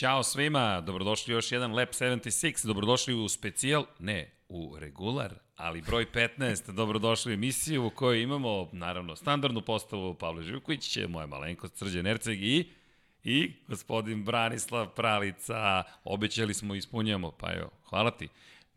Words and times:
Ćao 0.00 0.22
svima, 0.22 0.80
dobrodošli 0.80 1.34
u 1.34 1.36
još 1.36 1.52
jedan 1.52 1.74
Lab 1.74 1.88
76, 1.88 2.66
dobrodošli 2.66 3.14
u 3.14 3.28
specijal, 3.28 3.84
ne, 3.98 4.30
u 4.48 4.76
regular, 4.78 5.34
ali 5.56 5.82
broj 5.82 6.06
15, 6.12 6.72
dobrodošli 6.80 7.32
u 7.32 7.34
emisiju 7.34 7.86
u 7.86 7.90
kojoj 7.90 8.22
imamo, 8.22 8.68
naravno, 8.72 9.16
standardnu 9.16 9.60
postavu 9.60 10.14
Pavle 10.14 10.42
Živković, 10.42 10.98
moja 11.08 11.26
malenkost 11.26 11.76
Srđan 11.76 12.06
Erceg 12.06 12.42
i 12.42 12.70
i 13.24 13.52
gospodin 13.68 14.24
Branislav 14.24 14.88
Pralica. 14.88 15.82
Obećali 16.04 16.54
smo, 16.54 16.74
ispunjamo, 16.74 17.30
pa 17.30 17.52
evo, 17.52 17.70
hvala 17.88 18.10
ti. 18.10 18.28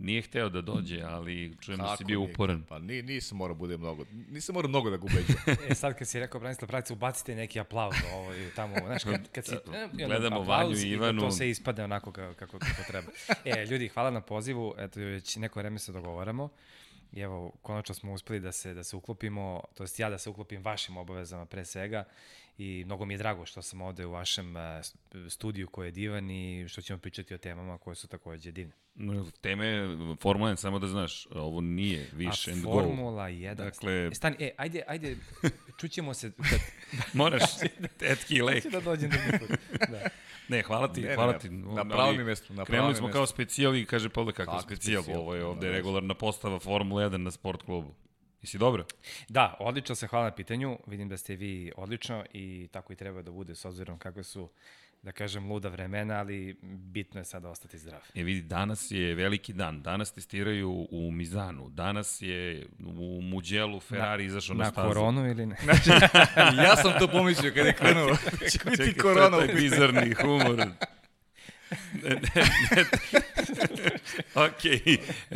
Nije 0.03 0.21
hteo 0.21 0.49
da 0.49 0.62
dođe, 0.62 1.02
ali 1.02 1.55
čujem 1.62 1.80
da 1.80 1.98
si 1.98 2.03
bio 2.03 2.20
nije? 2.20 2.31
uporan. 2.31 2.63
Pa 2.63 2.80
ni, 2.80 3.02
nisam 3.02 3.38
morao 3.38 3.55
bude 3.55 3.77
mnogo, 3.77 4.05
nisam 4.12 4.53
morao 4.53 4.70
mnogo 4.70 4.89
da 4.89 4.98
ga 4.98 5.03
ubeđujem. 5.03 5.57
e, 5.70 5.76
sad 5.76 5.98
kad 5.98 6.07
si 6.07 6.20
rekao 6.20 6.39
Branislav 6.39 6.67
Pravica, 6.70 6.93
ubacite 6.93 7.35
neki 7.35 7.59
aplauz 7.59 7.95
ovo 8.16 8.34
i 8.34 8.49
tamo, 8.55 8.76
znaš, 8.85 9.03
kad, 9.03 9.29
kad 9.31 9.45
si... 9.45 9.55
E, 9.55 10.05
Gledamo 10.07 10.41
Vanju 10.41 10.77
i 10.77 10.89
Ivanu. 10.89 11.21
I 11.21 11.26
to 11.26 11.31
se 11.31 11.49
ispade 11.49 11.84
onako 11.84 12.12
kako, 12.12 12.34
kako, 12.34 12.59
kako 12.59 12.84
treba. 12.88 13.07
E, 13.45 13.66
ljudi, 13.66 13.88
hvala 13.88 14.12
na 14.12 14.21
pozivu, 14.21 14.76
eto, 14.77 14.99
već 14.99 15.35
neko 15.35 15.59
vreme 15.59 15.79
se 15.79 15.91
dogovaramo. 15.91 16.49
I 17.12 17.20
evo, 17.20 17.51
konačno 17.62 17.95
smo 17.95 18.13
uspeli 18.13 18.40
da 18.40 18.51
se, 18.51 18.73
da 18.73 18.84
se 18.84 18.95
uklopimo, 18.95 19.63
to 19.73 19.84
jest 19.84 19.99
ja 19.99 20.09
da 20.09 20.17
se 20.17 20.29
uklopim 20.29 20.63
vašim 20.63 20.98
obavezama 20.98 21.45
pre 21.45 21.65
svega 21.65 22.04
i 22.57 22.84
mnogo 22.85 23.05
mi 23.05 23.13
je 23.13 23.17
drago 23.17 23.45
što 23.45 23.62
sam 23.62 23.81
ovde 23.81 24.05
u 24.05 24.12
vašem 24.12 24.53
studiju 25.30 25.67
koji 25.67 25.88
je 25.88 25.91
divan 25.91 26.31
i 26.31 26.67
što 26.67 26.81
ćemo 26.81 26.99
pričati 26.99 27.34
o 27.34 27.38
temama 27.38 27.77
koje 27.77 27.96
su 27.96 28.07
takođe 28.07 28.51
divne. 28.51 28.73
Teme 29.41 29.87
Formula 30.21 30.51
1, 30.51 30.55
samo 30.55 30.79
da 30.79 30.87
znaš, 30.87 31.27
ovo 31.31 31.62
nije 31.62 32.09
više 32.13 32.51
A 32.51 32.54
and 32.54 32.63
go. 32.63 32.71
Formula 32.71 33.29
1. 33.29 33.55
Dakle, 33.55 33.93
e, 33.93 34.09
stani, 34.13 34.35
e, 34.40 34.51
ajde, 34.57 34.81
ajde, 34.87 35.18
čućemo 35.79 36.13
se. 36.13 36.31
Kad... 36.49 36.59
Moraš, 37.13 37.41
tetki 37.99 38.41
lek. 38.41 38.65
da 38.71 38.79
dođem 38.81 39.09
da 39.09 39.37
da. 39.91 40.09
Ne, 40.48 40.62
hvala 40.62 40.93
ti, 40.93 41.01
ne, 41.01 41.15
hvala 41.15 41.31
ne, 41.31 41.40
ti. 41.40 41.49
Na 41.49 41.85
pravom 41.85 42.18
mi 42.18 42.24
mestu. 42.24 42.54
Na 42.54 42.65
Krenuli 42.65 42.96
smo 42.96 43.12
kao 43.12 43.26
specijal 43.26 43.76
i 43.76 43.85
kaže 43.85 44.09
Pavle 44.09 44.34
kako 44.34 44.62
specijal, 44.62 45.04
ovo 45.15 45.35
je 45.35 45.46
ovde 45.46 45.68
da, 45.68 45.74
regularna 45.74 46.13
postava 46.13 46.59
Formula 46.59 47.04
1 47.04 47.18
na 47.18 47.31
sport 47.31 47.62
klubu. 47.62 47.96
Jesi 48.44 48.58
dobro? 48.58 48.86
Da, 49.30 49.55
odlično 49.60 49.96
se 49.96 50.08
hvala 50.08 50.26
na 50.26 50.36
pitanju. 50.36 50.77
Vidim 50.88 51.10
da 51.10 51.18
ste 51.18 51.36
vi 51.36 51.72
odlično 51.77 52.26
i 52.34 52.68
tako 52.72 52.94
i 52.94 52.96
treba 52.96 53.22
da 53.22 53.32
bude 53.32 53.55
s 53.55 53.66
obzirom 53.66 53.98
kakve 53.98 54.24
su 54.24 54.49
da 55.04 55.12
kažem, 55.12 55.52
luda 55.52 55.70
vremena, 55.70 56.13
ali 56.13 56.55
bitno 56.62 57.20
je 57.21 57.26
sada 57.26 57.49
ostati 57.49 57.77
zdrav. 57.77 57.99
E 58.16 58.24
vidi, 58.24 58.41
danas 58.41 58.91
je 58.91 59.16
veliki 59.16 59.54
dan. 59.54 59.82
Danas 59.82 60.12
testiraju 60.12 60.88
u 60.91 61.12
Mizanu. 61.12 61.70
Danas 61.70 62.21
je 62.21 62.68
u 62.86 63.21
Muđelu 63.21 63.80
Ferrari 63.80 64.24
na, 64.24 64.28
izašao 64.28 64.56
na, 64.56 64.64
na 64.64 64.72
stazu. 64.72 64.88
Na 64.88 64.94
koronu 64.94 65.30
ili 65.30 65.46
ne? 65.46 65.56
Znači, 65.64 65.90
ja 66.68 66.75
sam 66.75 66.94
to 67.00 67.08
pomislio 67.08 67.52
kada 67.56 67.68
je 67.68 67.74
krenuo. 67.74 68.16
Će 68.52 68.59
biti 68.66 68.78
Čekaj, 68.78 68.94
korona. 68.94 69.38
to 69.38 69.44
je 69.44 69.53
bizarni 69.53 70.14
humor. 70.14 70.68
Ok, 74.35 74.62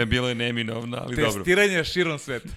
bilo 0.07 0.29
je 0.29 0.35
neminovno, 0.35 0.97
ali 0.97 1.15
dobro. 1.15 1.33
Testiranje 1.33 1.83
širom 1.83 2.19
sveta. 2.19 2.49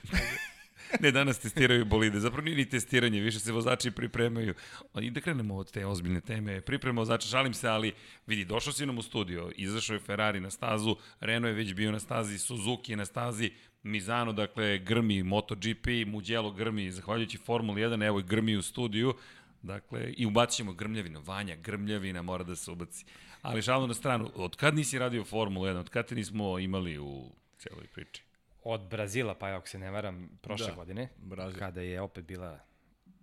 ne, 1.01 1.11
danas 1.11 1.39
testiraju 1.39 1.85
bolide. 1.85 2.21
Zapravo 2.21 2.45
nije 2.45 2.57
ni 2.57 2.69
testiranje, 2.69 3.21
više 3.21 3.41
se 3.41 3.53
vozači 3.53 3.91
pripremaju. 3.91 4.55
I 5.01 5.11
da 5.11 5.21
krenemo 5.21 5.57
od 5.57 5.71
te 5.73 5.87
ozbiljne 5.87 6.21
teme. 6.21 6.61
Priprema 6.61 7.01
vozača, 7.01 7.29
šalim 7.29 7.55
se, 7.55 7.69
ali 7.69 7.93
vidi, 8.27 8.45
došao 8.45 8.73
si 8.73 8.87
nam 8.87 8.99
u 8.99 9.03
studio, 9.03 9.51
izašao 9.57 9.95
je 9.95 10.01
Ferrari 10.01 10.41
na 10.41 10.51
stazu, 10.51 10.97
Renault 11.21 11.51
je 11.51 11.57
već 11.57 11.75
bio 11.75 11.93
na 11.93 12.01
stazi, 12.01 12.39
Suzuki 12.39 12.93
je 12.93 12.97
na 12.97 13.05
stazi, 13.05 13.51
Mizano, 13.83 14.33
dakle, 14.33 14.79
grmi 14.79 15.23
MotoGP, 15.23 15.87
Mugello 16.07 16.51
grmi, 16.51 16.93
zahvaljujući 16.93 17.39
Formuli 17.39 17.83
1, 17.83 18.07
evo 18.07 18.21
i 18.21 18.23
grmi 18.23 18.57
u 18.57 18.63
studiju. 18.63 19.15
Dakle, 19.63 20.13
i 20.17 20.27
ubacit 20.27 20.57
ćemo 20.57 20.73
grmljavinu. 20.73 21.21
Vanja, 21.21 21.57
grmljavina 21.57 22.23
mora 22.23 22.45
da 22.45 22.57
se 22.57 22.71
ubaci. 22.71 23.05
Ali 23.43 23.63
šalno 23.63 23.87
na 23.87 23.95
stranu, 23.95 24.31
od 24.35 24.57
kad 24.57 24.75
nisi 24.75 24.99
radio 24.99 25.25
Formulu 25.25 25.67
1, 25.67 25.77
od 25.77 25.89
kad 25.89 26.09
te 26.09 26.15
nismo 26.15 26.59
imali 26.59 26.99
u 26.99 27.33
celoj 27.59 27.87
priči? 27.87 28.23
od 28.65 28.81
Brazila, 28.81 29.35
pa 29.35 29.47
ako 29.47 29.69
se 29.69 29.79
ne 29.79 29.91
varam, 29.91 30.39
prošle 30.43 30.67
da, 30.67 30.75
godine, 30.75 31.09
Brazil. 31.17 31.59
kada 31.59 31.81
je 31.81 32.01
opet 32.01 32.25
bila 32.25 32.59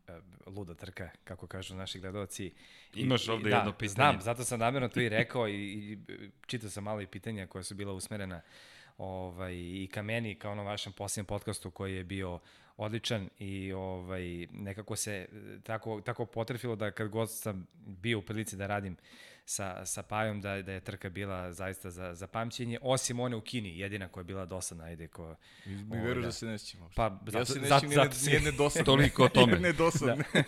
uh, 0.07 0.55
luda 0.55 0.73
trka, 0.73 1.09
kako 1.23 1.47
kažu 1.47 1.75
naši 1.75 1.99
gledalci. 1.99 2.53
Imaš 2.93 3.27
ovde 3.27 3.49
da, 3.49 3.57
jedno 3.57 3.71
pitanje. 3.71 3.93
Znam, 3.93 4.21
zato 4.21 4.43
sam 4.43 4.59
namjerno 4.59 4.89
to 4.89 4.99
i 4.99 5.09
rekao 5.09 5.47
i, 5.47 5.53
i 5.53 5.97
čitao 6.45 6.69
sam 6.69 6.83
malo 6.83 7.01
i 7.01 7.07
pitanja 7.07 7.47
koja 7.47 7.63
su 7.63 7.75
bila 7.75 7.93
usmerena 7.93 8.41
ovaj, 8.97 9.53
i 9.53 9.89
ka 9.93 10.01
meni, 10.01 10.35
kao 10.35 10.55
na 10.55 10.63
vašem 10.63 10.93
posljednjem 10.93 11.25
podcastu 11.25 11.71
koji 11.71 11.95
je 11.95 12.03
bio 12.03 12.39
odličan 12.77 13.29
i 13.39 13.73
ovaj, 13.73 14.47
nekako 14.51 14.95
se 14.95 15.27
tako, 15.63 16.01
tako 16.01 16.25
potrefilo 16.25 16.75
da 16.75 16.91
kad 16.91 17.09
god 17.09 17.31
sam 17.31 17.67
bio 17.85 18.19
u 18.19 18.21
prilici 18.21 18.55
da 18.55 18.67
radim 18.67 18.97
sa, 19.49 19.85
sa 19.85 20.03
Pajom 20.03 20.41
da, 20.41 20.61
da 20.61 20.71
je 20.71 20.79
trka 20.79 21.09
bila 21.09 21.53
zaista 21.53 21.89
za, 21.89 22.13
za 22.13 22.27
pamćenje, 22.27 22.79
osim 22.81 23.19
one 23.19 23.35
u 23.35 23.41
Kini, 23.41 23.79
jedina 23.79 24.07
koja 24.07 24.21
je 24.21 24.25
bila 24.25 24.45
dosadna, 24.45 24.83
ajde, 24.83 25.07
ko... 25.07 25.35
Mi 25.65 25.99
veruješ 25.99 26.25
da 26.25 26.31
se 26.31 26.45
ne 26.45 26.57
sjećamo. 26.57 26.89
Pa, 26.95 27.19
zato, 27.25 27.37
ja 27.37 27.45
se 27.45 27.59
ne 27.59 27.67
zato, 27.67 27.79
sjećam 27.79 27.95
zato, 27.95 28.09
nijedne, 28.09 28.29
nijedne 28.29 28.51
dosadne. 28.51 28.85
Toliko 28.85 29.23
o 29.23 29.29
tome. 29.29 29.45
nijedne 29.45 29.73
dosadne. 29.73 30.23
Da. 30.33 30.39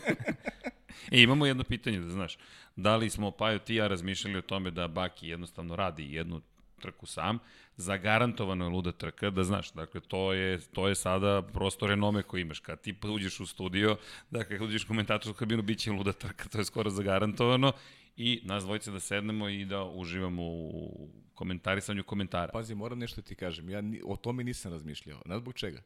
e, 1.17 1.21
imamo 1.21 1.45
jedno 1.45 1.63
pitanje, 1.63 1.99
da 1.99 2.09
znaš. 2.09 2.37
Da 2.75 2.95
li 2.95 3.09
smo, 3.09 3.31
Pajo, 3.31 3.59
ti 3.59 3.75
ja 3.75 3.87
razmišljali 3.87 4.37
o 4.37 4.41
tome 4.41 4.71
da 4.71 4.87
Baki 4.87 5.27
jednostavno 5.27 5.75
radi 5.75 6.13
jednu 6.13 6.41
trku 6.79 7.05
sam, 7.05 7.39
zagarantovano 7.77 8.65
je 8.65 8.69
luda 8.69 8.91
trka, 8.91 9.29
da 9.29 9.43
znaš, 9.43 9.71
dakle, 9.71 10.01
to 10.01 10.33
je, 10.33 10.59
to 10.59 10.87
je 10.87 10.95
sada 10.95 11.41
prosto 11.41 11.87
renome 11.87 12.23
koji 12.23 12.41
imaš. 12.41 12.59
Kad 12.59 12.81
ti 12.81 12.95
uđeš 13.03 13.39
u 13.39 13.45
studio, 13.45 13.97
dakle, 14.29 14.57
kad 14.57 14.67
uđeš 14.67 14.83
u 14.83 14.87
komentatorsku 14.87 15.39
kabinu, 15.39 15.61
bit 15.61 15.79
će 15.79 15.91
luda 15.91 16.11
trka, 16.11 16.49
to 16.49 16.57
je 16.57 16.65
skoro 16.65 16.89
zagarantovano 16.89 17.73
i 18.19 18.41
nas 18.43 18.63
dvojice 18.63 18.91
da 18.91 18.99
sednemo 18.99 19.49
i 19.49 19.65
da 19.65 19.83
uživamo 19.83 20.43
u 20.43 21.09
komentarisanju 21.33 22.03
komentara. 22.03 22.51
Pazi, 22.51 22.75
moram 22.75 22.99
nešto 22.99 23.21
ti 23.21 23.35
kažem, 23.35 23.69
ja 23.69 23.81
ni, 23.81 24.01
o 24.05 24.15
tome 24.15 24.43
nisam 24.43 24.71
razmišljao. 24.71 25.21
Znaš 25.25 25.39
zbog 25.39 25.53
čega? 25.53 25.81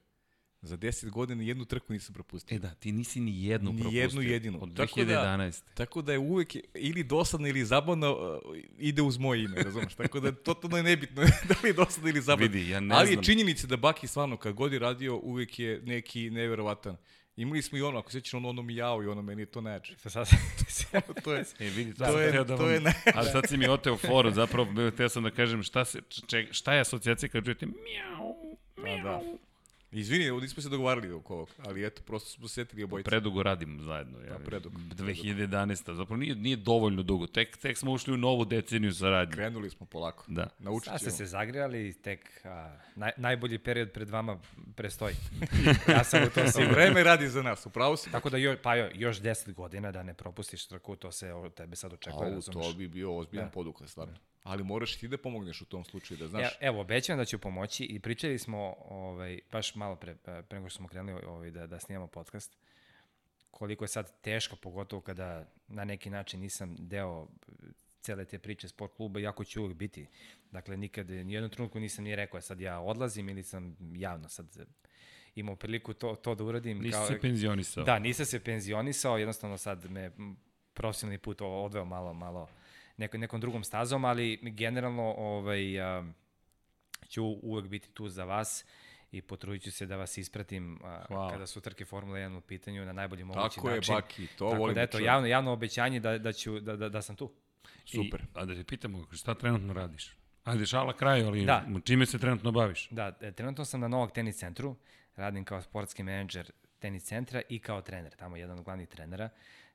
Za 0.61 0.77
10 0.77 1.09
godina 1.09 1.43
jednu 1.43 1.65
trku 1.65 1.93
nisam 1.93 2.13
propustio. 2.13 2.55
E 2.55 2.59
da, 2.59 2.69
ti 2.69 2.91
nisi 2.91 3.19
ni 3.19 3.43
jednu 3.43 3.71
ni 3.71 3.77
propustio. 3.77 4.01
jednu 4.01 4.21
jedinu. 4.21 4.59
Od 4.61 4.69
2011. 4.69 4.75
Tako 4.75 5.03
da, 5.03 5.51
tako 5.73 6.01
da 6.01 6.11
je 6.11 6.19
uvek 6.19 6.55
ili 6.73 7.03
dosadno 7.03 7.47
ili 7.47 7.65
zabavno 7.65 8.13
uh, 8.13 8.57
ide 8.77 9.01
uz 9.01 9.17
moje 9.17 9.43
ime, 9.43 9.63
razumeš? 9.63 9.95
Tako 9.95 10.19
da 10.19 10.31
totalno 10.31 10.77
je 10.77 10.83
nebitno 10.83 11.21
da 11.49 11.55
li 11.63 11.69
je 11.69 11.73
dosadno 11.73 12.09
ili 12.09 12.21
zabavno. 12.21 12.51
Vidi, 12.51 12.69
ja 12.69 12.79
ne 12.79 12.95
Ali 12.95 13.07
znam. 13.07 13.19
je 13.19 13.23
činjenica 13.23 13.67
da 13.67 13.77
Baki 13.77 14.07
stvarno 14.07 14.37
kad 14.37 14.53
god 14.53 14.73
je 14.73 14.79
radio 14.79 15.17
uvek 15.17 15.59
je 15.59 15.81
neki 15.85 16.29
neverovatan. 16.29 16.97
Imali 17.35 17.61
smo 17.61 17.77
i 17.77 17.81
ono, 17.81 17.99
ako 17.99 18.11
sećaš 18.11 18.33
ono, 18.33 18.49
ono 18.49 18.61
mi 18.61 18.75
jao 18.75 19.03
i 19.03 19.07
ono, 19.07 19.21
meni 19.21 19.41
je 19.41 19.45
to 19.45 19.61
najjače. 19.61 19.95
Sad, 20.09 20.29
to 21.23 21.33
je, 21.33 21.45
e, 21.59 21.69
vidi, 21.69 21.93
to, 21.93 22.19
je, 22.19 22.31
da 22.31 22.57
to 22.57 22.63
vam, 22.63 22.73
je 22.73 22.79
najjače. 22.79 23.11
Ali 23.15 23.29
sad 23.29 23.47
si 23.47 23.57
mi 23.57 23.67
oteo 23.67 23.97
foru, 23.97 24.31
zapravo, 24.31 24.91
teo 24.97 25.09
sam 25.09 25.23
da 25.23 25.31
kažem 25.31 25.63
šta, 25.63 25.85
se, 25.85 26.01
če, 26.27 26.47
šta 26.51 26.73
je 26.73 26.81
asocijacija 26.81 27.29
kad 27.29 27.43
čujete 27.43 27.65
mjau, 27.65 28.35
mjau. 28.77 29.03
Da. 29.03 29.52
Izvini, 29.93 30.29
ovdje 30.29 30.49
smo 30.49 30.63
se 30.63 30.69
dogovarali 30.69 31.11
oko 31.11 31.33
ovog, 31.33 31.49
ali 31.65 31.85
eto, 31.85 32.01
prosto 32.05 32.29
smo 32.29 32.47
se 32.47 32.53
setili 32.53 32.83
obojice. 32.83 33.09
Predugo 33.09 33.43
radimo 33.43 33.83
zajedno. 33.83 34.19
Ja, 34.19 34.37
da, 34.37 34.39
predugo. 34.39 34.77
2011. 34.77 35.95
Zapravo 35.95 36.17
nije, 36.17 36.35
nije 36.35 36.55
dovoljno 36.55 37.03
dugo. 37.03 37.27
Tek, 37.27 37.57
tek 37.57 37.77
smo 37.77 37.91
ušli 37.91 38.13
u 38.13 38.17
novu 38.17 38.45
deceniju 38.45 38.93
saradnje. 38.93 39.33
Krenuli 39.33 39.69
smo 39.69 39.85
polako. 39.85 40.23
Da. 40.27 40.47
Naučit 40.59 40.85
ćemo. 40.85 40.97
Sad 40.97 41.01
ste 41.01 41.11
se 41.11 41.25
zagrijali, 41.25 41.93
tek 41.93 42.41
a, 42.45 42.77
naj, 42.95 43.11
najbolji 43.17 43.57
period 43.57 43.91
pred 43.91 44.09
vama 44.09 44.39
prestoji. 44.75 45.15
ja 45.95 46.03
sam 46.03 46.23
u 46.23 46.29
to 46.29 46.51
sigurno. 46.51 46.73
Vreme 46.73 47.03
radi 47.03 47.29
za 47.29 47.41
nas, 47.41 47.65
upravo 47.65 47.97
si. 47.97 48.11
Tako 48.11 48.29
da, 48.29 48.37
jo, 48.37 48.57
pa 48.63 48.75
jo, 48.75 48.89
još 48.93 49.21
10 49.21 49.53
godina 49.53 49.91
da 49.91 50.03
ne 50.03 50.13
propustiš 50.13 50.67
trku, 50.67 50.95
to 50.95 51.11
se 51.11 51.33
od 51.33 51.53
tebe 51.53 51.75
sad 51.75 51.93
očekuje. 51.93 52.33
Au, 52.33 52.41
to 52.41 52.73
bi 52.73 52.87
bio 52.87 53.17
ozbiljan 53.17 53.45
da. 53.45 53.51
podukle, 53.51 53.87
stvarno. 53.87 54.13
Ali 54.43 54.63
moraš 54.63 54.95
ti 54.95 55.07
da 55.07 55.17
pomogneš 55.17 55.61
u 55.61 55.65
tom 55.65 55.83
slučaju, 55.83 56.17
da 56.17 56.27
znaš. 56.27 56.43
E, 56.43 56.57
evo, 56.61 56.81
obećam 56.81 57.17
da 57.17 57.25
ću 57.25 57.39
pomoći 57.39 57.83
i 57.83 57.99
pričali 57.99 58.39
smo, 58.39 58.75
ovaj, 58.89 59.39
baš 59.51 59.75
malo 59.75 59.95
pre, 59.95 60.15
pre 60.15 60.43
nego 60.51 60.69
što 60.69 60.77
smo 60.77 60.87
krenuli 60.87 61.25
ovaj, 61.25 61.51
da, 61.51 61.67
da 61.67 61.79
snimamo 61.79 62.07
podcast, 62.07 62.57
koliko 63.51 63.83
je 63.83 63.87
sad 63.87 64.21
teško, 64.21 64.55
pogotovo 64.55 65.01
kada 65.01 65.45
na 65.67 65.83
neki 65.83 66.09
način 66.09 66.39
nisam 66.39 66.75
deo 66.79 67.27
cele 68.01 68.25
te 68.25 68.39
priče 68.39 68.67
sport 68.67 68.93
kluba, 68.95 69.19
iako 69.19 69.43
ću 69.43 69.61
uvijek 69.61 69.77
biti. 69.77 70.07
Dakle, 70.51 70.77
nikad, 70.77 71.09
nijednom 71.09 71.51
trenutku 71.51 71.79
nisam 71.79 72.03
ni 72.03 72.15
rekao, 72.15 72.41
sad 72.41 72.59
ja 72.59 72.79
odlazim 72.79 73.29
ili 73.29 73.43
sam 73.43 73.77
javno 73.95 74.29
sad 74.29 74.57
imao 75.35 75.55
priliku 75.55 75.93
to, 75.93 76.15
to 76.15 76.35
da 76.35 76.43
uradim. 76.43 76.79
Nisi 76.79 76.91
kao, 76.91 77.07
se 77.07 77.19
penzionisao. 77.19 77.83
Da, 77.83 77.99
nisam 77.99 78.25
se 78.25 78.39
penzionisao, 78.39 79.17
jednostavno 79.17 79.57
sad 79.57 79.91
me 79.91 80.11
profesionalni 80.73 81.17
put 81.17 81.41
odveo 81.41 81.85
malo, 81.85 82.13
malo 82.13 82.49
neko, 82.97 83.17
nekom 83.17 83.41
drugom 83.41 83.63
stazom, 83.63 84.05
ali 84.05 84.39
generalno 84.41 85.13
ovaj, 85.17 85.81
a, 85.81 86.03
ću 87.09 87.23
uvek 87.23 87.67
biti 87.67 87.89
tu 87.91 88.09
za 88.09 88.23
vas 88.23 88.65
i 89.11 89.21
potrudit 89.21 89.63
ću 89.63 89.71
se 89.71 89.85
da 89.85 89.95
vas 89.95 90.17
ispratim 90.17 90.79
a, 90.83 91.29
kada 91.31 91.47
su 91.47 91.61
trke 91.61 91.85
Formula 91.85 92.17
1 92.17 92.37
u 92.37 92.41
pitanju 92.41 92.85
na 92.85 92.93
najbolji 92.93 93.23
mogući 93.23 93.55
Tako 93.55 93.69
način. 93.69 93.81
Tako 93.81 93.95
je, 93.95 94.01
Baki, 94.01 94.27
to 94.27 94.49
Tako 94.49 94.59
volim 94.59 94.75
da, 94.75 94.81
eto, 94.81 94.99
javno, 94.99 95.27
javno 95.27 95.51
obećanje 95.51 95.99
da, 95.99 96.17
da, 96.17 96.33
ću, 96.33 96.59
da, 96.59 96.75
da, 96.75 96.89
da 96.89 97.01
sam 97.01 97.15
tu. 97.15 97.31
Super. 97.85 98.21
I, 98.21 98.25
a 98.33 98.45
da 98.45 98.55
te 98.55 98.63
pitamo, 98.63 99.07
šta 99.11 99.35
trenutno 99.35 99.73
radiš? 99.73 100.17
Ajde, 100.43 100.65
šala 100.65 100.93
kraj, 100.93 101.23
ali 101.23 101.45
da. 101.45 101.65
čime 101.83 102.05
se 102.05 102.19
trenutno 102.19 102.51
baviš? 102.51 102.89
Da, 102.89 103.17
e, 103.21 103.31
trenutno 103.31 103.65
sam 103.65 103.79
na 103.79 103.87
Novog 103.87 104.11
tenis 104.11 104.37
centru, 104.37 104.75
radim 105.15 105.45
kao 105.45 105.61
sportski 105.61 106.03
menadžer 106.03 106.51
tenis 106.79 107.03
centra 107.03 107.41
i 107.49 107.59
kao 107.59 107.81
trener, 107.81 108.15
tamo 108.15 108.37
jedan 108.37 108.57
od 108.59 108.65
glavnih 108.65 108.87
trenera. 108.87 109.29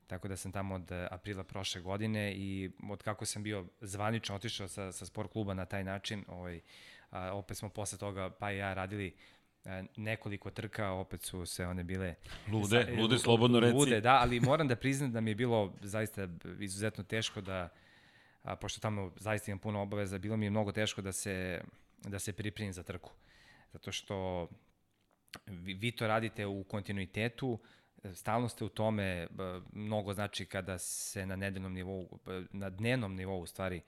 Tako 0.09 0.29
da 0.29 0.37
sam 0.37 0.53
tamo 0.53 0.75
od 0.75 0.93
e, 0.93 1.09
aprila 1.11 1.45
prošle 1.45 1.81
godine 1.81 2.33
i 2.37 2.71
od 2.91 3.03
kako 3.03 3.25
sam 3.25 3.43
bio 3.43 3.67
zvanično 3.81 4.35
otišao 4.35 4.69
sa, 4.69 4.93
sa 4.93 5.07
sport 5.07 5.33
kluba 5.33 5.55
na 5.55 5.65
taj 5.65 5.85
način, 5.85 6.25
ovaj, 6.29 6.61
a, 7.11 7.33
opet 7.33 7.57
smo 7.57 7.69
posle 7.69 7.99
toga 7.99 8.31
pa 8.31 8.53
i 8.53 8.57
ja 8.57 8.75
radili 8.75 9.15
a, 9.65 9.83
nekoliko 9.97 10.51
trka, 10.51 10.91
opet 10.91 11.23
su 11.23 11.47
se 11.47 11.67
one 11.67 11.85
bile 11.85 12.15
Lude, 12.53 12.85
Sa- 12.85 12.91
lude, 13.01 13.15
lu- 13.15 13.19
slobodno 13.19 13.61
reci. 13.61 13.75
Lude, 13.75 14.01
da, 14.01 14.19
ali 14.21 14.41
moram 14.41 14.69
da 14.69 14.77
priznam 14.77 15.13
da 15.13 15.21
mi 15.21 15.31
je 15.31 15.35
bilo 15.35 15.75
zaista 15.81 16.29
izuzetno 16.61 17.05
teško 17.05 17.41
da, 17.41 17.69
a, 18.43 18.57
pošto 18.57 18.81
tamo 18.81 19.13
zaista 19.17 19.51
imam 19.51 19.59
puno 19.59 19.83
obaveza, 19.83 20.19
bilo 20.19 20.37
mi 20.37 20.47
je 20.47 20.51
mnogo 20.51 20.73
teško 20.73 21.03
da 21.03 21.13
se, 21.13 21.61
da 22.05 22.19
se 22.19 22.33
pripremim 22.33 22.73
za 22.73 22.83
trku. 22.83 23.11
Zato 23.73 23.93
što 23.93 24.49
vi, 25.47 25.75
vi 25.75 25.91
to 25.93 26.07
radite 26.07 26.47
u 26.47 26.65
kontinuitetu, 26.65 27.59
stalno 28.15 28.49
ste 28.49 28.65
u 28.65 28.69
tome, 28.69 29.27
mnogo 29.73 30.15
znači 30.15 30.47
kada 30.47 30.79
se 30.79 31.27
na 31.27 31.37
nedeljnom 31.37 31.73
nivou, 31.73 32.19
na 32.53 32.71
dnevnom 32.71 33.15
nivou 33.15 33.41
u 33.41 33.47
stvari 33.47 33.81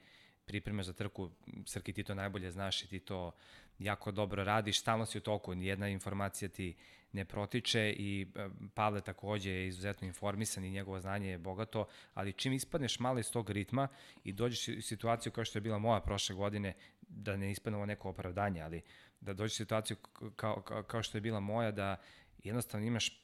pripremaš 0.44 0.86
za 0.86 0.92
trku, 0.92 1.30
Srki 1.66 1.92
ti 1.92 2.04
to 2.04 2.14
najbolje 2.14 2.50
znaš 2.50 2.82
i 2.82 2.88
ti 2.88 3.00
to 3.00 3.32
jako 3.78 4.10
dobro 4.12 4.44
radiš, 4.44 4.80
stalno 4.80 5.06
si 5.06 5.18
u 5.18 5.20
toku, 5.20 5.54
nijedna 5.54 5.88
informacija 5.88 6.48
ti 6.48 6.76
ne 7.12 7.24
protiče 7.24 7.94
i 7.98 8.26
Pavle 8.74 9.00
takođe 9.00 9.50
je 9.50 9.66
izuzetno 9.66 10.06
informisan 10.06 10.64
i 10.64 10.70
njegovo 10.70 11.00
znanje 11.00 11.30
je 11.30 11.38
bogato, 11.38 11.86
ali 12.14 12.32
čim 12.32 12.52
ispadneš 12.52 12.98
malo 12.98 13.18
iz 13.18 13.30
tog 13.32 13.50
ritma 13.50 13.88
i 14.24 14.32
dođeš 14.32 14.68
u 14.68 14.82
situaciju 14.82 15.32
kao 15.32 15.44
što 15.44 15.58
je 15.58 15.62
bila 15.62 15.78
moja 15.78 16.00
prošle 16.00 16.34
godine, 16.34 16.74
da 17.00 17.36
ne 17.36 17.50
ispadne 17.50 17.76
ovo 17.76 17.86
neko 17.86 18.08
opravdanje, 18.08 18.62
ali 18.62 18.82
da 19.20 19.32
dođeš 19.32 19.52
u 19.52 19.56
situaciju 19.56 19.96
kao, 20.36 20.62
kao, 20.62 20.82
kao 20.82 21.02
što 21.02 21.18
je 21.18 21.22
bila 21.22 21.40
moja, 21.40 21.70
da 21.70 21.96
jednostavno 22.38 22.86
imaš 22.86 23.19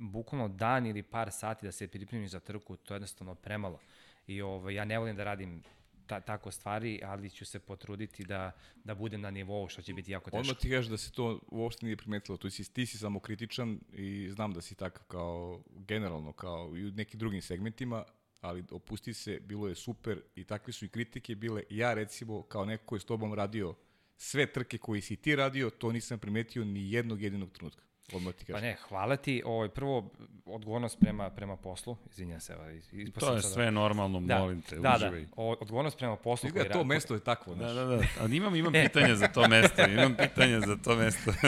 bukvalno 0.00 0.48
dan 0.48 0.86
ili 0.86 1.02
par 1.02 1.32
sati 1.32 1.66
da 1.66 1.72
se 1.72 1.88
pripremiš 1.88 2.30
za 2.30 2.40
trku, 2.40 2.76
to 2.76 2.94
je 2.94 2.96
jednostavno 2.96 3.34
premalo. 3.34 3.80
I 4.26 4.42
ovaj, 4.42 4.74
ja 4.74 4.84
ne 4.84 4.98
volim 4.98 5.16
da 5.16 5.24
radim 5.24 5.62
ta, 6.06 6.20
tako 6.20 6.50
stvari, 6.50 7.00
ali 7.04 7.30
ću 7.30 7.44
se 7.44 7.58
potruditi 7.58 8.24
da, 8.24 8.52
da 8.84 8.94
budem 8.94 9.20
na 9.20 9.30
nivou, 9.30 9.68
što 9.68 9.82
će 9.82 9.94
biti 9.94 10.12
jako 10.12 10.30
teško. 10.30 10.40
Odmah 10.40 10.56
ti 10.56 10.70
kažeš 10.70 10.90
da 10.90 10.96
se 10.96 11.12
to 11.12 11.40
uopšte 11.48 11.86
nije 11.86 11.96
primetilo. 11.96 12.38
Tu 12.38 12.50
si, 12.50 12.72
ti 12.72 12.86
si 12.86 12.98
samo 12.98 13.20
kritičan 13.20 13.80
i 13.92 14.30
znam 14.30 14.52
da 14.52 14.60
si 14.60 14.74
takav 14.74 15.04
kao 15.04 15.62
generalno, 15.74 16.32
kao 16.32 16.76
i 16.76 16.86
u 16.86 16.90
nekim 16.90 17.18
drugim 17.18 17.42
segmentima, 17.42 18.04
ali 18.40 18.64
opusti 18.70 19.14
se, 19.14 19.40
bilo 19.40 19.68
je 19.68 19.74
super 19.74 20.22
i 20.34 20.44
takve 20.44 20.72
su 20.72 20.84
i 20.84 20.88
kritike 20.88 21.34
bile. 21.34 21.62
Ja 21.70 21.94
recimo, 21.94 22.42
kao 22.42 22.64
neko 22.64 22.84
ko 22.86 22.96
je 22.96 23.00
s 23.00 23.04
tobom 23.04 23.34
radio 23.34 23.74
sve 24.16 24.52
trke 24.52 24.78
koje 24.78 25.00
si 25.00 25.16
ti 25.16 25.36
radio, 25.36 25.70
to 25.70 25.92
nisam 25.92 26.18
primetio 26.18 26.64
ni 26.64 26.92
jednog 26.92 27.22
jedinog 27.22 27.52
trenutka. 27.52 27.89
Odmah 28.12 28.34
ti 28.34 28.44
Pa 28.44 28.52
kažem. 28.52 28.62
ne, 28.62 28.76
hvala 28.78 29.16
ti. 29.16 29.42
Ovo, 29.44 29.68
prvo, 29.68 30.10
odgovornost 30.46 30.98
prema, 31.00 31.30
prema 31.30 31.56
poslu. 31.56 31.96
Izvinjam 32.06 32.40
se. 32.40 32.56
Ovaj, 32.56 32.80
To 32.80 32.96
je 32.96 33.12
sada- 33.32 33.40
sve 33.44 33.70
normalno, 33.70 34.20
da, 34.20 34.38
molim 34.38 34.62
te, 34.62 34.76
da, 34.76 34.94
uživaj. 34.96 35.20
Da, 35.20 35.26
o, 35.36 35.52
odgovornost 35.52 35.98
prema 35.98 36.16
poslu. 36.16 36.46
Izgleda 36.46 36.70
to 36.70 36.78
ra- 36.78 36.84
mesto 36.84 37.14
je 37.14 37.20
takvo, 37.20 37.54
znaš. 37.54 37.68
Da, 37.68 37.84
da, 37.84 37.96
da. 37.96 38.02
Ali 38.20 38.36
imam, 38.36 38.54
imam 38.56 38.74
E. 38.76 38.82
pitanja 38.82 39.14
za 39.16 39.28
to 39.28 39.48
mesto. 39.48 39.82
Imam 39.84 40.14
pitanja 40.16 40.60
za 40.60 40.76
to 40.76 40.96
mesto. 40.96 41.32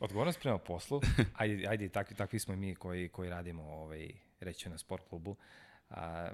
Odgovornost 0.00 0.40
prema 0.40 0.58
poslu, 0.58 1.00
ajde, 1.34 1.66
ajde 1.68 1.88
takvi, 1.88 2.16
takvi 2.16 2.38
smo 2.38 2.54
i 2.54 2.58
mi 2.58 2.74
koji, 2.74 3.08
koji 3.08 3.30
radimo 3.30 3.62
ovaj, 3.64 4.08
reći 4.40 4.68
na 4.68 4.78
sport 4.78 5.02
klubu, 5.04 5.36
a, 5.90 6.28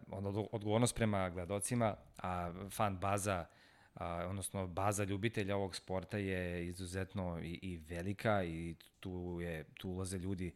odgovornost 0.52 0.94
prema 0.94 1.30
gledocima, 1.30 1.94
a 2.18 2.52
fan 2.70 2.96
baza, 2.96 3.46
a, 3.94 4.26
odnosno 4.28 4.66
baza 4.66 5.04
ljubitelja 5.04 5.56
ovog 5.56 5.76
sporta 5.76 6.18
je 6.18 6.66
izuzetno 6.66 7.40
i, 7.42 7.58
i 7.62 7.76
velika 7.78 8.44
i 8.44 8.74
tu, 9.00 9.38
je, 9.42 9.64
tu 9.74 9.90
ulaze 9.90 10.18
ljudi 10.18 10.52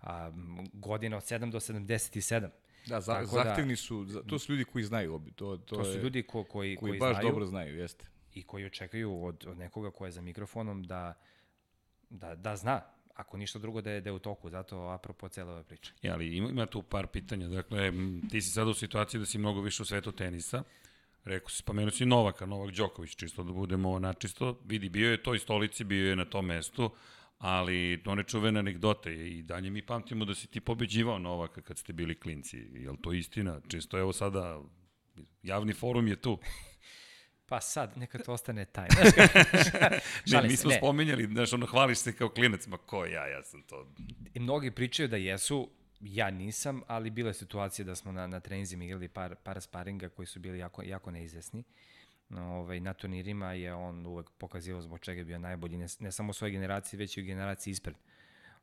a, 0.00 0.30
godina 0.72 1.16
od 1.16 1.22
7 1.22 1.50
do 1.50 1.60
77. 1.60 2.48
Da, 2.86 3.00
za, 3.00 3.12
Tako 3.14 3.36
da- 3.36 3.44
zahtevni 3.44 3.76
su, 3.76 4.04
za- 4.06 4.22
to 4.22 4.38
su 4.38 4.52
ljudi 4.52 4.64
koji 4.64 4.84
znaju, 4.84 5.14
obi- 5.14 5.32
to, 5.32 5.56
to, 5.56 5.76
To, 5.76 5.84
su 5.84 5.90
je, 5.90 6.02
ljudi 6.02 6.22
ko, 6.22 6.44
koji, 6.44 6.76
koji, 6.76 6.90
koji, 6.90 7.00
baš 7.00 7.12
znaju 7.12 7.28
dobro 7.28 7.46
znaju, 7.46 7.76
jeste. 7.76 8.06
i 8.34 8.42
koji 8.42 8.64
očekuju 8.64 9.24
od, 9.24 9.44
od 9.48 9.58
nekoga 9.58 9.90
ko 9.90 10.04
je 10.06 10.12
za 10.12 10.20
mikrofonom 10.20 10.82
da, 10.82 11.14
da, 12.10 12.34
da 12.34 12.56
zna, 12.56 12.80
ako 13.14 13.36
ništa 13.36 13.58
drugo 13.58 13.80
da 13.80 13.90
je, 13.90 14.00
da 14.00 14.08
je 14.08 14.14
u 14.14 14.18
toku, 14.18 14.50
zato 14.50 14.78
apropo 14.80 15.28
cele 15.28 15.52
ove 15.52 15.64
priče. 15.64 15.92
Ja, 16.02 16.12
ali 16.12 16.36
ima, 16.36 16.48
ima 16.48 16.66
tu 16.66 16.82
par 16.82 17.06
pitanja. 17.06 17.48
Dakle, 17.48 17.92
ti 18.30 18.40
si 18.40 18.50
sada 18.50 18.70
u 18.70 18.74
situaciji 18.74 19.18
da 19.20 19.26
si 19.26 19.38
mnogo 19.38 19.60
više 19.60 19.82
u 19.82 19.86
svetu 19.86 20.12
tenisa. 20.12 20.62
Rekao 21.24 21.48
si, 21.48 21.56
spomenuo 21.56 21.90
si 21.90 22.06
Novaka, 22.06 22.46
Novak 22.46 22.70
Đoković, 22.70 23.16
čisto 23.16 23.42
da 23.42 23.52
budemo 23.52 23.98
načisto. 23.98 24.60
Vidi, 24.64 24.88
bio 24.88 25.10
je 25.10 25.22
toj 25.22 25.38
stolici, 25.38 25.84
bio 25.84 26.08
je 26.08 26.16
na 26.16 26.24
tom 26.24 26.46
mestu, 26.46 26.90
ali 27.38 28.00
to 28.04 28.14
ne 28.14 28.24
čuvena 28.24 28.60
anegdota 28.60 29.10
je 29.10 29.38
i 29.38 29.42
dalje 29.42 29.70
mi 29.70 29.82
pamtimo 29.86 30.24
da 30.24 30.34
si 30.34 30.46
ti 30.46 30.60
pobeđivao 30.60 31.18
Novaka 31.18 31.62
kad 31.62 31.78
ste 31.78 31.92
bili 31.92 32.20
klinci. 32.20 32.56
Je 32.56 32.90
li 32.90 32.98
to 33.02 33.12
istina? 33.12 33.60
Čisto 33.68 33.98
evo 33.98 34.12
sada, 34.12 34.60
javni 35.42 35.72
forum 35.72 36.08
je 36.08 36.16
tu. 36.16 36.38
Pa 37.46 37.60
sad, 37.60 37.96
neka 37.96 38.18
to 38.18 38.32
ostane 38.32 38.64
tajna. 38.64 38.96
Ne, 40.26 40.42
mi 40.42 40.56
smo 40.56 40.70
ne. 40.70 40.76
spomenjali, 40.76 41.26
znaš, 41.26 41.52
ono, 41.52 41.66
hvališ 41.66 41.98
se 41.98 42.16
kao 42.16 42.28
klinac, 42.28 42.66
ma 42.66 42.76
ko 42.76 43.04
ja, 43.04 43.26
ja 43.26 43.42
sam 43.42 43.62
to. 43.62 43.92
I 44.34 44.40
mnogi 44.40 44.70
pričaju 44.70 45.08
da 45.08 45.16
jesu, 45.16 45.70
ja 46.04 46.30
nisam, 46.30 46.82
ali 46.86 47.10
bila 47.10 47.28
je 47.28 47.34
situacija 47.34 47.84
da 47.84 47.94
smo 47.94 48.12
na, 48.12 48.26
na 48.26 48.40
treninzima 48.40 48.84
igrali 48.84 49.08
par, 49.08 49.34
par 49.42 49.60
sparinga 49.60 50.08
koji 50.08 50.26
su 50.26 50.40
bili 50.40 50.58
jako, 50.58 50.82
jako 50.82 51.10
neizvesni. 51.10 51.64
No, 52.28 52.42
ovaj, 52.42 52.80
na 52.80 52.94
turnirima 52.94 53.52
je 53.52 53.74
on 53.74 54.06
uvek 54.06 54.30
pokazivao 54.30 54.82
zbog 54.82 55.00
čega 55.00 55.20
je 55.20 55.24
bio 55.24 55.38
najbolji, 55.38 55.76
ne, 55.76 55.86
ne 55.98 56.12
samo 56.12 56.30
u 56.30 56.32
svojoj 56.32 56.52
generaciji, 56.52 56.98
već 56.98 57.16
i 57.16 57.22
u 57.22 57.24
generaciji 57.24 57.72
ispred. 57.72 57.94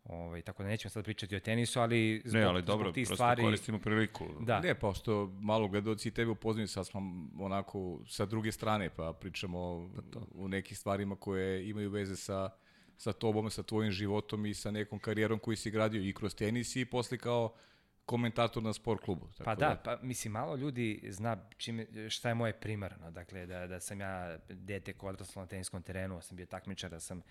Ovaj, 0.04 0.42
tako 0.42 0.64
da 0.64 0.70
nećemo 0.70 0.90
sad 0.90 1.04
pričati 1.04 1.36
o 1.36 1.40
tenisu, 1.40 1.80
ali 1.80 2.22
zbog, 2.26 2.42
Ne, 2.42 2.46
ali 2.46 2.62
dobro, 2.62 2.86
zbog 2.86 2.94
tih 2.94 3.08
prosto 3.08 3.16
stvari... 3.16 3.44
koristimo 3.44 3.80
priliku. 3.80 4.26
Da, 4.40 4.60
Ne, 4.60 4.80
pa 4.80 4.94
što 4.94 5.28
malo 5.40 5.68
gledoci 5.68 6.10
i 6.10 6.12
tebe 6.12 6.32
upoznaju, 6.32 6.68
sad 6.68 6.88
smo 6.88 7.02
onako 7.40 8.00
sa 8.08 8.26
druge 8.26 8.52
strane, 8.52 8.90
pa 8.90 9.14
pričamo 9.14 9.90
u 10.34 10.48
nekih 10.48 10.78
stvarima 10.78 11.16
koje 11.16 11.70
imaju 11.70 11.90
veze 11.90 12.16
sa, 12.16 12.50
sa 13.02 13.14
tobom, 13.14 13.50
sa 13.50 13.64
tvojim 13.64 13.92
životom 13.92 14.46
i 14.46 14.54
sa 14.54 14.72
nekom 14.72 15.00
karijerom 15.00 15.40
koju 15.40 15.58
si 15.58 15.72
gradio 15.72 16.04
i 16.04 16.14
kroz 16.14 16.36
tenis 16.36 16.76
i 16.76 16.86
posle 16.86 17.18
kao 17.18 17.54
komentator 18.06 18.64
na 18.64 18.74
sport 18.74 19.02
klubu. 19.02 19.28
Tako 19.38 19.44
Pa 19.44 19.56
da, 19.56 19.82
pa 19.84 19.98
mislim, 20.02 20.32
malo 20.32 20.56
ljudi 20.56 21.02
zna 21.10 21.50
čime, 21.58 22.10
šta 22.10 22.30
je 22.30 22.36
moje 22.36 22.54
primarno. 22.54 23.12
Dakle, 23.12 23.46
da, 23.46 23.68
da 23.68 23.80
sam 23.80 24.02
ja 24.02 24.38
dete 24.50 24.94
koje 24.94 25.10
odraslo 25.10 25.42
na 25.42 25.48
teniskom 25.48 25.82
terenu, 25.84 26.16
da 26.16 26.22
sam 26.22 26.38
bio 26.38 26.46
takmičar, 26.46 26.90
da 26.90 27.00
sam 27.00 27.22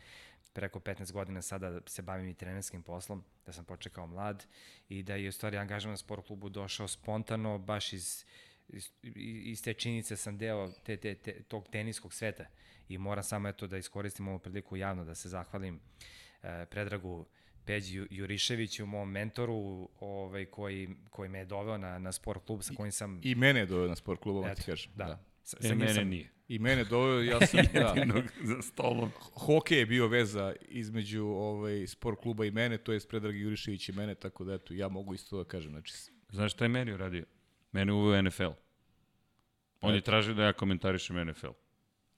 preko 0.52 0.78
15 0.80 1.12
godina 1.12 1.42
sada 1.42 1.80
se 1.86 2.02
bavim 2.02 2.28
i 2.28 2.34
trenerskim 2.34 2.82
poslom, 2.82 3.24
da 3.46 3.52
sam 3.52 3.64
počekao 3.64 4.06
mlad 4.06 4.46
i 4.88 5.02
da 5.02 5.14
je 5.14 5.28
u 5.28 5.32
stvari 5.32 5.56
angažman 5.56 5.92
na 5.92 5.96
sport 5.96 6.26
klubu 6.26 6.48
došao 6.48 6.88
spontano, 6.88 7.58
baš 7.58 7.92
iz, 7.92 8.24
iz, 8.68 8.90
iz 9.44 9.62
te 9.62 9.74
činjenice 9.74 10.16
sam 10.16 10.38
deo 10.38 10.72
te, 10.84 10.96
te, 10.96 11.14
te, 11.14 11.42
tog 11.42 11.68
teniskog 11.68 12.14
sveta 12.14 12.46
i 12.90 12.98
moram 12.98 13.24
samo 13.24 13.48
eto 13.48 13.66
da 13.66 13.76
iskoristim 13.78 14.28
ovu 14.28 14.38
priliku 14.38 14.76
javno 14.76 15.04
da 15.04 15.14
se 15.14 15.28
zahvalim 15.28 15.80
eh, 16.42 16.66
Predragu 16.66 17.26
Peđi 17.64 17.94
Ju- 17.94 18.06
Juriševiću, 18.10 18.86
mom 18.86 19.10
mentoru, 19.10 19.54
ovaj, 20.00 20.44
koji, 20.46 20.88
koji 21.10 21.28
me 21.28 21.38
je 21.38 21.44
doveo 21.44 21.78
na, 21.78 21.98
na 21.98 22.12
sport 22.12 22.46
klub 22.46 22.60
sa 22.62 22.74
kojim 22.74 22.92
sam... 22.92 23.20
I 23.22 23.34
mene 23.34 23.60
je 23.60 23.66
doveo 23.66 23.88
na 23.88 23.96
sport 23.96 24.20
klubu, 24.20 24.44
Eto, 24.46 24.54
ti 24.54 24.62
kažem. 24.62 24.92
da. 24.96 25.04
Da. 25.04 25.24
Sa, 25.42 25.56
E, 25.62 25.74
mene 25.74 25.94
sam- 25.94 26.08
nije. 26.08 26.30
I 26.48 26.58
mene 26.58 26.84
doveo, 26.84 27.20
ja 27.22 27.46
sam, 27.46 27.60
da, 27.74 27.94
za 28.44 28.62
stolom. 28.62 29.10
hokej 29.20 29.78
je 29.78 29.86
bio 29.86 30.08
veza 30.08 30.54
između 30.62 31.24
ovaj, 31.24 31.86
sport 31.86 32.20
kluba 32.20 32.44
i 32.44 32.50
mene, 32.50 32.78
to 32.78 32.92
je 32.92 33.00
Predrag 33.00 33.36
Jurišević 33.36 33.88
i 33.88 33.92
mene, 33.92 34.14
tako 34.14 34.44
da 34.44 34.54
eto, 34.54 34.74
ja 34.74 34.88
mogu 34.88 35.14
isto 35.14 35.38
da 35.38 35.44
kažem. 35.44 35.70
Znači, 35.70 35.94
Znaš 36.28 36.52
šta 36.52 36.64
je 36.64 36.68
meni 36.68 36.92
uradio? 36.92 37.24
Mene 37.72 37.92
uveo 37.92 38.22
NFL. 38.22 38.50
On 39.80 39.94
je 39.94 40.00
tražio 40.00 40.34
da 40.34 40.44
ja 40.44 40.52
komentarišem 40.52 41.26
NFL. 41.26 41.46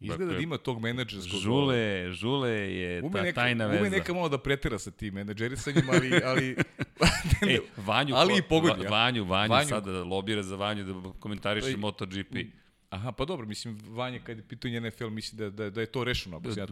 Izgleda 0.02 0.24
Dakle, 0.24 0.36
da 0.36 0.42
ima 0.42 0.58
tog 0.58 0.80
menadžerskog... 0.80 1.40
Žule, 1.40 1.76
Žule 2.12 2.50
je 2.50 3.02
Ume 3.02 3.12
ta 3.12 3.22
neka, 3.22 3.34
tajna 3.34 3.66
veza. 3.66 3.80
ume 3.80 3.90
neka 3.90 4.14
malo 4.14 4.28
da 4.28 4.38
pretera 4.38 4.78
sa 4.78 4.90
tim 4.92 5.14
menadžerisanjem, 5.14 5.84
ali, 5.90 6.24
ali 6.24 6.56
E, 7.48 7.58
Vanju, 7.76 8.14
Ali 8.14 8.36
i 8.36 8.42
pogodi? 8.42 8.86
Vanju, 8.86 9.24
Vanju, 9.24 9.50
Vanju. 9.50 9.68
sada 9.68 10.02
lobira 10.04 10.42
za 10.42 10.56
Vanju 10.56 10.84
da 10.84 11.12
komentariše 11.12 11.68
je- 11.68 11.76
MotoGP. 11.76 12.34
Aha, 12.92 13.12
pa 13.12 13.24
dobro, 13.24 13.46
mislim, 13.46 13.78
Vanja 13.86 14.18
kad 14.18 14.36
je 14.36 14.42
pitanje 14.42 14.80
NFL, 14.80 15.06
misli 15.06 15.36
da, 15.38 15.50
da, 15.50 15.70
da 15.70 15.80
je 15.80 15.86
to 15.86 16.04
rešeno, 16.04 16.36
ako 16.36 16.48
ja 16.50 16.54
to. 16.54 16.60
Ja, 16.60 16.66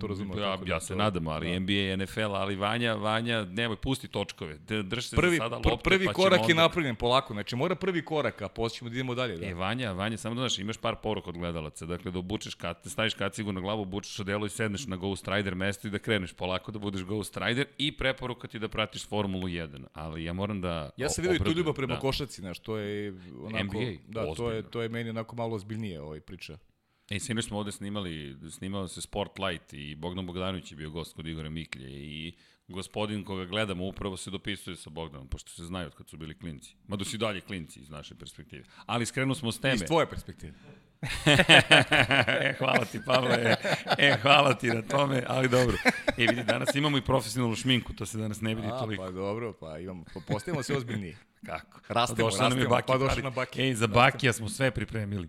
tako 0.52 0.64
da 0.64 0.72
ja 0.72 0.80
se 0.80 0.88
to- 0.88 0.94
nadam, 0.94 1.28
ali 1.28 1.48
da. 1.48 1.54
NBA 1.54 1.72
i 1.72 1.96
NFL, 1.96 2.34
ali 2.34 2.56
Vanja, 2.56 2.94
Vanja, 2.94 3.44
nemoj, 3.44 3.76
pusti 3.76 4.08
točkove. 4.08 4.58
Drž 4.58 5.04
se 5.04 5.16
Prvi, 5.16 5.36
za 5.36 5.42
sada 5.42 5.60
pr, 5.60 5.70
lopte, 5.70 5.84
prvi 5.84 6.06
pa 6.06 6.12
korak 6.12 6.40
je 6.40 6.44
onda- 6.44 6.62
napravljen 6.62 6.96
polako, 6.96 7.32
znači 7.32 7.56
mora 7.56 7.74
prvi 7.74 8.04
korak, 8.04 8.42
a 8.42 8.48
posle 8.48 8.76
ćemo 8.76 8.90
da 8.90 8.94
idemo 8.94 9.14
dalje. 9.14 9.36
Da. 9.36 9.46
E, 9.46 9.54
Vanja, 9.54 9.92
Vanja, 9.92 10.16
samo 10.16 10.34
da 10.34 10.40
znaš, 10.40 10.58
imaš 10.58 10.76
par 10.76 10.96
poruka 10.96 11.28
od 11.28 11.38
gledalaca. 11.38 11.86
Dakle, 11.86 12.10
da 12.10 12.18
obučeš 12.18 12.54
kat, 12.54 12.86
staviš 12.86 13.14
kacigu 13.14 13.52
na 13.52 13.60
glavu, 13.60 13.82
obučeš 13.82 14.20
odelo 14.20 14.46
i 14.46 14.50
sedneš 14.50 14.86
na 14.86 14.96
Ghost 14.96 15.28
Rider 15.28 15.54
mesto 15.54 15.88
i 15.88 15.90
da 15.90 15.98
kreneš 15.98 16.32
polako 16.32 16.72
da 16.72 16.78
budeš 16.78 17.02
Ghost 17.02 17.36
Rider 17.36 17.66
i 17.78 17.92
preporuka 17.92 18.48
ti 18.48 18.58
da 18.58 18.68
pratiš 18.68 19.06
Formulu 19.06 19.48
1. 19.48 19.84
Ali 19.92 20.24
ja 20.24 20.32
moram 20.32 20.60
da 20.60 20.90
Ja 20.96 21.08
sam 21.08 21.22
vidio 21.22 21.36
i 21.36 21.44
tu 21.44 21.52
ljubav 21.52 21.74
prema 21.74 21.94
da. 21.94 22.00
košaci, 22.00 22.40
znaš, 22.40 22.58
to 22.58 22.76
je 22.76 23.14
onako, 23.38 23.64
NBA, 23.64 23.92
da, 24.08 24.20
to 24.24 24.26
je, 24.26 24.30
ozbiljno. 24.48 24.62
to 24.62 24.82
je 24.82 24.88
meni 24.88 25.10
onako 25.10 25.36
malo 25.36 25.54
ozbiljnije 25.54 26.00
ovaj 26.10 26.20
priča. 26.20 26.58
E, 27.10 27.18
sinoć 27.18 27.44
smo 27.44 27.58
ovde 27.58 27.72
snimali, 27.72 28.36
snimao 28.50 28.88
se 28.88 29.00
Spotlight 29.00 29.72
i 29.72 29.94
Bogdan 29.94 30.26
Bogdanović 30.26 30.72
je 30.72 30.76
bio 30.76 30.90
gost 30.90 31.16
kod 31.16 31.26
Igora 31.26 31.50
Miklje 31.50 31.88
i 31.90 32.32
gospodin 32.68 33.24
koga 33.24 33.44
gledamo 33.44 33.84
upravo 33.84 34.16
se 34.16 34.30
dopisuje 34.30 34.76
sa 34.76 34.90
Bogdanom, 34.90 35.28
pošto 35.28 35.50
se 35.50 35.64
znaju 35.64 35.86
od 35.86 35.94
kad 35.94 36.08
su 36.08 36.16
bili 36.16 36.38
klinci. 36.38 36.74
Mada 36.86 37.04
su 37.04 37.16
i 37.16 37.18
dalje 37.18 37.40
klinci 37.40 37.80
iz 37.80 37.90
naše 37.90 38.14
perspektive. 38.14 38.64
Ali 38.86 39.06
skrenuo 39.06 39.34
smo 39.34 39.52
s 39.52 39.60
teme. 39.60 39.74
Iz 39.74 39.82
tvoje 39.82 40.10
perspektive. 40.10 40.52
e, 42.40 42.54
hvala 42.58 42.84
ti, 42.84 43.00
Pavle. 43.06 43.56
E, 43.98 44.16
hvala 44.22 44.54
ti 44.54 44.66
na 44.68 44.82
tome, 44.82 45.22
ali 45.26 45.48
dobro. 45.48 45.76
E, 46.16 46.26
vidi, 46.26 46.44
danas 46.44 46.74
imamo 46.74 46.98
i 46.98 47.02
profesionalnu 47.02 47.56
šminku, 47.56 47.92
to 47.92 48.06
se 48.06 48.18
danas 48.18 48.40
ne 48.40 48.54
vidi 48.54 48.68
A, 48.68 48.78
toliko. 48.78 49.04
pa 49.04 49.10
dobro, 49.10 49.52
pa 49.52 49.78
imamo, 49.78 50.04
pa 50.14 50.20
postavimo 50.28 50.62
se 50.62 50.76
ozbiljniji. 50.76 51.16
Kako? 51.46 51.80
Rastemo, 51.88 52.28
došla 52.28 52.48
nam 52.48 52.58
je 52.58 52.64
rastemo, 52.64 52.76
Baki 52.76 52.86
pa 52.86 52.98
došla 52.98 53.08
Pari. 53.08 53.22
na 53.22 53.30
Baki. 53.30 53.62
Ej, 53.62 53.74
za 53.74 53.86
Bakija 53.86 54.32
smo 54.32 54.48
sve 54.48 54.70
pripremili. 54.70 55.28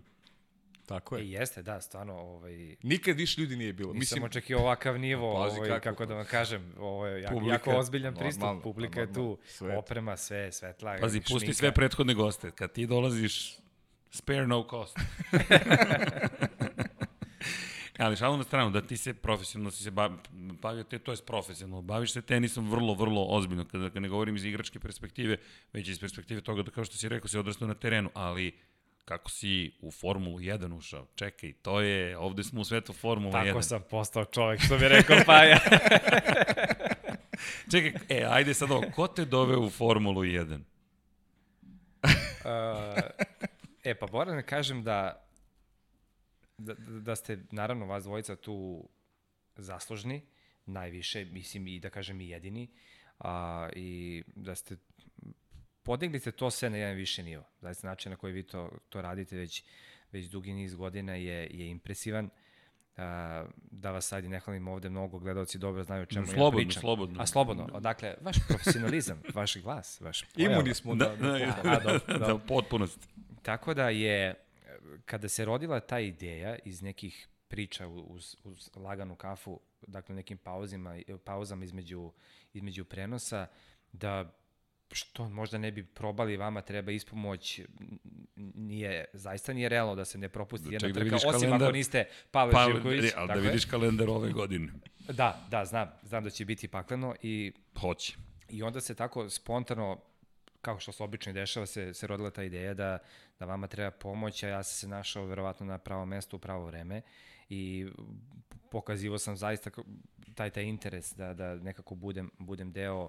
Tako 0.86 1.16
E, 1.16 1.20
je. 1.20 1.30
jeste, 1.30 1.62
da, 1.62 1.80
stvarno, 1.80 2.14
ovaj, 2.14 2.76
Nikad 2.82 3.16
više 3.16 3.40
ljudi 3.40 3.56
nije 3.56 3.72
bilo. 3.72 3.88
Nisam 3.88 3.98
Mislim, 3.98 4.22
očekio 4.24 4.58
ovakav 4.58 4.98
nivo, 4.98 5.34
Pazi 5.38 5.56
ovaj, 5.56 5.68
kako- 5.70 5.84
kako 5.84 6.06
da 6.06 6.14
vam 6.14 6.24
kažem, 6.36 6.72
ovo 6.78 7.06
je 7.06 7.22
jako, 7.22 7.34
Publika, 7.34 7.52
jako 7.54 7.70
ozbiljan 7.72 8.14
pristup, 8.14 8.40
normalno, 8.40 8.62
publika 8.62 9.00
je 9.00 9.06
normalno, 9.06 9.36
tu, 9.36 9.42
sve. 9.44 9.76
oprema, 9.76 10.16
sve, 10.16 10.52
svetla, 10.52 10.96
Pazi, 11.00 11.20
pusti 11.20 11.38
šminka. 11.38 11.54
sve 11.54 11.72
prethodne 11.72 12.14
goste. 12.14 12.50
Kad 12.50 12.72
ti 12.72 12.86
dolaziš, 12.86 13.56
spare 14.10 14.46
no 14.46 14.66
cost. 14.70 14.96
Ali 17.98 18.16
šalu 18.16 18.36
na 18.36 18.44
stranu, 18.44 18.70
da 18.70 18.80
ti 18.80 18.96
se 18.96 19.14
profesionalno 19.14 19.70
si 19.70 19.82
se 19.82 19.90
ba- 19.90 20.16
bavio, 20.60 20.84
te, 20.84 20.98
to 20.98 21.12
je 21.12 21.16
profesionalno, 21.18 21.82
baviš 21.82 22.12
se 22.12 22.22
tenisom 22.22 22.70
vrlo, 22.70 22.94
vrlo 22.94 23.24
ozbiljno, 23.24 23.64
kada, 23.64 23.84
kada 23.84 24.00
ne 24.00 24.08
govorim 24.08 24.36
iz 24.36 24.44
igračke 24.44 24.80
perspektive, 24.80 25.36
već 25.72 25.88
iz 25.88 26.00
perspektive 26.00 26.40
toga 26.40 26.62
da 26.62 26.70
kao 26.70 26.84
što 26.84 26.96
si 26.96 27.08
rekao, 27.08 27.28
si 27.28 27.38
odrastao 27.38 27.68
na 27.68 27.74
terenu, 27.74 28.10
ali 28.14 28.52
kako 29.04 29.30
si 29.30 29.72
u 29.80 29.90
Formulu 29.90 30.38
1 30.38 30.76
ušao, 30.76 31.06
čekaj, 31.14 31.52
to 31.52 31.80
je, 31.80 32.18
ovde 32.18 32.44
smo 32.44 32.60
u 32.60 32.64
svetu 32.64 32.92
Formula 32.92 33.40
1. 33.40 33.46
Tako 33.46 33.62
sam 33.62 33.82
postao 33.90 34.24
čovek, 34.24 34.60
što 34.60 34.78
bi 34.78 34.88
rekao 34.88 35.16
Paja. 35.26 35.58
Čekaj, 37.70 37.92
e, 38.08 38.24
ajde 38.28 38.54
sad 38.54 38.70
ovo, 38.70 38.84
ko 38.94 39.06
te 39.06 39.24
doveo 39.24 39.60
u 39.60 39.70
Formulu 39.70 40.22
1? 40.22 40.60
Uh, 42.02 42.10
e, 43.84 43.94
pa 43.94 44.06
moram 44.12 44.36
da 44.36 44.42
kažem 44.42 44.84
da, 44.84 45.26
da, 46.58 46.74
da 46.78 47.16
ste, 47.16 47.38
naravno, 47.50 47.86
vas 47.86 48.04
dvojica 48.04 48.36
tu 48.36 48.88
zaslužni, 49.56 50.26
najviše, 50.66 51.24
mislim 51.24 51.66
i 51.66 51.80
da 51.80 51.90
kažem 51.90 52.20
i 52.20 52.28
jedini, 52.28 52.68
a, 53.18 53.68
i 53.76 54.22
da 54.36 54.54
ste 54.54 54.76
podigli 55.82 56.20
ste 56.20 56.32
to 56.32 56.50
sve 56.50 56.70
na 56.70 56.76
jedan 56.76 56.96
više 56.96 57.22
nivo. 57.22 57.44
Zaista 57.60 57.86
način 57.86 58.10
na 58.10 58.16
koji 58.16 58.32
vi 58.32 58.42
to, 58.42 58.70
to 58.88 59.02
radite 59.02 59.36
već, 59.36 59.64
već 60.12 60.26
dugi 60.26 60.52
niz 60.52 60.74
godina 60.74 61.14
je, 61.14 61.48
je 61.50 61.68
impresivan. 61.70 62.30
A, 62.96 63.44
da 63.70 63.90
vas 63.90 64.06
sad 64.06 64.24
i 64.24 64.28
ne 64.28 64.40
hvalim 64.40 64.68
ovde, 64.68 64.90
mnogo 64.90 65.18
gledalci 65.18 65.58
dobro 65.58 65.84
znaju 65.84 66.02
o 66.02 66.06
čemu 66.06 66.26
Slobodno, 66.26 66.60
ja 66.60 66.66
pričam. 66.66 66.80
slobodno. 66.80 67.22
A 67.22 67.26
slobodno. 67.26 67.80
Dakle, 67.80 68.14
vaš 68.20 68.36
profesionalizam, 68.48 69.22
vaš 69.34 69.56
glas, 69.56 70.00
vaš 70.00 70.24
pojava. 70.24 70.54
imuni 70.54 70.74
smo 70.74 70.94
Da, 70.94 71.16
da, 71.16 71.32
da, 71.32 71.62
da, 71.62 71.98
da, 72.06 72.18
dobro. 72.18 72.34
u 72.34 72.38
potpunosti. 72.38 73.08
Tako 73.42 73.74
da 73.74 73.88
je, 73.88 74.34
kada 75.04 75.28
se 75.28 75.44
rodila 75.44 75.80
ta 75.80 76.00
ideja 76.00 76.58
iz 76.64 76.82
nekih 76.82 77.28
priča 77.48 77.88
uz, 77.88 78.36
uz 78.44 78.70
laganu 78.76 79.16
kafu, 79.16 79.60
dakle 79.86 80.14
nekim 80.14 80.38
pauzima, 80.38 80.98
pauzama 81.24 81.64
između, 81.64 82.12
između 82.52 82.84
prenosa, 82.84 83.46
da 83.92 84.34
što 84.92 85.28
možda 85.28 85.58
ne 85.58 85.70
bi 85.70 85.84
probali, 85.84 86.36
vama 86.36 86.60
treba 86.60 86.92
ispomoć, 86.92 87.60
nije, 88.36 89.04
zaista 89.12 89.52
nije 89.52 89.68
realno 89.68 89.94
da 89.94 90.04
se 90.04 90.18
ne 90.18 90.28
propusti 90.28 90.68
Da, 90.68 90.72
jedna 90.72 90.88
da 90.88 90.94
trka, 90.94 91.04
vidiš 91.04 91.24
osim 91.24 91.40
kalendar. 91.40 91.62
ako 91.62 91.72
niste 91.72 92.04
Pavle 92.30 92.52
Pa, 92.52 92.64
Živković. 92.64 93.04
e, 93.04 93.12
ali 93.16 93.28
da 93.28 93.34
tako 93.34 93.44
je. 93.44 93.50
vidiš 93.50 93.64
kalendar 93.64 94.08
ove 94.10 94.30
godine. 94.32 94.72
Da, 95.08 95.46
da, 95.50 95.64
znam, 95.64 95.90
znam 96.02 96.24
da 96.24 96.30
će 96.30 96.44
biti 96.44 96.68
pakleno 96.68 97.14
i 97.22 97.52
Hoće. 97.80 98.16
I 98.48 98.62
onda 98.62 98.80
se 98.80 98.94
tako 98.94 99.30
spontano, 99.30 99.98
kao 100.60 100.78
što 100.78 100.92
se 100.92 101.02
obično 101.02 101.32
dešava, 101.32 101.66
se, 101.66 101.94
se 101.94 102.06
rodila 102.06 102.30
ta 102.30 102.42
ideja 102.42 102.74
da, 102.74 102.98
da 103.38 103.44
vama 103.46 103.66
treba 103.66 103.90
pomoć, 103.90 104.42
a 104.42 104.48
ja 104.48 104.62
sam 104.62 104.74
se 104.74 104.88
našao 104.88 105.24
verovatno 105.24 105.66
na 105.66 105.78
pravo 105.78 106.06
mesto 106.06 106.36
u 106.36 106.40
pravo 106.40 106.66
vreme 106.66 107.02
i 107.48 107.86
pokazivo 108.70 109.18
sam 109.18 109.36
zaista 109.36 109.70
taj 110.34 110.50
taj 110.50 110.64
interes 110.64 111.14
da, 111.14 111.34
da 111.34 111.54
nekako 111.54 111.94
budem, 111.94 112.30
budem 112.38 112.72
deo 112.72 113.08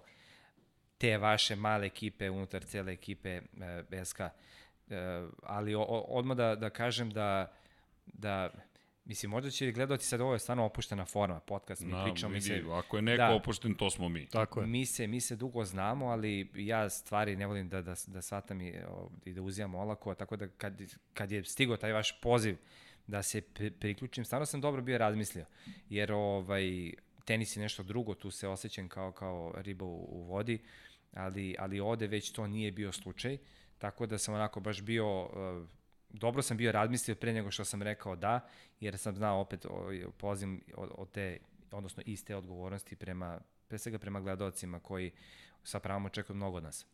te 0.97 1.17
vaše 1.17 1.55
male 1.55 1.85
ekipe 1.85 2.29
unutar 2.29 2.63
cele 2.63 2.93
ekipe 2.93 3.41
e, 3.91 4.05
SK. 4.05 4.19
E, 4.19 4.29
ali 5.43 5.75
o, 5.75 5.81
o, 5.81 5.99
odmah 5.99 6.37
da, 6.37 6.55
da 6.55 6.69
kažem 6.69 7.09
da, 7.09 7.51
da 8.05 8.49
Mislim, 9.05 9.29
možda 9.29 9.51
će 9.51 9.71
gledati 9.71 10.05
sad 10.05 10.21
ovo 10.21 10.33
je 10.33 10.39
stvarno 10.39 10.65
opuštena 10.65 11.05
forma, 11.05 11.39
podcast, 11.39 11.81
mi 11.81 11.91
Na, 11.91 12.03
pričamo, 12.03 12.29
mi 12.29 12.35
vidi, 12.35 12.45
se, 12.45 12.63
ako 12.71 12.95
je 12.95 13.01
neko 13.01 13.17
Da. 13.17 13.33
opušten, 13.33 13.75
to 13.75 13.89
smo 13.89 14.09
mi. 14.09 14.25
Tako 14.25 14.61
je. 14.61 14.67
Mi 14.67 14.85
se, 14.85 15.07
mi 15.07 15.19
se 15.19 15.35
dugo 15.35 15.65
znamo, 15.65 16.05
ali 16.05 16.49
ja 16.55 16.89
stvari 16.89 17.35
ne 17.35 17.47
volim 17.47 17.69
da, 17.69 17.81
da, 17.81 17.95
da 18.07 18.21
shvatam 18.21 18.61
i, 18.61 18.73
o, 18.87 19.09
i 19.25 19.33
da 19.33 19.41
uzimam 19.41 19.75
olako, 19.75 20.15
tako 20.15 20.35
da 20.35 20.47
kad, 20.47 20.81
kad 21.13 21.31
je 21.31 21.43
stigo 21.43 21.77
taj 21.77 21.91
vaš 21.91 22.21
poziv 22.21 22.57
da 23.07 23.23
se 23.23 23.41
pri, 23.41 23.71
priključim, 23.71 24.25
stvarno 24.25 24.45
sam 24.45 24.61
dobro 24.61 24.81
bio 24.81 24.97
razmislio, 24.97 25.45
jer 25.89 26.11
ovaj, 26.11 26.93
tenis 27.25 27.57
je 27.57 27.61
nešto 27.61 27.83
drugo, 27.83 28.15
tu 28.15 28.31
se 28.31 28.47
osjećam 28.47 28.89
kao, 28.89 29.11
kao 29.11 29.53
riba 29.55 29.85
u, 29.85 30.07
u 30.09 30.23
vodi, 30.23 30.59
ali, 31.13 31.55
ali 31.59 31.79
ovde 31.79 32.07
već 32.07 32.31
to 32.31 32.47
nije 32.47 32.71
bio 32.71 32.91
slučaj, 32.91 33.37
tako 33.77 34.05
da 34.05 34.17
sam 34.17 34.35
onako 34.35 34.59
baš 34.59 34.81
bio, 34.81 35.23
uh, 35.23 35.67
dobro 36.09 36.41
sam 36.41 36.57
bio 36.57 36.71
razmislio 36.71 37.15
pre 37.15 37.33
nego 37.33 37.51
što 37.51 37.65
sam 37.65 37.81
rekao 37.81 38.15
da, 38.15 38.47
jer 38.79 38.97
sam 38.97 39.15
znao 39.15 39.39
opet 39.39 39.65
o, 39.65 39.91
pozim 40.17 40.61
od, 40.75 40.89
od 40.97 41.11
te, 41.11 41.37
odnosno 41.71 42.03
iste 42.05 42.35
odgovornosti 42.35 42.95
prema, 42.95 43.39
pre 43.67 43.77
svega 43.77 43.97
prema 43.97 44.21
gledalcima 44.21 44.79
koji 44.79 45.11
sa 45.63 45.79
pravom 45.79 46.05
očekuju 46.05 46.35
mnogo 46.35 46.57
od 46.57 46.63
nas. 46.63 46.85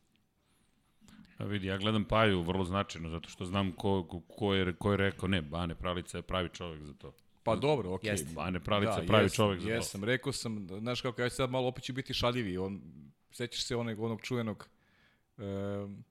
A 1.38 1.44
vidi, 1.44 1.68
ja 1.68 1.78
gledam 1.78 2.06
Paju 2.06 2.42
vrlo 2.42 2.66
značajno, 2.66 3.10
zato 3.10 3.30
što 3.30 3.46
znam 3.46 3.72
ko, 3.72 4.24
ko, 4.28 4.54
je, 4.54 4.74
ko 4.74 4.92
je 4.92 4.98
rekao, 4.98 5.30
ne, 5.30 5.42
Bane 5.42 5.76
Pralica 5.76 6.18
je 6.18 6.22
pravi 6.22 6.50
čovek 6.50 6.84
za 6.84 6.94
to. 6.94 7.14
Pa 7.50 7.56
dobro, 7.56 7.94
okej. 7.94 8.10
Jeste. 8.10 8.34
Bane 8.36 8.60
Pralica 8.60 9.00
je 9.02 9.08
pravi 9.08 9.26
jesam, 9.26 9.36
čovek 9.36 9.60
za 9.60 9.70
jesam, 9.70 10.04
rekao 10.04 10.34
sam, 10.34 10.68
znaš 10.80 11.02
kako, 11.02 11.22
ja 11.22 11.30
sad 11.30 11.50
malo 11.50 11.68
opet 11.68 11.84
ću 11.84 11.94
biti 11.94 12.14
šaljivi, 12.14 12.58
on, 12.58 12.82
sećaš 13.32 13.64
se 13.64 13.76
onog, 13.76 14.00
onog 14.00 14.22
čuvenog 14.22 14.70
uh, 15.38 15.44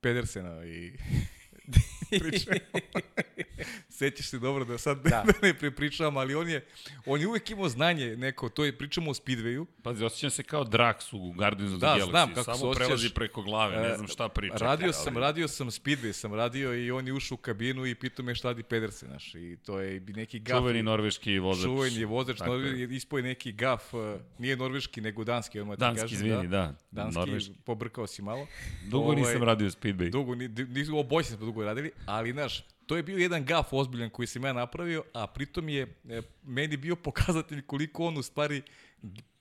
Pedersena 0.00 0.64
i 0.66 0.92
priča. 2.11 2.50
Sećaš 3.91 4.27
se 4.27 4.38
dobro 4.38 4.65
da 4.65 4.79
sad 4.79 4.99
da. 5.00 5.09
Da. 5.25 5.33
ne 5.43 5.55
prepričavam, 5.55 6.17
ali 6.17 6.35
on 6.35 6.49
je, 6.49 6.65
on 7.07 7.21
je 7.21 7.27
uvek 7.27 7.50
imao 7.50 7.69
znanje 7.69 8.07
neko, 8.09 8.49
to 8.49 8.65
je, 8.65 8.79
pričamo 8.79 9.11
o 9.11 9.15
Speedwayu. 9.15 9.67
Pazi, 9.83 10.05
osjećam 10.05 10.31
se 10.31 10.43
kao 10.43 10.65
Drax 10.65 10.95
u 11.12 11.33
Guardians 11.33 11.73
of 11.73 11.79
the 11.79 11.87
Da, 11.87 11.97
Galaxy. 11.97 12.11
znam 12.11 12.29
kako 12.29 12.45
Samo 12.45 12.57
se 12.57 12.67
osjećaš. 12.67 12.87
prelazi 12.87 13.11
preko 13.11 13.43
glave, 13.43 13.77
ne 13.79 13.88
E, 13.88 13.95
znam 13.95 14.09
šta 14.09 14.29
priča. 14.29 14.57
Radio 14.57 14.93
sam, 14.93 15.19
radio 15.19 15.49
sam 15.49 15.67
Speedway, 15.69 16.12
sam 16.12 16.35
radio 16.35 16.75
i 16.77 16.91
on 16.91 17.07
je 17.07 17.12
ušao 17.12 17.35
u 17.35 17.38
kabinu 17.38 17.87
i 17.87 17.95
pitao 17.95 18.25
me 18.25 18.35
šta 18.35 18.49
radi 18.49 18.62
Pedersen, 18.62 19.09
znaš, 19.09 19.35
i 19.35 19.57
to 19.59 19.81
je 19.81 20.00
neki 20.03 20.38
gaf. 20.41 20.59
Čuveni 20.59 20.83
norveški 20.83 21.38
vozač. 21.38 21.65
Čuveni 21.65 21.97
je 21.97 22.07
vozač, 22.07 22.38
Tako 22.38 22.50
Norve, 22.50 22.69
je. 22.71 22.88
ispao 22.91 23.17
je 23.17 23.23
neki 23.23 23.53
gaf, 23.53 23.95
uh, 23.95 24.00
nije 24.38 24.57
norveški, 24.57 25.00
nego 25.00 25.25
danski, 25.25 25.61
odmah 25.61 25.77
ti 25.77 25.81
Danski, 25.81 26.00
kažem, 26.03 26.17
izvini, 26.19 26.49
da. 26.49 26.75
Danski, 26.91 27.19
Norveški. 27.19 27.53
pobrkao 27.65 28.07
si 28.07 28.23
malo. 28.23 28.47
Dugo 28.85 29.05
Ovaj, 29.05 29.17
nisam 29.17 29.43
radio 29.43 29.69
Speedway. 29.69 30.11
Dugo, 30.11 30.35
ni, 30.35 30.49
nisu 30.49 30.99
oboj 30.99 31.25
smo 31.25 31.37
dugo 31.37 31.65
radili, 31.65 31.91
ali 32.07 32.33
znaš, 32.33 32.64
to 32.87 32.97
je 32.97 33.02
bio 33.02 33.19
jedan 33.19 33.45
gaf 33.45 33.73
ozbiljan 33.73 34.11
koji 34.11 34.26
sam 34.26 34.45
ja 34.45 34.52
napravio, 34.52 35.05
a 35.12 35.26
pritom 35.26 35.69
je 35.69 35.83
e, 36.09 36.23
meni 36.43 36.76
bio 36.76 36.97
pokazatelj 36.97 37.62
koliko 37.67 38.05
on 38.05 38.19
u 38.19 38.23
stvari 38.23 38.62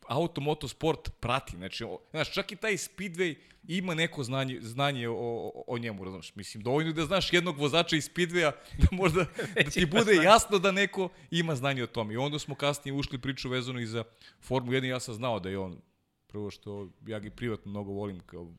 auto 0.08 0.42
motosport 0.42 1.10
prati. 1.20 1.58
Znači, 1.58 1.84
o, 1.84 2.00
znaš, 2.12 2.34
čak 2.34 2.52
i 2.52 2.56
taj 2.56 2.74
Speedway 2.74 3.36
ima 3.68 3.94
neko 3.94 4.24
znanje, 4.24 4.60
znanje 4.62 5.10
o, 5.10 5.16
o, 5.16 5.64
o 5.68 5.78
njemu, 5.78 6.04
razumiješ? 6.04 6.36
Mislim, 6.36 6.64
dovoljno 6.64 6.92
da 6.92 7.06
znaš 7.06 7.34
jednog 7.34 7.58
vozača 7.58 7.96
iz 7.96 8.10
Speedwaya 8.10 8.52
da 8.78 8.88
možda 9.02 9.26
da 9.56 9.64
ti 9.64 9.86
bude 9.86 10.16
jasno 10.16 10.60
da 10.60 10.72
neko 10.72 11.10
ima 11.32 11.56
znanje 11.56 11.84
o 11.84 11.88
tome. 11.88 12.14
I 12.14 12.18
onda 12.18 12.40
smo 12.40 12.56
kasnije 12.56 12.94
ušli 12.94 13.18
priču 13.18 13.50
vezano 13.50 13.80
i 13.80 13.86
za 13.86 14.04
Formulu 14.42 14.74
1 14.74 14.86
i 14.86 14.88
ja 14.88 15.00
sam 15.00 15.14
znao 15.14 15.40
da 15.40 15.50
je 15.50 15.58
on, 15.58 15.82
prvo 16.28 16.50
što 16.50 16.90
ja 17.08 17.20
ga 17.20 17.30
privatno 17.30 17.72
mnogo 17.72 17.92
volim, 17.92 18.20
kao, 18.20 18.52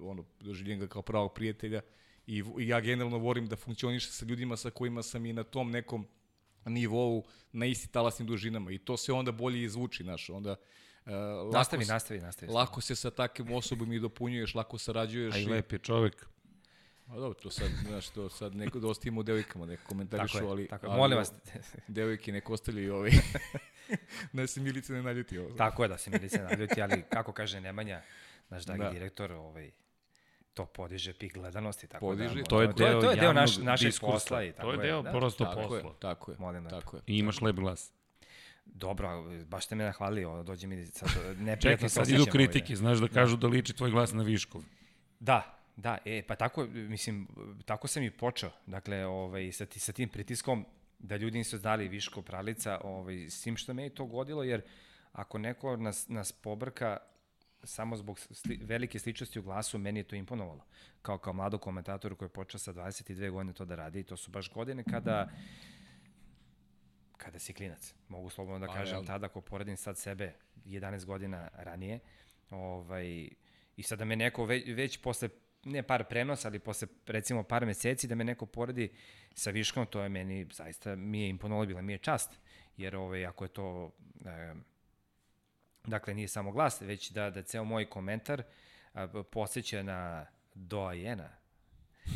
ono, 0.00 0.24
doživljen 0.40 0.78
ga 0.78 0.86
kao 0.86 1.02
pravog 1.02 1.34
prijatelja 1.34 1.80
i, 2.30 2.42
i 2.58 2.68
ja 2.68 2.80
generalno 2.80 3.18
volim 3.18 3.46
da 3.46 3.56
funkcioniše 3.56 4.10
sa 4.10 4.24
ljudima 4.24 4.56
sa 4.56 4.70
kojima 4.70 5.02
sam 5.02 5.26
i 5.26 5.32
na 5.32 5.42
tom 5.44 5.70
nekom 5.70 6.06
nivou 6.66 7.24
na 7.52 7.66
isti 7.66 7.88
talasnim 7.88 8.28
dužinama 8.28 8.70
i 8.70 8.78
to 8.78 8.96
se 8.96 9.12
onda 9.12 9.32
bolje 9.32 9.62
izvuči, 9.62 10.02
znaš, 10.02 10.30
onda 10.30 10.50
uh, 10.50 11.12
lako, 11.12 11.50
Nastavi, 11.52 11.84
se- 11.84 11.92
nastavi, 11.92 12.20
nastavi. 12.20 12.52
lako 12.52 12.80
se 12.80 12.96
sa 12.96 13.10
takvim 13.12 13.52
osobom 13.52 13.92
i 13.92 13.98
dopunjuješ, 13.98 14.54
lako 14.54 14.78
sarađuješ. 14.78 15.34
A 15.34 15.38
i 15.38 15.42
i- 15.42 15.46
lep 15.46 15.72
je 15.72 15.78
čovek. 15.78 16.26
A 17.06 17.14
dobro, 17.14 17.34
to 17.34 17.50
sad, 17.50 17.68
znaš, 17.82 18.08
to 18.08 18.28
sad 18.30 18.54
neko 18.54 18.78
da 18.78 18.88
ostavimo 18.88 19.22
devojkama, 19.22 19.66
neko 19.66 19.82
komentarišu, 19.84 20.32
Tako 20.32 20.44
je, 20.46 20.50
ali, 20.50 20.68
tako 20.68 20.86
je. 20.86 20.90
ali 20.90 20.98
Molim 20.98 21.18
vas, 21.18 21.32
devojke 21.88 22.32
neko 22.32 22.52
ostavljaju 22.52 22.94
ovi. 22.94 23.10
da 24.32 24.46
se 24.46 24.60
Milice 24.60 24.92
ne 24.92 25.02
naljuti 25.02 25.38
ovo. 25.38 25.50
tako 25.50 25.82
je 25.82 25.88
da 25.88 25.98
se 25.98 26.10
milice 26.10 26.38
naljuti, 26.40 26.82
ali 26.82 27.02
kako 27.04 27.32
kaže 27.32 27.60
Nemanja, 27.60 28.02
naš 28.48 28.64
dragi 28.64 28.82
Da. 28.82 28.90
direktor, 28.90 29.32
ovaj, 29.32 29.70
to 30.60 30.66
podiže 30.66 31.12
pik 31.12 31.34
gledanosti. 31.34 31.86
Tako 31.86 32.06
Podiže, 32.06 32.34
da, 32.34 32.44
To 32.44 32.62
je 32.62 32.74
to 32.74 32.84
je, 32.86 32.90
deo 32.90 33.00
to 33.00 33.10
je 33.10 33.16
deo 33.16 33.32
naš, 33.32 33.58
našeg 33.58 33.88
diskursa. 33.88 34.12
posla. 34.12 34.44
I 34.44 34.52
tako 34.52 34.62
To 34.62 34.72
je 34.72 34.78
deo 34.78 35.02
da. 35.02 35.10
prosto 35.10 35.44
Tako 35.44 35.60
je, 35.60 35.82
posla. 35.82 35.94
tako 36.00 36.30
je, 36.30 36.36
Molim 36.38 36.68
tako 36.68 36.96
je. 36.96 37.02
I 37.06 37.18
imaš 37.18 37.40
lep 37.40 37.56
glas. 37.56 37.92
dobro, 38.64 39.24
baš 39.46 39.66
ste 39.66 39.74
me 39.74 39.84
nahvalio, 39.84 40.42
dođe 40.42 40.66
mi 40.66 40.86
sad 40.86 41.08
neprijatno 41.38 41.70
Čekaj, 41.70 41.88
sad 41.88 42.02
osjećam 42.02 42.14
idu 42.14 42.22
ovaj, 42.22 42.32
kritike, 42.32 42.76
znaš 42.76 42.98
da 42.98 43.08
kažu 43.08 43.36
da 43.36 43.46
liči 43.46 43.72
tvoj 43.72 43.90
glas 43.90 44.12
na 44.12 44.22
Viškov. 44.22 44.62
Da, 45.20 45.60
da, 45.76 45.98
e, 46.04 46.22
pa 46.26 46.34
tako, 46.36 46.66
mislim, 46.66 47.28
tako 47.64 47.88
sam 47.88 48.02
i 48.02 48.10
počeo, 48.10 48.50
dakle, 48.66 49.06
ovaj, 49.06 49.52
sa, 49.52 49.66
ti, 49.66 49.80
sa 49.80 49.92
tim 49.92 50.08
pritiskom, 50.08 50.66
da 50.98 51.16
ljudi 51.16 51.38
nisu 51.38 51.58
znali 51.58 51.88
Viško 51.88 52.22
Pralica, 52.22 52.80
ovaj, 52.84 53.26
s 53.30 53.42
tim 53.42 53.56
što 53.56 53.74
me 53.74 53.82
je 53.82 53.94
to 53.94 54.04
godilo, 54.04 54.42
jer 54.42 54.62
ako 55.12 55.38
neko 55.38 55.76
nas, 55.76 56.08
nas 56.08 56.32
pobrka 56.32 56.96
samo 57.64 57.96
zbog 57.96 58.18
sli, 58.18 58.60
velike 58.62 58.98
sličnosti 58.98 59.38
u 59.38 59.42
glasu, 59.42 59.78
meni 59.78 60.00
je 60.00 60.04
to 60.04 60.16
imponovalo. 60.16 60.64
Kao 61.02 61.18
kao 61.18 61.32
mlado 61.32 61.58
komentator 61.58 62.16
koji 62.16 62.26
je 62.26 62.32
počeo 62.32 62.58
sa 62.58 62.72
22 62.72 63.30
godine 63.30 63.52
to 63.52 63.64
da 63.64 63.74
radi 63.74 64.00
i 64.00 64.04
to 64.04 64.16
su 64.16 64.30
baš 64.30 64.50
godine 64.50 64.84
kada 64.84 65.30
kada 67.16 67.38
si 67.38 67.52
klinac. 67.52 67.94
Mogu 68.08 68.30
slobodno 68.30 68.58
da 68.58 68.66
Pa, 68.66 68.74
kažem 68.74 68.96
jel? 68.96 69.04
tada, 69.04 69.26
ako 69.26 69.40
poredim 69.40 69.76
sad 69.76 69.98
sebe 69.98 70.32
11 70.64 71.04
godina 71.04 71.48
ranije, 71.54 71.98
ovaj, 72.50 73.28
i 73.76 73.82
sada 73.82 74.04
me 74.04 74.16
neko 74.16 74.44
već, 74.44 74.68
već 74.68 75.02
posle 75.02 75.28
ne 75.64 75.82
par 75.82 76.04
prenosa, 76.04 76.48
ali 76.48 76.58
posle 76.58 76.88
recimo 77.06 77.42
par 77.42 77.66
meseci 77.66 78.08
da 78.08 78.14
me 78.14 78.24
neko 78.24 78.46
poredi 78.46 78.92
sa 79.34 79.50
Viškom, 79.50 79.86
to 79.86 80.02
je 80.02 80.08
meni 80.08 80.46
zaista 80.52 80.96
mi 80.96 81.22
je 81.22 81.28
imponovalo, 81.28 81.66
bila 81.66 81.82
mi 81.82 81.92
je 81.92 81.98
čast. 81.98 82.30
Jer 82.76 82.96
ovaj, 82.96 83.26
ako 83.26 83.44
je 83.44 83.48
to, 83.48 83.90
e, 84.24 84.54
dakle 85.90 86.14
nije 86.14 86.28
samo 86.28 86.52
glas, 86.52 86.80
već 86.80 87.10
da, 87.10 87.30
da 87.30 87.42
ceo 87.42 87.64
moj 87.64 87.90
komentar 87.90 88.42
a, 88.92 89.22
posjeća 89.30 89.82
na 89.82 90.26
doajena 90.54 91.40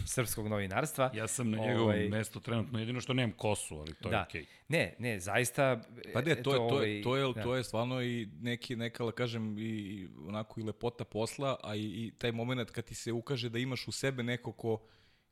srpskog 0.06 0.48
novinarstva. 0.48 1.10
Ja 1.14 1.26
sam 1.26 1.50
na 1.50 1.58
njegovom 1.58 1.82
ovaj... 1.82 2.08
mestu 2.08 2.40
trenutno, 2.40 2.78
jedino 2.78 3.00
što 3.00 3.14
nemam 3.14 3.36
kosu, 3.36 3.76
ali 3.78 3.94
to 3.94 4.08
da. 4.08 4.16
je 4.16 4.22
okej. 4.22 4.42
Okay. 4.42 4.46
Ne, 4.68 4.94
ne, 4.98 5.20
zaista... 5.20 5.80
Pa 6.12 6.20
ne, 6.22 6.24
to, 6.24 6.30
je, 6.30 6.42
to, 6.42 6.62
ovaj, 6.62 6.96
je, 6.96 7.02
to, 7.02 7.16
je, 7.16 7.32
da. 7.34 7.42
to 7.42 7.54
je 7.56 7.64
stvarno 7.64 8.02
i 8.02 8.28
neki, 8.40 8.76
neka, 8.76 9.04
da 9.04 9.12
kažem, 9.12 9.58
i 9.58 10.08
onako 10.28 10.60
i 10.60 10.62
lepota 10.62 11.04
posla, 11.04 11.56
a 11.62 11.76
i, 11.76 11.80
i 11.80 12.12
taj 12.18 12.32
moment 12.32 12.70
kad 12.70 12.84
ti 12.84 12.94
se 12.94 13.12
ukaže 13.12 13.48
da 13.48 13.58
imaš 13.58 13.88
u 13.88 13.92
sebe 13.92 14.22
neko 14.22 14.52
ko 14.52 14.82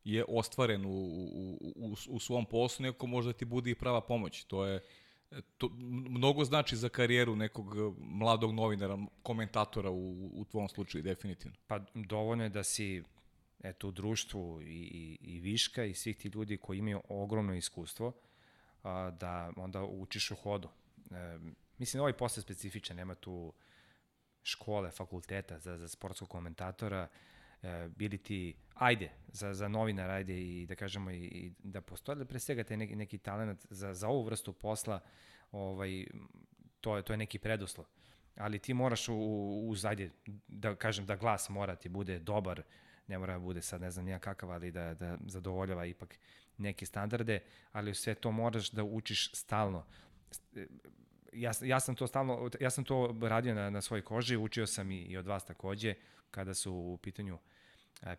je 0.05 0.25
ostvaren 0.29 0.85
u, 0.85 0.89
u, 0.89 1.59
u, 1.77 1.95
u 2.09 2.19
svom 2.19 2.47
poslu, 2.47 2.83
neko 2.83 2.99
ko 2.99 3.07
možda 3.07 3.33
ti 3.33 3.45
bude 3.45 3.71
i 3.71 3.75
prava 3.75 4.01
pomoć. 4.01 4.45
To 4.45 4.65
je 4.67 4.81
to 5.59 5.69
mnogo 6.09 6.45
znači 6.45 6.77
za 6.77 6.89
karijeru 6.89 7.37
nekog 7.37 7.75
mladog 7.99 8.53
novinara, 8.53 8.99
komentatora 9.23 9.91
u, 9.91 10.31
u 10.35 10.45
tvom 10.45 10.69
slučaju, 10.69 11.03
definitivno. 11.03 11.57
Pa 11.67 11.81
dovoljno 11.95 12.45
je 12.45 12.51
da 12.51 12.65
si 12.65 13.03
eto, 13.63 13.89
u 13.89 13.91
društvu 13.91 14.63
i, 14.63 14.65
i, 14.65 15.19
i 15.21 15.41
Viška 15.41 15.85
i 15.85 15.95
svih 15.95 16.17
ti 16.17 16.29
ljudi 16.29 16.57
koji 16.57 16.79
imaju 16.79 17.03
ogromno 17.09 17.55
iskustvo, 17.55 18.13
a, 18.83 19.11
da 19.11 19.53
onda 19.57 19.83
učiš 19.85 20.31
u 20.31 20.35
hodu. 20.35 20.69
E, 21.11 21.39
mislim, 21.79 22.01
ovaj 22.01 22.13
posao 22.13 22.43
specifičan, 22.43 22.97
nema 22.97 23.15
tu 23.15 23.53
škole, 24.43 24.91
fakulteta 24.91 25.59
za, 25.59 25.79
za 25.79 25.89
sportskog 25.89 26.29
komentatora, 26.29 27.09
bili 27.97 28.19
ti, 28.19 28.55
ajde, 28.75 29.11
za, 29.29 29.55
za 29.55 29.69
novinar, 29.69 30.11
ajde 30.11 30.41
i 30.41 30.67
da 30.67 30.75
kažemo 30.75 31.11
i, 31.11 31.25
i 31.25 31.53
da 31.59 31.81
postoje, 31.81 32.17
da 32.17 32.25
pre 32.25 32.39
svega 32.39 32.65
taj 32.65 32.77
neki, 32.77 32.97
neki 32.97 33.19
talent 33.19 33.67
za, 33.71 33.95
za 33.95 34.09
ovu 34.09 34.23
vrstu 34.23 34.53
posla, 34.53 35.01
ovaj, 35.53 36.07
to 36.81 36.97
je, 36.97 37.03
to 37.03 37.13
je 37.13 37.17
neki 37.17 37.39
preduslov. 37.39 37.87
Ali 38.37 38.59
ti 38.59 38.75
moraš 38.75 39.09
u, 39.09 39.15
uz, 39.69 39.85
ajde, 39.85 40.11
da 40.49 40.75
kažem 40.77 41.07
da 41.07 41.17
glas 41.17 41.49
mora 41.49 41.77
ti 41.77 41.89
bude 41.89 42.19
dobar, 42.19 42.63
ne 43.07 43.19
mora 43.19 43.33
da 43.33 43.39
bude 43.39 43.63
sad 43.63 43.81
ne 43.81 43.91
znam 43.91 44.05
nija 44.05 44.19
kakav, 44.19 44.51
ali 44.51 44.71
da, 44.71 44.95
da 44.95 45.19
zadovoljava 45.27 45.87
ipak 45.87 46.19
neke 46.59 46.87
standarde, 46.87 47.41
ali 47.73 47.91
u 47.91 47.95
sve 47.95 48.15
to 48.15 48.31
moraš 48.31 48.71
da 48.71 48.85
učiš 48.85 49.35
stalno. 49.35 49.87
Ja, 51.33 51.53
ja 51.63 51.81
sam 51.81 51.95
to 51.95 52.07
stalno, 52.07 52.51
ja 52.61 52.71
sam 52.71 52.85
to 52.85 53.19
radio 53.23 53.55
na, 53.55 53.71
na 53.71 53.81
svojoj 53.81 54.03
koži, 54.03 54.37
učio 54.37 54.67
sam 54.67 54.91
i, 54.91 55.03
i 55.03 55.17
od 55.17 55.27
vas 55.27 55.45
takođe, 55.45 55.95
kada 56.31 56.55
su 56.55 56.73
u 56.75 56.97
pitanju 56.97 57.35
e, 57.35 57.39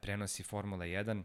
prenosi 0.01 0.43
Formula 0.43 0.85
1, 0.85 1.23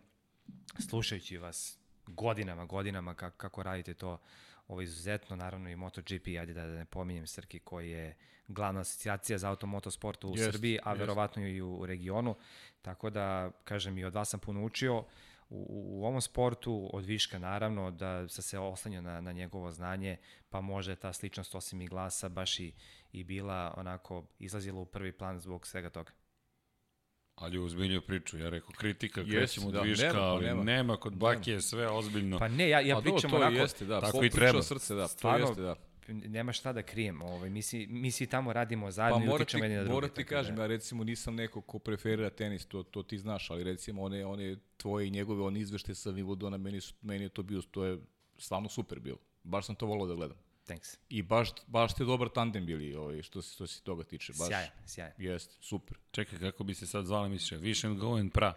slušajući 0.89 1.39
vas 1.39 1.79
godinama, 2.07 2.65
godinama 2.65 3.15
kako, 3.15 3.37
kako 3.37 3.63
radite 3.63 3.95
to 3.95 4.21
ovo 4.69 4.81
izuzetno, 4.81 5.37
naravno 5.37 5.71
i 5.71 5.77
MotoGP, 5.77 6.27
ajde 6.27 6.55
da, 6.55 6.67
da 6.67 6.73
ne 6.73 6.85
pominjem 6.85 7.27
Srki 7.27 7.59
koji 7.59 7.91
je 7.91 8.17
glavna 8.49 8.81
asocijacija 8.81 9.39
za 9.39 9.49
automotosport 9.49 10.25
u 10.25 10.33
jest, 10.37 10.53
Srbiji, 10.53 10.79
a 10.85 10.91
jest. 10.91 11.01
verovatno 11.01 11.47
i 11.47 11.61
u, 11.61 11.87
regionu, 11.87 12.37
tako 12.83 13.11
da, 13.11 13.51
kažem, 13.65 13.99
i 13.99 14.05
od 14.05 14.15
vas 14.15 14.29
sam 14.29 14.41
puno 14.41 14.65
učio, 14.65 15.05
u, 15.51 15.67
u 16.01 16.07
ovom 16.07 16.21
sportu, 16.21 16.91
od 16.93 17.05
Viška 17.05 17.39
naravno, 17.39 17.91
da 17.91 18.29
sam 18.29 18.43
se 18.43 18.59
oslanjao 18.59 19.03
na, 19.03 19.21
na 19.21 19.33
njegovo 19.33 19.71
znanje, 19.71 20.17
pa 20.51 20.61
može 20.61 20.97
ta 20.97 21.13
sličnost 21.13 21.55
osim 21.55 21.81
i 21.81 21.89
glasa 21.89 22.29
baš 22.29 22.61
i, 22.61 22.73
i 23.13 23.25
bila 23.25 23.75
onako 23.77 24.25
izlazila 24.39 24.81
u 24.81 24.87
prvi 24.87 25.13
plan 25.13 25.41
zbog 25.41 25.67
svega 25.67 25.91
toga. 25.91 26.13
Ali 27.39 27.59
uzbiljio 27.59 28.01
priču, 28.01 28.39
ja 28.39 28.49
rekao 28.49 28.71
kritika, 28.71 29.21
Jest, 29.21 29.31
krećemo 29.33 29.67
od 29.69 29.73
da, 29.75 29.81
viška, 29.81 30.05
nema, 30.05 30.15
pa 30.15 30.25
ali 30.25 30.45
nema. 30.47 30.63
nema, 30.65 30.97
kod 30.97 31.15
Baki 31.15 31.51
je 31.51 31.61
sve 31.61 31.89
ozbiljno. 31.89 32.39
Pa 32.39 32.49
ne, 32.49 32.69
ja, 32.69 32.81
ja 32.81 32.99
A 32.99 33.01
pričam 33.01 33.35
onako, 33.35 33.53
jeste, 33.53 33.85
da, 33.85 34.01
tako 34.01 34.25
i 34.25 34.27
i 34.27 34.31
treba. 34.31 34.63
srce, 34.63 34.95
da, 34.95 35.09
Stvarno, 35.09 35.47
to 35.47 35.51
jeste, 35.51 35.63
da. 35.63 35.75
nema 36.09 36.53
šta 36.53 36.73
da 36.73 36.83
krijem. 36.83 37.23
Ovaj, 37.23 37.51
mi, 37.51 37.63
si, 37.63 37.87
mi 37.87 38.11
si 38.11 38.27
tamo 38.27 38.53
radimo 38.53 38.87
Pa 38.87 38.91
zajedno 38.91 39.25
i 39.25 39.27
mora 39.27 39.39
ti, 39.39 39.43
utičemo 39.43 39.65
jedni 39.65 39.77
na 39.77 39.83
druge. 39.83 39.95
mora 39.95 40.09
ti 40.09 40.15
tako 40.15 40.29
kažem, 40.29 40.57
da- 40.57 40.63
ja 40.63 40.67
recimo 40.67 41.05
nisam 41.05 41.35
neko 41.35 41.61
ko 41.61 41.79
preferira 41.79 42.31
tenis, 42.31 42.67
to, 42.67 42.83
to 42.83 43.03
ti 43.03 43.19
znaš, 43.19 43.51
ali 43.51 43.65
recimo 43.65 44.03
one, 44.03 44.27
one 44.27 44.57
tvoje 44.77 45.07
i 45.07 45.11
njegove, 45.11 45.43
one 45.43 45.61
izvešte 45.61 45.95
sa 45.95 46.11
Wimbledona, 46.11 46.57
meni, 46.59 46.81
su, 46.81 46.95
meni 47.03 47.25
je 47.25 47.29
to 47.29 47.43
bio, 47.43 47.63
to 47.63 47.85
je 47.85 47.99
stvarno 48.39 48.69
super 48.69 49.01
bilo. 49.01 49.19
Baš 49.43 49.67
sam 49.67 49.75
to 49.75 49.87
volao 49.87 50.07
da 50.07 50.15
gledam. 50.15 50.37
Thanks. 50.69 50.97
I 51.09 51.23
baš, 51.23 51.49
baš 51.67 51.93
ste 51.93 52.05
dobar 52.05 52.29
tandem 52.29 52.67
bili 52.67 52.95
ovaj, 52.95 53.23
što, 53.23 53.43
se, 53.43 53.55
što 53.55 53.67
se 53.67 53.83
toga 53.83 54.05
tiče. 54.05 54.33
Baš, 54.33 54.49
Sjajan, 54.49 54.69
sjajan. 54.87 55.13
Jeste, 55.19 55.55
super. 55.61 55.97
Čekaj, 56.11 56.39
kako 56.39 56.65
bi 56.65 56.75
se 56.75 56.87
sad 56.87 57.05
zvali, 57.07 57.29
misliš, 57.29 57.85
and 57.85 57.99
Go 57.99 58.15
and 58.15 58.33
Pra. 58.33 58.55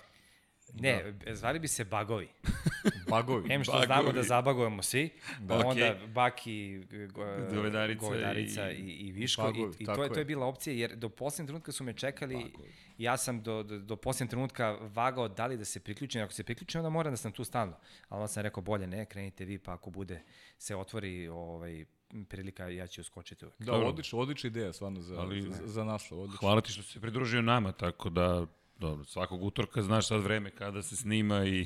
Ne, 0.73 1.11
da. 1.11 1.35
zvali 1.35 1.59
bi 1.59 1.67
se 1.67 1.85
bagovi. 1.85 2.27
Bagovi. 3.09 3.53
Em 3.53 3.63
što 3.63 3.71
Bagovi. 3.71 3.85
znamo 3.85 4.11
da 4.11 4.23
zabagujemo 4.23 4.81
svi, 4.83 5.09
da, 5.39 5.55
onda 5.57 5.97
baki, 6.07 6.79
go, 7.09 7.25
Govedarica 7.51 7.99
govedarica 7.99 8.71
i- 8.71 8.75
i, 8.75 8.91
i, 8.91 9.11
viško. 9.11 9.41
Bagovi, 9.41 9.73
I, 9.79 9.83
i 9.83 9.85
to, 9.85 10.03
je, 10.03 10.09
to 10.09 10.13
je. 10.13 10.21
je 10.21 10.25
bila 10.25 10.45
opcija, 10.45 10.73
jer 10.75 10.95
do 10.95 11.09
posljednjeg 11.09 11.47
trenutka 11.47 11.71
su 11.71 11.83
me 11.83 11.93
čekali, 11.93 12.35
Bagovi. 12.35 12.69
ja 12.97 13.17
sam 13.17 13.43
do, 13.43 13.63
do, 13.63 13.79
do 13.79 13.95
posljednjeg 13.95 14.29
trenutka 14.29 14.71
vagao 14.71 15.27
da 15.27 15.47
li 15.47 15.57
da 15.57 15.65
se 15.65 15.79
priključim, 15.79 16.21
ako 16.21 16.33
se 16.33 16.43
priključim, 16.43 16.79
onda 16.79 16.89
moram 16.89 17.13
da 17.13 17.17
sam 17.17 17.31
tu 17.31 17.43
stalno. 17.43 17.73
Ali 18.09 18.19
onda 18.19 18.27
sam 18.27 18.43
rekao, 18.43 18.63
bolje 18.63 18.87
ne, 18.87 19.05
krenite 19.05 19.45
vi, 19.45 19.57
pa 19.57 19.73
ako 19.73 19.89
bude, 19.89 20.21
se 20.57 20.75
otvori 20.75 21.27
ovaj, 21.27 21.85
prilika, 22.29 22.67
ja 22.67 22.87
ću 22.87 23.01
uskočiti 23.01 23.45
uvek. 23.45 23.61
Da, 23.61 23.73
odlična, 23.73 24.19
odlična 24.19 24.47
ideja, 24.47 24.73
stvarno, 24.73 25.01
za, 25.01 25.19
Ali- 25.19 25.41
za, 25.41 25.67
za 25.67 25.83
naslov. 25.83 26.21
Odlično. 26.21 26.39
Hvala 26.39 26.61
ti 26.61 26.71
što 26.71 26.83
si 26.83 26.91
se 26.91 26.99
pridružio 26.99 27.41
nama, 27.41 27.71
tako 27.71 28.09
da 28.09 28.45
Dobro, 28.81 29.05
svakog 29.05 29.43
utorka 29.43 29.81
znaš 29.81 30.07
sad 30.07 30.21
vreme 30.21 30.51
kada 30.51 30.81
se 30.81 30.95
snima 30.95 31.45
i 31.45 31.65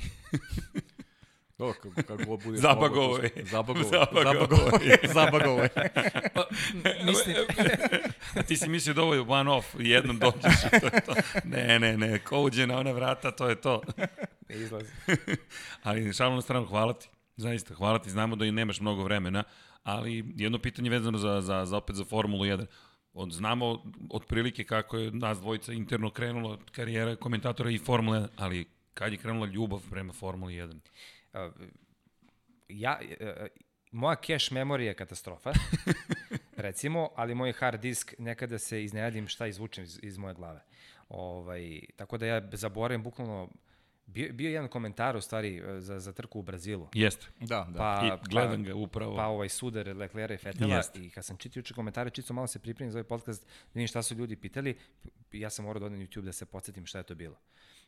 Dobro, 1.58 1.74
kako, 1.82 2.02
kako 2.06 2.24
god 2.24 2.44
bude. 2.44 2.58
Zabagovo 2.58 3.18
je. 3.18 3.30
Zabagovo. 3.52 3.84
Zabagovo 4.22 4.78
je. 4.82 4.98
Zabagovo 5.14 5.62
je. 5.62 5.70
Mislim, 7.06 7.36
ti 8.46 8.56
si 8.56 8.68
mislio 8.68 8.94
da 8.94 9.02
ovo 9.02 9.14
je 9.14 9.20
one 9.20 9.50
off, 9.50 9.66
jednom 9.78 10.18
dođeš 10.18 10.64
i 10.66 10.80
to 10.80 10.86
je 10.86 11.00
to. 11.06 11.14
Ne, 11.44 11.78
ne, 11.78 11.96
ne, 11.96 12.18
ko 12.18 12.40
uđe 12.40 12.66
na 12.66 12.78
ona 12.78 12.92
vrata, 12.92 13.30
to 13.30 13.48
je 13.48 13.60
to. 13.60 13.82
ne 14.48 14.56
izlazi. 14.56 14.90
Ali 15.82 16.12
šalno 16.12 16.36
na 16.36 16.42
stranu, 16.42 16.66
hvala 16.66 16.92
ti. 16.92 17.08
Zaista, 17.36 17.74
hvala 17.74 17.98
ti. 17.98 18.10
Znamo 18.10 18.36
da 18.36 18.44
i 18.44 18.52
nemaš 18.52 18.80
mnogo 18.80 19.02
vremena, 19.02 19.44
ali 19.86 20.24
jedno 20.36 20.58
pitanje 20.58 20.90
vezano 20.90 21.18
za, 21.18 21.40
za, 21.40 21.64
za 21.64 21.76
opet 21.76 21.96
za 21.96 22.04
Formulu 22.04 22.44
1. 22.44 22.66
Od, 23.12 23.32
znamo 23.32 23.82
otprilike 24.10 24.64
kako 24.64 24.96
je 24.96 25.10
nas 25.10 25.38
dvojica 25.38 25.72
interno 25.72 26.10
krenula 26.10 26.58
karijera 26.72 27.16
komentatora 27.16 27.70
i 27.70 27.78
Formule 27.78 28.18
1, 28.18 28.28
ali 28.36 28.66
kad 28.94 29.12
je 29.12 29.18
krenula 29.18 29.46
ljubav 29.46 29.80
prema 29.90 30.12
Formuli 30.12 30.54
1? 30.54 30.72
Uh, 30.72 31.54
ja, 32.68 33.00
uh, 33.20 33.46
moja 33.92 34.16
cache 34.16 34.54
memorija 34.54 34.88
je 34.88 34.94
katastrofa, 34.94 35.52
recimo, 36.66 37.10
ali 37.16 37.34
moj 37.34 37.52
hard 37.52 37.80
disk 37.80 38.14
nekada 38.18 38.58
se 38.58 38.84
iznenadim 38.84 39.28
šta 39.28 39.46
izvučem 39.46 39.84
iz, 39.84 39.98
iz 40.02 40.18
moje 40.18 40.34
glave. 40.34 40.64
Ovaj, 41.08 41.80
tako 41.96 42.18
da 42.18 42.26
ja 42.26 42.48
zaboravim 42.52 43.02
bukvalno 43.02 43.48
Bio, 44.06 44.32
bio 44.32 44.46
je 44.48 44.52
jedan 44.52 44.68
komentar 44.68 45.16
u 45.16 45.20
stvari 45.20 45.56
e, 45.58 45.80
za, 45.80 46.00
za 46.00 46.12
trku 46.12 46.38
u 46.38 46.42
Brazilu. 46.42 46.88
Jeste. 46.94 47.26
Da, 47.40 47.66
da. 47.70 47.78
Pa, 47.78 48.02
I 48.06 48.28
gledam 48.30 48.64
ga 48.64 48.74
upravo. 48.74 49.16
Pa 49.16 49.26
ovaj 49.26 49.48
sudar 49.48 49.96
Leclerc 49.96 50.40
i 50.40 50.44
Fetela 50.44 50.76
Jeste. 50.76 51.00
i 51.00 51.10
kad 51.10 51.24
sam 51.24 51.36
čitao 51.36 51.58
juče 51.60 51.74
komentare, 51.74 52.10
čisto 52.10 52.34
malo 52.34 52.46
se 52.46 52.58
pripremim 52.58 52.92
za 52.92 52.98
ovaj 52.98 53.08
podcast, 53.08 53.42
da 53.44 53.48
vidim 53.74 53.88
šta 53.88 54.02
su 54.02 54.14
ljudi 54.14 54.36
pitali, 54.36 54.78
ja 55.32 55.50
sam 55.50 55.64
morao 55.64 55.80
da 55.80 55.86
odem 55.86 55.98
na 55.98 56.04
YouTube 56.04 56.24
da 56.24 56.32
se 56.32 56.46
podsjetim 56.46 56.86
šta 56.86 56.98
je 56.98 57.04
to 57.04 57.14
bilo. 57.14 57.36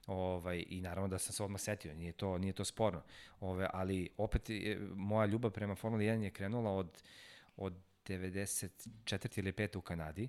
Ovaj, 0.07 0.64
I 0.68 0.81
naravno 0.81 1.09
da 1.09 1.18
sam 1.18 1.33
se 1.33 1.42
odmah 1.42 1.61
setio, 1.61 1.94
nije 1.94 2.12
to, 2.12 2.38
nije 2.38 2.52
to 2.52 2.64
sporno. 2.64 3.02
Ove, 3.40 3.68
ali 3.72 4.11
opet 4.16 4.50
je, 4.50 4.78
moja 4.94 5.26
ljubav 5.26 5.50
prema 5.50 5.74
Formuli 5.74 6.04
1 6.04 6.22
je 6.22 6.31
krenula 6.31 6.70
od, 6.72 7.02
od 7.57 7.74
94. 8.07 9.38
ili 9.38 9.52
5. 9.52 9.76
u 9.78 9.81
Kanadi. 9.81 10.28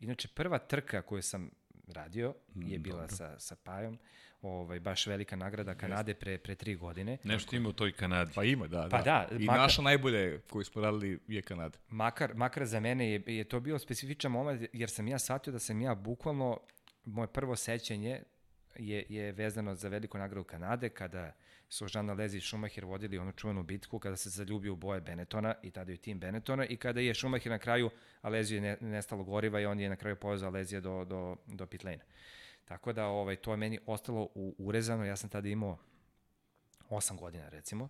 Inače, 0.00 0.28
prva 0.28 0.58
trka 0.58 1.02
koju 1.02 1.22
sam 1.22 1.50
radio 1.88 2.34
je 2.54 2.78
Mm, 2.78 2.82
bila 2.82 3.00
dobro. 3.00 3.16
sa, 3.16 3.38
sa 3.38 3.56
Pajom 3.56 3.98
ovaj, 4.42 4.80
baš 4.80 5.06
velika 5.06 5.36
nagrada 5.36 5.74
Kanade 5.74 6.14
pre, 6.14 6.38
pre 6.38 6.54
tri 6.54 6.74
godine. 6.74 7.18
Nešto 7.24 7.56
ima 7.56 7.68
u 7.68 7.72
toj 7.72 7.92
Kanadi. 7.92 8.32
Pa 8.34 8.44
ima, 8.44 8.66
da. 8.66 8.88
Pa 8.90 9.02
da, 9.02 9.28
I 9.30 9.34
makar- 9.34 9.56
naša 9.56 9.82
najbolje 9.82 10.40
koju 10.40 10.64
smo 10.64 10.82
radili 10.82 11.18
je 11.28 11.42
Kanada. 11.42 11.78
Makar, 11.88 12.34
makar 12.34 12.66
za 12.66 12.80
mene 12.80 13.10
je, 13.10 13.22
je 13.26 13.44
to 13.44 13.60
bio 13.60 13.78
specifičan 13.78 14.32
moment, 14.32 14.68
jer 14.72 14.90
sam 14.90 15.08
ja 15.08 15.18
shvatio 15.18 15.52
da 15.52 15.58
sam 15.58 15.80
ja 15.80 15.94
bukvalno, 15.94 16.60
moje 17.04 17.28
prvo 17.28 17.56
sećanje 17.56 18.22
je, 18.76 19.04
je 19.08 19.32
vezano 19.32 19.74
za 19.74 19.88
veliku 19.88 20.18
nagradu 20.18 20.44
Kanade, 20.44 20.88
kada 20.88 21.32
su 21.68 21.86
Žana 21.86 22.12
Lezi 22.12 22.38
i 22.38 22.40
Schumacher 22.40 22.84
vodili 22.84 23.18
onu 23.18 23.32
čuvenu 23.32 23.62
bitku, 23.62 23.98
kada 23.98 24.16
se 24.16 24.30
zaljubio 24.30 24.72
u 24.72 24.76
boje 24.76 25.00
Benettona 25.00 25.54
i 25.62 25.70
tada 25.70 25.92
je 25.92 25.98
tim 25.98 26.20
Benettona 26.20 26.66
i 26.66 26.76
kada 26.76 27.00
je 27.00 27.14
Schumacher 27.14 27.52
na 27.52 27.58
kraju, 27.58 27.90
a 28.22 28.28
Lezi 28.28 28.54
je 28.54 28.60
ne, 28.60 28.76
nestalo 28.80 29.24
goriva 29.24 29.60
i 29.60 29.66
on 29.66 29.80
je 29.80 29.88
na 29.88 29.96
kraju 29.96 30.16
povezao 30.16 30.50
Lezija 30.50 30.80
do, 30.80 31.04
do, 31.04 31.36
do 31.46 31.66
pit. 31.66 31.84
Tako 32.68 32.92
da 32.92 33.06
ovaj, 33.06 33.36
to 33.36 33.50
je 33.50 33.56
meni 33.56 33.78
ostalo 33.86 34.28
u, 34.34 34.54
urezano, 34.58 35.04
ja 35.04 35.16
sam 35.16 35.30
tada 35.30 35.48
imao 35.48 35.78
8 36.90 37.16
godina 37.18 37.48
recimo, 37.48 37.88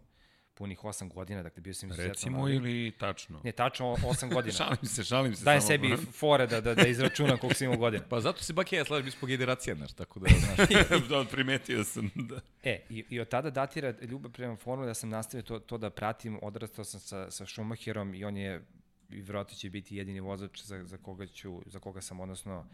punih 0.54 0.78
8 0.78 1.12
godina, 1.12 1.42
dakle 1.42 1.60
bio 1.60 1.74
sam 1.74 1.88
izuzetno 1.88 2.12
Recimo 2.12 2.38
mlad. 2.38 2.52
ili 2.52 2.92
tačno? 2.98 3.40
Ne, 3.44 3.52
tačno 3.52 3.86
8 3.86 4.34
godina. 4.34 4.54
Šalim 4.58 4.84
se, 4.84 5.04
šalim 5.04 5.36
se. 5.36 5.44
Dajem 5.44 5.60
samo. 5.60 5.68
sebi 5.68 5.96
fore 6.12 6.46
da, 6.46 6.60
da, 6.60 6.74
da 6.74 6.86
izračunam 6.86 7.38
koliko 7.38 7.58
sam 7.58 7.64
imao 7.64 7.78
godina. 7.78 8.04
Pa 8.08 8.20
zato 8.20 8.42
se 8.42 8.52
bak 8.52 8.72
ja 8.72 8.84
slažem, 8.84 9.04
mi 9.04 9.10
smo 9.10 9.28
generacija, 9.28 9.74
znaš, 9.74 9.92
tako 9.92 10.20
da, 10.20 10.28
znaš, 10.56 10.68
da, 11.08 11.24
primetio 11.30 11.84
sam. 11.84 12.10
Da. 12.14 12.40
E, 12.62 12.80
i, 12.90 13.04
i 13.10 13.20
od 13.20 13.28
tada 13.28 13.50
datira 13.50 13.94
ljubav 14.02 14.32
prema 14.32 14.56
formuli 14.56 14.86
da 14.88 14.94
sam 14.94 15.10
nastavio 15.10 15.42
to, 15.42 15.58
to 15.58 15.78
da 15.78 15.90
pratim, 15.90 16.38
odrastao 16.42 16.84
sam 16.84 17.00
sa, 17.00 17.30
sa 17.30 17.46
Schumacherom 17.46 18.14
i 18.14 18.24
on 18.24 18.36
je, 18.36 18.62
i 19.10 19.22
verovatno 19.22 19.56
će 19.56 19.70
biti 19.70 19.96
jedini 19.96 20.20
vozač 20.20 20.62
za, 20.62 20.84
za, 20.84 20.96
koga 20.96 21.26
ću, 21.26 21.62
za 21.66 21.78
koga 21.78 22.00
sam 22.00 22.20
odnosno 22.20 22.66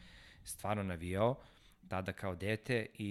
stvarno 0.44 0.82
navijao, 0.82 1.36
tada 1.88 2.12
kao 2.12 2.34
dete 2.34 2.86
i, 2.98 3.06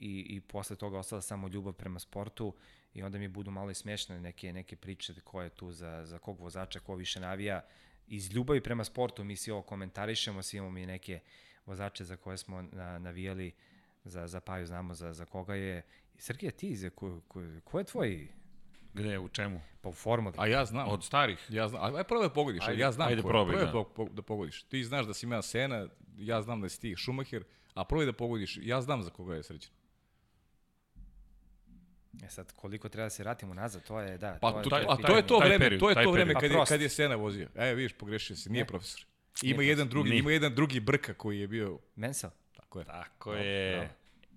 i, 0.00 0.36
i 0.36 0.40
posle 0.40 0.76
toga 0.76 0.98
ostala 0.98 1.22
samo 1.22 1.48
ljubav 1.48 1.72
prema 1.72 1.98
sportu 1.98 2.54
i 2.94 3.02
onda 3.02 3.18
mi 3.18 3.28
budu 3.28 3.50
malo 3.50 3.70
i 3.70 3.74
smešne 3.74 4.20
neke, 4.20 4.52
neke 4.52 4.76
priče 4.76 5.14
ko 5.24 5.42
je 5.42 5.48
tu 5.48 5.72
za, 5.72 6.02
za 6.06 6.18
kog 6.18 6.40
vozača, 6.40 6.80
ko 6.80 6.94
više 6.94 7.20
navija. 7.20 7.64
Iz 8.06 8.32
ljubavi 8.32 8.60
prema 8.60 8.84
sportu 8.84 9.24
mi 9.24 9.36
svi 9.36 9.52
ovo 9.52 9.62
komentarišemo, 9.62 10.42
svi 10.42 10.56
imamo 10.56 10.72
mi 10.72 10.86
neke 10.86 11.20
vozače 11.66 12.04
za 12.04 12.16
koje 12.16 12.36
smo 12.36 12.62
na, 12.62 12.98
navijali, 12.98 13.52
za, 14.04 14.26
za 14.26 14.40
Paju 14.40 14.66
znamo 14.66 14.94
za, 14.94 15.12
za 15.12 15.24
koga 15.24 15.54
je. 15.54 15.82
Srgija, 16.18 16.50
ti, 16.50 16.76
za 16.76 16.90
ko, 16.90 17.20
ko, 17.28 17.40
ko 17.64 17.78
je 17.78 17.84
tvoj, 17.84 18.28
Gde, 18.94 19.18
u 19.18 19.28
čemu? 19.28 19.60
pa 19.80 19.88
u 19.88 19.92
formuli? 19.92 20.34
a 20.38 20.46
ja 20.46 20.64
znam. 20.64 20.88
Od 20.88 21.04
starih? 21.04 21.46
Ja 21.48 21.68
znam, 21.68 21.94
aj 21.94 22.04
probaj 22.04 22.28
da 22.28 22.34
pogodiš, 22.34 22.62
Ajde, 22.66 22.82
ja 22.82 22.92
znam 22.92 23.08
ajde 23.08 23.22
probaj, 23.22 23.56
Probaj 23.56 23.84
da. 23.98 24.14
da 24.14 24.22
pogodiš. 24.22 24.62
Ti 24.62 24.84
znaš 24.84 25.06
da 25.06 25.14
si 25.14 25.26
ima 25.26 25.42
Sena, 25.42 25.88
ja 26.18 26.42
znam 26.42 26.60
da 26.60 26.68
si 26.68 26.80
ti 26.80 26.94
Schumacher, 26.98 27.44
a 27.74 27.84
probaj 27.84 28.06
da 28.06 28.12
pogodiš, 28.12 28.58
ja 28.62 28.80
znam 28.80 29.02
za 29.02 29.10
koga 29.10 29.34
je 29.34 29.42
srećan. 29.42 29.72
E 32.22 32.28
sad, 32.28 32.52
koliko 32.52 32.88
treba 32.88 33.06
da 33.06 33.10
se 33.10 33.22
vratimo 33.22 33.54
nazad, 33.54 33.84
to 33.84 34.00
je, 34.00 34.18
da, 34.18 34.38
Pa 34.40 34.52
to, 34.52 34.62
to, 34.62 34.70
to, 34.70 34.76
a 34.88 34.96
to 34.96 35.16
je 35.16 35.26
to 35.26 35.38
vreme, 35.38 35.58
period, 35.58 35.80
to 35.80 35.90
je 35.90 35.94
to 35.94 36.10
vreme 36.10 36.32
kad 36.32 36.40
Pa 36.40 36.46
je, 36.46 36.52
prost. 36.52 36.68
kad 36.68 36.80
je 36.80 36.88
Sena 36.88 37.14
vozio. 37.16 37.48
E, 37.54 37.74
vidiš, 37.74 37.92
pogrešio 37.92 38.36
se, 38.36 38.50
nije 38.50 38.62
Ne. 38.62 38.66
profesor. 38.66 39.04
Nije 39.42 39.54
Ima 39.54 39.62
jedan 39.62 39.88
drugi, 39.88 40.10
Nije. 40.10 40.18
ima 40.20 40.32
jedan 40.32 40.54
drugi 40.54 40.80
brka 40.80 41.14
koji 41.14 41.40
je 41.40 41.48
bio, 41.48 41.78
Mansell, 41.96 42.32
tako 42.56 42.78
je. 42.78 42.84
Tako 42.84 43.34
je. 43.34 43.90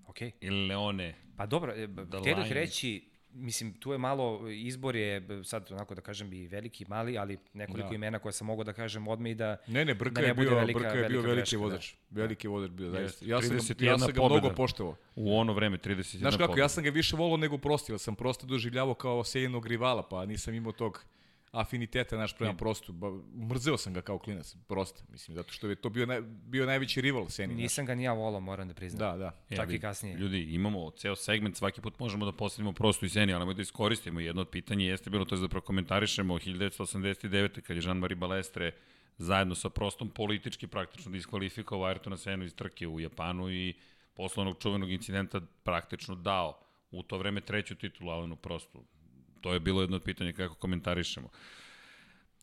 okej. 0.08 0.32
Ili 0.42 0.68
Leone. 0.68 1.16
Pa 1.38 1.46
dobro, 1.46 1.74
e, 1.74 1.88
htio 2.08 2.22
bih 2.22 2.36
Lion. 2.38 2.50
reći, 2.50 3.10
mislim, 3.36 3.74
tu 3.74 3.92
je 3.92 3.98
malo, 3.98 4.26
izbor 4.50 4.96
je, 4.96 5.12
sad 5.44 5.72
onako 5.72 5.96
da 5.96 6.02
kažem 6.02 6.34
i 6.34 6.48
veliki 6.48 6.84
i 6.84 6.90
mali, 6.90 7.18
ali 7.18 7.38
nekoliko 7.54 7.90
Da. 7.90 7.96
imena 7.96 8.20
koje 8.20 8.32
sam 8.32 8.48
mogao 8.48 8.64
da 8.64 8.74
kažem 8.74 9.08
odme 9.08 9.32
i 9.32 9.36
da... 9.36 9.58
Ne, 9.68 9.86
ne, 9.86 9.94
Brka 9.96 10.12
Da 10.12 10.22
ne 10.22 10.28
je 10.28 10.34
bude 10.34 10.50
bio, 10.50 10.58
velika- 10.58 10.80
Brka 10.80 10.90
je 10.90 11.10
bio 11.10 11.22
veliki 11.22 11.36
greška, 11.36 11.58
da. 11.58 11.64
vozač. 11.64 11.94
Veliki 12.12 12.48
vozač 12.48 12.72
bio, 12.72 12.90
zaista. 12.90 13.04
Jeste. 13.04 13.28
Ja 13.28 13.42
sam, 13.42 13.50
ga, 13.50 13.56
31 13.58 13.84
ja 13.84 13.98
sam 14.00 14.08
ga 14.08 14.14
pobeda. 14.14 14.40
mnogo 14.40 14.56
poštovao. 14.56 14.96
U 15.16 15.36
ono 15.36 15.54
vreme, 15.54 15.78
31 15.78 16.18
Znaš 16.18 16.34
kako, 16.36 16.48
pobeda. 16.48 16.62
ja 16.62 16.70
sam 16.70 16.84
ga 16.84 16.90
više 16.90 17.16
volao 17.16 17.38
nego 17.38 17.58
prosti, 17.58 17.92
jer 17.92 18.00
sam 18.00 18.16
prosto 18.16 18.48
doživljavao 18.48 18.94
kao 18.94 19.24
Sejnog 19.24 19.68
rivala, 19.68 20.04
pa 20.04 20.26
nisam 20.26 20.54
imao 20.54 20.72
tog 20.72 21.06
afiniteta 21.56 22.18
naš 22.18 22.38
prema 22.38 22.54
prostu. 22.54 22.94
Ba, 22.94 23.08
mrzeo 23.50 23.78
sam 23.78 23.94
ga 23.94 24.02
kao 24.02 24.20
klinac, 24.20 24.56
prosto, 24.68 25.04
mislim, 25.10 25.36
zato 25.36 25.54
što 25.54 25.68
je 25.68 25.76
to 25.76 25.90
bio, 25.90 26.06
naj, 26.06 26.22
bio 26.22 26.66
najveći 26.66 27.02
rival 27.02 27.30
Seni. 27.30 27.56
Nisam 27.56 27.86
ga 27.86 27.96
ni 27.96 28.04
ja 28.04 28.14
volao, 28.14 28.40
moram 28.40 28.68
da 28.68 28.74
priznam. 28.74 29.00
Da, 29.00 29.18
da. 29.18 29.26
Ja, 29.50 29.58
Čak 29.58 29.70
i 29.70 29.72
vidi, 29.72 29.82
kasnije. 29.82 30.18
Ljudi, 30.18 30.54
imamo 30.54 30.92
ceo 30.92 31.16
segment, 31.16 31.58
svaki 31.58 31.82
put 31.82 32.00
možemo 32.00 32.26
da 32.26 32.32
postavimo 32.32 32.74
prostu 32.74 33.06
i 33.06 33.10
seni, 33.10 33.34
ali 33.34 33.40
nemoj 33.40 33.54
da 33.54 33.62
iskoristimo. 33.62 34.20
Jedno 34.20 34.42
od 34.42 34.50
pitanja 34.50 34.86
jeste 34.86 35.10
bilo 35.10 35.26
to 35.26 35.36
je 35.36 35.42
da 35.42 35.48
prokomentarišemo 35.48 36.34
1989. 36.34 37.62
kad 37.62 37.78
je 37.78 37.84
Jean-Marie 37.84 38.16
Balestre 38.16 38.72
zajedno 39.18 39.56
sa 39.56 39.70
prostom 39.70 40.10
politički 40.10 40.68
praktično 40.68 41.12
diskvalifikovao 41.12 41.94
Ayrtona 41.94 42.18
Senu 42.18 42.46
iz 42.46 42.56
trke 42.56 42.88
u 42.88 43.00
Japanu 43.00 43.52
i 43.52 43.74
posle 44.14 44.42
onog 44.42 44.58
čuvenog 44.60 44.92
incidenta 44.92 45.42
praktično 45.64 46.16
dao 46.16 46.60
u 46.92 47.04
to 47.04 47.18
vreme 47.18 47.42
treću 47.42 47.76
titulu 47.76 48.12
Alenu 48.12 48.36
Prostu. 48.36 48.84
To 49.46 49.54
je 49.54 49.60
bilo 49.60 49.82
jedno 49.82 49.96
od 49.96 50.04
pitanja 50.04 50.34
kako 50.34 50.56
komentarišemo. 50.56 51.30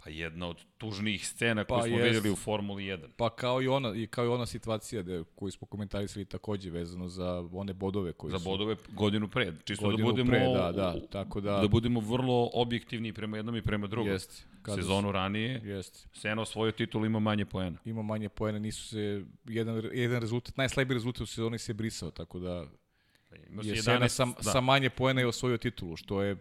Pa 0.05 0.11
jedna 0.11 0.49
od 0.49 0.65
tužnijih 0.79 1.29
scena 1.29 1.65
koju 1.65 1.79
Pa 1.79 1.87
smo 1.87 1.97
jest. 1.97 2.07
videli 2.07 2.31
u 2.31 2.37
Formuli 2.37 2.83
1. 2.85 3.09
Pa 3.17 3.31
kao 3.31 3.63
i 3.63 3.69
ona, 3.69 3.95
i 3.95 4.07
kao 4.07 4.25
i 4.25 4.29
ona 4.29 4.47
situacija 4.47 5.03
da, 5.03 5.25
koju 5.25 5.51
smo 5.53 5.67
komentarisali 5.67 6.25
takođe 6.25 6.71
vezano 6.71 7.09
za 7.09 7.49
one 7.53 7.73
bodove 7.73 8.13
koji 8.13 8.31
Za 8.31 8.39
su... 8.39 8.45
bodove 8.45 8.77
godinu 8.89 9.29
pre, 9.29 9.53
čisto 9.65 9.85
Godinu 9.85 9.99
da 9.99 10.11
budemo 10.13 10.31
pre, 10.31 10.41
da, 10.41 10.73
da, 10.73 11.07
tako 11.07 11.41
da- 11.41 11.61
da 11.61 11.69
budemo 11.69 12.01
vrlo 12.01 12.51
objektivni 12.55 13.09
i 13.09 13.13
prema 13.13 13.37
jednom 13.37 13.57
i 13.57 13.63
prema 13.63 13.87
drugom. 13.87 14.13
Jeste. 14.13 14.45
Kada 14.63 14.77
Sezonu 14.77 15.13
ranije 15.13 15.61
Jeste. 15.65 16.09
Sena 16.13 16.43
osvojio 16.43 16.73
titul 16.73 17.07
ima 17.07 17.19
manje 17.19 17.45
poena. 17.45 17.79
Ima 17.85 18.03
manje 18.03 18.29
poena, 18.29 18.59
nisu 18.59 18.89
se... 18.89 19.25
Jedan, 19.45 19.83
jedan 19.93 20.21
rezultat, 20.21 20.57
najslabiji 20.57 20.95
rezultat 20.95 21.21
u 21.21 21.27
sezoni 21.27 21.59
se 21.59 21.75
brisao, 21.75 22.11
tako 22.11 22.39
da 22.39 22.65
Ima 23.49 23.63
se 23.63 23.69
je 23.69 23.75
11, 23.75 23.83
Sena 23.83 24.09
sa, 24.09 24.25
da. 24.27 24.43
sa 24.43 24.61
manje 24.61 24.91
poena 24.91 25.21
je 25.21 25.27
osvojio 25.27 25.59
titulu, 25.59 25.97
što 25.97 26.23
je 26.23 26.37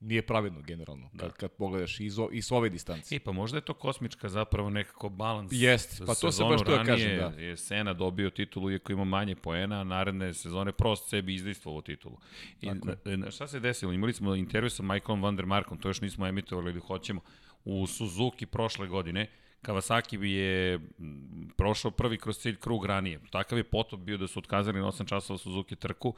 nije 0.00 0.22
pravedno 0.22 0.60
generalno, 0.62 1.10
kad, 1.16 1.32
kad 1.32 1.50
pogledaš 1.50 2.00
iz, 2.00 2.18
o- 2.18 2.28
iz 2.32 2.52
ove 2.52 2.68
distance. 2.68 3.16
E, 3.16 3.20
pa 3.20 3.32
možda 3.32 3.58
je 3.58 3.62
to 3.62 3.74
kosmička 3.74 4.28
zapravo 4.28 4.70
nekako 4.70 5.08
balans. 5.08 5.50
Jest, 5.52 5.98
pa 5.98 6.14
to 6.14 6.32
Sezonu 6.32 6.50
baš 6.50 6.62
teo 6.62 6.76
ranije 6.76 6.86
kažem, 7.18 7.32
da. 7.32 7.40
je 7.40 7.56
Sena 7.56 7.92
dobio 7.92 8.30
titulu 8.30 8.70
iako 8.70 8.92
ima 8.92 9.04
manje 9.04 9.34
poena, 9.36 9.80
a 9.80 9.84
naredne 9.84 10.34
sezone 10.34 10.72
prost 10.72 11.08
sebi 11.08 11.34
izdejstvovao 11.34 11.82
titulu. 11.82 12.18
I 12.60 12.66
Tako 12.66 12.88
je. 12.88 12.96
na- 13.06 13.16
na- 13.16 13.30
šta 13.30 13.48
se 13.48 13.60
desilo? 13.60 13.92
Imali 13.92 14.12
smo 14.12 14.34
intervju 14.34 14.70
sa 14.70 14.82
Michaelom 14.84 15.22
Van 15.22 15.36
der 15.36 15.46
Markom, 15.46 15.78
to 15.78 15.88
još 15.88 16.00
nismo 16.00 16.26
emitovali 16.26 16.70
ili 16.70 16.80
hoćemo, 16.80 17.20
u 17.64 17.86
Suzuki 17.86 18.46
prošle 18.46 18.86
godine, 18.86 19.26
Kawasaki 19.62 20.18
bi 20.18 20.32
je 20.32 20.80
prošao 21.56 21.90
prvi 21.90 22.18
kroz 22.18 22.38
cilj 22.38 22.56
krug 22.56 22.84
ranije. 22.84 23.20
Takav 23.30 23.58
je 23.58 23.64
potop 23.64 24.00
bio 24.00 24.16
da 24.16 24.26
su 24.26 24.38
otkazali 24.38 24.80
na 24.80 24.86
8 24.86 25.06
časova 25.06 25.38
Suzuki 25.38 25.76
trku 25.76 26.14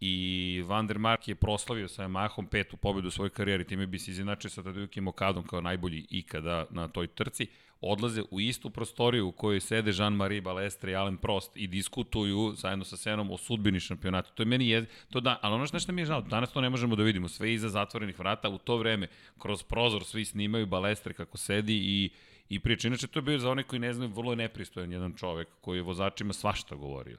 i 0.00 0.62
Van 0.66 0.86
der 0.86 0.98
Mark 0.98 1.28
je 1.28 1.34
proslavio 1.34 1.88
sa 1.88 2.02
Yamahom 2.02 2.46
petu 2.46 2.76
pobedu 2.76 3.08
u 3.08 3.10
svojoj 3.10 3.30
karijeri, 3.30 3.64
time 3.64 3.86
bi 3.86 3.98
se 3.98 4.10
izinačio 4.10 4.50
sa 4.50 4.62
Tadeuki 4.62 5.02
Okadom 5.06 5.46
kao 5.46 5.60
najbolji 5.60 6.06
ikada 6.10 6.66
na 6.70 6.88
toj 6.88 7.06
trci, 7.06 7.46
odlaze 7.80 8.22
u 8.30 8.40
istu 8.40 8.70
prostoriju 8.70 9.28
u 9.28 9.32
kojoj 9.32 9.60
sede 9.60 9.92
Jean-Marie 9.92 10.42
Balestre 10.42 10.92
i 10.92 10.94
Alain 10.94 11.16
Prost 11.16 11.56
i 11.56 11.66
diskutuju 11.66 12.52
zajedno 12.56 12.84
sa 12.84 12.96
Senom 12.96 13.30
o 13.30 13.36
sudbini 13.36 13.80
šampionata. 13.80 14.30
To 14.30 14.42
je 14.42 14.46
meni 14.46 14.68
je, 14.68 14.86
to 15.10 15.20
da, 15.20 15.38
ali 15.42 15.54
ono 15.54 15.66
što 15.66 15.92
mi 15.92 16.02
je 16.02 16.06
žao, 16.06 16.20
danas 16.20 16.52
to 16.52 16.60
ne 16.60 16.70
možemo 16.70 16.96
da 16.96 17.02
vidimo, 17.02 17.28
sve 17.28 17.54
iza 17.54 17.68
zatvorenih 17.68 18.18
vrata, 18.18 18.48
u 18.48 18.58
to 18.58 18.76
vreme, 18.76 19.08
kroz 19.38 19.62
prozor 19.62 20.04
svi 20.04 20.24
snimaju 20.24 20.66
Balestre 20.66 21.14
kako 21.14 21.38
sedi 21.38 21.74
i 21.74 22.10
I 22.48 22.60
priča, 22.62 22.88
inače 22.88 23.06
to 23.10 23.18
je 23.18 23.22
bio 23.22 23.38
za 23.38 23.50
one 23.50 23.62
koji 23.62 23.80
ne 23.82 23.92
znaju, 23.92 24.12
vrlo 24.14 24.32
je 24.32 24.36
nepristojan 24.36 24.92
jedan 24.92 25.16
čovek 25.18 25.48
koji 25.60 25.78
je 25.78 25.82
vozačima 25.82 26.32
svašta 26.32 26.76
govorio 26.76 27.18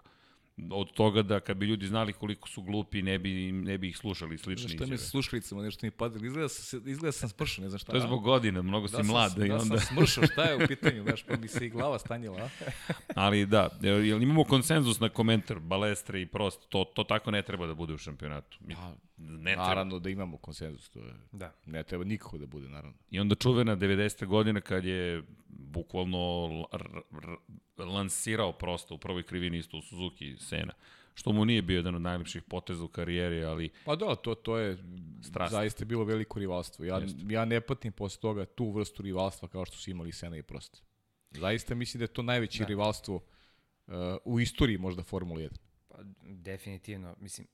od 0.71 0.91
toga 0.91 1.21
da 1.21 1.39
kad 1.39 1.57
bi 1.57 1.65
ljudi 1.65 1.87
znali 1.87 2.13
koliko 2.13 2.49
su 2.49 2.61
glupi, 2.61 3.01
ne 3.01 3.19
bi, 3.19 3.29
ne 3.51 3.77
bi 3.77 3.89
ih 3.89 3.97
slušali 3.97 4.35
i 4.35 4.37
slične 4.37 4.67
Šta 4.67 4.77
mi 4.77 4.83
izjave. 4.83 4.97
slušalicama, 4.99 5.61
nešto 5.61 5.85
mi 5.85 5.91
padalo. 5.91 6.25
Izgleda, 6.25 6.49
sam 6.49 6.63
se- 6.81 6.91
izgleda 6.91 7.11
sam 7.11 7.29
smršao, 7.29 7.63
ne 7.63 7.69
znam 7.69 7.79
šta. 7.79 7.91
To 7.91 7.97
je 7.97 8.01
zbog 8.01 8.23
godina, 8.23 8.61
mnogo 8.61 8.87
si 8.87 8.91
da 8.91 8.97
sam- 8.97 9.07
mlad. 9.07 9.37
i 9.37 9.47
Da 9.47 9.55
onda... 9.55 9.79
sam 9.79 9.87
smršao, 9.87 10.23
šta 10.25 10.43
je 10.43 10.55
u 10.55 10.67
pitanju, 10.67 11.03
znaš, 11.03 11.23
pa 11.23 11.37
mi 11.37 11.47
se 11.47 11.65
i 11.65 11.69
glava 11.69 11.99
stanjila. 11.99 12.41
a? 12.41 12.49
Ali 13.17 13.45
da, 13.45 13.69
jel 13.81 14.21
imamo 14.21 14.43
konsenzus 14.43 14.99
na 14.99 15.09
komentar, 15.09 15.59
balestre 15.59 16.21
i 16.21 16.25
prost, 16.27 16.69
to, 16.69 16.83
to 16.85 17.03
tako 17.03 17.31
ne 17.31 17.41
treba 17.41 17.67
da 17.67 17.73
bude 17.75 17.93
u 17.93 17.97
šampionatu. 17.97 18.57
Mi- 18.61 18.75
Pa, 18.75 18.93
Ne 19.19 19.43
treba. 19.45 19.63
Naravno 19.63 19.99
da 19.99 20.09
imamo 20.09 20.37
konsenzus, 20.37 20.89
to 20.89 20.99
je, 20.99 21.13
Da. 21.31 21.53
ne 21.65 21.83
treba 21.83 22.03
nikako 22.03 22.37
da 22.37 22.45
bude, 22.45 22.67
naravno. 22.67 22.97
I 23.11 23.19
onda 23.19 23.35
čuvena 23.35 23.75
90. 23.75 24.25
godina 24.25 24.61
kad 24.61 24.85
je 24.85 25.23
bukvalno 25.49 26.17
l- 26.45 26.65
r- 26.73 27.01
r- 27.13 27.37
lansirao 27.85 28.51
prosto 28.53 28.95
u 28.95 28.97
prvoj 28.97 29.23
krivini 29.23 29.57
isto 29.57 29.77
u 29.77 29.81
Suzuki 29.81 30.35
Sena. 30.39 30.73
Što 31.13 31.31
mu 31.31 31.45
nije 31.45 31.61
bio 31.61 31.75
jedan 31.75 31.95
od 31.95 32.01
najlepših 32.01 32.43
poteza 32.43 32.83
u 32.83 32.87
karijeri, 32.87 33.43
ali 33.43 33.69
Pa 33.85 33.95
da, 33.95 34.15
to, 34.15 34.35
to 34.35 34.57
je 34.57 34.77
Strast. 35.23 35.51
zaista 35.51 35.85
bilo 35.85 36.03
veliko 36.03 36.39
rivalstvo. 36.39 36.85
Ja, 36.85 36.97
Jeste. 36.97 37.19
ja 37.29 37.45
ne 37.45 37.61
patim 37.61 37.91
posle 37.91 38.21
toga 38.21 38.45
tu 38.45 38.71
vrstu 38.71 39.03
rivalstva 39.03 39.47
kao 39.47 39.65
što 39.65 39.77
su 39.77 39.89
imali 39.91 40.11
Sena 40.11 40.37
i 40.37 40.43
Prost. 40.43 40.83
Zaista 41.31 41.75
mislim 41.75 41.99
da 41.99 42.03
je 42.03 42.07
to 42.13 42.21
najveće 42.21 42.63
Da. 42.63 42.67
rivalstvo 42.67 43.15
uh, 43.15 43.93
u 44.25 44.39
istoriji 44.39 44.77
možda 44.77 45.03
Formule 45.03 45.43
1. 45.43 45.49
Pa, 45.87 45.97
definitivno, 46.21 47.15
mislim, 47.19 47.47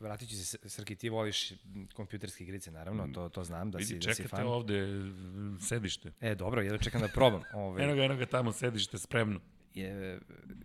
vratit 0.00 0.28
ću 0.28 0.36
se, 0.36 0.58
Srki, 0.66 0.96
ti 0.96 1.08
voliš 1.08 1.52
kompjuterske 1.94 2.44
igrice, 2.44 2.70
naravno, 2.70 3.08
to, 3.14 3.28
to 3.28 3.44
znam 3.44 3.70
da 3.70 3.78
si, 3.78 3.94
vidi, 3.94 4.06
da 4.06 4.14
si 4.14 4.22
čekate 4.22 4.36
fan. 4.36 4.46
ovde 4.46 4.78
m, 4.78 5.58
sedište. 5.60 6.12
E, 6.20 6.34
dobro, 6.34 6.62
jedno 6.62 6.78
čekam 6.78 7.00
da 7.00 7.08
probam. 7.08 7.42
Ovaj, 7.54 7.84
Eno 7.84 7.94
ga, 7.94 8.02
eno 8.02 8.16
ga 8.16 8.26
tamo 8.26 8.52
sedište 8.52 8.98
spremno. 8.98 9.40
Je, 9.74 10.20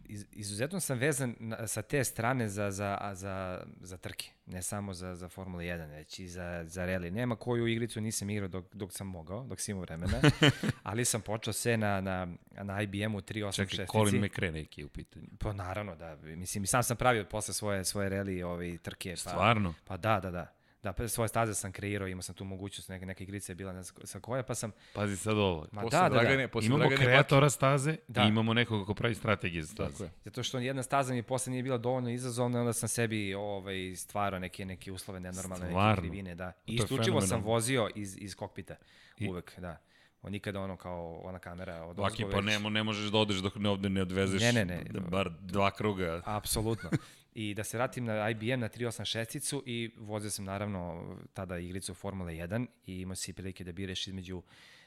iz, 0.06 0.26
izuzetno 0.32 0.80
sam 0.80 0.98
vezan 0.98 1.36
na, 1.40 1.68
sa 1.68 1.82
te 1.82 2.04
strane 2.04 2.50
za, 2.50 2.72
za, 2.72 3.12
za, 3.14 3.64
za 3.82 3.98
trke, 3.98 4.30
ne 4.46 4.62
samo 4.62 4.94
za, 4.94 5.16
za 5.16 5.30
Formula 5.30 5.64
1, 5.64 5.90
već 5.90 6.20
i 6.20 6.28
za, 6.28 6.64
za 6.68 6.86
rally. 6.86 7.10
Nema 7.10 7.36
koju 7.36 7.68
igricu 7.68 8.02
nisam 8.02 8.30
igrao 8.30 8.48
dok, 8.48 8.76
dok 8.76 8.94
sam 8.94 9.08
mogao, 9.08 9.44
dok 9.44 9.62
sam 9.62 9.72
imao 9.72 9.82
vremena, 9.82 10.22
ali 10.84 11.06
sam 11.06 11.22
počeo 11.22 11.54
sve 11.54 11.78
na, 11.78 12.02
na, 12.02 12.28
na 12.52 12.82
IBM-u 12.82 13.22
386. 13.22 13.70
Čekaj, 13.70 13.86
Colin 13.86 14.22
McRae 14.26 14.52
neki 14.52 14.82
je 14.82 14.86
u 14.86 14.90
pitanju. 14.90 15.28
Pa 15.40 15.54
naravno, 15.54 15.96
da. 15.96 16.16
Mislim, 16.16 16.66
sam 16.66 16.84
sam 16.84 16.98
pravio 16.98 17.26
posle 17.26 17.54
svoje, 17.54 17.86
svoje 17.86 18.10
rally 18.10 18.44
ovaj, 18.44 18.78
trke. 18.78 19.12
Pa, 19.12 19.30
Stvarno? 19.30 19.74
Pa 19.86 19.98
da, 19.98 20.20
da, 20.20 20.32
da. 20.32 20.56
Da, 20.86 20.94
pa 20.94 21.08
svoje 21.08 21.28
staze 21.28 21.54
sam 21.54 21.72
kreirao, 21.72 22.08
imao 22.08 22.22
sam 22.22 22.36
tu 22.36 22.46
mogućnost, 22.46 22.90
neke, 22.90 23.06
neke 23.06 23.24
igrice 23.24 23.52
je 23.52 23.56
bila 23.56 23.74
ne 23.74 23.84
znam 23.84 24.08
sa 24.08 24.20
koje, 24.20 24.44
pa 24.44 24.56
sam... 24.56 24.72
Pazi 24.94 25.18
sad 25.18 25.38
ovo. 25.38 25.68
Ma 25.72 25.82
Posle 25.82 26.00
da, 26.00 26.04
da, 26.04 26.10
da. 26.10 26.22
Dragane, 26.22 26.48
posle 26.48 26.66
Imamo 26.68 26.80
Dragane 26.80 27.06
kreatora 27.06 27.50
staze 27.50 27.96
Da. 28.08 28.24
i 28.24 28.28
imamo 28.28 28.54
nekoga 28.54 28.86
ko 28.86 28.94
pravi 28.94 29.16
strategije 29.16 29.64
za 29.64 29.68
staze. 29.68 29.92
Tako 29.92 30.04
je. 30.04 30.10
Zato 30.26 30.44
što 30.44 30.60
jedna 30.60 30.84
staza 30.84 31.14
mi 31.14 31.24
posle 31.24 31.52
nije 31.52 31.64
bila 31.64 31.78
dovoljno 31.78 32.10
izazovna, 32.10 32.60
onda 32.60 32.74
sam 32.74 32.90
sebi 32.90 33.34
ovaj, 33.34 33.96
stvarao 33.96 34.40
neke, 34.40 34.66
neke 34.66 34.92
uslove 34.92 35.20
nenormalne, 35.20 35.66
neke 35.66 35.74
Stvarno? 35.74 36.02
krivine, 36.02 36.36
da. 36.36 36.52
I 36.66 36.74
je 36.74 36.76
isključivo 36.76 37.22
sam 37.22 37.42
vozio 37.42 37.90
iz, 37.96 38.18
iz 38.20 38.36
kokpita, 38.36 38.76
I- 39.18 39.30
uvek, 39.30 39.60
da. 39.60 39.78
On 40.26 40.32
nikada 40.32 40.62
ono 40.62 40.78
kao 40.78 41.22
ona 41.24 41.40
kamera 41.40 41.84
od 41.84 42.00
Laki, 42.00 42.24
pa 42.32 42.38
već- 42.38 42.46
ne, 42.46 42.70
ne 42.70 42.84
možeš 42.84 43.12
da 43.12 43.18
odeš 43.18 43.38
dok 43.38 43.56
ne 43.56 43.70
ovde 43.70 43.90
ne 43.90 44.02
odvezeš 44.02 44.42
Ne, 44.42 44.52
ne, 44.52 44.66
ne. 44.66 44.84
da 44.92 45.00
bar 45.00 45.30
dva 45.42 45.72
kruga. 45.72 46.22
Apsolutno. 46.26 46.90
I 47.34 47.54
da 47.54 47.64
se 47.64 47.78
vratim 47.78 48.06
na 48.06 48.30
IBM 48.30 48.60
na 48.60 48.70
386-icu 48.70 49.64
i 49.66 49.92
vozio 49.98 50.30
sam 50.32 50.46
naravno 50.46 51.06
tada 51.34 51.58
igricu 51.58 51.94
Formule 51.94 52.34
1 52.34 52.68
i 52.86 53.02
imao 53.02 53.16
si 53.16 53.34
prilike 53.34 53.64
da 53.64 53.72
biraš 53.72 54.08
između 54.08 54.42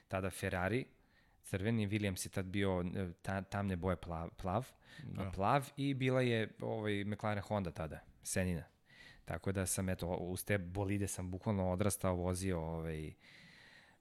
tada 0.08 0.30
Ferrari, 0.30 0.84
crveni, 1.42 1.88
Williams 1.88 2.26
je 2.26 2.30
tad 2.30 2.46
bio 2.46 2.84
e, 2.96 3.12
ta, 3.22 3.42
tamne 3.42 3.76
boje 3.76 3.96
plav, 3.96 4.30
plav, 4.36 4.68
da. 5.02 5.30
plav 5.30 5.68
i 5.76 5.94
bila 5.94 6.20
je 6.20 6.48
ovaj, 6.60 7.04
McLaren 7.04 7.42
Honda 7.42 7.70
tada, 7.70 8.00
Senina. 8.22 8.62
Tako 9.24 9.52
da 9.52 9.66
sam, 9.66 9.88
eto, 9.88 10.06
uz 10.08 10.44
te 10.44 10.58
bolide 10.58 11.06
sam 11.08 11.30
bukvalno 11.30 11.70
odrastao, 11.70 12.14
vozio 12.14 12.60
ovaj, 12.60 13.12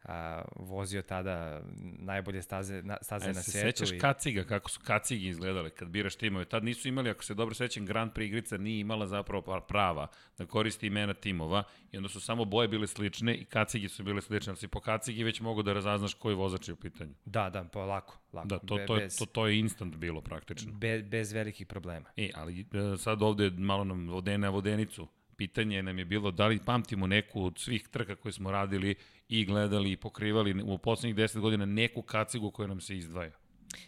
a, 0.08 0.42
vozio 0.56 1.02
tada 1.02 1.62
najbolje 2.00 2.42
staze, 2.42 2.82
na, 2.84 2.98
staze 3.02 3.26
E, 3.26 3.34
na 3.34 3.42
se 3.42 3.52
svetu. 3.52 3.78
sećaš 3.78 4.00
kaciga, 4.02 4.44
kako 4.44 4.70
su 4.70 4.80
kacigi 4.84 5.28
izgledale 5.28 5.70
kad 5.70 5.88
biraš 5.90 6.16
timove? 6.16 6.46
Tad 6.46 6.64
nisu 6.64 6.88
imali, 6.88 7.10
ako 7.10 7.24
se 7.24 7.34
dobro 7.34 7.56
sećam, 7.56 7.86
Grand 7.86 8.12
Prix 8.12 8.26
igrica 8.26 8.58
nije 8.58 8.80
imala 8.80 9.08
zapravo 9.08 9.42
pa- 9.42 9.62
prava 9.62 10.08
da 10.38 10.46
koristi 10.46 10.88
imena 10.88 11.14
timova 11.14 11.64
i 11.92 11.98
onda 11.98 12.10
su 12.10 12.20
samo 12.22 12.46
boje 12.46 12.68
bile 12.68 12.88
slične 12.88 13.36
i 13.36 13.46
kacigi 13.46 13.90
su 13.90 14.04
bile 14.04 14.22
slične, 14.22 14.52
ali 14.52 14.58
si 14.58 14.68
po 14.68 14.80
kacigi 14.80 15.24
već 15.24 15.42
mogu 15.42 15.64
da 15.64 15.74
razaznaš 15.74 16.14
koji 16.14 16.36
vozač 16.36 16.68
je 16.68 16.74
u 16.74 16.78
pitanju. 16.78 17.14
Da, 17.26 17.50
da, 17.50 17.64
pa 17.64 17.86
lako. 17.86 18.18
lako 18.34 18.48
Da, 18.48 18.60
to, 18.60 18.76
be- 18.76 18.86
to, 18.86 18.96
je, 18.98 19.08
to, 19.10 19.26
to 19.26 19.48
je 19.48 19.60
instant 19.60 19.96
bilo 19.96 20.22
praktično. 20.22 20.74
Be, 20.74 21.00
bez 21.02 21.34
velikih 21.34 21.68
problema. 21.68 22.10
E, 22.18 22.30
ali 22.36 22.62
e, 22.62 22.98
sad 22.98 23.22
ovde 23.22 23.50
malo 23.50 23.84
nam 23.84 24.08
vode 24.10 24.38
na 24.38 24.50
vodenicu. 24.50 25.08
Pitanje 25.38 25.84
nam 25.84 26.00
je 26.00 26.06
bilo 26.06 26.32
da 26.32 26.48
li 26.48 26.60
pamtimo 26.66 27.08
neku 27.08 27.46
od 27.46 27.60
svih 27.60 27.88
trka 27.88 28.16
koje 28.16 28.32
smo 28.32 28.52
radili 28.52 28.96
i 29.30 29.46
gledali 29.46 29.92
i 29.92 29.98
pokrivali 29.98 30.64
u 30.64 30.78
poslednjih 30.78 31.16
10 31.16 31.40
godina 31.40 31.66
neku 31.66 32.02
kacigu 32.02 32.52
koja 32.52 32.68
nam 32.68 32.82
se 32.82 32.98
izdvaja. 32.98 33.32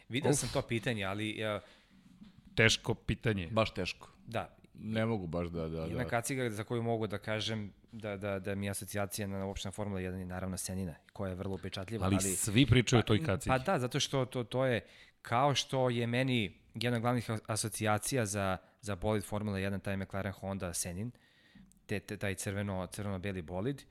Video 0.09 0.33
sam 0.33 0.49
to 0.53 0.61
pitanje, 0.61 1.03
ali 1.03 1.37
uh, 1.55 1.61
Teško 2.55 2.93
pitanje. 2.93 3.47
Baš 3.51 3.73
teško. 3.73 4.09
da, 4.27 4.55
Ne 4.73 5.05
mogu 5.05 5.27
baš 5.27 5.47
da... 5.47 5.67
da, 5.67 5.81
jedna 5.81 6.03
da. 6.03 6.09
kaciga 6.09 6.49
za 6.49 6.63
koju 6.63 6.83
mogu 6.83 7.07
da 7.07 7.17
kažem 7.17 7.73
da, 7.91 8.17
da, 8.17 8.39
da 8.39 8.55
mi 8.55 8.65
je 8.65 8.69
asocijacija 8.69 9.27
na 9.27 9.45
uopšte 9.45 9.67
na 9.67 9.71
Formula 9.71 10.01
1 10.01 10.17
je 10.17 10.25
naravno 10.25 10.57
Senina, 10.57 10.95
koja 11.13 11.29
je 11.29 11.35
vrlo 11.35 11.55
upečatljiva. 11.55 12.05
Ali, 12.05 12.15
ali 12.15 12.35
svi 12.35 12.65
pričaju 12.65 12.99
o 12.99 13.03
toj 13.03 13.23
kacigi. 13.23 13.49
Pa 13.49 13.57
da, 13.57 13.79
zato 13.79 13.99
što 13.99 14.25
to, 14.25 14.43
to 14.43 14.65
je 14.65 14.85
kao 15.21 15.55
što 15.55 15.89
je 15.89 16.07
meni 16.07 16.59
jedna 16.73 16.97
od 16.97 17.01
glavnih 17.01 17.29
as- 17.29 17.39
asocijacija 17.47 18.25
za, 18.25 18.57
za 18.81 18.95
bolid 18.95 19.23
Formula 19.23 19.57
1, 19.57 19.81
taj 19.81 19.97
McLaren 19.97 20.33
Honda 20.33 20.73
Senin, 20.73 21.11
te, 21.89 21.99
te, 21.99 22.17
taj 22.17 22.35
crveno, 22.35 22.87
crveno-beli 22.91 23.41
bolid, 23.41 23.81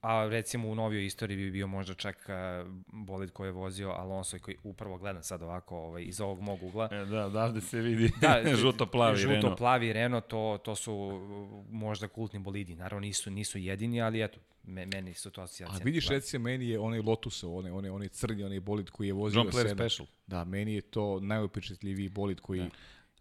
a 0.00 0.28
recimo 0.30 0.68
u 0.68 0.74
novijoj 0.74 1.06
istoriji 1.06 1.36
bi 1.36 1.50
bio 1.50 1.66
možda 1.66 1.94
čak 1.94 2.28
a, 2.28 2.64
bolid 2.86 3.30
koji 3.30 3.48
je 3.48 3.52
vozio 3.52 3.90
Alonso 3.90 4.36
i 4.36 4.40
koji 4.40 4.56
upravo 4.62 4.98
gledam 4.98 5.22
sad 5.22 5.42
ovako 5.42 5.76
ovaj, 5.76 6.02
iz 6.02 6.20
ovog 6.20 6.40
mog 6.40 6.62
ugla. 6.62 6.88
E, 6.92 7.04
da, 7.04 7.26
odavde 7.26 7.60
se 7.60 7.80
vidi 7.80 8.10
Da, 8.20 8.42
žuto-plavi 8.62 9.16
žuto, 9.16 9.34
Renault. 9.34 9.58
plavi 9.58 9.92
Renault, 9.92 10.26
to, 10.26 10.58
to 10.64 10.74
su 10.76 10.94
uh, 10.94 11.64
možda 11.70 12.08
kultni 12.08 12.38
bolidi. 12.38 12.74
Naravno 12.76 13.00
nisu, 13.00 13.30
nisu 13.30 13.58
jedini, 13.58 14.02
ali 14.02 14.22
eto, 14.22 14.38
me, 14.64 14.86
meni 14.86 15.14
su 15.14 15.30
to 15.30 15.40
A 15.40 15.44
asocijacije. 15.44 15.84
vidiš, 15.84 16.06
Da. 16.06 16.14
recimo, 16.14 16.42
meni 16.44 16.68
je 16.68 16.78
onaj 16.78 17.00
Lotus, 17.00 17.42
onaj, 17.44 17.70
onaj, 17.72 17.90
onaj 17.90 18.08
crni, 18.08 18.44
onaj 18.44 18.60
bolid 18.60 18.90
koji 18.90 19.06
je 19.06 19.12
vozio 19.12 19.38
John 19.38 19.48
Player 19.48 19.68
Senna. 19.68 19.88
Special. 19.88 20.06
Da, 20.26 20.44
meni 20.44 20.74
je 20.74 20.80
to 20.80 21.20
najupečetljiviji 21.20 22.08
bolid 22.08 22.40
koji... 22.40 22.60
Da. 22.60 22.70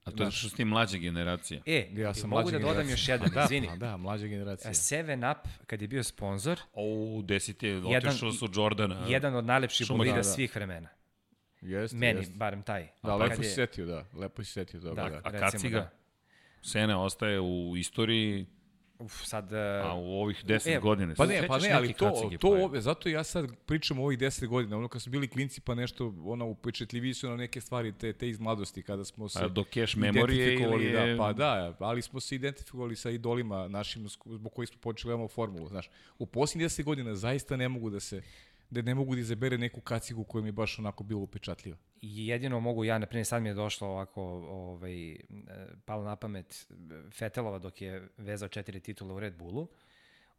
A 0.04 0.12
to 0.12 0.24
je 0.24 0.32
što 0.32 0.50
su 0.50 0.56
ti 0.56 0.66
mlađe 0.66 0.98
generacije. 1.00 1.62
E, 1.66 1.90
Ja 1.94 2.14
sam 2.14 2.30
mogu 2.30 2.52
da 2.52 2.60
dodam 2.60 2.90
još 2.90 3.08
jedan, 3.08 3.28
A 3.28 3.30
da, 3.30 3.44
izvini. 3.44 3.70
a 3.70 3.76
da, 3.76 3.98
mlađa 3.98 4.28
generacija. 4.28 4.72
7 4.72 5.32
Up, 5.32 5.38
kad 5.68 5.82
je 5.82 5.88
bio 5.88 6.04
sponsor, 6.04 6.60
O, 6.74 6.84
Jedan- 7.62 8.10
otišao 8.10 8.32
su 8.32 8.50
Jordana. 8.56 9.06
jedan 9.08 9.36
od 9.36 9.46
najlepših 9.46 9.88
bolida 9.90 10.12
da, 10.12 10.18
da. 10.18 10.24
svih 10.24 10.56
vremena. 10.56 10.90
Jeste, 11.62 11.98
Meni, 11.98 12.20
jeste. 12.20 12.34
barem 12.36 12.64
taj. 12.64 12.88
Da, 13.04 13.16
lepo 13.16 13.34
je- 13.34 13.44
si 13.44 13.56
setio, 13.56 13.86
da. 13.86 14.06
Lepo 14.14 14.44
si 14.44 14.52
setio 14.52 14.80
toga, 14.80 15.04
Da, 15.04 15.10
da. 15.10 15.16
A 15.18 15.30
recimo, 15.30 15.40
kaciga? 15.42 15.80
da. 15.80 15.90
Sena 16.62 17.04
ostaje 17.04 17.40
u 17.40 17.74
istoriji, 17.78 18.46
Uf, 19.02 19.26
sad... 19.26 19.54
a 19.54 19.92
Uh, 19.96 20.00
u 20.00 20.22
ovih 20.22 20.46
10 20.46 20.76
E, 20.76 20.80
godina. 20.80 21.14
Pa 21.18 21.26
ne, 21.26 21.48
pa 21.48 21.58
ne, 21.58 21.72
ali 21.72 21.94
to, 21.94 22.30
to 22.40 22.48
ove, 22.48 22.82
zato 22.82 23.10
ja 23.10 23.24
sad 23.24 23.46
pričam 23.66 24.00
o 24.00 24.04
ovih 24.04 24.20
10 24.20 24.48
godina, 24.48 24.78
ono 24.78 24.88
kad 24.88 25.02
su 25.02 25.10
bili 25.10 25.28
klinci 25.28 25.62
pa 25.62 25.76
nešto, 25.76 26.14
ono, 26.26 26.46
upečetljiviji 26.46 27.14
su 27.14 27.30
na 27.30 27.36
neke 27.36 27.62
stvari 27.62 27.92
te, 27.92 28.14
te 28.14 28.30
iz 28.30 28.40
mladosti, 28.40 28.84
kada 28.84 29.06
smo 29.06 29.30
se 29.30 29.44
A 29.44 29.48
do 29.48 29.64
cache 29.64 30.00
memorije 30.00 30.54
ili 30.54 30.86
je... 30.86 31.14
da, 31.16 31.24
pa 31.24 31.34
da, 31.34 31.76
ali 31.80 32.02
smo 32.02 32.20
se 32.20 32.36
identifikovali 32.36 32.96
sa 32.96 33.10
idolima 33.10 33.68
našim 33.68 34.08
zbog 34.26 34.54
kojih 34.54 34.70
smo 34.70 34.78
počeli 34.82 35.10
da 35.10 35.14
imamo 35.14 35.28
formulu, 35.28 35.68
znaš. 35.68 35.90
U 36.20 36.26
posljednjih 36.26 36.70
10 36.70 36.84
godina 36.84 37.16
zaista 37.16 37.58
ne 37.58 37.70
mogu 37.70 37.90
da 37.90 38.00
se 38.00 38.22
da 38.72 38.82
ne 38.82 38.96
mogu 38.96 39.16
da 39.16 39.22
izabere 39.22 39.58
neku 39.58 39.82
kacigu 39.82 40.24
koja 40.24 40.42
mi 40.42 40.48
je 40.48 40.52
baš 40.52 40.80
onako 40.80 41.04
bila 41.04 41.22
upečatljiva. 41.22 41.78
jedino 42.02 42.60
mogu 42.60 42.84
ja, 42.84 42.98
na 42.98 43.06
sad 43.26 43.44
mi 43.44 43.50
je 43.50 43.54
došlo 43.54 43.88
ovako, 43.88 44.24
ovaj, 44.50 45.12
e, 45.12 45.18
palo 45.86 46.04
na 46.04 46.16
pamet 46.16 46.68
Fetelova 47.12 47.60
dok 47.60 47.82
je 47.82 48.08
vezao 48.18 48.50
četiri 48.50 48.80
titula 48.80 49.14
u 49.14 49.20
Red 49.20 49.38
Bullu, 49.38 49.68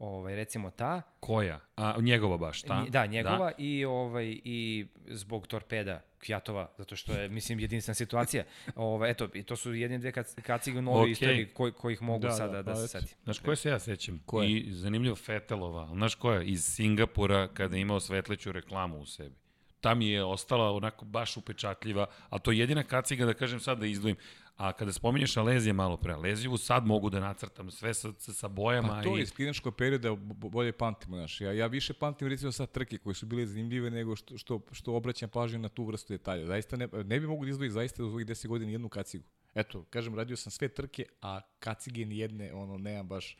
ovaj, 0.03 0.37
recimo 0.37 0.71
ta, 0.71 1.03
Koja? 1.21 1.61
A, 1.77 1.95
njegova 2.01 2.37
baš, 2.37 2.63
ta? 2.63 2.85
Da, 2.89 3.07
njegova 3.07 3.47
da. 3.51 3.53
i 3.59 3.85
ovaj 3.85 4.37
i 4.45 4.87
zbog 5.07 5.47
torpeda 5.47 6.03
Kvjatova, 6.19 6.71
zato 6.79 6.97
što 6.97 7.13
je 7.13 7.29
mislim 7.29 7.61
jedinstvena 7.61 7.95
situacija. 7.95 8.45
Ovaj 8.77 9.11
eto, 9.11 9.29
i 9.35 9.43
to 9.43 9.57
su 9.57 9.75
jedne 9.75 9.99
dve 9.99 10.13
kac- 10.13 10.41
kacige 10.43 10.79
u 10.79 10.83
novoj 10.83 11.03
Okej. 11.03 11.13
istoriji 11.13 11.47
koji 11.47 11.73
kojih 11.73 12.03
mogu 12.03 12.23
Da, 12.23 12.29
da, 12.29 12.33
da, 12.33 12.37
sada 12.37 12.63
da, 12.63 12.73
pa 12.73 12.81
da 12.81 12.87
se 12.87 12.89
setim. 12.89 13.19
Znaš 13.25 13.39
koje 13.39 13.57
se 13.57 13.69
ja 13.69 13.79
sećam? 13.79 14.23
Koje? 14.27 14.51
I 14.51 14.73
zanimljivo 14.73 15.17
Fetelova. 15.17 15.89
Znaš 15.93 16.15
koja? 16.15 16.43
Iz 16.43 16.65
Singapura 16.65 17.49
kada 17.49 17.77
je 17.77 17.81
imao 17.81 18.01
svetleću 18.01 18.53
reklamu 18.53 18.99
u 19.01 19.07
sebi. 19.07 19.35
Ta 19.81 19.95
mi 19.95 20.09
je 20.09 20.25
ostala 20.25 20.73
onako 20.73 21.05
baš 21.05 21.37
upečatljiva, 21.37 22.07
a 22.31 22.39
to 22.39 22.53
je 22.53 22.59
jedina 22.59 22.83
kaciga 22.83 23.27
da 23.27 23.35
kažem 23.35 23.61
sad 23.61 23.79
da 23.79 23.87
izdvojim. 23.87 24.17
A 24.57 24.73
kada 24.73 24.93
spominješ 24.93 25.37
Alezije 25.37 25.73
malo 25.73 25.97
pre, 25.97 26.13
Alezijevu 26.13 26.57
sad 26.57 26.87
mogu 26.87 27.11
da 27.11 27.21
nacrtam 27.21 27.71
sve 27.71 27.95
sa, 27.95 28.13
sa, 28.19 28.49
bojama 28.49 28.89
Pa 28.89 29.03
to 29.03 29.19
i... 29.19 29.23
iz 29.23 29.33
kliničkog 29.33 29.77
perioda 29.77 30.15
bo- 30.15 30.35
bo- 30.35 30.49
bolje 30.49 30.73
pamtimo, 30.73 31.17
znaš. 31.17 31.41
Ja, 31.41 31.53
ja 31.53 31.67
više 31.67 31.93
pamtim 31.93 32.29
recimo 32.29 32.53
sad 32.53 32.71
trke 32.71 32.99
koje 32.99 33.15
su 33.15 33.27
bile 33.27 33.47
zanimljive 33.47 33.91
nego 33.91 34.17
što, 34.17 34.39
što, 34.39 34.61
što 34.73 34.95
obraćam 34.95 35.29
pažnju 35.29 35.59
na 35.59 35.69
tu 35.69 35.85
vrstu 35.85 36.13
detalja. 36.13 36.47
Zaista 36.47 36.77
ne, 36.77 36.89
ne 37.05 37.21
bi 37.21 37.27
mogu 37.27 37.45
da 37.45 37.51
izdvojiti 37.51 37.73
zaista 37.73 38.05
u 38.05 38.07
ovih 38.07 38.27
10 38.27 38.47
godina 38.47 38.73
jednu 38.73 38.89
kacigu. 38.89 39.25
Eto, 39.55 39.85
kažem, 39.91 40.15
radio 40.15 40.37
sam 40.37 40.51
sve 40.53 40.69
trke, 40.69 41.05
a 41.23 41.41
kacige 41.59 42.05
ni 42.05 42.19
jedne, 42.19 42.53
ono, 42.55 42.79
nemam 42.79 43.09
baš, 43.09 43.39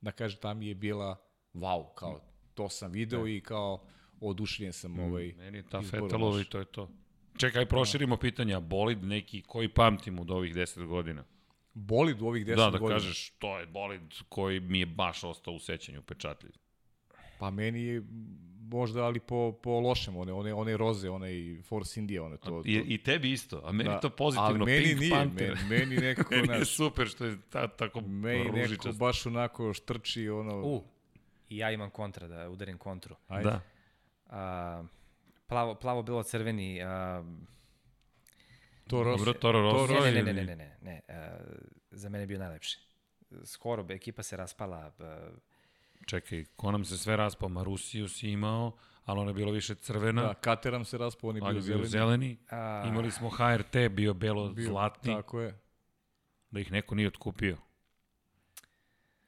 da 0.00 0.10
kažem, 0.10 0.40
tam 0.40 0.62
je 0.62 0.74
bila 0.74 1.16
wow, 1.54 1.94
kao, 1.94 2.20
to 2.54 2.68
sam 2.68 2.92
video 2.92 3.28
i 3.28 3.40
kao, 3.40 3.84
oduševljen 4.20 4.72
sam 4.72 4.98
ovaj 4.98 5.32
Meni 5.36 5.58
je 5.58 5.68
ta 5.68 5.82
Fetelova 5.82 6.40
i 6.40 6.44
to 6.44 6.58
je 6.58 6.64
to. 6.64 6.88
Čekaj, 7.38 7.66
proširimo 7.66 8.16
pitanja. 8.16 8.60
Bolid 8.60 9.04
neki 9.04 9.42
koji 9.42 9.68
pamtim 9.68 10.18
od 10.18 10.30
ovih 10.30 10.54
10 10.54 10.86
godina. 10.86 11.24
Bolid 11.74 12.22
u 12.22 12.26
ovih 12.26 12.46
10 12.46 12.56
Da, 12.56 12.70
da 12.70 12.78
godina. 12.78 13.00
kažeš, 13.00 13.30
to 13.30 13.58
je 13.58 13.66
bolid 13.66 14.02
koji 14.28 14.60
mi 14.60 14.80
je 14.80 14.86
baš 14.86 15.24
ostao 15.24 15.54
u 15.54 15.58
sećanju 15.58 15.98
upečatljiv. 15.98 16.52
Pa 17.38 17.50
meni 17.50 17.82
je 17.82 18.02
možda, 18.70 19.04
ali 19.04 19.20
po, 19.20 19.52
po 19.62 19.80
lošem, 19.80 20.16
one, 20.16 20.32
one, 20.32 20.54
one 20.54 20.76
roze, 20.76 21.10
one 21.10 21.28
Force 21.62 22.00
India, 22.00 22.24
one 22.24 22.36
to. 22.36 22.62
I, 22.64 22.78
to 22.78 22.84
I 22.86 22.98
tebi 22.98 23.32
isto, 23.32 23.62
a 23.64 23.72
meni 23.72 23.90
Da, 23.90 24.00
to 24.00 24.10
pozitivno, 24.10 24.48
ali 24.48 24.58
meni 24.58 24.84
Pink 24.84 25.00
nije, 25.00 25.10
Panther. 25.10 25.56
Meni, 25.68 25.86
meni 25.86 25.96
nekako, 25.96 26.34
Meni 26.46 26.58
je 26.58 26.64
super 26.64 27.06
što 27.06 27.24
je 27.24 27.38
ta, 27.50 27.68
tako 27.68 28.00
meni 28.00 28.62
ružičast. 28.62 28.98
baš 28.98 29.26
onako 29.26 29.74
štrči, 29.74 30.28
ono... 30.28 30.56
U, 30.56 30.84
i 31.48 31.56
ja 31.56 31.70
imam 31.70 31.90
kontra, 31.90 32.28
da 32.28 32.50
udarim 32.50 32.78
kontru. 32.78 33.16
ajde. 33.28 33.50
Da. 33.50 33.60
A, 34.26 34.84
plavo, 35.48 35.74
plavo 35.74 36.02
bilo 36.02 36.22
crveni, 36.22 36.82
a, 36.82 37.24
To 38.86 39.02
Rossi. 39.02 39.18
Dobro, 39.18 39.32
Toro 39.34 39.60
Rosso. 39.62 39.94
ne, 39.94 40.12
ne, 40.12 40.22
ne, 40.22 40.32
ne, 40.32 40.44
ne, 40.44 40.56
ne, 40.56 40.76
ne, 40.82 41.00
a, 41.08 41.36
za 41.90 42.08
mene 42.08 42.22
je 42.22 42.26
bio 42.26 42.38
najlepši. 42.38 42.78
Skoro, 43.44 43.86
ekipa 43.88 44.22
se 44.22 44.36
raspala, 44.36 44.92
a, 44.98 45.30
čekaj, 46.06 46.44
ko 46.56 46.72
nam 46.72 46.84
se 46.84 46.98
sve 46.98 47.16
raspao? 47.16 47.48
Marusiju 47.48 48.08
si 48.08 48.30
imao, 48.30 48.72
ali 49.04 49.20
ona 49.20 49.30
je 49.30 49.34
bila 49.34 49.52
više 49.52 49.74
crvena. 49.74 50.22
Da, 50.22 50.34
Kateram 50.34 50.84
se 50.84 50.98
raspao, 50.98 51.30
on 51.30 51.36
je 51.36 51.42
ali 51.44 51.54
bio 51.54 51.60
je 51.62 51.76
bio 51.76 51.84
zeleni. 51.84 51.88
zeleni. 51.88 52.38
A, 52.50 52.84
Imali 52.88 53.10
smo 53.10 53.28
HRT, 53.30 53.72
bio 53.72 53.88
Bio, 53.90 54.14
belo-zlatni, 54.14 55.14
Tako 55.14 55.40
je. 55.40 55.58
da 56.50 56.60
ih 56.60 56.72
neko 56.72 56.94
nije 56.94 57.08
otkupio. 57.08 57.56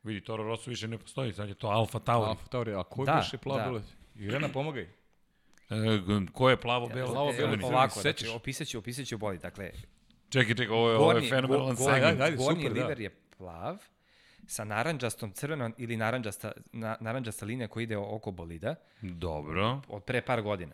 Vidi, 0.02 0.20
Toro 0.20 0.44
Rosso 0.44 0.70
više 0.70 0.88
ne 0.88 0.98
postoji, 0.98 1.32
sad 1.32 1.48
je 1.48 1.54
to 1.54 1.66
Alfa 1.66 1.98
Tauri. 1.98 2.28
Alfa 2.28 2.46
Tauri, 2.46 2.74
a 2.74 2.82
ko 2.82 3.02
je 3.02 3.06
Da, 3.06 3.14
biše 3.14 3.38
plav 3.38 3.72
da. 3.72 3.78
da. 3.78 3.84
Irena, 4.16 4.48
pomagaj. 4.48 4.88
E, 5.70 6.26
ko 6.32 6.50
je 6.50 6.56
plavo-belo? 6.56 7.12
Plavo, 7.12 7.30
e. 7.30 7.58
Ovako, 7.62 8.00
Sećaš? 8.00 8.20
znači, 8.20 8.36
opisat 8.36 8.68
ću, 8.68 8.78
opisat 8.78 9.06
ću 9.06 9.18
bolje. 9.18 9.38
Dakle, 9.38 9.70
Čekaj, 10.30 10.54
čekaj, 10.54 10.76
ovo 10.76 10.90
je, 10.90 10.96
ovo 10.96 11.10
je 11.10 11.14
gornji, 11.14 11.28
fenomenalan 11.28 11.76
go- 11.76 11.84
segment. 11.92 12.20
Ajde, 12.20 12.36
gornji 12.36 12.62
super, 12.62 12.76
da. 12.76 12.82
liver 12.82 13.00
je 13.00 13.10
plav, 13.38 13.76
sa 14.46 14.64
naranđastom 14.64 15.32
crvenom 15.32 15.74
ili 15.78 15.96
naranđasta, 15.96 16.52
na, 16.72 16.96
naranđasta 17.00 17.46
linija 17.46 17.68
koja 17.68 17.82
ide 17.82 17.96
oko 17.96 18.30
bolida 18.30 18.74
Dobro. 19.02 19.80
od 19.88 20.04
pre 20.04 20.22
par 20.22 20.42
godina. 20.42 20.72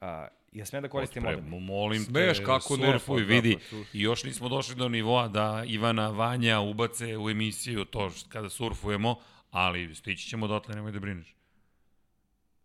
A, 0.00 0.28
ja 0.52 0.64
smem 0.64 0.82
da 0.82 0.88
koristim 0.88 1.22
Pre, 1.22 1.34
ovim? 1.34 1.64
molim 1.64 2.04
Smeš, 2.04 2.38
te, 2.38 2.44
kako 2.44 2.76
ne, 2.76 2.86
surfuj, 2.86 3.20
da, 3.20 3.26
vidi. 3.26 3.58
I 3.92 4.02
još 4.02 4.24
nismo 4.24 4.48
došli 4.48 4.74
do 4.74 4.88
nivoa 4.88 5.28
da 5.28 5.62
Ivana 5.66 6.08
Vanja 6.08 6.60
ubace 6.60 7.16
u 7.18 7.30
emisiju 7.30 7.84
to 7.84 8.10
kada 8.28 8.48
surfujemo, 8.50 9.16
ali 9.50 9.94
stići 9.94 10.28
ćemo 10.28 10.46
dotle, 10.46 10.74
nemoj 10.74 10.92
da 10.92 11.00
brineš. 11.00 11.36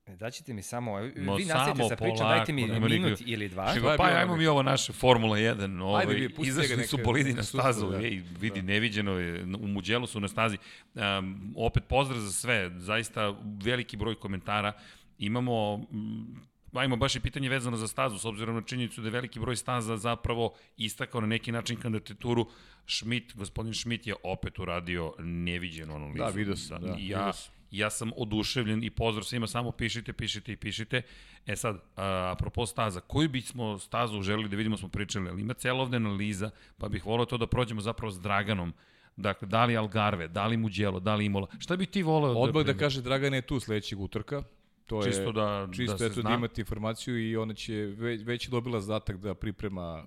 Daćete 0.08 0.54
mi 0.54 0.62
samo, 0.64 0.98
vi 0.98 1.14
Ma 1.16 1.32
nastavite 1.32 1.54
samo 1.54 1.90
sa 1.90 1.96
pričom, 1.96 2.18
polako, 2.18 2.24
dajte 2.30 2.54
mi 2.54 2.62
minut 2.62 2.90
nikakve- 2.92 3.26
ili 3.26 3.50
dva. 3.50 3.68
Šta 3.68 3.82
Pa, 3.82 3.96
pa 3.98 4.04
bio 4.04 4.18
ajmo 4.18 4.36
mi 4.36 4.48
ovo 4.48 4.64
naše 4.64 4.94
Formula 4.94 5.38
1, 5.38 5.82
ovaj, 5.82 6.02
Ajde, 6.02 6.14
vi, 6.16 6.36
izašli 6.40 6.84
su 6.84 6.98
bolidi 6.98 7.34
na 7.34 7.44
stazu, 7.44 7.88
da. 7.88 7.98
ej, 7.98 8.22
vidi, 8.40 8.62
Da. 8.62 8.66
neviđeno 8.68 9.12
je, 9.12 9.44
u 9.44 9.68
Muđelu 9.68 10.08
su 10.08 10.20
na 10.20 10.28
stazi. 10.28 10.58
Um, 10.96 11.54
opet 11.58 11.84
pozdrav 11.86 12.20
za 12.20 12.32
sve, 12.32 12.72
zaista 12.72 13.36
veliki 13.64 13.98
broj 13.98 14.16
komentara. 14.16 14.74
Imamo, 15.18 15.78
mm, 15.78 16.36
ajmo 16.74 16.96
baš 16.96 17.16
i 17.16 17.20
pitanje 17.20 17.50
vezano 17.50 17.78
za 17.78 17.88
stazu, 17.88 18.18
s 18.18 18.26
obzirom 18.26 18.56
na 18.56 18.62
činjenicu 18.62 19.02
da 19.02 19.08
je 19.08 19.12
veliki 19.12 19.40
broj 19.40 19.56
staza 19.56 19.98
zapravo 19.98 20.54
istakao 20.78 21.22
na 21.22 21.28
neki 21.28 21.52
način 21.52 21.78
kandidaturu 21.78 22.46
Schmidt, 22.88 23.36
gospodin 23.36 23.74
Schmidt 23.74 24.08
je 24.08 24.16
opet 24.24 24.60
uradio 24.60 25.14
neviđenu 25.20 25.96
analizu. 25.96 26.18
Da, 26.18 26.30
vidio 26.30 26.56
sam, 26.56 26.82
da, 26.82 26.88
ja, 26.88 26.94
vidio 26.94 27.34
sam. 27.34 27.61
Ja 27.72 27.90
sam 27.90 28.12
oduševljen 28.18 28.84
i 28.84 28.90
pozdrav 28.90 29.24
svima, 29.24 29.48
samo 29.48 29.72
pišite, 29.72 30.14
pišite 30.14 30.52
i 30.52 30.56
pišite. 30.56 31.02
E 31.46 31.56
sad, 31.56 31.76
a, 31.96 32.32
apropo 32.36 32.66
staza, 32.66 33.00
koju 33.00 33.30
bismo 33.30 33.78
stazu 33.78 34.22
želeli 34.22 34.50
da 34.50 34.56
vidimo 34.56 34.78
smo 34.78 34.90
pričali, 34.90 35.30
ali 35.30 35.42
ima 35.42 35.54
cela 35.54 35.82
ovde 35.82 35.98
analiza, 35.98 36.50
pa 36.78 36.88
bih 36.88 37.06
volao 37.06 37.26
to 37.26 37.38
da 37.38 37.48
prođemo 37.48 37.82
zapravo 37.82 38.12
s 38.12 38.22
Draganom. 38.22 38.74
Dakle, 39.16 39.48
da 39.48 39.66
li 39.66 39.78
Algarve, 39.78 40.28
da 40.28 40.48
li 40.48 40.58
Muđelo, 40.58 41.00
da 41.00 41.16
li 41.16 41.26
Imola. 41.26 41.48
Šta 41.60 41.76
bi 41.76 41.86
ti 41.86 42.04
voleo 42.04 42.32
Odmah 42.32 42.66
da 42.66 42.74
primeš? 42.74 42.80
kaže 42.80 43.02
Dragan 43.02 43.34
je 43.34 43.42
tu 43.42 43.60
sledećeg 43.60 44.00
utrka. 44.00 44.44
To 44.86 45.06
je, 45.06 45.12
Čisto 45.12 45.32
da, 45.32 45.68
čisto 45.76 45.98
da 45.98 46.06
eto 46.06 46.22
da 46.22 46.30
imate 46.30 46.62
informaciju 46.62 47.30
i 47.30 47.36
ona 47.36 47.54
će 47.54 47.74
već, 47.74 48.22
već 48.26 48.48
je 48.48 48.50
dobila 48.50 48.82
zadatak 48.82 49.18
da 49.18 49.34
priprema 49.34 50.06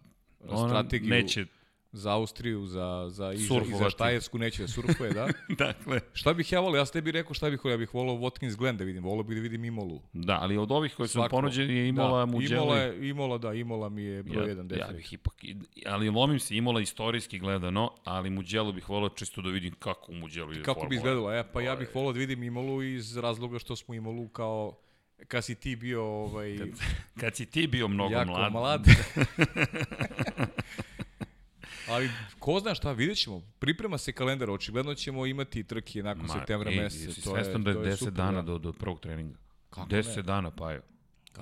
Ona 0.48 0.68
strategiju 0.68 1.10
neće, 1.10 1.46
za 1.94 2.12
Austriju, 2.12 2.66
za, 2.66 3.06
za, 3.10 3.32
i, 3.32 3.36
za, 3.36 3.54
i 3.68 3.74
za. 3.78 3.90
Štajersku, 3.90 4.38
neće 4.38 4.62
da 4.62 4.68
surfuje, 4.68 5.10
da. 5.10 5.28
dakle, 5.64 6.00
Šta 6.12 6.34
bih 6.34 6.52
ja 6.52 6.60
volio? 6.60 6.78
Ja 6.78 6.86
ste 6.86 7.00
bi 7.00 7.12
rekao 7.12 7.34
šta 7.34 7.50
bih 7.50 7.64
volio. 7.64 7.74
Ja 7.74 7.78
bih 7.78 7.94
volio 7.94 8.14
Watkins 8.14 8.56
Glen 8.56 8.76
da 8.76 8.84
vidim. 8.84 9.04
Volio 9.04 9.22
bih 9.22 9.36
da 9.36 9.42
vidim 9.42 9.64
Imolu. 9.64 10.02
da, 10.12 10.38
ali 10.40 10.56
od 10.58 10.70
ovih 10.72 10.94
koji 10.94 11.08
su 11.08 11.24
ponuđeni 11.30 11.74
je 11.74 11.88
Imola, 11.88 12.18
da, 12.18 12.26
Muđelo 12.26 12.62
Imola, 12.62 12.78
je, 12.78 13.08
Imola, 13.08 13.38
da, 13.38 13.52
Imola 13.52 13.88
mi 13.88 14.02
je 14.02 14.22
broj 14.22 14.44
ja, 14.44 14.48
jedan 14.48 14.64
ja 14.64 14.68
definitivno. 14.68 14.96
bih 14.96 15.12
ipak, 15.12 15.34
ali 15.86 16.10
lomim 16.10 16.38
se 16.38 16.56
Imola 16.56 16.80
istorijski 16.80 17.38
gledano, 17.38 17.90
ali 18.04 18.30
Muđelo 18.30 18.72
bih 18.72 18.88
volao 18.88 19.08
čisto 19.08 19.42
da 19.42 19.50
vidim 19.50 19.74
kako 19.78 20.12
u 20.12 20.14
Muđelu 20.14 20.52
ide 20.52 20.62
Kako 20.62 20.80
bi 20.80 20.80
Formula. 20.80 20.96
izgledalo? 20.96 21.32
E, 21.34 21.44
pa 21.52 21.60
ja 21.60 21.76
bih 21.76 21.88
volio 21.94 22.12
da 22.12 22.18
vidim 22.18 22.42
Imolu 22.42 22.82
iz 22.82 23.16
razloga 23.16 23.58
što 23.58 23.76
smo 23.76 23.94
Imolu 23.94 24.28
kao 24.28 24.78
kad 25.28 25.44
si 25.44 25.54
ti 25.54 25.76
bio 25.76 26.04
ovaj, 26.04 26.58
Kad 27.20 27.36
si 27.36 27.46
ti 27.46 27.66
bio 27.66 27.88
mnogo 27.88 28.14
jako 28.14 28.30
mlad, 28.30 28.52
mlad. 28.52 28.84
Ali 31.88 32.10
ko 32.38 32.60
zna 32.60 32.74
šta, 32.74 32.92
vidjet 32.92 33.18
ćemo. 33.18 33.42
Priprema 33.58 33.98
se 33.98 34.12
kalendar, 34.12 34.50
očigledno 34.50 34.94
ćemo 34.94 35.26
imati 35.26 35.64
trke 35.64 36.02
nakon 36.02 36.28
septembra 36.28 36.70
ej, 36.70 36.76
meseca. 36.76 37.04
jesi 37.04 37.24
To 37.24 37.30
svestan 37.30 37.60
je, 37.60 37.64
da 37.64 37.70
je 37.70 37.76
to 37.76 37.82
10 37.82 37.96
super, 37.96 38.12
dana 38.12 38.42
da. 38.42 38.42
do, 38.42 38.58
do 38.58 38.72
prvog 38.72 39.00
treninga? 39.00 39.38
Kako 39.70 39.88
10 39.88 40.16
ne? 40.16 40.22
dana, 40.22 40.50
pa 40.50 40.72
je. 40.72 40.82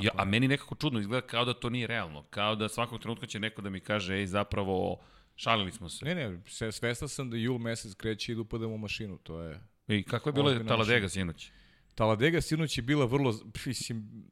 Ja, 0.01 0.11
a 0.17 0.25
meni 0.25 0.49
nekako 0.49 0.75
čudno 0.75 1.01
izgleda 1.01 1.27
kao 1.27 1.45
da 1.45 1.55
to 1.55 1.71
nije 1.71 1.87
realno. 1.87 2.23
Kao 2.31 2.57
da 2.57 2.69
svakog 2.69 3.01
trenutka 3.01 3.27
će 3.27 3.41
neko 3.41 3.63
da 3.63 3.71
mi 3.71 3.81
kaže, 3.81 4.15
ej, 4.15 4.27
zapravo, 4.27 5.01
šalili 5.37 5.73
smo 5.73 5.89
se. 5.89 6.05
Ne, 6.05 6.15
ne, 6.15 6.41
se, 6.47 6.73
svestan 6.73 7.09
sam 7.09 7.31
da 7.31 7.37
jul 7.37 7.59
mesec 7.59 7.95
kreće 7.95 8.33
i 8.33 8.35
da 8.35 8.41
upadamo 8.41 8.75
u 8.75 8.79
mašinu, 8.79 9.19
to 9.19 9.41
je... 9.41 9.61
I 9.89 10.03
kako 10.03 10.29
je 10.29 10.43
Ozbiljna 10.43 10.69
Taladega 10.69 11.09
sinoć? 11.09 11.51
Taladega 11.95 12.41
sinoć 12.41 12.79
je 12.79 12.83
bila 12.83 13.05
vrlo, 13.05 13.35
mislim, 13.67 14.25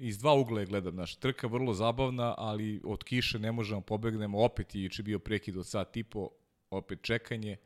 iz 0.00 0.18
dva 0.18 0.34
ugla 0.34 0.60
je 0.60 0.66
gledam, 0.66 0.96
naš 0.96 1.16
trka 1.16 1.46
vrlo 1.46 1.74
zabavna, 1.74 2.34
ali 2.38 2.80
od 2.84 3.04
kiše 3.04 3.38
ne 3.38 3.52
možemo 3.52 3.80
pobegnemo, 3.80 4.44
opet 4.44 4.74
je 4.74 4.82
juče 4.82 5.02
bio 5.02 5.18
prekid 5.18 5.56
od 5.56 5.66
sat 5.66 5.96
i 5.96 6.02
po, 6.04 6.28
opet 6.70 6.98
čekanje. 7.02 7.56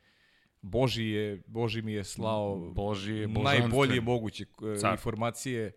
Boži, 0.63 1.05
je, 1.05 1.43
Boži 1.47 1.83
mi 1.83 1.93
je 1.93 2.05
slao 2.05 2.57
Božije, 2.57 3.29
najbolje 3.29 3.71
božanstven. 3.71 4.05
moguće 4.05 4.45
e, 4.45 4.77
Car. 4.77 4.93
informacije. 4.93 5.73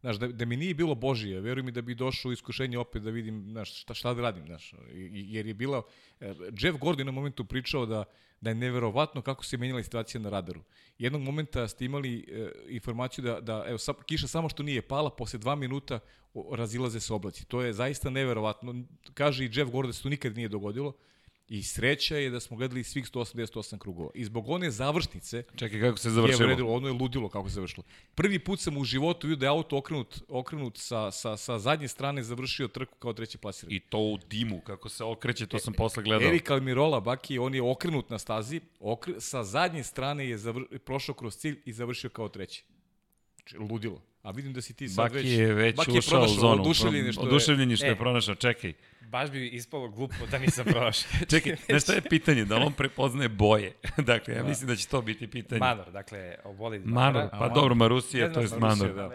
Znaš, 0.00 0.16
da, 0.16 0.28
da 0.28 0.44
mi 0.44 0.56
nije 0.56 0.74
bilo 0.74 0.94
Božije, 0.94 1.40
veruj 1.40 1.62
mi 1.62 1.72
da 1.72 1.82
bi 1.82 1.94
došlo 1.94 2.28
u 2.28 2.32
iskušenje 2.32 2.78
opet 2.78 3.02
da 3.02 3.10
vidim 3.10 3.46
znaš, 3.50 3.80
šta, 3.80 3.94
šta 3.94 4.14
da 4.14 4.22
radim. 4.22 4.46
Znaš, 4.46 4.74
jer 5.12 5.46
je 5.46 5.54
bila... 5.54 5.82
e, 6.20 6.34
Jeff 6.60 6.78
Gordon 6.78 7.06
na 7.06 7.12
momentu 7.12 7.44
pričao 7.44 7.86
da, 7.86 8.04
da 8.40 8.50
je 8.50 8.54
neverovatno 8.54 9.22
kako 9.22 9.44
se 9.44 9.56
menjala 9.56 9.82
situacija 9.82 10.20
na 10.20 10.30
radaru. 10.30 10.60
Jednog 10.98 11.22
momenta 11.22 11.68
ste 11.68 11.84
imali 11.84 12.18
e, 12.18 12.48
informaciju 12.68 13.24
da, 13.24 13.40
da 13.40 13.64
evo, 13.68 13.78
sa, 13.78 13.94
kiša 14.06 14.28
samo 14.28 14.48
što 14.48 14.62
nije 14.62 14.82
pala, 14.82 15.10
posle 15.10 15.38
dva 15.38 15.54
minuta 15.54 15.98
razilaze 16.52 17.00
se 17.00 17.12
oblaci. 17.12 17.44
To 17.44 17.62
je 17.62 17.72
zaista 17.72 18.10
neverovatno. 18.10 18.74
Kaže 19.14 19.44
i 19.44 19.50
Jeff 19.52 19.70
Gordon 19.70 19.88
da 19.88 19.92
se 19.92 20.02
to 20.02 20.08
nikad 20.08 20.36
nije 20.36 20.48
dogodilo. 20.48 20.92
I 21.50 21.62
sreća 21.62 22.16
je 22.16 22.30
da 22.30 22.40
smo 22.40 22.56
gledali 22.56 22.84
svih 22.84 23.04
188 23.04 23.78
krugova. 23.78 24.10
I 24.14 24.24
zbog 24.24 24.48
one 24.48 24.70
završnice, 24.70 25.42
Čekaj, 25.56 25.80
kako 25.80 25.98
se 25.98 26.08
je 26.08 26.12
završilo? 26.12 26.46
vredilo, 26.46 26.72
ono 26.72 26.88
je 26.88 26.92
ludilo 26.92 27.28
kako 27.28 27.48
se 27.48 27.54
završilo. 27.54 27.84
Prvi 28.14 28.38
put 28.38 28.60
sam 28.60 28.76
u 28.76 28.84
životu 28.84 29.26
vidio 29.26 29.40
da 29.40 29.46
je 29.46 29.50
auto 29.50 29.76
okrenut, 29.76 30.22
okrenut 30.28 30.78
sa, 30.78 31.10
sa, 31.10 31.36
sa 31.36 31.58
zadnje 31.58 31.88
strane 31.88 32.22
završio 32.22 32.68
trku 32.68 32.98
kao 32.98 33.12
treći 33.12 33.38
plasiran. 33.38 33.72
I 33.72 33.80
to 33.80 33.98
u 33.98 34.18
dimu, 34.30 34.60
kako 34.60 34.88
se 34.88 35.04
okreće, 35.04 35.46
to 35.46 35.58
sam 35.58 35.74
posle 35.74 36.02
gledao. 36.02 36.28
Erik 36.28 36.50
Almirola, 36.50 37.00
Baki, 37.00 37.38
on 37.38 37.54
je 37.54 37.62
okrenut 37.62 38.10
na 38.10 38.18
stazi, 38.18 38.60
okre, 38.80 39.14
sa 39.20 39.44
zadnje 39.44 39.82
strane 39.82 40.28
je 40.28 40.38
zavr, 40.38 40.78
prošao 40.84 41.14
kroz 41.14 41.36
cilj 41.36 41.60
i 41.64 41.72
završio 41.72 42.10
kao 42.10 42.28
treći. 42.28 42.64
Znači, 43.50 43.72
ludilo. 43.72 44.02
A 44.22 44.30
vidim 44.30 44.52
da 44.52 44.62
si 44.62 44.74
ti 44.74 44.88
sad 44.88 44.96
Baki 45.04 45.14
već... 45.14 45.26
je 45.26 45.54
već 45.54 45.76
Baki 45.76 45.92
je 45.92 45.98
ušao 45.98 46.18
u 46.18 46.20
pronašao 46.20 46.40
zonu. 46.40 46.62
Oduševljen 46.62 47.06
je 47.06 47.12
što 47.12 47.22
je... 47.22 47.28
Oduševljen 47.28 47.70
je 47.70 47.76
što 47.76 47.86
je 47.86 47.92
E. 47.92 47.96
pronašao. 47.96 48.34
Čekaj, 48.34 48.72
Baš 49.00 49.30
bi 49.30 49.48
ispalo 49.48 49.88
glupo 49.88 50.26
da 50.30 50.38
nisam 50.38 50.64
prošao. 50.64 51.10
čekaj, 51.30 51.56
znaš 51.68 51.82
šta 51.82 51.92
je 51.92 52.00
pitanje? 52.00 52.44
Da 52.44 52.56
li 52.58 52.64
on 52.64 52.72
prepoznaje 52.72 53.28
boje? 53.28 53.72
dakle, 54.12 54.34
ja 54.34 54.44
mislim 54.44 54.68
da 54.68 54.76
će 54.76 54.88
to 54.88 55.02
biti 55.02 55.26
pitanje. 55.26 55.58
Manor, 55.58 55.90
dakle, 55.92 56.34
oboli 56.44 56.78
Manor, 56.78 57.28
pa 57.30 57.48
dobro, 57.48 57.74
Marusija, 57.74 58.32
to 58.32 58.40
je 58.40 58.48
Manor. 58.58 58.94
da. 58.94 59.10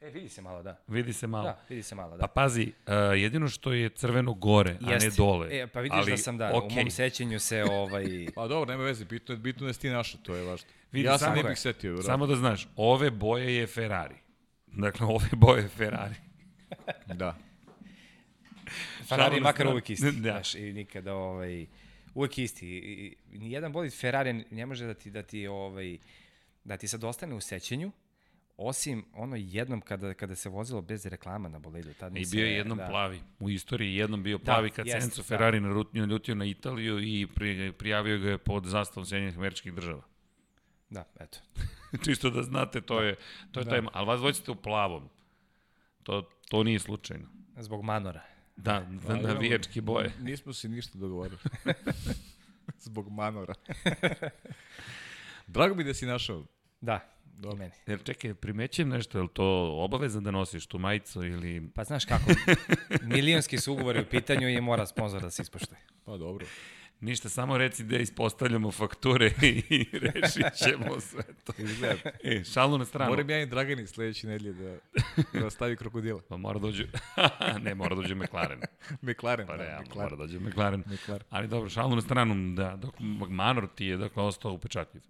E, 0.00 0.10
vidi 0.10 0.28
se 0.28 0.42
malo, 0.42 0.62
da. 0.62 0.80
Vidi 0.86 1.12
se 1.12 1.26
malo. 1.26 1.44
Da, 1.44 1.60
vidi 1.68 1.82
se 1.82 1.94
malo, 1.94 2.16
da. 2.16 2.20
Pa 2.20 2.28
pazi, 2.28 2.72
uh, 2.86 2.92
jedino 3.20 3.48
što 3.48 3.72
je 3.72 3.88
crveno 3.88 4.34
gore, 4.34 4.76
a 4.86 4.90
ne 4.90 5.10
dole. 5.16 5.48
E, 5.50 5.66
pa 5.66 5.80
vidiš 5.80 5.98
Ali, 5.98 6.10
da 6.10 6.16
sam 6.16 6.38
da, 6.38 6.56
okej. 6.56 6.76
u 6.78 6.80
mom 6.80 6.90
sećanju 6.90 7.40
se 7.40 7.64
ovaj... 7.64 8.04
Pa 8.34 8.48
dobro, 8.48 8.72
nema 8.72 8.84
veze, 8.84 9.04
bitno 9.04 9.34
je, 9.34 9.38
bitno 9.38 9.66
je 9.66 9.68
da 9.68 9.72
si 9.72 9.80
ti 9.80 9.90
našao, 9.90 10.20
to 10.22 10.34
je 10.34 10.44
važno. 10.44 10.68
Vidi, 10.92 11.06
ja 11.06 11.18
se 11.18 11.24
samo 11.24 11.34
ne 11.34 11.40
je. 11.40 11.48
bih 11.48 11.58
setio, 11.58 11.90
vjerojatno. 11.90 12.12
Samo 12.12 12.26
da 12.26 12.36
znaš, 12.36 12.68
ove 12.76 13.10
boje 13.10 13.56
je 13.56 13.66
Ferrari. 13.66 14.14
Dakle, 14.66 15.06
ove 15.06 15.28
boje 15.32 15.62
je 15.62 15.68
Ferrari. 15.68 16.14
Da. 17.06 17.36
Ferrari 19.08 19.30
Šalim 19.30 19.42
makar 19.42 19.66
uvek 19.66 19.90
isti, 19.90 20.12
Da. 20.12 20.32
znaš, 20.32 20.54
i 20.54 20.72
nikada 20.72 21.14
ovaj, 21.14 21.66
uvek 22.14 22.38
isti. 22.38 23.16
Nijedan 23.32 23.72
bolid 23.72 23.92
Ferrari 24.00 24.44
ne 24.50 24.66
može 24.66 24.86
da 24.86 24.94
ti, 24.94 25.10
da 25.10 25.22
ti, 25.22 25.46
ovaj, 25.46 25.98
da 26.64 26.76
ti 26.76 26.88
sad 26.88 27.04
ostane 27.04 27.34
u 27.34 27.40
sećanju, 27.40 27.92
osim 28.58 29.04
ono 29.14 29.36
jednom 29.36 29.80
kada, 29.80 30.14
kada 30.14 30.34
se 30.34 30.48
vozilo 30.48 30.82
bez 30.82 31.06
reklama 31.06 31.48
na 31.48 31.58
bolidu. 31.58 31.94
Tad 31.94 32.12
mi 32.12 32.20
I 32.20 32.26
bio 32.32 32.46
je 32.46 32.52
jednom 32.56 32.78
da. 32.78 32.86
plavi. 32.86 33.20
U 33.38 33.50
istoriji 33.50 33.94
jednom 33.94 34.22
bio 34.22 34.38
plavi 34.38 34.70
kad 34.70 34.86
jest, 34.86 35.00
Senzo 35.00 35.22
da. 35.22 35.26
Ferrari 35.26 35.60
narutnio, 35.60 36.06
naljutio 36.06 36.34
na 36.34 36.44
Italiju 36.44 37.00
i 37.00 37.26
pri, 37.34 37.72
prijavio 37.72 38.18
ga 38.18 38.30
je 38.30 38.38
pod 38.38 38.64
zastavom 38.66 39.06
Sjedinjenih 39.06 39.38
američkih 39.38 39.74
država. 39.74 40.02
Da, 40.90 41.04
eto. 41.20 41.38
Čisto 42.04 42.30
da 42.30 42.42
znate, 42.42 42.80
to 42.80 43.02
je, 43.02 43.16
to 43.52 43.60
je 43.60 43.64
Da. 43.64 43.70
taj, 43.70 43.80
ali 43.92 44.06
vas 44.06 44.20
dvojite 44.20 44.50
u 44.50 44.54
plavom. 44.54 45.08
To, 46.02 46.28
to 46.48 46.62
nije 46.62 46.78
slučajno. 46.78 47.26
Zbog 47.56 47.84
manora. 47.84 48.22
Da, 48.56 48.86
Pa, 49.06 49.14
na, 49.16 49.20
navijačke 49.22 49.80
boje. 49.80 50.12
Nismo 50.20 50.52
se 50.52 50.68
ništa 50.68 50.98
dogovorili. 50.98 51.38
Zbog 52.84 53.10
manora. 53.10 53.54
Drago 55.46 55.74
mi 55.74 55.84
da 55.84 55.94
si 55.94 56.06
našao. 56.06 56.44
Da, 56.80 57.00
Dobro. 57.38 57.56
i 57.56 57.58
meni. 57.58 57.72
Jer 57.86 58.02
čekaj, 58.04 58.34
primećujem 58.34 58.88
nešto, 58.88 59.18
je 59.18 59.22
li 59.22 59.28
to 59.32 59.74
obaveza 59.84 60.20
da 60.20 60.30
nosiš 60.30 60.66
tu 60.66 60.78
majicu 60.78 61.24
ili... 61.24 61.70
Pa 61.74 61.84
znaš 61.84 62.04
kako, 62.04 62.24
milionski 63.14 63.58
su 63.58 63.72
ugovori 63.72 64.00
u 64.00 64.06
pitanju 64.10 64.48
i 64.48 64.60
mora 64.60 64.86
sponsor 64.86 65.22
da 65.22 65.30
se 65.30 65.42
ispoštuje. 65.42 65.78
Pa 66.04 66.16
dobro. 66.16 66.46
Ništa, 67.00 67.28
samo 67.28 67.58
reci 67.58 67.84
da 67.84 67.98
ispostavljamo 67.98 68.70
fakture 68.70 69.26
i 69.70 69.86
rešit 69.92 70.46
ćemo 70.64 71.00
sve 71.00 71.22
to. 71.44 71.52
Izgleda. 71.58 72.10
E, 72.24 72.44
šalu 72.44 72.78
na 72.78 72.84
stranu. 72.84 73.10
Moram 73.10 73.30
ja 73.30 73.42
i 73.42 73.46
Dragani 73.46 73.86
sledeće 73.86 74.26
nedelje 74.26 74.52
da, 74.52 74.76
da 75.40 75.50
stavi 75.50 75.76
krokodila. 75.76 76.20
Pa 76.28 76.36
mora 76.36 76.58
dođe, 76.58 76.86
ne, 77.64 77.74
mora 77.74 77.94
dođe 77.94 78.14
McLaren. 78.14 78.60
McLaren, 79.02 79.46
Pa 79.46 79.56
da, 79.56 79.62
realno, 79.62 79.88
mora 79.94 80.06
McLaren. 80.06 80.18
dođe 80.18 80.38
McLaren. 80.38 80.80
McLaren. 80.86 81.26
Ali 81.30 81.48
dobro, 81.48 81.70
šalu 81.70 81.94
na 81.94 82.00
stranu, 82.00 82.54
da, 82.54 82.76
dok 82.76 82.94
Manor 83.28 83.68
ti 83.74 83.84
je 83.86 83.96
dakle 83.96 84.22
ostao 84.22 84.52
upečatljiv. 84.52 85.02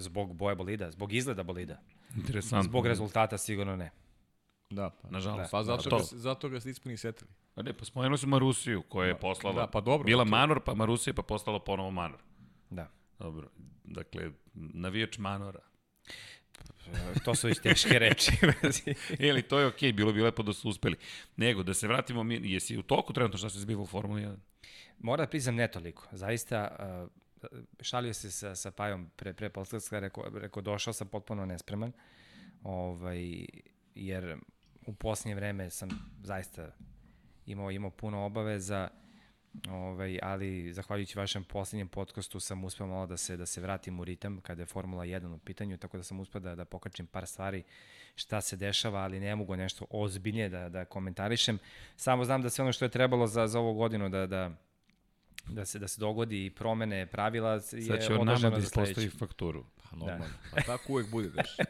Zbog 0.00 0.34
boje 0.34 0.54
bolida, 0.54 0.90
zbog 0.90 1.12
izgleda 1.12 1.42
bolida. 1.42 1.80
Interesantno. 2.16 2.62
Zbog 2.62 2.86
rezultata 2.86 3.38
sigurno 3.38 3.76
ne. 3.76 3.90
Da, 4.70 4.90
pa. 4.90 5.10
Nažalost. 5.10 5.50
Pa 5.50 5.62
zato, 5.62 5.90
to. 5.90 5.96
ga, 5.96 6.04
zato 6.10 6.48
ga 6.48 6.58
nismo 6.64 6.90
ni 6.90 6.96
setili. 6.96 7.30
Pa 7.54 7.62
ne, 7.62 7.72
pa 7.72 7.84
spomenuli 7.84 8.18
smo 8.18 8.28
Marusiju 8.28 8.82
koja 8.82 9.08
je 9.08 9.18
poslala. 9.18 9.60
da, 9.60 9.66
pa 9.66 9.80
dobro, 9.80 10.04
Bila. 10.04 10.24
Manor, 10.24 10.60
pa 10.64 10.74
Marusija, 10.74 11.14
pa 11.14 11.22
postala 11.22 11.58
ponovo 11.58 11.90
Manor. 11.90 12.18
Da. 12.70 12.90
Dobro, 13.18 13.48
dakle, 13.84 14.30
navijač 14.54 15.18
Manora. 15.18 15.60
To 17.24 17.34
su 17.34 17.46
već 17.46 17.60
teške 17.60 17.98
reči. 17.98 18.32
Ili 19.28 19.42
to 19.42 19.58
je 19.58 19.66
okej, 19.66 19.92
bilo 19.92 20.12
bi 20.12 20.22
lepo 20.22 20.42
da 20.42 20.52
su 20.52 20.68
uspeli. 20.68 20.96
Nego, 21.36 21.62
da 21.62 21.74
se 21.74 21.88
vratimo, 21.88 22.22
mi, 22.22 22.40
jesi 22.42 22.78
u 22.78 22.82
toku 22.82 23.12
trenutno 23.12 23.38
šta 23.38 23.50
se 23.50 23.58
zbiva 23.60 23.82
u 23.82 23.86
Formuli 23.86 24.22
1? 24.22 24.36
Moram 24.98 25.24
da 25.24 25.30
priznam 25.30 25.54
ne 25.54 25.70
toliko. 25.70 26.06
Zaista, 26.12 26.76
uh, 27.04 27.10
šalio 27.80 28.14
se 28.14 28.30
sa, 28.30 28.54
sa 28.54 28.70
Pajom 28.70 29.10
pre, 29.16 29.32
pre 29.32 29.48
podcasta, 29.48 30.00
rekao, 30.00 30.24
rekao, 30.34 30.62
došao 30.62 30.92
sam 30.92 31.08
potpuno 31.08 31.46
nespreman, 31.46 31.92
ovaj, 32.62 33.46
jer 33.94 34.36
u 34.86 34.94
posljednje 34.94 35.34
vreme 35.34 35.70
sam 35.70 35.88
zaista 36.22 36.70
imao, 37.46 37.70
imao 37.70 37.90
puno 37.90 38.24
obaveza, 38.24 38.88
ovaj, 39.68 40.18
ali 40.22 40.72
zahvaljujući 40.72 41.18
vašem 41.18 41.44
posljednjem 41.44 41.88
podcastu 41.88 42.40
sam 42.40 42.64
uspeo 42.64 42.86
malo 42.86 43.06
da 43.06 43.16
se, 43.16 43.36
da 43.36 43.46
se 43.46 43.60
vratim 43.60 44.00
u 44.00 44.04
ritam 44.04 44.40
kada 44.40 44.62
je 44.62 44.66
Formula 44.66 45.04
1 45.04 45.34
u 45.34 45.38
pitanju, 45.38 45.78
tako 45.78 45.96
da 45.96 46.02
sam 46.02 46.20
uspeo 46.20 46.40
da, 46.40 46.54
da 46.54 46.64
pokačim 46.64 47.06
par 47.06 47.26
stvari 47.26 47.62
šta 48.14 48.40
se 48.40 48.56
dešava, 48.56 49.00
ali 49.00 49.20
ne 49.20 49.36
mogu 49.36 49.56
nešto 49.56 49.86
ozbiljnije 49.90 50.48
da, 50.48 50.68
da 50.68 50.84
komentarišem. 50.84 51.58
Samo 51.96 52.24
znam 52.24 52.42
da 52.42 52.50
sve 52.50 52.62
ono 52.62 52.72
što 52.72 52.84
je 52.84 52.88
trebalo 52.88 53.26
za, 53.26 53.46
za 53.46 53.60
ovu 53.60 53.74
godinu 53.74 54.08
da, 54.08 54.26
da, 54.26 54.50
da 55.48 55.64
se 55.64 55.78
da 55.78 55.88
se 55.88 56.00
dogodi 56.00 56.46
i 56.46 56.50
promene 56.50 57.06
pravila 57.06 57.52
je 57.52 57.60
Sad 57.60 58.06
će 58.06 58.14
on 58.14 58.26
nama 58.26 58.50
da 58.50 58.58
ispostavi 58.58 59.08
fakturu. 59.08 59.64
Pa 59.82 59.96
normalno. 59.96 60.34
Pa 60.54 60.60
tako 60.60 60.92
uvek 60.92 61.10
bude, 61.10 61.28
daš. 61.28 61.56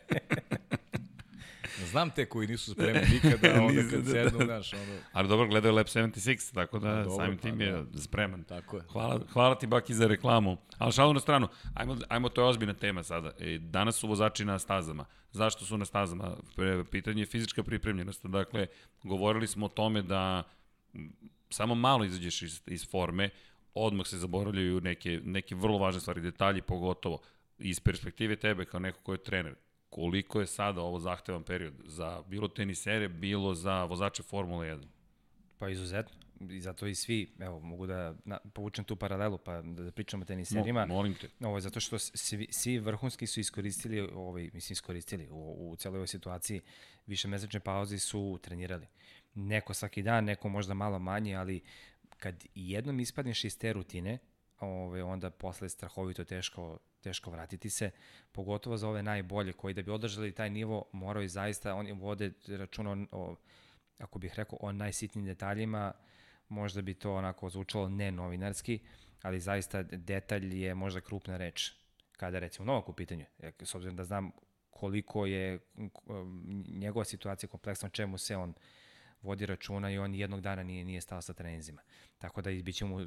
Znam 1.90 2.10
te 2.10 2.26
koji 2.26 2.48
nisu 2.48 2.72
spremni 2.72 3.00
nikada, 3.12 3.60
onda 3.66 3.82
kad 3.90 4.00
da, 4.04 4.10
sednu, 4.10 4.44
znaš, 4.44 4.72
ono, 4.72 4.98
Ali 5.12 5.28
dobro, 5.28 5.46
gledao 5.46 5.68
je 5.68 5.72
Lab 5.72 5.86
76, 5.86 6.54
tako 6.54 6.78
da 6.78 6.88
Pa 6.88 7.02
dobro, 7.02 7.24
samim 7.24 7.36
pa 7.36 7.42
tim 7.42 7.58
da. 7.58 7.64
je 7.64 7.84
spreman. 7.96 8.44
tako 8.44 8.76
je. 8.76 8.82
Hvala, 8.88 9.20
hvala 9.32 9.58
ti 9.58 9.66
Baki 9.66 9.94
za 9.94 10.06
reklamu. 10.06 10.56
Ali 10.78 10.92
šalu 10.92 11.12
na 11.12 11.20
stranu, 11.20 11.48
ajmo, 11.74 11.96
ajmo 12.08 12.28
to 12.28 12.42
je 12.42 12.48
ozbiljna 12.48 12.74
tema 12.74 13.02
sada. 13.02 13.32
E, 13.38 13.58
danas 13.58 13.96
su 13.96 14.08
vozači 14.08 14.44
na 14.44 14.58
stazama. 14.58 15.04
Zašto 15.32 15.64
su 15.64 15.78
na 15.78 15.84
stazama? 15.84 16.36
Pre, 16.56 16.84
pitanje 16.84 17.22
je 17.22 17.26
fizička 17.26 17.62
pripremljenost. 17.62 18.26
Dakle, 18.26 18.66
govorili 19.02 19.46
smo 19.46 19.66
o 19.66 19.68
tome 19.68 20.02
da 20.02 20.42
samo 21.50 21.74
malo 21.74 22.04
izađeš 22.04 22.42
iz, 22.42 22.60
iz 22.66 22.90
forme, 22.90 23.30
odmah 23.74 24.06
se 24.06 24.18
zaboravljaju 24.18 24.80
neke, 24.80 25.20
neke 25.24 25.54
vrlo 25.54 25.78
važne 25.78 26.00
stvari, 26.00 26.20
detalji 26.20 26.62
pogotovo 26.62 27.18
iz 27.58 27.80
perspektive 27.80 28.36
tebe 28.36 28.64
kao 28.64 28.80
neko 28.80 28.98
ko 29.02 29.12
je 29.12 29.22
trener. 29.22 29.54
Koliko 29.90 30.40
je 30.40 30.46
sada 30.46 30.80
ovo 30.80 30.98
zahtevan 30.98 31.42
period 31.42 31.74
za 31.84 32.22
bilo 32.26 32.48
tenisere, 32.48 33.08
bilo 33.08 33.54
za 33.54 33.84
vozače 33.84 34.22
Formule 34.22 34.66
1? 34.66 34.84
Pa 35.58 35.68
izuzetno. 35.68 36.24
I 36.50 36.60
zato 36.60 36.86
i 36.86 36.94
svi, 36.94 37.32
evo, 37.38 37.60
mogu 37.60 37.86
da 37.86 38.14
na, 38.24 38.38
povučem 38.52 38.84
tu 38.84 38.96
paralelu, 38.96 39.38
pa 39.38 39.62
da, 39.62 39.82
da 39.82 39.90
pričamo 39.90 40.22
o 40.22 40.26
teniserima. 40.26 40.86
Mo, 40.86 40.94
molim 40.94 41.14
te. 41.14 41.28
Ovo 41.40 41.60
zato 41.60 41.80
što 41.80 41.98
svi, 41.98 42.48
svi 42.50 42.78
vrhunski 42.78 43.26
su 43.26 43.40
iskoristili, 43.40 44.00
ovaj, 44.00 44.50
mislim 44.52 44.72
iskoristili 44.72 45.28
u, 45.30 45.70
u 45.70 45.76
celoj 45.76 45.96
ovoj 45.96 46.06
situaciji, 46.06 46.60
više 47.06 47.28
mesečne 47.28 47.60
pauze 47.60 47.98
su 47.98 48.38
trenirali. 48.42 48.86
Neko 49.34 49.74
svaki 49.74 50.02
dan, 50.02 50.24
neko 50.24 50.48
možda 50.48 50.74
malo 50.74 50.98
manje, 50.98 51.34
ali 51.34 51.62
kad 52.24 52.44
jednom 52.54 53.00
ispadneš 53.00 53.44
iz 53.44 53.58
te 53.58 53.72
rutine, 53.72 54.18
ovaj, 54.60 55.02
onda 55.02 55.30
posle 55.30 55.64
je 55.64 55.68
strahovito 55.68 56.24
teško, 56.24 56.78
teško 57.00 57.30
vratiti 57.30 57.70
se, 57.70 57.90
pogotovo 58.32 58.76
za 58.76 58.88
ove 58.88 59.02
najbolje 59.02 59.52
koji 59.52 59.74
da 59.74 59.82
bi 59.82 59.90
održali 59.90 60.32
taj 60.32 60.50
nivo 60.50 60.84
moraju 60.92 61.28
zaista, 61.28 61.74
oni 61.74 61.92
vode 61.92 62.32
računa 62.46 63.06
o, 63.12 63.36
ako 63.98 64.18
bih 64.18 64.34
rekao 64.36 64.58
o 64.62 64.72
najsitnijim 64.72 65.26
detaljima, 65.26 65.92
možda 66.48 66.82
bi 66.82 66.94
to 66.94 67.14
onako 67.14 67.50
zvučalo 67.50 67.88
ne 67.88 68.10
novinarski, 68.12 68.78
ali 69.22 69.40
zaista 69.40 69.82
detalj 69.82 70.64
je 70.64 70.74
možda 70.74 71.00
krupna 71.00 71.36
reč 71.36 71.72
kada 72.12 72.38
recimo 72.38 72.66
Novak 72.66 72.88
u 72.88 72.92
pitanju, 72.92 73.24
Jer 73.38 73.52
s 73.62 73.74
obzirom 73.74 73.96
da 73.96 74.04
znam 74.04 74.30
koliko 74.70 75.26
je 75.26 75.58
njegova 76.68 77.04
situacija 77.04 77.48
kompleksna, 77.48 77.88
čemu 77.88 78.18
se 78.18 78.36
on 78.36 78.54
vodi 79.24 79.46
računa 79.46 79.90
i 79.90 79.98
on 79.98 80.14
jednog 80.14 80.40
dana 80.40 80.62
nije, 80.62 80.84
nije 80.84 81.00
stao 81.00 81.22
sa 81.22 81.32
treninzima. 81.32 81.82
Tako 82.18 82.42
da 82.42 82.50
bit 82.50 82.76
će 82.76 82.84
mu 82.84 82.96
uh, 82.96 83.04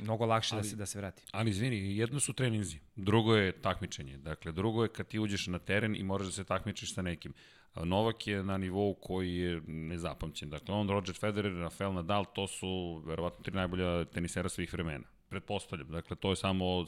mnogo 0.00 0.26
lakše 0.26 0.54
ali, 0.54 0.62
da, 0.62 0.68
se, 0.68 0.76
da 0.76 0.86
se 0.86 0.98
vrati. 0.98 1.22
Ali 1.30 1.50
izvini, 1.50 1.96
jedno 1.96 2.20
su 2.20 2.32
treninzi, 2.32 2.78
drugo 2.96 3.36
je 3.36 3.52
takmičenje. 3.52 4.18
Dakle, 4.18 4.52
drugo 4.52 4.82
je 4.82 4.88
kad 4.88 5.08
ti 5.08 5.18
uđeš 5.18 5.46
na 5.46 5.58
teren 5.58 5.96
i 5.96 6.02
moraš 6.02 6.26
da 6.26 6.32
se 6.32 6.44
takmičiš 6.44 6.94
sa 6.94 7.02
nekim. 7.02 7.34
Novak 7.74 8.26
je 8.26 8.42
na 8.44 8.58
nivou 8.58 8.94
koji 8.94 9.36
je 9.36 9.60
nezapamćen. 9.66 10.50
Dakle, 10.50 10.74
on, 10.74 10.88
Roger 10.88 11.14
Federer, 11.14 11.52
Rafael 11.52 11.92
Nadal, 11.92 12.24
to 12.34 12.46
su 12.46 13.02
verovatno 13.06 13.44
tri 13.44 13.54
najbolja 13.54 14.04
tenisera 14.04 14.48
svih 14.48 14.72
vremena. 14.72 15.04
Pretpostavljam. 15.28 15.88
Dakle, 15.88 16.16
to 16.16 16.30
je 16.30 16.36
samo 16.36 16.86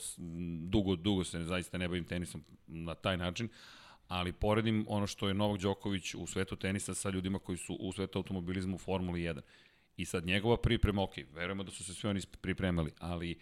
dugo, 0.68 0.96
dugo 0.96 1.24
se 1.24 1.42
zaista 1.42 1.78
ne 1.78 1.88
bavim 1.88 2.04
tenisom 2.04 2.44
na 2.66 2.94
taj 2.94 3.16
način 3.16 3.48
ali 4.08 4.32
poredim 4.32 4.84
ono 4.88 5.06
što 5.06 5.28
je 5.28 5.34
Novak 5.34 5.60
Đoković 5.60 6.14
u 6.14 6.26
svetu 6.26 6.56
tenisa 6.56 6.94
sa 6.94 7.10
ljudima 7.10 7.38
koji 7.38 7.58
su 7.58 7.74
u 7.74 7.92
svetu 7.92 8.18
automobilizmu 8.18 8.74
u 8.74 8.78
Formuli 8.78 9.20
1. 9.20 9.40
I 9.96 10.04
sad 10.04 10.26
njegova 10.26 10.56
priprema, 10.56 11.02
ok, 11.02 11.14
verujemo 11.34 11.62
da 11.62 11.70
su 11.70 11.84
se 11.84 11.94
svi 11.94 12.08
oni 12.08 12.20
pripremali, 12.40 12.90
ali 12.98 13.38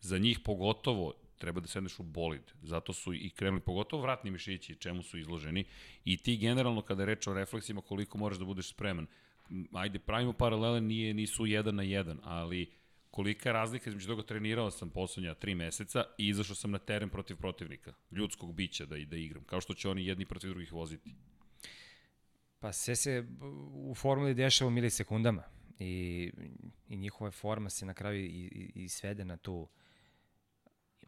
za 0.00 0.18
njih 0.18 0.38
pogotovo 0.44 1.14
treba 1.38 1.60
da 1.60 1.66
sedneš 1.66 1.98
u 1.98 2.02
bolid. 2.02 2.42
Zato 2.62 2.92
su 2.92 3.14
i 3.14 3.30
krenuli, 3.30 3.60
pogotovo 3.60 4.02
vratni 4.02 4.30
mišići, 4.30 4.74
čemu 4.74 5.02
su 5.02 5.18
izloženi. 5.18 5.64
I 6.04 6.16
ti 6.16 6.36
generalno, 6.36 6.82
kada 6.82 7.02
je 7.02 7.06
reč 7.06 7.26
o 7.26 7.34
refleksima, 7.34 7.80
koliko 7.80 8.18
moraš 8.18 8.38
da 8.38 8.44
budeš 8.44 8.68
spreman. 8.68 9.06
Ajde, 9.72 9.98
pravimo 9.98 10.32
paralele, 10.32 10.80
nije, 10.80 11.14
nisu 11.14 11.46
jedan 11.46 11.74
na 11.74 11.82
jedan, 11.82 12.20
ali 12.22 12.70
kolika 13.10 13.48
je 13.48 13.52
razlika 13.52 13.90
između 13.90 14.06
toga 14.06 14.22
trenirao 14.22 14.70
sam 14.70 14.90
poslednja 14.90 15.34
tri 15.34 15.54
meseca 15.54 16.04
i 16.18 16.28
izašao 16.28 16.56
sam 16.56 16.70
na 16.70 16.78
teren 16.78 17.10
protiv 17.10 17.36
protivnika, 17.36 17.92
ljudskog 18.10 18.54
bića 18.54 18.86
da, 18.86 18.96
da 18.96 19.16
igram, 19.16 19.44
kao 19.44 19.60
što 19.60 19.74
će 19.74 19.88
oni 19.88 20.06
jedni 20.06 20.26
protiv 20.26 20.50
drugih 20.50 20.72
voziti. 20.72 21.14
Pa 22.58 22.72
sve 22.72 22.96
se 22.96 23.26
u 23.72 23.94
formuli 23.94 24.34
dešava 24.34 24.68
u 24.68 24.70
milisekundama 24.70 25.42
i, 25.78 26.32
i 26.88 26.96
njihova 26.96 27.30
forma 27.30 27.70
se 27.70 27.86
na 27.86 27.94
kraju 27.94 28.24
i, 28.24 28.28
i, 28.28 28.72
i 28.74 28.88
svede 28.88 29.24
na 29.24 29.36
tu 29.36 29.68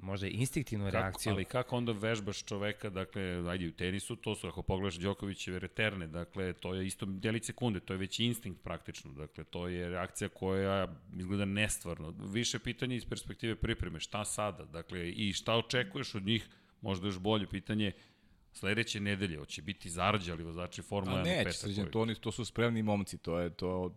možda 0.03 0.27
instinktivnu 0.27 0.87
Kako, 0.87 0.97
reakciju. 0.97 1.33
ali 1.33 1.45
kako 1.45 1.77
onda 1.77 1.93
vežbaš 1.93 2.45
čoveka, 2.45 2.91
dakle, 2.91 3.23
ajde 3.51 3.69
u 3.69 3.73
tenisu, 3.73 4.17
to 4.17 4.35
su, 4.35 4.49
ako 4.49 4.63
pogledaš 4.63 4.95
Đokovićeve 4.95 5.59
reterne, 5.59 6.07
dakle, 6.07 6.53
to 6.53 6.75
je 6.75 6.87
isto 6.87 7.07
delić 7.07 7.45
sekunde, 7.45 7.81
to 7.81 7.93
je 7.93 7.99
već 7.99 8.21
instinkt 8.21 8.63
praktično, 8.63 9.13
dakle, 9.13 9.45
to 9.45 9.69
je 9.69 9.91
reakcija 9.91 10.29
koja 10.29 10.95
izgleda 11.17 11.45
nestvarno. 11.45 12.15
Više 12.19 12.59
pitanje 12.59 12.97
iz 12.97 13.05
perspektive 13.05 13.55
pripreme, 13.55 14.01
šta 14.01 14.25
sada, 14.25 14.65
dakle, 14.65 15.11
i 15.11 15.33
šta 15.33 15.55
očekuješ 15.57 16.15
od 16.15 16.23
njih, 16.23 16.49
možda 16.81 17.07
još 17.07 17.19
bolje 17.19 17.47
pitanje, 17.47 17.93
sledeće 18.53 19.01
nedelje, 19.01 19.39
hoće 19.39 19.63
biti 19.63 19.91
zarđali 19.91 20.43
vozači 20.43 20.83
Formula 20.83 21.17
1 21.17 21.21
A 21.21 21.25
neće, 21.25 21.39
petak. 21.39 21.55
sređen, 21.55 21.91
to, 21.91 22.01
oni, 22.01 22.15
to 22.15 22.33
su 22.33 22.45
spremni 22.45 22.83
momci, 22.83 23.19
to 23.19 23.39
je 23.39 23.51
to 23.51 23.97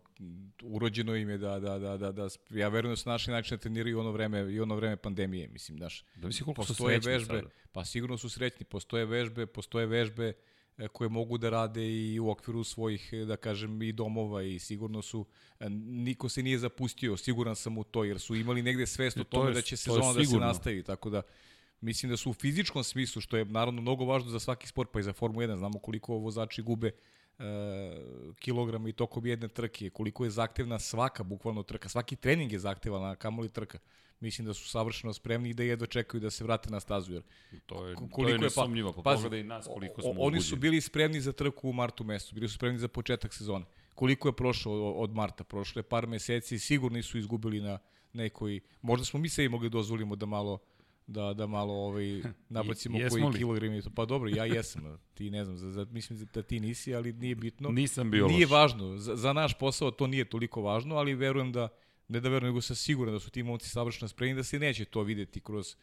urođeno 0.62 1.16
im 1.16 1.30
je 1.30 1.38
da, 1.38 1.60
da, 1.60 1.80
da, 1.80 1.98
da, 1.98 2.12
da 2.12 2.28
ja 2.50 2.68
verujem 2.68 2.92
da 2.92 2.98
su 2.98 3.10
naši 3.10 3.32
način 3.32 3.58
da 3.58 3.62
treniraju 3.62 4.00
ono 4.00 4.12
vreme, 4.12 4.54
i 4.54 4.60
ono 4.60 4.76
vreme 4.76 4.96
pandemije, 4.98 5.48
mislim, 5.48 5.78
znaš. 5.78 6.06
Da 6.16 6.28
misli 6.28 6.44
koliko 6.44 6.64
su 6.64 6.68
postoje 6.68 6.96
srećni 6.96 7.12
vežbe, 7.12 7.38
sada. 7.38 7.50
pa 7.72 7.86
sigurno 7.86 8.18
su 8.18 8.30
srećni, 8.30 8.66
postoje 8.66 9.06
vežbe, 9.06 9.46
postoje 9.46 9.86
vežbe 9.86 10.34
e, 10.78 10.88
koje 10.88 11.10
mogu 11.10 11.38
da 11.38 11.50
rade 11.50 11.88
i 11.88 12.20
u 12.20 12.30
okviru 12.30 12.64
svojih, 12.64 13.10
e, 13.14 13.18
da 13.18 13.38
kažem, 13.38 13.82
i 13.82 13.92
domova 13.92 14.44
i 14.44 14.60
sigurno 14.60 15.02
su, 15.02 15.26
e, 15.60 15.70
niko 15.70 16.30
se 16.30 16.44
nije 16.44 16.58
zapustio, 16.58 17.18
siguran 17.18 17.56
sam 17.56 17.78
u 17.78 17.84
to, 17.84 18.04
jer 18.04 18.20
su 18.20 18.36
imali 18.36 18.62
negde 18.62 18.86
svest 18.88 19.18
o 19.18 19.22
E, 19.22 19.24
to 19.24 19.30
tome 19.30 19.50
je- 19.50 19.54
da 19.54 19.62
će 19.62 19.78
sezona 19.78 20.14
da 20.14 20.26
se 20.26 20.38
nastavi, 20.38 20.84
tako 20.84 21.10
da 21.10 21.22
mislim 21.82 22.10
da 22.10 22.18
su 22.18 22.30
u 22.30 22.34
fizičkom 22.34 22.84
smislu, 22.84 23.22
što 23.22 23.38
je 23.38 23.46
naravno 23.46 23.82
mnogo 23.82 24.06
važno 24.06 24.30
za 24.30 24.40
svaki 24.40 24.68
sport, 24.68 24.90
pa 24.94 25.00
i 25.00 25.04
za 25.04 25.14
Formu 25.14 25.42
1, 25.42 25.58
znamo 25.58 25.80
koliko 25.80 26.14
vozači 26.14 26.62
gube 26.62 26.88
e, 26.88 27.44
kilograma 28.36 28.90
i 28.90 28.94
tokom 28.94 29.26
jedne 29.26 29.48
trke, 29.48 29.90
koliko 29.90 30.24
je 30.24 30.30
zahtevna 30.30 30.80
svaka 30.80 31.24
bukvalno 31.24 31.64
trka, 31.64 31.90
svaki 31.90 32.16
trening 32.16 32.52
je 32.52 32.60
zahtevan, 32.60 33.06
a 33.06 33.16
kamoli 33.16 33.50
trka. 33.50 33.80
Mislim 34.20 34.48
da 34.48 34.54
su 34.54 34.70
savršeno 34.70 35.14
spremni 35.14 35.50
i 35.50 35.54
da 35.54 35.64
jedva 35.64 35.88
čekaju 35.88 36.22
da 36.22 36.30
se 36.30 36.44
vrate 36.44 36.70
na 36.70 36.80
stazu, 36.80 37.14
jer 37.14 37.24
To 37.66 37.88
je, 37.88 37.96
to 37.96 38.08
koliko 38.12 38.22
je 38.22 38.32
je 38.32 38.38
pa- 38.38 38.44
nesumnjivo, 38.44 38.94
pa 38.94 39.02
pazi, 39.02 39.24
pogledaj 39.24 39.44
nas 39.44 39.66
koliko 39.68 40.02
smo 40.02 40.14
Oni 40.18 40.42
su 40.42 40.56
bili 40.56 40.82
spremni 40.82 41.22
za 41.22 41.32
trku 41.32 41.70
u 41.70 41.74
martu 41.74 42.04
mesecu, 42.04 42.36
bili 42.36 42.48
su 42.48 42.56
spremni 42.56 42.80
za 42.80 42.88
početak 42.88 43.34
sezone. 43.34 43.66
Koliko 43.96 44.28
je 44.28 44.34
prošlo 44.34 44.92
od- 44.92 45.14
marta? 45.14 45.44
Prošlo 45.44 45.80
je 45.80 45.84
par 45.84 46.08
meseci, 46.08 46.60
sigurno 46.60 47.04
su 47.04 47.18
izgubili 47.18 47.62
na, 47.62 47.80
nekoj, 48.14 48.60
možda 48.82 49.06
smo 49.06 49.20
mi 49.20 49.30
se 49.30 49.46
i 49.46 49.50
mogli 49.50 49.70
dozvolimo 49.70 50.16
da 50.16 50.26
malo 50.26 50.60
da 51.08 51.34
da 51.34 51.48
malo 51.48 51.74
ovaj 51.74 52.22
nabacimo 52.50 52.98
jesmo 53.00 53.22
koji 53.22 53.34
kilogram 53.38 53.74
i 53.74 53.82
to. 53.82 53.90
Pa 53.90 54.06
dobro, 54.06 54.30
ja 54.30 54.46
jesam. 54.46 54.98
Ti 55.14 55.30
ne 55.30 55.46
znam, 55.46 55.58
za, 55.58 55.72
za, 55.72 55.86
mislim 55.92 56.28
da 56.34 56.42
ti 56.42 56.60
nisi, 56.60 56.96
ali 56.96 57.14
nije 57.14 57.36
bitno. 57.36 57.70
Nisam 57.70 58.12
bio 58.12 58.28
Nije 58.28 58.46
loš. 58.46 58.52
važno. 58.52 58.98
Za, 58.98 59.16
za 59.16 59.34
naš 59.34 59.60
posao 59.60 59.92
to 59.92 60.08
nije 60.08 60.26
toliko 60.26 60.62
važno, 60.62 60.96
ali 60.96 61.14
verujem 61.16 61.52
da, 61.52 61.68
ne 62.08 62.20
da 62.20 62.30
verujem, 62.30 62.54
nego 62.54 62.62
sam 62.62 62.76
siguran 62.76 63.14
da 63.14 63.20
su 63.20 63.30
ti 63.30 63.44
momci 63.44 63.70
savršeno 63.70 64.08
spremni, 64.08 64.36
da 64.36 64.44
se 64.44 64.60
neće 64.60 64.86
to 64.86 65.02
videti 65.02 65.40
kroz, 65.40 65.76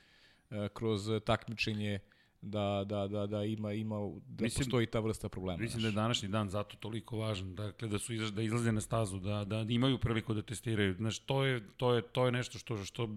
eh, 0.50 0.68
kroz 0.74 1.08
takmičenje, 1.24 1.98
da, 2.42 2.84
da, 2.86 3.08
da, 3.08 3.26
da 3.26 3.44
ima, 3.44 3.72
ima 3.72 3.96
da 4.26 4.42
Mislim- 4.44 4.64
postoji 4.64 4.86
ta 4.86 5.00
vrsta 5.00 5.28
problema. 5.28 5.58
Mislim 5.58 5.82
da 5.82 5.88
je 5.88 5.92
današnji 5.92 6.28
dan 6.28 6.48
zato 6.48 6.76
toliko 6.76 7.16
važan, 7.16 7.54
dakle 7.54 7.88
da 7.88 7.98
su 7.98 8.12
da 8.30 8.42
izlaze 8.42 8.72
na 8.72 8.80
stazu, 8.80 9.18
da 9.18 9.44
da 9.44 9.66
imaju 9.68 9.98
priliku 9.98 10.34
da 10.34 10.42
testiraju. 10.42 10.94
Znaš, 10.94 11.18
to 11.18 11.44
je 11.44 11.68
to 11.76 11.94
je 11.94 12.02
to 12.02 12.26
je 12.26 12.32
nešto 12.32 12.58
što 12.58 12.84
što 12.84 13.08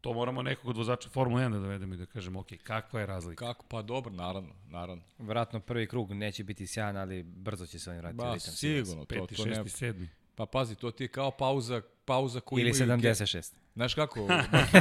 to 0.00 0.12
moramo 0.12 0.42
nekog 0.42 0.68
od 0.68 0.76
vozača 0.76 1.08
Formule 1.08 1.44
1 1.44 1.52
da 1.52 1.58
dovedemo 1.58 1.94
i 1.94 1.96
da 1.96 2.06
kažemo, 2.06 2.40
ok, 2.40 2.48
kakva 2.62 3.00
je 3.00 3.06
razlika? 3.06 3.46
Kako? 3.46 3.64
Pa 3.68 3.82
dobro, 3.82 4.12
naravno, 4.12 4.54
naravno. 4.68 5.02
Vratno 5.18 5.60
prvi 5.60 5.86
krug 5.86 6.12
neće 6.12 6.44
biti 6.44 6.66
sjajan, 6.66 6.96
ali 6.96 7.22
brzo 7.22 7.66
će 7.66 7.78
se 7.78 7.90
oni 7.90 7.98
vratiti. 7.98 8.16
Ba, 8.16 8.34
ritam, 8.34 8.52
sigurno, 8.52 9.04
to, 9.04 9.14
Peti, 9.14 9.34
to 9.34 9.44
nema. 9.44 9.56
šesti, 9.56 9.78
sedmi. 9.78 10.08
Pa 10.34 10.46
pazi, 10.46 10.74
to 10.74 10.90
ti 10.90 11.04
je 11.04 11.08
kao 11.08 11.30
pauza, 11.30 11.82
pauza 12.04 12.40
koju 12.40 12.60
Ili 12.60 12.84
imaju... 12.84 13.00
76. 13.00 13.52
Znaš 13.74 13.94
kako? 13.94 14.28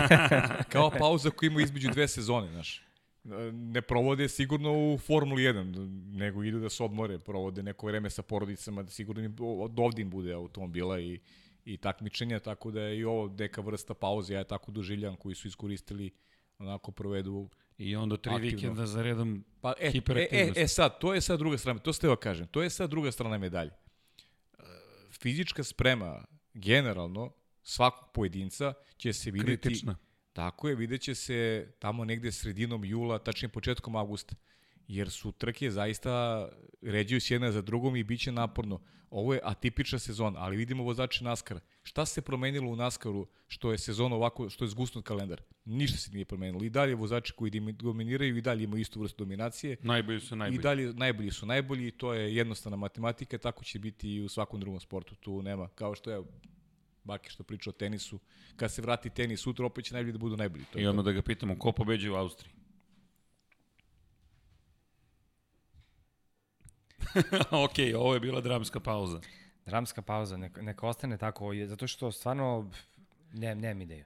kao 0.73 0.89
pauza 0.99 1.29
koju 1.29 1.47
imaju 1.47 1.63
između 1.63 1.89
dve 1.89 2.07
sezone, 2.07 2.51
znaš. 2.51 2.81
Ne 3.51 3.81
provode 3.81 4.29
sigurno 4.29 4.93
u 4.93 4.97
Formuli 4.97 5.43
1, 5.43 6.15
nego 6.17 6.43
idu 6.43 6.59
da 6.59 6.69
se 6.69 6.83
odmore, 6.83 7.19
provode 7.19 7.63
neko 7.63 7.87
vreme 7.87 8.09
sa 8.09 8.21
porodicama, 8.21 8.83
da 8.83 8.89
sigurno 8.89 9.23
im, 9.23 9.35
od 9.39 9.79
ovdje 9.79 10.01
im 10.01 10.09
bude 10.09 10.33
automobila 10.33 10.99
i, 10.99 11.19
i 11.67 11.77
takmičenja, 11.77 12.39
tako 12.39 12.71
da 12.71 12.81
je 12.81 12.99
i 12.99 13.03
ovo 13.03 13.35
neka 13.39 13.61
vrsta 13.61 13.93
pauze, 13.93 14.33
ja 14.33 14.39
je 14.39 14.47
tako 14.47 14.71
doživljam, 14.71 15.15
koji 15.15 15.35
su 15.35 15.47
iskoristili 15.47 16.11
onako 16.59 16.91
provedu 16.91 17.49
I 17.77 17.95
onda 17.95 18.17
tri 18.17 18.33
Aktivno. 18.33 18.55
vikenda 18.55 18.85
za 18.85 19.01
redom 19.01 19.43
Pa, 19.61 19.73
e, 19.79 19.85
e, 19.85 19.87
e, 19.87 19.91
hiperaktivnost. 19.91 20.57
e, 20.57 20.67
sad, 20.67 20.99
to 20.99 21.13
je 21.13 21.21
sad 21.21 21.39
druga 21.39 21.57
strana, 21.57 21.79
to 21.79 21.93
ste 21.93 22.07
da 22.07 22.15
kažem, 22.15 22.47
to 22.47 22.61
je 22.61 22.69
sad 22.69 22.89
druga 22.89 23.11
strana 23.11 23.37
medalje. 23.37 23.71
E, 23.71 24.63
Fizička 25.11 25.63
sprema, 25.63 26.25
generalno, 26.53 27.31
svakog 27.63 28.09
pojedinca 28.13 28.73
će 28.97 29.13
se 29.13 29.31
videti... 29.31 29.61
kritična. 29.61 29.97
Tako 30.33 30.69
je, 30.69 30.75
vidjet 30.75 31.01
će 31.01 31.15
se 31.15 31.71
tamo 31.79 32.05
negde 32.05 32.31
sredinom 32.31 32.85
jula, 32.85 33.19
tačnije 33.19 33.49
početkom 33.49 33.95
avgusta, 33.95 34.35
jer 34.87 35.09
su 35.09 35.31
trke 35.31 35.71
zaista 35.71 36.47
ređuju 36.81 37.21
s 37.21 37.31
jedna 37.31 37.51
za 37.51 37.61
drugom 37.61 37.95
i 37.95 38.03
bit 38.03 38.21
će 38.21 38.31
naporno. 38.31 38.81
Ovo 39.09 39.33
je 39.33 39.39
atipična 39.43 39.99
sezona, 39.99 40.39
ali 40.39 40.57
vidimo 40.57 40.83
vozače 40.83 41.23
NASCAR. 41.23 41.59
Šta 41.83 42.05
se 42.05 42.21
promenilo 42.21 42.71
u 42.71 42.75
NASCAR-u 42.75 43.27
što 43.47 43.71
je 43.71 43.77
sezona 43.77 44.15
ovako, 44.15 44.49
što 44.49 44.65
je 44.65 44.69
zgusnut 44.69 45.05
kalendar? 45.05 45.41
Ništa 45.65 45.97
se 45.97 46.11
nije 46.11 46.25
promenilo. 46.25 46.63
I 46.63 46.69
dalje 46.69 46.95
vozači 46.95 47.33
koji 47.33 47.51
dominiraju 47.71 48.37
i 48.37 48.41
dalje 48.41 48.63
imaju 48.63 48.81
istu 48.81 49.01
vrstu 49.01 49.23
dominacije. 49.23 49.77
Najbolji 49.81 50.19
su 50.19 50.35
najbolji. 50.35 50.59
I 50.59 50.61
dalje 50.61 50.93
najbolji 50.93 51.31
su 51.31 51.45
najbolji 51.45 51.87
i 51.87 51.91
to 51.91 52.13
je 52.13 52.35
jednostavna 52.35 52.77
matematika, 52.77 53.37
tako 53.37 53.63
će 53.63 53.79
biti 53.79 54.13
i 54.13 54.21
u 54.21 54.29
svakom 54.29 54.59
drugom 54.59 54.79
sportu. 54.79 55.15
Tu 55.15 55.41
nema, 55.41 55.67
kao 55.67 55.95
što 55.95 56.11
je 56.11 56.23
Baki 57.03 57.29
što 57.29 57.43
priča 57.43 57.69
o 57.69 57.73
tenisu, 57.73 58.19
kad 58.55 58.71
se 58.71 58.81
vrati 58.81 59.09
tenis 59.09 59.39
sutra 59.39 59.65
opet 59.65 59.85
će 59.85 59.93
najbolji 59.93 60.11
da 60.11 60.17
budu 60.17 60.37
najbolji. 60.37 60.65
To 60.73 60.79
I 60.79 60.85
odmah 60.85 61.05
da 61.05 61.11
ga 61.11 61.21
pitamo 61.21 61.59
ko 61.59 61.71
pobeđuje 61.71 62.11
u 62.11 62.15
Austriji. 62.15 62.51
ok, 67.65 67.75
ovo 67.95 68.13
je 68.13 68.19
bila 68.19 68.41
dramska 68.41 68.79
pauza. 68.79 69.21
Dramska 69.65 70.01
pauza, 70.01 70.37
neka, 70.37 70.61
neka 70.61 70.87
ostane 70.87 71.17
tako, 71.17 71.51
zato 71.65 71.87
što 71.87 72.11
stvarno 72.11 72.71
ne, 73.33 73.55
nemam 73.55 73.81
ideju. 73.81 74.05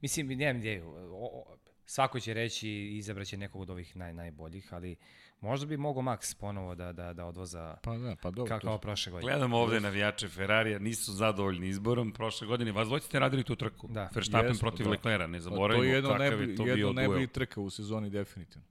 Mislim, 0.00 0.26
nemam 0.26 0.56
ideju. 0.56 0.88
O, 0.90 1.26
o, 1.32 1.56
svako 1.86 2.20
će 2.20 2.34
reći 2.34 2.68
i 2.68 2.96
izabraće 2.96 3.36
nekog 3.36 3.60
od 3.60 3.70
ovih 3.70 3.96
naj, 3.96 4.14
najboljih, 4.14 4.74
ali 4.74 4.96
možda 5.40 5.66
bi 5.66 5.76
mogao 5.76 6.02
Max 6.02 6.36
ponovo 6.40 6.74
da, 6.74 6.92
da, 6.92 7.12
da 7.12 7.24
odvoza 7.24 7.76
Pa 7.82 7.96
da, 7.96 8.16
pa 8.22 8.30
dobro. 8.30 8.48
kao, 8.48 8.58
to- 8.60 8.66
kao 8.66 8.78
prošle 8.78 9.12
godine. 9.12 9.32
Gledam 9.32 9.52
ovde 9.52 9.80
navijače 9.80 10.28
Ferrarija, 10.28 10.78
nisu 10.78 11.12
zadovoljni 11.12 11.68
izborom 11.68 12.12
prošle 12.12 12.46
godine. 12.46 12.72
Vas 12.72 12.88
dvojci 12.88 13.06
ste 13.06 13.18
radili 13.18 13.44
tu 13.44 13.56
trku. 13.56 13.88
Da. 13.88 14.10
Verstappen 14.14 14.48
Jesmo, 14.48 14.68
protiv 14.68 14.84
da. 14.84 14.90
Leclera, 14.90 15.26
ne 15.26 15.38
Pa 15.38 15.42
zaboravimo 15.42 15.82
to 15.82 15.84
je 15.84 15.94
jedno 15.94 16.14
najbolji, 16.14 16.50
je 16.50 16.56
to 16.56 16.66
jedno 16.66 16.92
najbolji 16.92 17.26
trka 17.26 17.60
u 17.60 17.70
sezoni 17.70 18.10
definitivno. 18.10 18.66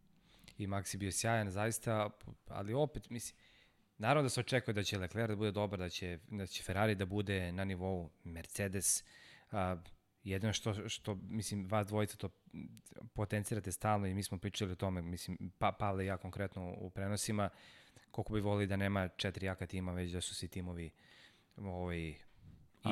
I 0.57 0.67
Max 0.67 0.95
je 0.95 0.97
bio 0.97 1.11
sjajan, 1.11 1.51
zaista, 1.51 2.09
ali 2.47 2.73
opet, 2.73 3.09
mislim, 3.09 3.44
naravno 3.97 4.23
da 4.23 4.29
se 4.29 4.39
očekuje 4.39 4.73
da 4.73 4.83
će 4.83 4.97
Leclerc 4.97 5.29
da 5.29 5.35
bude 5.35 5.51
dobar, 5.51 5.79
da 5.79 5.89
će, 5.89 6.19
da 6.27 6.47
će 6.47 6.63
Ferrari 6.63 6.95
da 6.95 7.05
bude 7.05 7.51
na 7.51 7.63
nivou 7.63 8.09
Mercedes. 8.23 9.03
A, 9.51 9.77
jedino 10.23 10.53
što, 10.53 10.89
što, 10.89 11.15
mislim, 11.15 11.67
vas 11.67 11.87
dvojica 11.87 12.17
to 12.17 12.29
potencirate 13.13 13.71
stalno 13.71 14.07
i 14.07 14.13
mi 14.13 14.23
smo 14.23 14.37
pričali 14.37 14.71
o 14.71 14.75
tome, 14.75 15.01
mislim, 15.01 15.51
pa, 15.57 15.71
Pavle 15.71 16.03
i 16.03 16.07
ja 16.07 16.17
konkretno 16.17 16.75
u 16.77 16.89
prenosima, 16.89 17.49
koliko 18.11 18.33
bi 18.33 18.39
volili 18.39 18.67
da 18.67 18.75
nema 18.75 19.07
četiri 19.07 19.45
jaka 19.45 19.67
tima, 19.67 19.93
već 19.93 20.11
da 20.11 20.21
su 20.21 20.35
svi 20.35 20.47
timovi 20.47 20.91
ovaj, 21.57 22.13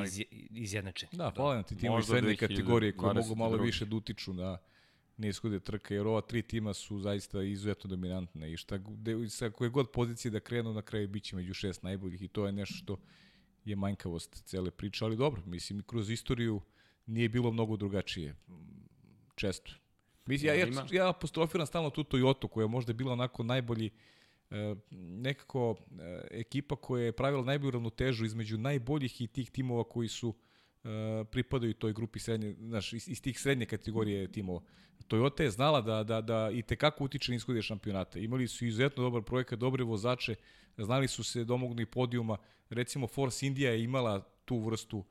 iz, 0.03 0.21
izjednačeni. 0.49 1.11
Da, 1.17 1.31
hvala 1.35 1.55
na 1.55 1.63
ti 1.63 1.77
timovi 1.77 2.03
srednje 2.03 2.35
kategorije 2.35 2.97
koji 2.97 3.15
mogu 3.15 3.35
malo 3.35 3.57
2022. 3.57 3.65
više 3.65 3.85
da 3.85 3.95
utiču 3.95 4.33
na 4.33 4.57
ne 5.17 5.29
ishode 5.29 5.59
trka, 5.59 5.93
jer 5.93 6.07
ova 6.07 6.21
tri 6.21 6.41
tima 6.41 6.73
su 6.73 6.99
zaista 6.99 7.41
izuzetno 7.41 7.87
dominantne 7.87 8.51
i 8.53 8.57
šta, 8.57 8.77
gde, 8.77 9.29
sa 9.29 9.49
koje 9.49 9.69
god 9.69 9.91
pozicije 9.91 10.31
da 10.31 10.39
krenu 10.39 10.73
na 10.73 10.81
kraju 10.81 11.07
bit 11.07 11.23
će 11.23 11.35
među 11.35 11.53
šest 11.53 11.83
najboljih 11.83 12.21
i 12.21 12.27
to 12.27 12.45
je 12.45 12.51
nešto 12.51 12.75
što 12.75 12.97
je 13.65 13.75
manjkavost 13.75 14.43
cele 14.45 14.71
priče, 14.71 15.05
ali 15.05 15.17
dobro, 15.17 15.41
mislim, 15.45 15.81
kroz 15.81 16.09
istoriju 16.09 16.61
nije 17.05 17.29
bilo 17.29 17.51
mnogo 17.51 17.77
drugačije. 17.77 18.35
Često. 19.35 19.71
Mislim, 20.25 20.47
ja, 20.47 20.55
ja, 20.55 20.67
ja 20.91 21.09
apostrofiram 21.09 21.67
stalno 21.67 21.89
tu 21.89 22.03
Toyota 22.03 22.47
koja 22.47 22.63
je 22.63 22.67
možda 22.67 22.93
bila 22.93 23.13
onako 23.13 23.43
najbolji 23.43 23.89
e, 24.49 24.75
nekako 24.91 25.75
e, 25.99 26.27
ekipa 26.31 26.75
koja 26.75 27.05
je 27.05 27.11
pravila 27.11 27.43
najbolju 27.43 27.71
ravnotežu 27.71 28.25
između 28.25 28.57
najboljih 28.57 29.21
i 29.21 29.27
tih 29.27 29.51
timova 29.51 29.83
koji 29.83 30.07
su 30.07 30.33
e, 30.37 30.52
pripadaju 31.31 31.73
toj 31.73 31.93
grupi 31.93 32.19
srednje, 32.19 32.55
znaš, 32.59 32.93
iz, 32.93 33.09
iz 33.09 33.21
tih 33.21 33.39
srednje 33.39 33.65
kategorije 33.65 34.31
timova. 34.31 34.61
Toyota 35.07 35.43
je 35.43 35.51
znala 35.51 35.81
da, 35.81 36.03
da, 36.03 36.21
da 36.21 36.49
i 36.53 36.61
tekako 36.61 37.03
utiče 37.03 37.31
na 37.31 37.35
ishode 37.35 37.61
šampionata. 37.61 38.19
Imali 38.19 38.47
su 38.47 38.65
izuzetno 38.65 39.03
dobar 39.03 39.21
projekat, 39.21 39.59
dobre 39.59 39.83
vozače, 39.83 40.35
znali 40.77 41.07
su 41.07 41.23
se 41.23 41.43
domognu 41.43 41.81
i 41.81 41.85
podijuma. 41.85 42.37
Recimo 42.69 43.07
Force 43.07 43.47
India 43.47 43.71
je 43.71 43.83
imala 43.83 44.21
tu 44.45 44.59
vrstu, 44.59 45.03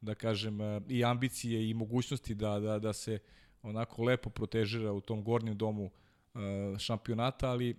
da 0.00 0.14
kažem, 0.14 0.60
e, 0.60 0.80
i 0.88 1.04
ambicije 1.04 1.70
i 1.70 1.74
mogućnosti 1.74 2.34
da, 2.34 2.60
da, 2.60 2.78
da 2.78 2.92
se 2.92 3.18
onako 3.62 4.04
lepo 4.04 4.30
protežira 4.30 4.92
u 4.92 5.00
tom 5.00 5.24
gornjem 5.24 5.56
domu 5.56 5.90
e, 5.90 6.78
šampionata, 6.78 7.50
ali 7.50 7.76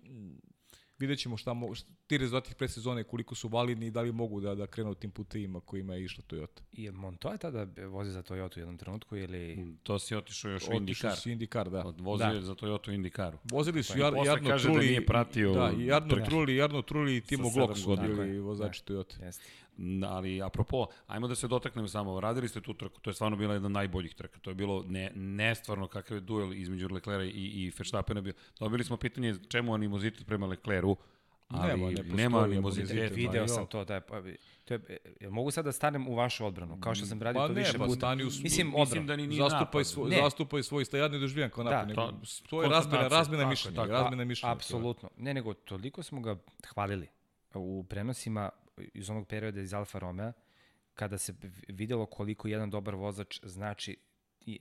vidjet 1.02 1.20
ćemo 1.20 1.38
šta, 1.38 1.54
mo, 1.54 1.76
šta 1.76 1.90
ti 2.08 2.18
rezultati 2.18 2.56
predsezone 2.56 3.04
koliko 3.04 3.36
su 3.36 3.48
validni 3.48 3.86
i 3.88 3.92
da 3.92 4.02
li 4.02 4.12
mogu 4.12 4.42
da, 4.42 4.56
da 4.56 4.68
krenu 4.68 4.96
tim 4.96 5.12
putevima 5.12 5.60
kojima 5.60 5.96
je 5.96 6.04
išla 6.04 6.24
Toyota. 6.30 6.62
I 6.72 6.90
Montoya 6.90 7.38
tada 7.38 7.68
vozi 7.88 8.12
za 8.12 8.24
Toyota 8.24 8.58
u 8.58 8.60
jednom 8.60 8.78
trenutku 8.78 9.18
ili... 9.18 9.76
To 9.84 10.00
si 10.00 10.16
otišao 10.16 10.52
još 10.52 10.64
u 10.64 10.66
Otišao 10.66 10.78
Indikar. 10.78 11.16
si 11.16 11.32
Indikar, 11.32 11.70
da. 11.70 11.86
Odvozio 11.86 12.34
Da. 12.34 12.42
za 12.42 12.56
Toyota 12.56 12.90
u 12.90 12.94
Indikaru. 12.94 13.38
Vozili 13.52 13.84
su 13.84 13.94
Pa 13.94 14.00
jar, 14.00 14.14
posle 14.14 14.28
Jarno 14.32 14.50
kaže 14.50 14.68
da 14.68 14.74
Trulli, 14.74 14.88
nije 14.88 15.06
pratio 15.06 15.52
da, 15.54 15.72
i 15.78 15.86
Jarno 15.86 16.10
trke. 16.16 16.30
Trulli, 16.30 16.56
Jarno 16.56 16.82
Trulli 16.82 17.18
i 17.18 17.22
Timo 17.22 17.50
Glock 17.50 17.78
su 17.78 17.88
godina. 17.88 18.08
bili 18.08 18.20
Tako 18.20 18.30
je, 18.32 18.42
vozači 18.42 18.84
Toyota. 18.84 19.24
Jeste. 19.26 19.44
Mm, 19.82 20.04
Ali, 20.06 20.42
apropo, 20.42 20.86
ajmo 21.08 21.28
da 21.28 21.36
se 21.36 21.48
dotaknemo 21.48 21.88
samo. 21.88 22.20
Radili 22.20 22.48
ste 22.48 22.62
tu 22.62 22.74
trku, 22.74 23.00
to 23.00 23.10
je 23.10 23.14
stvarno 23.14 23.38
bila 23.38 23.54
jedna 23.54 23.66
od 23.66 23.72
najboljih 23.72 24.16
trka. 24.16 24.40
To 24.40 24.50
je 24.50 24.56
bilo 24.56 24.84
ne, 24.84 25.12
nestvarno 25.16 25.88
kakav 25.88 26.18
je 26.18 26.22
duel 26.22 26.54
između 26.54 26.88
Leclera 26.90 27.24
i, 27.24 27.30
i 27.30 27.72
Verstappena 27.78 28.22
bio. 28.22 28.34
Dobili 28.60 28.84
smo 28.84 28.98
pitanje 28.98 29.36
čemu 29.48 29.74
animozitet 29.74 30.28
prema 30.28 30.48
Lecleru, 30.48 30.98
ali 31.50 31.68
Nema, 31.70 31.86
nema, 31.88 32.02
ne 32.04 32.16
nema 32.16 32.40
animozitet. 32.40 33.12
Video 33.12 33.48
sam 33.48 33.68
to, 33.68 33.86
da 33.86 33.94
je, 33.96 34.02
pa, 34.02 34.22
to 34.66 34.74
je, 34.74 34.80
jel 35.20 35.32
mogu 35.32 35.52
sad 35.52 35.66
da 35.66 35.72
stanem 35.72 36.08
u 36.08 36.16
vašu 36.16 36.46
odbranu, 36.46 36.80
kao 36.80 36.96
što 36.96 37.06
sam 37.06 37.22
radio 37.22 37.40
Pa 37.40 37.48
to 37.48 37.54
ne, 37.54 37.60
više 37.60 37.78
pa 37.78 37.86
puta. 37.86 37.96
stani 37.96 38.24
u- 38.24 38.26
Mislim, 38.26 38.74
Mislim 38.78 39.08
da 39.08 39.16
ni 39.16 39.28
nije 39.28 39.38
Zastupaj, 39.40 39.60
napad. 39.62 39.88
svoj, 39.88 40.10
Ne. 40.10 40.16
zastupaj 40.18 40.64
svoj 40.64 40.86
stav, 40.86 41.00
ja 41.00 41.08
ne 41.08 41.20
doživljam 41.20 41.50
kao 41.50 41.64
napad, 41.64 41.88
Da, 41.88 41.96
to- 41.96 42.14
to 42.50 42.64
je 42.64 42.70
razmena, 42.70 43.08
razmena 43.08 43.46
mišljenja, 43.46 43.86
razmena 43.86 44.26
mišljenja. 44.26 44.50
je. 44.50 44.56
Apsolutno. 44.56 45.10
Ne, 45.18 45.34
nego 45.34 45.54
toliko 45.54 46.04
smo 46.04 46.22
ga 46.22 46.36
hvalili 46.68 47.08
u 47.54 47.84
prenosima 47.84 48.50
iz 48.94 49.10
onog 49.10 49.28
perioda 49.28 49.62
iz 49.62 49.74
Alfa 49.74 50.00
Romeo, 50.00 50.34
kada 50.94 51.18
se 51.18 51.34
videlo 51.68 52.06
koliko 52.06 52.48
jedan 52.48 52.70
dobar 52.70 52.96
vozač 52.96 53.40
znači 53.44 53.98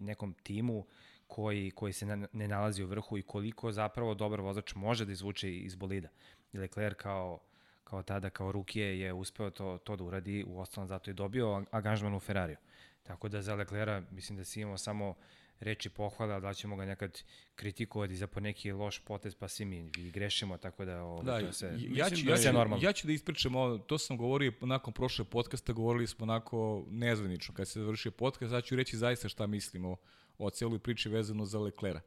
nekom 0.01 0.35
timu 0.43 0.87
koji, 1.27 1.71
koji 1.71 1.93
se 1.93 2.07
ne, 2.07 2.27
ne 2.33 2.49
nalazi 2.49 2.85
u 2.85 2.87
vrhu 2.87 3.19
i 3.19 3.23
koliko 3.23 3.73
zapravo 3.73 4.15
dobar 4.15 4.41
vozač 4.41 4.75
može 4.75 5.05
da 5.05 5.13
izvuče 5.13 5.57
iz 5.57 5.75
bolida. 5.75 6.09
I 6.53 6.59
Leclerc 6.59 6.97
kao, 6.97 7.41
kao 7.85 8.03
tada, 8.03 8.31
kao 8.31 8.53
rukije 8.53 9.01
je 9.01 9.13
uspeo 9.13 9.51
to, 9.51 9.79
to 9.79 9.97
da 9.97 10.05
uradi, 10.05 10.45
u 10.47 10.61
ostalom 10.61 10.89
zato 10.89 11.11
je 11.11 11.15
dobio 11.15 11.65
angažman 11.71 12.15
u 12.15 12.21
Ferrariju. 12.21 12.57
Tako 13.03 13.29
da 13.29 13.43
za 13.43 13.55
Leclerca 13.55 14.07
mislim 14.11 14.39
da 14.39 14.45
si 14.45 14.61
imao 14.61 14.79
samo 14.79 15.15
reči 15.61 15.89
pohvala, 15.89 16.41
da 16.41 16.55
ćemo 16.55 16.77
ga 16.77 16.85
nekad 16.85 17.23
kritikovati 17.55 18.17
za 18.17 18.27
po 18.27 18.41
neki 18.41 18.73
loš 18.73 18.99
potez, 18.99 19.35
pa 19.35 19.49
svi 19.49 19.65
mi 19.65 19.91
i 19.97 20.11
grešimo, 20.11 20.57
tako 20.57 20.85
da 20.85 21.03
ovo, 21.03 21.23
Da, 21.23 21.41
to 21.41 21.53
sve, 21.53 21.69
ja, 21.69 21.77
ću, 22.09 22.11
mislim 22.11 22.29
ja, 22.29 22.37
da 22.37 22.43
ću, 22.43 22.53
normalno. 22.53 22.85
ja 22.85 22.93
ću 22.93 23.07
da 23.07 23.13
ispričam 23.13 23.57
ovo, 23.57 23.79
to 23.79 23.99
sam 23.99 24.17
govorio 24.17 24.53
nakon 24.61 24.93
prošle 24.93 25.25
podcasta, 25.25 25.73
govorili 25.73 26.07
smo 26.07 26.23
onako 26.23 26.87
nezvanično 26.91 27.55
kad 27.55 27.69
se 27.69 27.81
završio 27.81 28.13
podcast, 28.13 28.53
ja 28.53 28.61
ću 28.61 28.77
reći 28.77 28.97
zaista 28.97 29.29
šta 29.29 29.47
mislim 29.47 29.85
o, 29.85 29.97
o 30.39 30.51
celoj 30.51 30.79
priči 30.79 31.09
vezano 31.09 31.45
za 31.45 31.59
Leklera. 31.59 32.01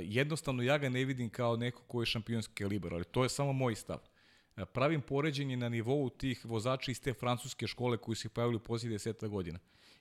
Jednostavno 0.00 0.62
ja 0.62 0.78
ga 0.78 0.88
ne 0.88 1.04
vidim 1.04 1.30
kao 1.30 1.56
neko 1.56 1.82
ko 1.82 2.02
je 2.02 2.06
šampionski 2.06 2.54
kalibar, 2.54 2.94
ali 2.94 3.04
to 3.04 3.22
je 3.22 3.28
samo 3.28 3.52
moj 3.52 3.74
stav. 3.74 3.98
Pravim 4.72 5.00
poređenje 5.00 5.56
na 5.56 5.68
nivou 5.68 6.10
tih 6.10 6.44
vozača 6.44 6.90
iz 6.90 7.00
te 7.00 7.14
francuske 7.14 7.66
škole 7.66 7.96
koji 7.96 8.16
se 8.16 8.28
pojavili 8.28 8.56
u 8.56 8.60
posljednje 8.60 8.94
deseta 8.94 9.28
godina. 9.28 9.58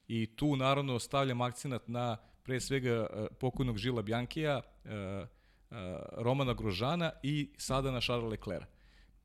I 0.07 0.35
tu 0.35 0.55
naravno 0.55 0.99
stavljam 0.99 1.41
akcenat 1.41 1.87
na 1.87 2.17
pre 2.43 2.59
svega 2.59 3.07
a, 3.09 3.27
pokojnog 3.39 3.77
Žila 3.77 4.01
Bjankija, 4.01 4.61
a, 4.85 5.25
a, 5.71 5.99
Romana 6.17 6.53
Grožana 6.53 7.11
i 7.23 7.49
sada 7.57 7.91
na 7.91 8.01
Charles 8.01 8.31
Leclerc. 8.31 8.67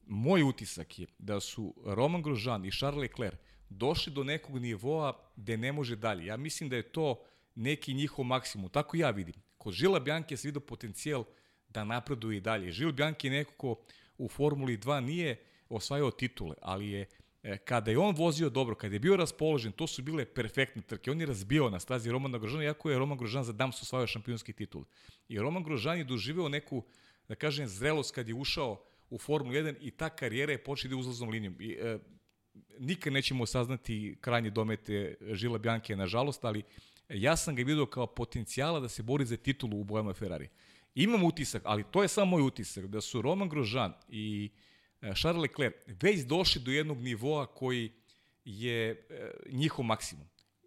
Moj 0.06 0.42
utisak 0.42 0.98
je 0.98 1.06
da 1.18 1.40
su 1.40 1.74
Roman 1.84 2.22
Grožan 2.22 2.64
i 2.64 2.70
Charles 2.70 3.00
Leclerc 3.00 3.38
došli 3.68 4.12
do 4.12 4.24
nekog 4.24 4.58
nivoa 4.58 5.12
gde 5.36 5.56
ne 5.56 5.72
može 5.72 5.96
dalje. 5.96 6.26
Ja 6.26 6.36
mislim 6.36 6.68
da 6.68 6.76
je 6.76 6.82
to 6.82 7.22
neki 7.54 7.94
njihov 7.94 8.24
maksimum. 8.24 8.68
Tako 8.68 8.96
ja 8.96 9.10
vidim. 9.10 9.34
Kod 9.58 9.74
Žila 9.74 10.00
Bjanke 10.00 10.36
se 10.36 10.48
vidio 10.48 10.60
potencijal 10.60 11.24
da 11.68 11.84
napreduje 11.84 12.36
i 12.36 12.40
dalje. 12.40 12.72
Žil 12.72 12.92
Bjanke 12.92 13.28
je 13.28 13.32
neko 13.32 13.52
ko 13.56 13.76
u 14.18 14.28
Formuli 14.28 14.78
2 14.78 15.00
nije 15.00 15.36
osvajao 15.68 16.10
titule, 16.10 16.54
ali 16.62 16.90
je 16.90 17.00
e, 17.00 17.06
kada 17.64 17.90
je 17.90 17.98
on 17.98 18.14
vozio 18.14 18.50
dobro, 18.50 18.74
kada 18.74 18.94
je 18.94 18.98
bio 18.98 19.16
raspoložen, 19.16 19.72
to 19.72 19.86
su 19.86 20.02
bile 20.02 20.24
perfektne 20.24 20.82
trke. 20.82 21.10
On 21.10 21.20
je 21.20 21.26
razbio 21.26 21.70
na 21.70 21.80
stazi 21.80 22.10
Romana 22.10 22.38
Grožana, 22.38 22.64
iako 22.64 22.90
je 22.90 22.98
Roman 22.98 23.18
Grožan 23.18 23.44
za 23.44 23.52
Dams 23.52 23.82
osvajao 23.82 24.06
šampionski 24.06 24.52
titul. 24.52 24.84
I 25.28 25.38
Roman 25.38 25.62
Grožan 25.62 25.98
je 25.98 26.04
doživeo 26.04 26.48
neku, 26.48 26.82
da 27.28 27.34
kažem, 27.34 27.68
zrelost 27.68 28.14
kad 28.14 28.28
je 28.28 28.34
ušao 28.34 28.82
u 29.10 29.18
Formulu 29.18 29.54
1 29.54 29.74
i 29.80 29.90
ta 29.90 30.08
karijera 30.08 30.52
je 30.52 30.64
počela 30.64 30.90
da 30.90 30.96
uzlaznom 30.96 31.30
linijom. 31.30 31.56
I, 31.60 31.72
e, 31.72 31.98
nikad 32.78 33.12
nećemo 33.12 33.46
saznati 33.46 34.16
krajnje 34.20 34.50
domete 34.50 35.14
Žila 35.32 35.58
Bjanke, 35.58 35.96
nažalost, 35.96 36.44
ali 36.44 36.62
ja 37.08 37.36
sam 37.36 37.54
ga 37.54 37.62
vidio 37.62 37.86
kao 37.86 38.06
potencijala 38.06 38.80
da 38.80 38.88
se 38.88 39.02
bori 39.02 39.24
za 39.24 39.36
titulu 39.36 39.80
u 39.80 39.84
bojama 39.84 40.12
Ferrari. 40.12 40.48
Imam 40.94 41.24
utisak, 41.24 41.62
ali 41.64 41.84
to 41.90 42.02
je 42.02 42.08
samo 42.08 42.30
moj 42.30 42.42
utisak, 42.42 42.86
da 42.86 43.00
su 43.00 43.22
Roman 43.22 43.48
Grožan 43.48 43.92
i 44.08 44.50
e, 44.50 44.66
Charles 45.00 45.42
Leclerc 45.42 45.74
već 46.02 46.20
došli 46.20 46.62
do 46.62 46.70
jednog 46.70 46.98
nivoa 46.98 47.46
koji 47.46 47.92
je 48.44 48.90
e, 48.90 49.30
njihov 49.50 49.84
maksimum. 49.84 50.26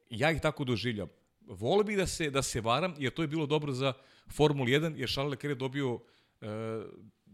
Ja 0.09 0.31
ih 0.31 0.41
tako 0.41 0.63
doživljam. 0.63 1.07
Vole 1.41 1.83
bih 1.83 1.97
da 1.97 2.07
se, 2.07 2.29
da 2.29 2.41
se 2.41 2.61
varam, 2.61 2.95
jer 2.97 3.13
to 3.13 3.21
je 3.21 3.27
bilo 3.27 3.45
dobro 3.45 3.71
za 3.71 3.93
Formulu 4.31 4.67
1, 4.67 4.93
jer 4.97 5.09
Charles 5.09 5.31
Leclerc 5.31 5.59
dobio 5.59 5.99
e, 6.41 6.47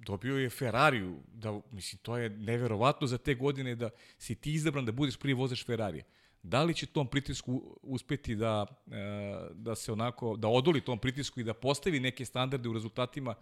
dobio 0.05 0.37
je 0.37 0.49
Ferrariju, 0.49 1.19
da, 1.27 1.61
mislim, 1.71 1.99
to 2.01 2.17
je 2.17 2.29
neverovatno 2.29 3.07
za 3.07 3.17
te 3.17 3.35
godine 3.35 3.75
da 3.75 3.89
si 4.17 4.35
ti 4.35 4.53
izabran 4.53 4.85
da 4.85 4.91
budeš 4.91 5.17
prvi 5.17 5.33
vozač 5.33 5.65
Ferrarija. 5.65 6.03
Da 6.43 6.63
li 6.63 6.73
će 6.73 6.85
tom 6.85 7.07
pritisku 7.07 7.79
uspeti 7.81 8.35
da, 8.35 8.65
e, 8.87 9.49
da 9.53 9.75
se 9.75 9.91
onako, 9.91 10.35
da 10.37 10.47
odoli 10.47 10.81
tom 10.81 10.99
pritisku 10.99 11.39
i 11.39 11.43
da 11.43 11.53
postavi 11.53 11.99
neke 11.99 12.25
standarde 12.25 12.69
u 12.69 12.73
rezultatima, 12.73 13.35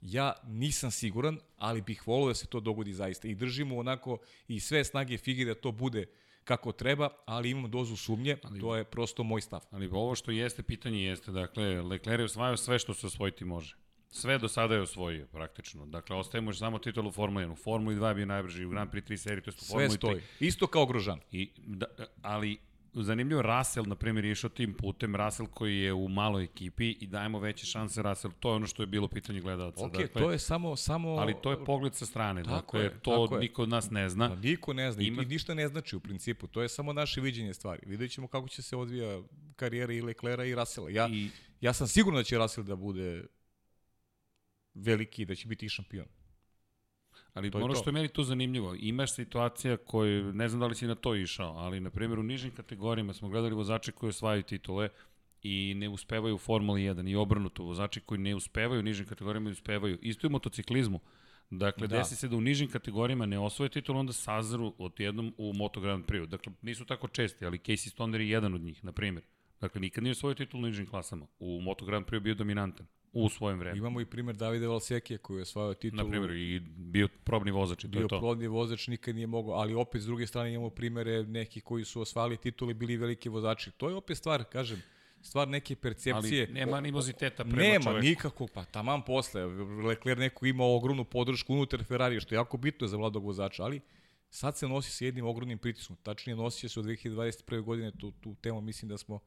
ja 0.00 0.32
nisam 0.46 0.90
siguran, 0.90 1.38
ali 1.56 1.82
bih 1.82 2.06
volio 2.06 2.28
da 2.28 2.34
se 2.34 2.46
to 2.46 2.60
dogodi 2.60 2.92
zaista. 2.92 3.28
I 3.28 3.34
držimo 3.34 3.78
onako 3.78 4.18
i 4.48 4.60
sve 4.60 4.84
snage 4.84 5.18
fige 5.18 5.44
da 5.44 5.54
to 5.54 5.72
bude 5.72 6.06
kako 6.44 6.72
treba, 6.72 7.08
ali 7.26 7.50
imam 7.50 7.70
dozu 7.70 7.96
sumnje, 7.96 8.36
ali, 8.42 8.60
to 8.60 8.76
je 8.76 8.84
prosto 8.84 9.22
moj 9.22 9.40
stav. 9.40 9.60
Ali 9.70 9.88
ovo 9.92 10.14
što 10.14 10.30
jeste 10.30 10.62
pitanje 10.62 11.02
jeste, 11.04 11.32
dakle, 11.32 11.82
Leclerc 11.82 12.20
je 12.20 12.24
osvajao 12.24 12.56
sve 12.56 12.78
što 12.78 12.94
se 12.94 13.06
osvojiti 13.06 13.44
može. 13.44 13.76
Sve 14.10 14.38
do 14.38 14.48
sada 14.48 14.74
je 14.74 14.80
osvojio, 14.80 15.26
praktično. 15.26 15.86
Dakle, 15.86 16.16
ostaje 16.16 16.40
mu 16.40 16.52
samo 16.52 16.78
titul 16.78 17.06
u 17.06 17.12
Formuli 17.12 17.46
1. 17.46 17.52
U 17.52 17.56
Formuli 17.56 17.96
2 17.96 18.08
je 18.08 18.14
bio 18.14 18.26
najbrži, 18.26 18.64
u 18.64 18.70
Grand 18.70 18.90
Prix 18.90 19.10
3 19.10 19.16
seriji, 19.16 19.42
to 19.42 19.50
je 19.50 19.54
u 19.54 19.58
Sve 19.58 19.68
Formuli 19.68 19.88
3. 19.88 19.96
stoji. 19.96 20.22
Isto 20.40 20.66
kao 20.66 20.86
Grožan. 20.86 21.20
I, 21.32 21.50
da, 21.56 21.86
ali 22.22 22.58
zanimljivo, 22.94 23.42
Russell, 23.42 23.86
na 23.86 23.94
primjer, 23.94 24.24
je 24.24 24.32
išao 24.32 24.50
tim 24.50 24.74
putem, 24.74 25.16
Russell 25.16 25.48
koji 25.48 25.78
je 25.78 25.92
u 25.92 26.08
maloj 26.08 26.44
ekipi 26.44 26.90
i 26.90 27.06
dajemo 27.06 27.38
veće 27.38 27.66
šanse 27.66 28.02
Russell, 28.02 28.34
to 28.40 28.50
je 28.50 28.54
ono 28.54 28.66
što 28.66 28.82
je 28.82 28.86
bilo 28.86 29.08
pitanje 29.08 29.40
gledalca. 29.40 29.84
Ok, 29.84 29.92
dakle, 29.92 30.22
to 30.22 30.30
je 30.30 30.38
samo... 30.38 30.76
samo 30.76 31.08
Ali 31.10 31.34
to 31.42 31.50
je 31.50 31.64
pogled 31.64 31.94
sa 31.94 32.06
strane, 32.06 32.42
Tako 32.42 32.56
dakle, 32.56 32.80
je, 32.80 33.00
to 33.00 33.26
tako 33.26 33.38
niko 33.38 33.62
od 33.62 33.68
nas 33.68 33.90
ne 33.90 34.08
zna. 34.08 34.28
Pa 34.28 34.34
niko 34.34 34.72
ne 34.72 34.92
zna 34.92 35.02
Ima- 35.02 35.22
i 35.22 35.26
ništa 35.26 35.54
ne 35.54 35.68
znači 35.68 35.96
u 35.96 36.00
principu. 36.00 36.46
To 36.46 36.62
je 36.62 36.68
samo 36.68 36.92
naše 36.92 37.20
viđenje 37.20 37.54
stvari. 37.54 37.82
Vidjet 37.86 38.10
ćemo 38.10 38.28
kako 38.28 38.48
će 38.48 38.62
se 38.62 38.76
odvija 38.76 39.22
karijera 39.56 39.92
i 39.92 40.02
Leclera 40.02 40.44
i 40.44 40.54
Russella. 40.54 40.90
Ja, 40.90 41.08
I, 41.08 41.30
ja 41.60 41.72
sam 41.72 41.86
siguran 41.86 42.20
da 42.20 42.24
će 42.24 42.38
Russell 42.38 42.66
da 42.66 42.76
bude 42.76 43.24
veliki, 44.74 45.24
da 45.24 45.34
će 45.34 45.48
biti 45.48 45.68
šampion. 45.68 46.06
Ali 47.34 47.50
To 47.50 47.58
ono 47.58 47.74
to. 47.74 47.80
što 47.80 47.90
je 47.90 47.94
meni 47.94 48.08
tu 48.08 48.22
zanimljivo, 48.24 48.74
imaš 48.78 49.14
situacija 49.14 49.76
koju, 49.76 50.32
ne 50.32 50.48
znam 50.48 50.60
da 50.60 50.66
li 50.66 50.74
si 50.74 50.86
na 50.86 50.94
to 50.94 51.14
išao, 51.14 51.52
ali 51.52 51.80
na 51.80 51.90
primjer 51.90 52.18
u 52.18 52.22
nižim 52.22 52.50
kategorijama 52.50 53.12
smo 53.12 53.28
gledali 53.28 53.54
vozače 53.54 53.92
koji 53.92 54.08
osvajaju 54.10 54.42
titule 54.42 54.88
i 55.42 55.74
ne 55.76 55.88
uspevaju 55.88 56.34
u 56.34 56.38
Formuli 56.38 56.82
1 56.82 57.10
i 57.10 57.16
obrnuto, 57.16 57.62
vozači 57.62 58.00
koji 58.00 58.20
ne 58.20 58.34
uspevaju 58.34 58.80
u 58.80 58.82
nižim 58.82 59.06
kategorijama 59.06 59.48
i 59.48 59.52
uspevaju. 59.52 59.98
Isto 60.02 60.26
je 60.26 60.28
u 60.28 60.32
motociklizmu. 60.32 61.00
Dakle, 61.50 61.86
Da. 61.86 61.96
desi 61.98 62.16
se 62.16 62.28
da 62.28 62.36
u 62.36 62.40
nižim 62.40 62.68
kategorijama 62.70 63.26
ne 63.26 63.38
osvoje 63.38 63.68
titul, 63.68 63.96
onda 63.96 64.12
sazru 64.12 64.74
od 64.78 65.00
jednom 65.00 65.34
u 65.38 65.52
Moto 65.52 65.80
Grand 65.80 66.04
Prix. 66.04 66.26
Dakle, 66.26 66.52
nisu 66.62 66.84
tako 66.84 67.08
česti, 67.08 67.46
ali 67.46 67.58
Casey 67.58 67.90
Stoner 67.90 68.20
je 68.20 68.28
jedan 68.30 68.54
od 68.54 68.60
njih, 68.60 68.84
na 68.84 68.92
primjer. 68.92 69.24
Dakle, 69.60 69.80
nikad 69.80 70.02
nije 70.04 70.10
osvojio 70.12 70.34
titul 70.34 70.60
u 70.60 70.66
nižim 70.66 70.86
klasama. 70.86 71.26
U 71.38 71.60
Moto 71.60 71.84
Grand 71.84 72.06
Prix 72.06 72.20
bio 72.20 72.34
dominantan 72.34 72.86
u 73.12 73.28
svojem 73.28 73.58
vremenu. 73.58 73.78
Imamo 73.78 74.00
i 74.00 74.06
primer 74.06 74.36
Davide 74.36 74.66
Valsekija 74.66 75.18
koji 75.18 75.38
je 75.38 75.42
osvajao 75.42 75.74
titulu. 75.74 76.02
Na 76.02 76.10
primjer, 76.10 76.30
i 76.30 76.60
bio 76.76 77.08
probni 77.24 77.50
vozač 77.50 77.84
i 77.84 77.86
to 77.86 77.92
bio 77.92 78.02
je 78.02 78.08
to. 78.08 78.20
plodni 78.20 78.46
vozač, 78.46 78.86
nikad 78.88 79.14
nije 79.14 79.26
mogao, 79.26 79.54
ali 79.54 79.74
opet 79.74 80.02
s 80.02 80.06
druge 80.06 80.26
strane 80.26 80.54
imamo 80.54 80.70
primere 80.70 81.22
neki 81.22 81.60
koji 81.60 81.84
su 81.84 82.00
osvajali 82.00 82.36
titule, 82.36 82.74
bili 82.74 82.96
veliki 82.96 83.28
vozači. 83.28 83.70
To 83.70 83.88
je 83.88 83.94
opet 83.94 84.18
stvar, 84.18 84.44
kažem, 84.44 84.82
stvar 85.22 85.48
neke 85.48 85.76
percepcije. 85.76 86.44
Ali 86.44 86.54
nema 86.54 86.76
animoziteta 86.76 87.44
prema 87.44 87.62
Nema 87.62 87.84
čoveku. 87.84 88.06
nikakvog, 88.06 88.50
pa 88.54 88.64
taman 88.64 89.02
posle. 89.02 89.44
Leclerc 89.86 90.18
neko 90.18 90.46
ima 90.46 90.64
ogromnu 90.64 91.04
podršku 91.04 91.54
unutar 91.54 91.84
Ferrari, 91.84 92.20
što 92.20 92.34
je 92.34 92.36
jako 92.36 92.56
bitno 92.56 92.86
za 92.86 92.98
mladog 92.98 93.24
vozača, 93.24 93.62
ali 93.64 93.80
sad 94.30 94.56
se 94.56 94.68
nosi 94.68 94.90
sa 94.90 95.04
jednim 95.04 95.26
ogromnim 95.26 95.58
pritiskom. 95.58 95.96
Tačnije 96.02 96.36
nosi 96.36 96.68
se 96.68 96.80
od 96.80 96.86
2021. 96.86 97.62
godine, 97.62 97.92
tu, 97.98 98.10
tu 98.10 98.34
temu 98.34 98.60
mislim 98.60 98.88
da 98.88 98.98
smo 98.98 99.20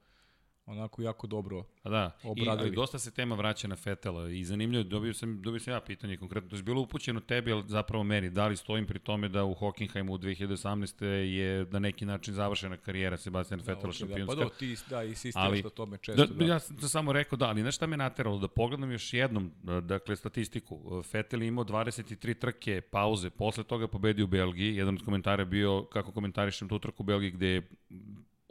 onako 0.72 1.02
jako 1.02 1.28
dobro 1.28 1.64
Pa 1.84 1.90
da, 1.90 2.18
I, 2.24 2.28
obradili. 2.28 2.58
ali 2.60 2.72
dosta 2.72 3.00
se 3.00 3.12
tema 3.12 3.36
vraća 3.36 3.68
na 3.68 3.76
Fetela 3.76 4.30
i 4.30 4.44
zanimljivo, 4.44 4.84
dobio 4.84 5.14
sam, 5.14 5.42
dobio 5.42 5.60
sam 5.60 5.74
ja 5.74 5.80
pitanje 5.82 6.18
konkretno, 6.18 6.50
to 6.50 6.56
je 6.56 6.64
bilo 6.64 6.82
upućeno 6.82 7.20
tebi, 7.20 7.52
ali 7.52 7.64
zapravo 7.68 8.04
meni, 8.04 8.30
da 8.30 8.48
li 8.48 8.58
stojim 8.58 8.86
pri 8.86 9.00
tome 9.00 9.30
da 9.30 9.44
u 9.44 9.54
Hockenheimu 9.54 10.14
u 10.14 10.18
2018. 10.18 11.06
je 11.06 11.66
na 11.72 11.80
neki 11.80 12.06
način 12.06 12.34
završena 12.34 12.78
karijera 12.78 13.18
Sebastiana 13.18 13.64
Fetela 13.64 13.90
Ok, 13.90 13.94
šampionska. 13.96 14.36
Da, 14.36 14.42
pa 14.42 14.50
do, 14.50 14.56
ti 14.60 14.76
da, 14.90 15.04
insistiraš 15.04 15.48
Ali- 15.48 15.64
na 15.64 15.70
tome 15.70 15.98
često. 15.98 16.26
Da, 16.26 16.34
Da, 16.34 16.46
ja 16.46 16.60
sam 16.60 16.80
samo 16.80 17.14
rekao 17.14 17.38
da, 17.38 17.46
ali 17.48 17.62
znaš 17.62 17.76
šta 17.76 17.88
me 17.88 17.98
nateralo? 17.98 18.38
Da 18.40 18.48
pogledam 18.48 18.92
još 18.92 19.14
jednom, 19.14 19.52
dakle, 19.84 20.16
statistiku. 20.16 21.04
Fetel 21.04 21.42
je 21.42 21.48
imao 21.48 21.64
23 21.66 22.34
trke 22.40 22.82
pauze, 22.82 23.30
posle 23.30 23.64
toga 23.64 23.88
pobedio 23.88 24.26
u 24.26 24.28
Belgiji. 24.28 24.76
Jedan 24.76 24.96
od 24.96 25.06
komentara 25.06 25.42
je 25.42 25.46
bio 25.46 25.84
kako 25.84 26.12
komentarišem 26.12 26.70
tu 26.70 26.80
trku 26.80 27.04
u 27.04 27.06
Belgiji 27.06 27.32
gde 27.32 27.48
je 27.48 27.70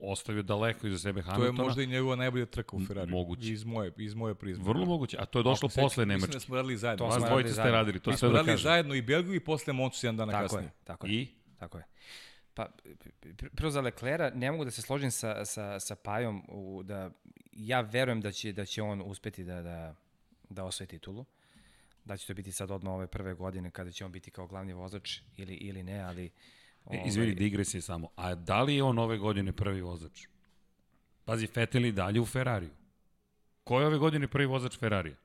ostavio 0.02 0.42
daleko 0.42 0.86
iza 0.86 0.98
sebe 0.98 1.22
To 1.22 1.28
je 1.28 1.32
Hamiltona. 1.32 1.62
možda 1.62 1.82
i 1.82 1.86
njegova 1.86 2.16
najbolja 2.16 2.46
trka 2.46 2.76
u 2.76 2.80
Ferrari. 2.80 3.10
moguće. 3.10 3.52
Iz 3.52 3.64
moje, 3.64 3.92
iz 3.98 4.14
moje 4.14 4.34
prizme. 4.34 4.64
Vrlo 4.64 4.86
moguće, 4.86 5.16
a 5.20 5.24
to 5.24 5.38
je 5.38 5.42
došlo 5.42 5.66
Ako 5.66 5.74
posle 5.74 5.80
sećam, 5.80 5.88
Mislim 5.98 6.08
Nemačke. 6.10 6.32
da 6.32 6.40
smo 6.40 6.56
radili 6.56 6.76
zajedno. 6.76 6.98
To 6.98 7.10
Vas 7.10 7.24
dvojice 7.24 7.48
ste 7.48 7.54
zajedno. 7.54 7.76
radili, 7.76 8.00
to 8.00 8.10
Mi 8.10 8.14
sve 8.14 8.18
smo 8.18 8.28
da 8.28 8.34
radili 8.34 8.52
kažem. 8.52 8.62
zajedno 8.64 8.94
i 8.94 9.02
Belgiju 9.02 9.34
i 9.34 9.40
posle 9.40 9.72
Moncu 9.72 10.06
jedan 10.06 10.16
dana 10.16 10.32
Tako 10.32 10.42
kasnije. 10.44 10.64
je, 10.64 10.70
tako 10.84 11.06
je. 11.06 11.12
I? 11.12 11.28
Tako 11.58 11.78
je. 11.78 11.84
Pa, 12.54 12.68
pr- 13.22 13.48
prvo 13.50 13.70
za 13.70 13.80
Leclera, 13.80 14.30
ne 14.30 14.50
mogu 14.50 14.64
da 14.64 14.70
se 14.70 14.82
složim 14.82 15.10
sa, 15.10 15.44
sa, 15.44 15.80
sa 15.80 15.94
Pajom, 15.96 16.42
u, 16.48 16.82
da 16.82 17.10
ja 17.52 17.80
verujem 17.80 18.20
da 18.20 18.32
će, 18.32 18.52
da 18.52 18.64
će 18.64 18.82
on 18.82 19.02
uspeti 19.04 19.44
da, 19.44 19.62
da, 19.62 19.94
da 20.44 20.64
osvoji 20.64 20.88
titulu. 20.88 21.24
Da 22.04 22.16
će 22.16 22.26
to 22.26 22.34
biti 22.34 22.52
sad 22.52 22.70
odmah 22.70 22.94
ove 22.94 23.06
prve 23.06 23.34
godine 23.34 23.70
kada 23.70 23.90
će 23.90 24.04
on 24.04 24.12
biti 24.12 24.30
kao 24.30 24.46
glavni 24.46 24.72
vozač 24.72 25.18
ili, 25.36 25.54
ili 25.54 25.82
ne, 25.82 26.00
ali... 26.00 26.30
E, 26.90 27.02
izvini, 27.06 27.34
digresije 27.34 27.80
samo. 27.80 28.08
A 28.16 28.34
da 28.34 28.62
li 28.62 28.74
je 28.74 28.82
on 28.82 28.98
ove 28.98 29.18
godine 29.18 29.52
prvi 29.52 29.80
vozač? 29.80 30.26
Pazi, 31.24 31.46
Fetel 31.46 31.84
i 31.84 31.92
dalje 31.92 32.20
u 32.20 32.26
Ferrariju. 32.26 32.70
Ko 33.64 33.80
je 33.80 33.86
ove 33.86 33.98
godine 33.98 34.28
prvi 34.28 34.46
vozač 34.46 34.78
Ferrarija? 34.78 35.16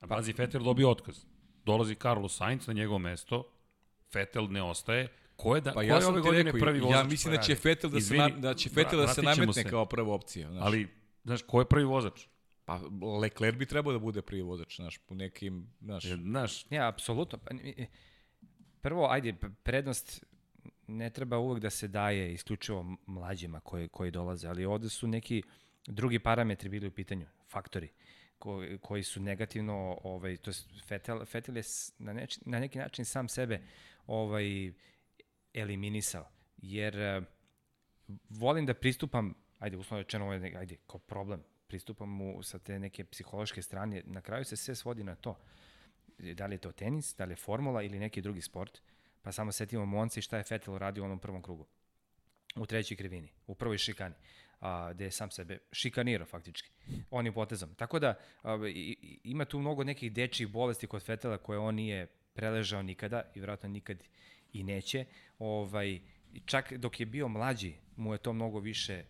A 0.00 0.06
pazi, 0.06 0.32
Fetel 0.32 0.62
dobio 0.62 0.90
otkaz. 0.90 1.24
Dolazi 1.64 1.94
Carlos 1.94 2.36
Sainz 2.36 2.66
na 2.66 2.72
njegovo 2.72 2.98
mesto, 2.98 3.44
Fetel 4.12 4.46
ne 4.50 4.62
ostaje. 4.62 5.08
Ko 5.36 5.54
je, 5.54 5.60
da, 5.60 5.70
Pa 5.72 5.74
ko 5.74 5.82
ja 5.82 5.96
je 5.96 6.06
ove 6.06 6.20
godine 6.20 6.52
rekao, 6.52 6.60
prvi 6.60 6.80
vozač 6.80 6.96
ja 6.96 7.04
mislim 7.04 7.34
da 7.34 7.42
će? 7.42 7.56
Vettel 7.64 7.90
da 7.90 8.00
se, 8.00 8.14
na, 8.14 8.28
da 8.28 8.54
će 8.54 8.70
Vettel 8.72 8.98
da 9.00 9.08
se 9.08 9.22
nametne 9.22 9.52
se. 9.52 9.70
kao 9.70 9.86
prva 9.86 10.14
opcija. 10.14 10.50
Znaš. 10.50 10.62
Ali, 10.64 10.88
znaš, 11.24 11.42
ko 11.42 11.60
je 11.60 11.64
prvi 11.64 11.84
vozač? 11.84 12.26
Pa 12.64 12.80
Leclerc 13.22 13.58
bi 13.58 13.66
trebao 13.66 13.92
da 13.92 13.98
bude 13.98 14.22
prvi 14.22 14.42
vozač, 14.42 14.76
znaš, 14.76 14.98
po 14.98 15.14
nekim, 15.14 15.66
znaš, 15.80 16.04
Jer, 16.04 16.18
Znaš, 16.18 16.66
Ja, 16.70 16.88
apsolutno. 16.88 17.38
Prvo, 18.82 19.06
ajde, 19.10 19.34
prednost 19.62 20.24
ne 20.86 21.10
treba 21.10 21.38
uvek 21.38 21.62
da 21.62 21.70
se 21.70 21.88
daje 21.88 22.32
isključivo 22.32 22.96
mlađima 23.06 23.60
koji, 23.60 23.88
koji 23.88 24.10
dolaze, 24.10 24.48
ali 24.48 24.64
ovde 24.64 24.88
su 24.88 25.08
neki 25.08 25.42
drugi 25.86 26.18
parametri 26.18 26.68
bili 26.68 26.86
u 26.86 26.90
pitanju, 26.90 27.26
faktori 27.48 27.88
koji, 28.42 28.78
koji 28.78 29.02
su 29.02 29.20
negativno, 29.20 29.98
ovaj, 30.04 30.36
to 30.36 30.50
je 30.50 30.54
Fetel, 30.86 31.24
Fetel 31.24 31.56
je 31.56 31.62
na, 31.98 32.12
neči, 32.12 32.40
na 32.44 32.58
neki 32.58 32.78
način 32.78 33.04
sam 33.04 33.28
sebe 33.28 33.60
ovaj, 34.06 34.72
eliminisao, 35.54 36.28
jer 36.56 36.96
uh, 36.96 37.24
volim 38.28 38.66
da 38.66 38.74
pristupam, 38.74 39.34
ajde, 39.58 39.76
uslovno 39.76 40.02
rečeno, 40.02 40.24
ovaj, 40.24 40.56
ajde, 40.56 40.76
kao 40.86 40.98
problem, 40.98 41.44
pristupam 41.66 42.08
mu 42.08 42.42
sa 42.42 42.58
te 42.58 42.78
neke 42.78 43.04
psihološke 43.04 43.62
strane, 43.62 44.02
na 44.06 44.20
kraju 44.20 44.44
se 44.44 44.56
sve 44.56 44.74
svodi 44.74 45.04
na 45.04 45.14
to. 45.14 45.38
Da 46.22 46.46
li 46.46 46.54
je 46.54 46.58
to 46.58 46.72
tenis, 46.72 47.14
da 47.16 47.24
li 47.24 47.32
je 47.32 47.36
formula 47.36 47.82
ili 47.82 47.98
neki 47.98 48.22
drugi 48.22 48.40
sport, 48.40 48.82
pa 49.22 49.32
samo 49.32 49.52
setimo 49.52 49.86
Monci 49.86 50.22
šta 50.22 50.36
je 50.36 50.44
Fetel 50.44 50.74
uradio 50.74 51.02
u 51.02 51.06
onom 51.06 51.18
prvom 51.18 51.42
krugu 51.42 51.66
u 52.56 52.66
trećoj 52.66 52.96
krivini, 52.96 53.28
u 53.46 53.54
prvoj 53.54 53.78
šikani, 53.78 54.14
a, 54.60 54.92
gde 54.92 55.04
je 55.04 55.10
sam 55.10 55.30
sebe 55.30 55.58
šikanirao 55.72 56.26
faktički, 56.26 56.70
onim 57.10 57.32
potezom. 57.32 57.74
Tako 57.74 57.98
da 57.98 58.18
a, 58.42 58.58
i, 58.68 59.20
ima 59.24 59.44
tu 59.44 59.58
mnogo 59.58 59.84
nekih 59.84 60.12
dečjih 60.12 60.48
bolesti 60.48 60.86
kod 60.86 61.02
Fetela 61.02 61.38
koje 61.38 61.58
on 61.58 61.74
nije 61.74 62.06
preležao 62.34 62.82
nikada 62.82 63.22
i 63.34 63.38
vjerojatno 63.38 63.68
nikad 63.68 64.02
i 64.52 64.62
neće. 64.62 65.04
Ovaj, 65.38 66.00
čak 66.44 66.72
dok 66.72 67.00
je 67.00 67.06
bio 67.06 67.28
mlađi, 67.28 67.74
mu 67.96 68.14
je 68.14 68.18
to 68.18 68.32
mnogo 68.32 68.58
više 68.58 69.04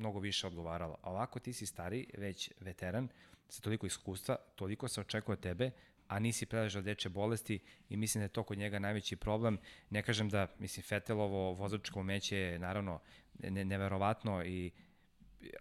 mnogo 0.00 0.18
više 0.18 0.46
odgovaralo. 0.46 0.96
A 1.02 1.10
ovako 1.10 1.38
ti 1.38 1.52
si 1.52 1.66
stari, 1.66 2.06
već 2.18 2.50
veteran, 2.60 3.08
sa 3.48 3.62
toliko 3.62 3.86
iskustva, 3.86 4.36
toliko 4.56 4.88
se 4.88 5.00
očekuje 5.00 5.32
od 5.32 5.40
tebe, 5.40 5.70
a 6.10 6.18
nisi 6.18 6.46
preležao 6.46 6.82
deče 6.82 7.08
bolesti 7.08 7.58
i 7.88 7.96
mislim 7.96 8.20
da 8.20 8.24
je 8.24 8.28
to 8.28 8.42
kod 8.42 8.58
njega 8.58 8.78
najveći 8.78 9.16
problem. 9.16 9.58
Ne 9.90 10.02
kažem 10.02 10.28
da, 10.28 10.46
mislim, 10.58 10.84
Fetelovo 10.84 11.52
vozačko 11.52 12.00
umeće 12.00 12.36
je 12.36 12.58
naravno 12.58 13.00
ne, 13.38 13.64
neverovatno 13.64 14.44
i 14.44 14.70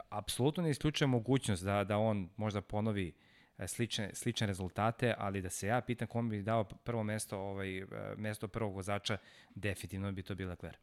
apsolutno 0.09 0.63
ne 0.63 0.69
isključuje 0.69 1.07
mogućnost 1.07 1.63
da, 1.63 1.83
da 1.83 1.97
on 1.97 2.29
možda 2.37 2.61
ponovi 2.61 3.13
e, 3.57 3.67
slične, 3.67 4.09
slične 4.13 4.47
rezultate, 4.47 5.13
ali 5.17 5.41
da 5.41 5.49
se 5.49 5.67
ja 5.67 5.81
pitam 5.81 6.07
kom 6.07 6.29
bi 6.29 6.41
dao 6.41 6.63
prvo 6.63 7.03
mesto, 7.03 7.37
ovaj, 7.37 7.77
e, 7.77 7.85
mesto 8.17 8.47
prvog 8.47 8.75
vozača, 8.75 9.17
definitivno 9.55 10.11
bi 10.11 10.23
to 10.23 10.35
bila 10.35 10.49
Leclerc. 10.49 10.77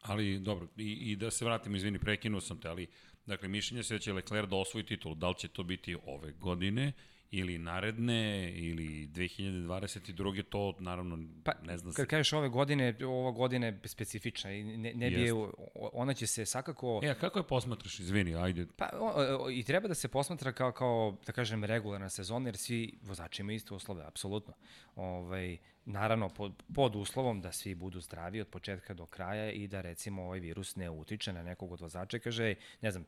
Ali 0.00 0.38
dobro, 0.38 0.68
i, 0.76 0.92
i 0.92 1.16
da 1.16 1.30
se 1.30 1.44
vratim, 1.44 1.74
izvini, 1.74 1.98
prekinuo 1.98 2.40
sam 2.40 2.60
te, 2.60 2.68
ali 2.68 2.86
dakle, 3.26 3.48
mišljenje 3.48 3.82
se 3.82 3.94
da 3.94 3.98
će 3.98 4.12
Leclerc 4.12 4.48
da 4.48 4.56
osvoji 4.56 4.86
titul. 4.86 5.14
Da 5.14 5.28
li 5.28 5.34
će 5.38 5.48
to 5.48 5.62
biti 5.62 5.96
ove 6.06 6.32
godine 6.32 6.92
ili 7.32 7.58
naredne 7.58 8.52
ili 8.54 9.06
2022. 9.06 10.42
to 10.42 10.74
naravno 10.78 11.18
pa, 11.44 11.52
ne 11.66 11.78
znam 11.78 11.92
se. 11.92 11.96
Kad 11.96 12.06
kažeš 12.06 12.32
ove 12.32 12.48
godine, 12.48 12.94
ova 13.06 13.30
godina 13.30 13.66
je 13.66 13.80
specifična 13.84 14.52
i 14.52 14.64
ne, 14.64 14.92
ne 14.94 15.10
bi 15.10 15.22
je, 15.22 15.32
ona 15.74 16.14
će 16.14 16.26
se 16.26 16.46
svakako... 16.46 17.00
E, 17.02 17.08
a 17.08 17.14
kako 17.14 17.38
je 17.38 17.46
posmatraš, 17.46 18.00
izvini, 18.00 18.36
ajde. 18.36 18.66
Pa 18.76 18.90
o, 19.00 19.44
o, 19.44 19.50
i 19.50 19.62
treba 19.62 19.88
da 19.88 19.94
se 19.94 20.08
posmatra 20.08 20.52
kao, 20.52 20.72
kao 20.72 21.16
da 21.26 21.32
kažem, 21.32 21.64
regularna 21.64 22.08
sezona, 22.08 22.48
jer 22.48 22.56
svi 22.56 22.98
vozači 23.02 23.42
imaju 23.42 23.56
iste 23.56 23.74
uslove, 23.74 24.04
apsolutno. 24.06 24.54
Ovaj, 24.96 25.56
naravno, 25.84 26.28
pod, 26.28 26.62
pod 26.74 26.96
uslovom 26.96 27.40
da 27.40 27.52
svi 27.52 27.74
budu 27.74 28.00
zdravi 28.00 28.40
od 28.40 28.48
početka 28.48 28.94
do 28.94 29.06
kraja 29.06 29.50
i 29.50 29.68
da 29.68 29.80
recimo 29.80 30.22
ovaj 30.22 30.40
virus 30.40 30.76
ne 30.76 30.90
utiče 30.90 31.32
na 31.32 31.42
nekog 31.42 31.72
od 31.72 31.80
vozača, 31.80 32.18
kaže, 32.18 32.54
ne 32.80 32.90
znam, 32.90 33.04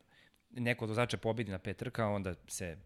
neko 0.49 0.85
od 0.85 0.89
vozača 0.89 1.17
pobedi 1.17 1.51
na 1.51 1.59
pet 1.59 1.77
trka, 1.77 2.07
onda 2.07 2.35
se 2.47 2.77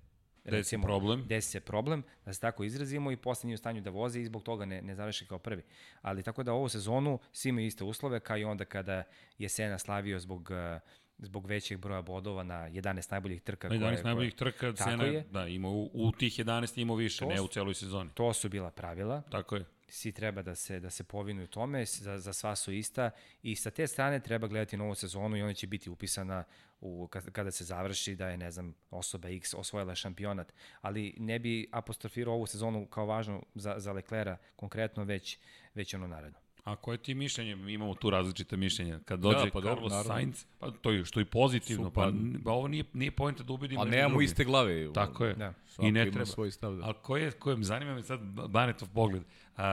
recimo, 0.57 0.83
problem. 0.83 1.27
desi 1.27 1.49
se 1.49 1.59
problem, 1.59 2.03
da 2.25 2.33
se 2.33 2.39
tako 2.39 2.63
izrazimo 2.63 3.11
i 3.11 3.17
posle 3.17 3.47
nije 3.47 3.55
u 3.55 3.57
stanju 3.57 3.81
da 3.81 3.89
voze 3.89 4.21
i 4.21 4.25
zbog 4.25 4.43
toga 4.43 4.65
ne, 4.65 4.81
ne 4.81 4.95
završi 4.95 5.25
kao 5.25 5.39
prvi. 5.39 5.63
Ali 6.01 6.23
tako 6.23 6.43
da 6.43 6.53
ovu 6.53 6.69
sezonu 6.69 7.19
svi 7.31 7.49
imaju 7.49 7.67
iste 7.67 7.83
uslove, 7.83 8.19
kao 8.19 8.37
i 8.37 8.43
onda 8.43 8.65
kada 8.65 9.03
je 9.37 9.49
Sena 9.49 9.77
slavio 9.77 10.19
zbog 10.19 10.49
uh, 10.51 10.81
zbog 11.19 11.45
većeg 11.45 11.77
broja 11.77 12.01
bodova 12.01 12.43
na 12.43 12.69
11 12.69 13.11
najboljih 13.11 13.41
trka. 13.41 13.69
Na 13.69 13.75
11 13.75 13.79
koje, 13.79 14.03
najboljih 14.03 14.33
trka 14.33 14.75
Sena, 14.75 15.03
je. 15.03 15.25
da, 15.31 15.47
ima 15.47 15.69
u, 15.69 15.89
u 15.93 16.11
tih 16.11 16.33
11 16.33 16.81
ima 16.81 16.95
više, 16.95 17.19
to, 17.19 17.25
ne 17.25 17.41
u 17.41 17.47
celoj 17.47 17.73
sezoni. 17.73 18.09
To 18.13 18.33
su 18.33 18.49
bila 18.49 18.71
pravila. 18.71 19.21
Tako 19.21 19.55
je. 19.55 19.65
Svi 19.87 20.11
treba 20.11 20.41
da 20.41 20.55
se 20.55 20.79
da 20.79 20.89
se 20.89 21.03
povinuju 21.03 21.47
tome, 21.47 21.85
za, 21.85 22.17
za 22.17 22.33
sva 22.33 22.55
su 22.55 22.71
ista 22.71 23.11
i 23.43 23.55
sa 23.55 23.71
te 23.71 23.87
strane 23.87 24.19
treba 24.19 24.47
gledati 24.47 24.77
novu 24.77 24.95
sezonu 24.95 25.37
i 25.37 25.41
ona 25.41 25.53
će 25.53 25.67
biti 25.67 25.89
upisana 25.89 26.43
u, 26.81 27.07
kada 27.07 27.51
se 27.51 27.63
završi 27.63 28.15
da 28.15 28.29
je, 28.29 28.37
ne 28.37 28.51
znam, 28.51 28.75
osoba 28.89 29.29
X 29.29 29.53
osvojila 29.53 29.95
šampionat, 29.95 30.53
ali 30.81 31.15
ne 31.17 31.39
bi 31.39 31.69
apostrofirao 31.71 32.33
ovu 32.33 32.45
sezonu 32.45 32.85
kao 32.85 33.05
važno 33.05 33.43
za, 33.55 33.75
za 33.77 33.91
Leclera 33.91 34.37
konkretno, 34.55 35.03
već, 35.03 35.37
već 35.73 35.93
ono 35.93 36.07
naredno. 36.07 36.39
A 36.63 36.75
koje 36.75 36.97
ti 36.97 37.13
mišljenje? 37.13 37.73
Imamo 37.73 37.95
tu 37.95 38.09
različite 38.09 38.57
mišljenja. 38.57 38.99
Kad 39.05 39.19
dođe 39.19 39.45
da, 39.45 39.51
pa 39.53 39.61
Carlos 39.61 39.91
dobro, 39.91 40.03
Sainz, 40.03 40.45
pa 40.59 40.71
to 40.71 40.91
je 40.91 41.05
što 41.05 41.19
je 41.19 41.25
pozitivno, 41.25 41.91
pa 41.91 42.05
Super. 42.05 42.33
pa, 42.33 42.43
pa 42.43 42.51
ovo 42.51 42.67
nije, 42.67 42.83
nije 42.93 43.11
pojenta 43.11 43.43
da 43.43 43.53
ubedimo. 43.53 43.81
A 43.81 43.85
nemamo 43.85 44.21
iste 44.21 44.43
glave. 44.43 44.93
Tako 44.93 45.25
je. 45.25 45.33
Da. 45.33 45.53
I 45.81 45.91
ne 45.91 46.11
treba. 46.11 46.25
Svoj 46.25 46.51
stav, 46.51 46.75
da. 46.75 46.83
Ali 46.85 46.93
koje, 47.01 47.31
koje, 47.31 47.57
zanima 47.63 47.95
me 47.95 48.03
sad 48.03 48.19
Banetov 48.49 48.89
pogled. 48.93 49.21
Uh, 49.21 49.63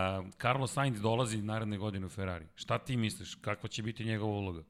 Carlos 0.40 0.72
Sainz 0.72 1.00
dolazi 1.00 1.42
naredne 1.42 1.78
godine 1.78 2.06
u 2.06 2.08
Ferrari. 2.08 2.46
Šta 2.54 2.78
ti 2.78 2.96
misliš? 2.96 3.34
Kakva 3.34 3.68
će 3.68 3.82
biti 3.82 4.04
njegova 4.04 4.32
uloga? 4.32 4.62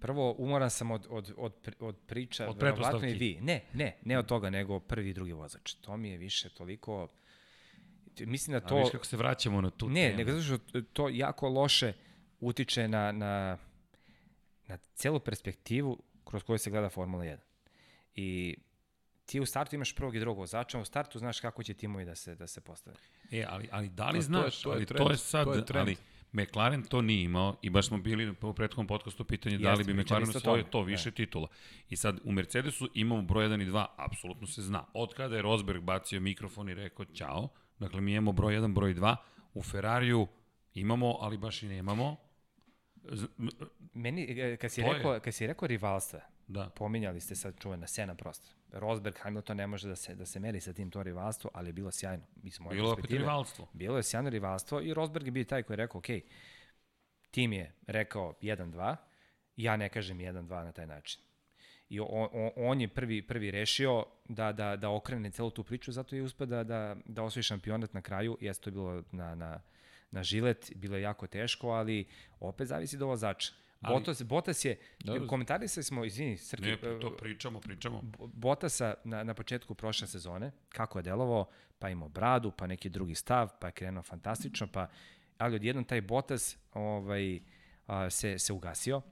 Prvo, 0.00 0.34
umoran 0.38 0.70
sam 0.70 0.90
od, 0.90 1.06
od, 1.10 1.34
od, 1.36 1.52
od 1.80 1.96
priča, 2.06 2.48
od 2.48 2.62
verovatno 2.62 3.08
i 3.08 3.14
vi. 3.14 3.38
Ne, 3.40 3.64
ne, 3.72 3.96
ne 4.04 4.18
od 4.18 4.26
toga, 4.26 4.50
nego 4.50 4.80
prvi 4.80 5.10
i 5.10 5.14
drugi 5.14 5.32
vozač. 5.32 5.74
To 5.74 5.96
mi 5.96 6.10
je 6.10 6.18
više 6.18 6.48
toliko... 6.48 7.08
Mislim 8.20 8.52
da 8.52 8.60
to... 8.60 8.76
A 8.76 8.78
viš 8.78 8.90
kako 8.92 9.06
se 9.06 9.16
vraćamo 9.16 9.60
na 9.60 9.70
tu 9.70 9.88
ne, 9.88 9.94
temu. 9.94 10.10
Ne, 10.10 10.24
nego 10.24 10.40
zato 10.40 10.42
što 10.42 10.80
to 10.92 11.08
jako 11.08 11.48
loše 11.48 11.92
utiče 12.40 12.88
na, 12.88 13.12
na, 13.12 13.58
na 14.66 14.78
celu 14.94 15.20
perspektivu 15.20 16.02
kroz 16.24 16.42
koju 16.42 16.58
se 16.58 16.70
gleda 16.70 16.88
Formula 16.88 17.24
1. 17.24 17.36
I 18.14 18.56
ti 19.26 19.40
u 19.40 19.46
startu 19.46 19.74
imaš 19.74 19.94
prvog 19.94 20.16
i 20.16 20.20
drugog 20.20 20.38
vozača, 20.38 20.78
u 20.78 20.84
startu 20.84 21.18
znaš 21.18 21.40
kako 21.40 21.62
će 21.62 21.74
timovi 21.74 22.04
da 22.04 22.14
se, 22.14 22.34
da 22.34 22.46
se 22.46 22.60
postave. 22.60 22.96
E, 23.30 23.44
ali, 23.48 23.68
ali 23.72 23.88
da 23.88 24.10
li 24.10 24.18
to, 24.18 24.22
znaš, 24.22 24.62
to 24.62 24.72
je, 24.72 24.72
to 24.72 24.72
je 24.72 24.76
ali 24.76 24.86
trend, 24.86 25.06
to 25.06 25.10
je 25.12 25.16
sad, 25.16 25.66
to 25.66 25.76
je 25.76 25.80
ali 25.80 25.96
McLaren 26.32 26.82
to 26.82 27.02
nije 27.02 27.24
imao 27.24 27.56
i 27.62 27.70
baš 27.70 27.86
smo 27.86 27.98
bili 27.98 28.34
u 28.42 28.52
prethodnom 28.52 28.86
podcastu 28.86 29.24
pitanje 29.24 29.58
da 29.58 29.74
li 29.74 29.84
bi 29.84 29.94
McLaren 29.94 30.28
osvojio 30.28 30.64
to 30.64 30.82
više 30.82 31.08
ne. 31.08 31.14
titula. 31.14 31.48
I 31.90 31.96
sad 31.96 32.20
u 32.24 32.32
Mercedesu 32.32 32.88
imamo 32.94 33.22
broj 33.22 33.48
1 33.48 33.62
i 33.62 33.66
2, 33.66 33.86
apsolutno 33.96 34.46
se 34.46 34.62
zna. 34.62 34.84
Od 34.94 35.14
kada 35.14 35.36
je 35.36 35.42
Rosberg 35.42 35.82
bacio 35.82 36.20
mikrofon 36.20 36.68
i 36.68 36.74
rekao 36.74 37.04
ćao, 37.04 37.48
dakle 37.78 38.00
mi 38.00 38.12
imamo 38.12 38.32
broj 38.32 38.54
1, 38.54 38.74
broj 38.74 38.94
2, 38.94 39.16
u 39.54 39.62
Ferrariju 39.62 40.26
imamo, 40.74 41.16
ali 41.20 41.38
baš 41.38 41.62
i 41.62 41.68
nemamo. 41.68 42.16
Meni, 43.94 44.40
e, 44.40 44.56
kad 44.56 44.72
si, 44.72 44.82
rekao, 44.82 45.20
kad 45.20 45.34
si 45.34 45.46
rekao 45.46 45.68
rivalstva, 45.68 46.20
da. 46.46 46.70
pominjali 46.70 47.20
ste 47.20 47.34
sad 47.34 47.58
čuvena 47.58 47.86
Sena 47.86 48.14
prosto. 48.14 48.50
Rosberg, 48.72 49.16
Hamilton 49.18 49.56
ne 49.56 49.66
može 49.66 49.88
da 49.88 49.96
se, 49.96 50.14
da 50.14 50.26
se 50.26 50.40
meri 50.40 50.60
sa 50.60 50.72
tim 50.72 50.90
to 50.90 51.02
rivalstvo, 51.02 51.50
ali 51.54 51.68
je 51.68 51.72
bilo 51.72 51.90
sjajno. 51.90 52.24
Mislim, 52.42 52.68
bilo 52.68 52.88
je 52.88 52.92
opet 52.92 53.10
rivalstvo. 53.10 53.68
Bilo 53.72 53.96
je 53.96 54.02
sjajno 54.02 54.30
rivalstvo 54.30 54.80
i 54.80 54.94
Rosberg 54.94 55.26
je 55.26 55.32
bio 55.32 55.44
taj 55.44 55.62
koji 55.62 55.74
je 55.74 55.76
rekao, 55.76 55.98
ok, 55.98 56.06
tim 57.30 57.52
je 57.52 57.74
rekao 57.86 58.34
1-2, 58.42 58.96
ja 59.56 59.76
ne 59.76 59.88
kažem 59.88 60.18
1-2 60.18 60.64
na 60.64 60.72
taj 60.72 60.86
način. 60.86 61.20
I 61.88 62.00
on, 62.00 62.28
on, 62.32 62.50
on 62.56 62.80
je 62.80 62.88
prvi, 62.88 63.22
prvi 63.22 63.50
rešio 63.50 64.04
da, 64.28 64.52
da, 64.52 64.76
da 64.76 64.90
okrene 64.90 65.30
celu 65.30 65.50
tu 65.50 65.64
priču, 65.64 65.92
zato 65.92 66.16
je 66.16 66.22
uspio 66.22 66.46
da, 66.46 66.64
da, 66.64 66.96
da 67.04 67.22
osvoji 67.22 67.42
šampionat 67.42 67.94
na 67.94 68.02
kraju. 68.02 68.38
Jeste 68.40 68.64
to 68.64 68.70
bilo 68.70 69.02
na, 69.12 69.34
na, 69.34 69.60
na 70.10 70.22
žilet, 70.22 70.72
bilo 70.74 70.96
je 70.96 71.02
jako 71.02 71.26
teško, 71.26 71.68
ali 71.68 72.04
opet 72.40 72.68
zavisi 72.68 72.96
do 72.96 73.06
vozača. 73.06 73.52
Ali, 73.80 73.94
Botas, 73.94 74.22
Botas 74.22 74.64
je, 74.64 74.78
dobro. 74.98 75.26
komentarisali 75.26 75.84
smo, 75.84 76.04
izvini, 76.04 76.36
Srki. 76.38 76.66
Ne, 76.66 76.76
to 77.00 77.16
pričamo, 77.16 77.60
pričamo. 77.60 78.02
Botasa 78.18 78.94
na, 79.04 79.24
na 79.24 79.34
početku 79.34 79.74
prošle 79.74 80.06
sezone, 80.06 80.50
kako 80.68 80.98
je 80.98 81.02
delovao, 81.02 81.48
pa 81.78 81.88
imao 81.88 82.08
bradu, 82.08 82.50
pa 82.50 82.66
neki 82.66 82.88
drugi 82.88 83.14
stav, 83.14 83.50
pa 83.60 83.66
je 83.66 83.72
krenuo 83.72 84.02
fantastično, 84.02 84.66
pa, 84.66 84.88
ali 85.38 85.56
odjednom 85.56 85.84
taj 85.84 86.00
Botas 86.00 86.58
ovaj, 86.74 87.40
a, 87.86 88.10
se, 88.10 88.38
se 88.38 88.52
ugasio, 88.52 89.02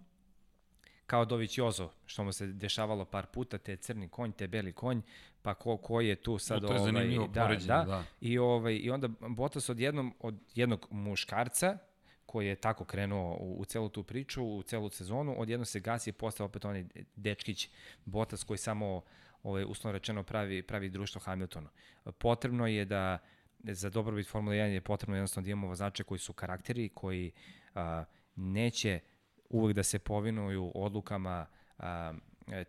kao 1.15 1.25
Dović 1.25 1.59
Jozo, 1.59 1.91
što 2.07 2.25
mu 2.25 2.33
se 2.33 2.47
dešavalo 2.47 3.05
par 3.05 3.27
puta, 3.27 3.59
te 3.59 3.77
crni 3.77 4.09
konj, 4.09 4.33
te 4.33 4.49
beli 4.49 4.73
konj, 4.73 5.01
pa 5.43 5.55
ko, 5.55 5.77
ko 5.77 6.01
je 6.01 6.17
tu 6.17 6.39
sad... 6.39 6.63
No, 6.63 6.69
to 6.69 6.75
je 6.75 6.81
ovaj, 6.81 6.93
zanimljivo 6.93 7.27
da, 7.27 7.57
da, 7.67 7.85
da. 7.85 8.05
I, 8.21 8.39
ovaj, 8.39 8.75
I 8.75 8.91
onda 8.91 9.09
Botas 9.21 9.69
odjednom 9.69 10.15
od 10.21 10.35
jednog 10.55 10.87
muškarca, 10.91 11.79
koji 12.27 12.47
je 12.47 12.57
tako 12.57 12.85
krenuo 12.85 13.37
u, 13.41 13.61
u 13.61 13.65
celu 13.65 13.89
tu 13.89 14.03
priču, 14.03 14.45
u 14.45 14.63
celu 14.63 14.91
sezonu, 14.91 15.35
odjedno 15.41 15.65
se 15.65 15.81
gasi 15.81 16.11
i 16.11 16.13
postao 16.13 16.47
opet 16.47 16.65
onaj 16.65 16.85
dečkić 17.17 17.69
Botas 18.05 18.45
koji 18.45 18.59
samo 18.59 19.03
ovaj, 19.43 19.65
uslovno 19.69 19.99
rečeno 19.99 20.23
pravi, 20.23 20.63
pravi 20.63 20.89
društvo 20.89 21.21
Hamiltonu. 21.21 21.69
Potrebno 22.19 22.67
je 22.67 22.85
da 22.85 23.19
za 23.59 23.91
dobrobit 23.91 24.29
Formula 24.29 24.57
1 24.57 24.67
je 24.67 24.81
potrebno 24.81 25.17
jednostavno 25.17 25.45
da 25.45 25.51
imamo 25.51 25.69
vozače 25.69 26.05
koji 26.05 26.19
su 26.19 26.33
karakteri, 26.33 26.89
koji 26.89 27.33
a, 27.75 28.05
neće 28.37 29.01
uvek 29.55 29.77
da 29.77 29.83
se 29.83 29.99
povinuju 29.99 30.73
odlukama 30.75 31.47
a, 31.79 32.13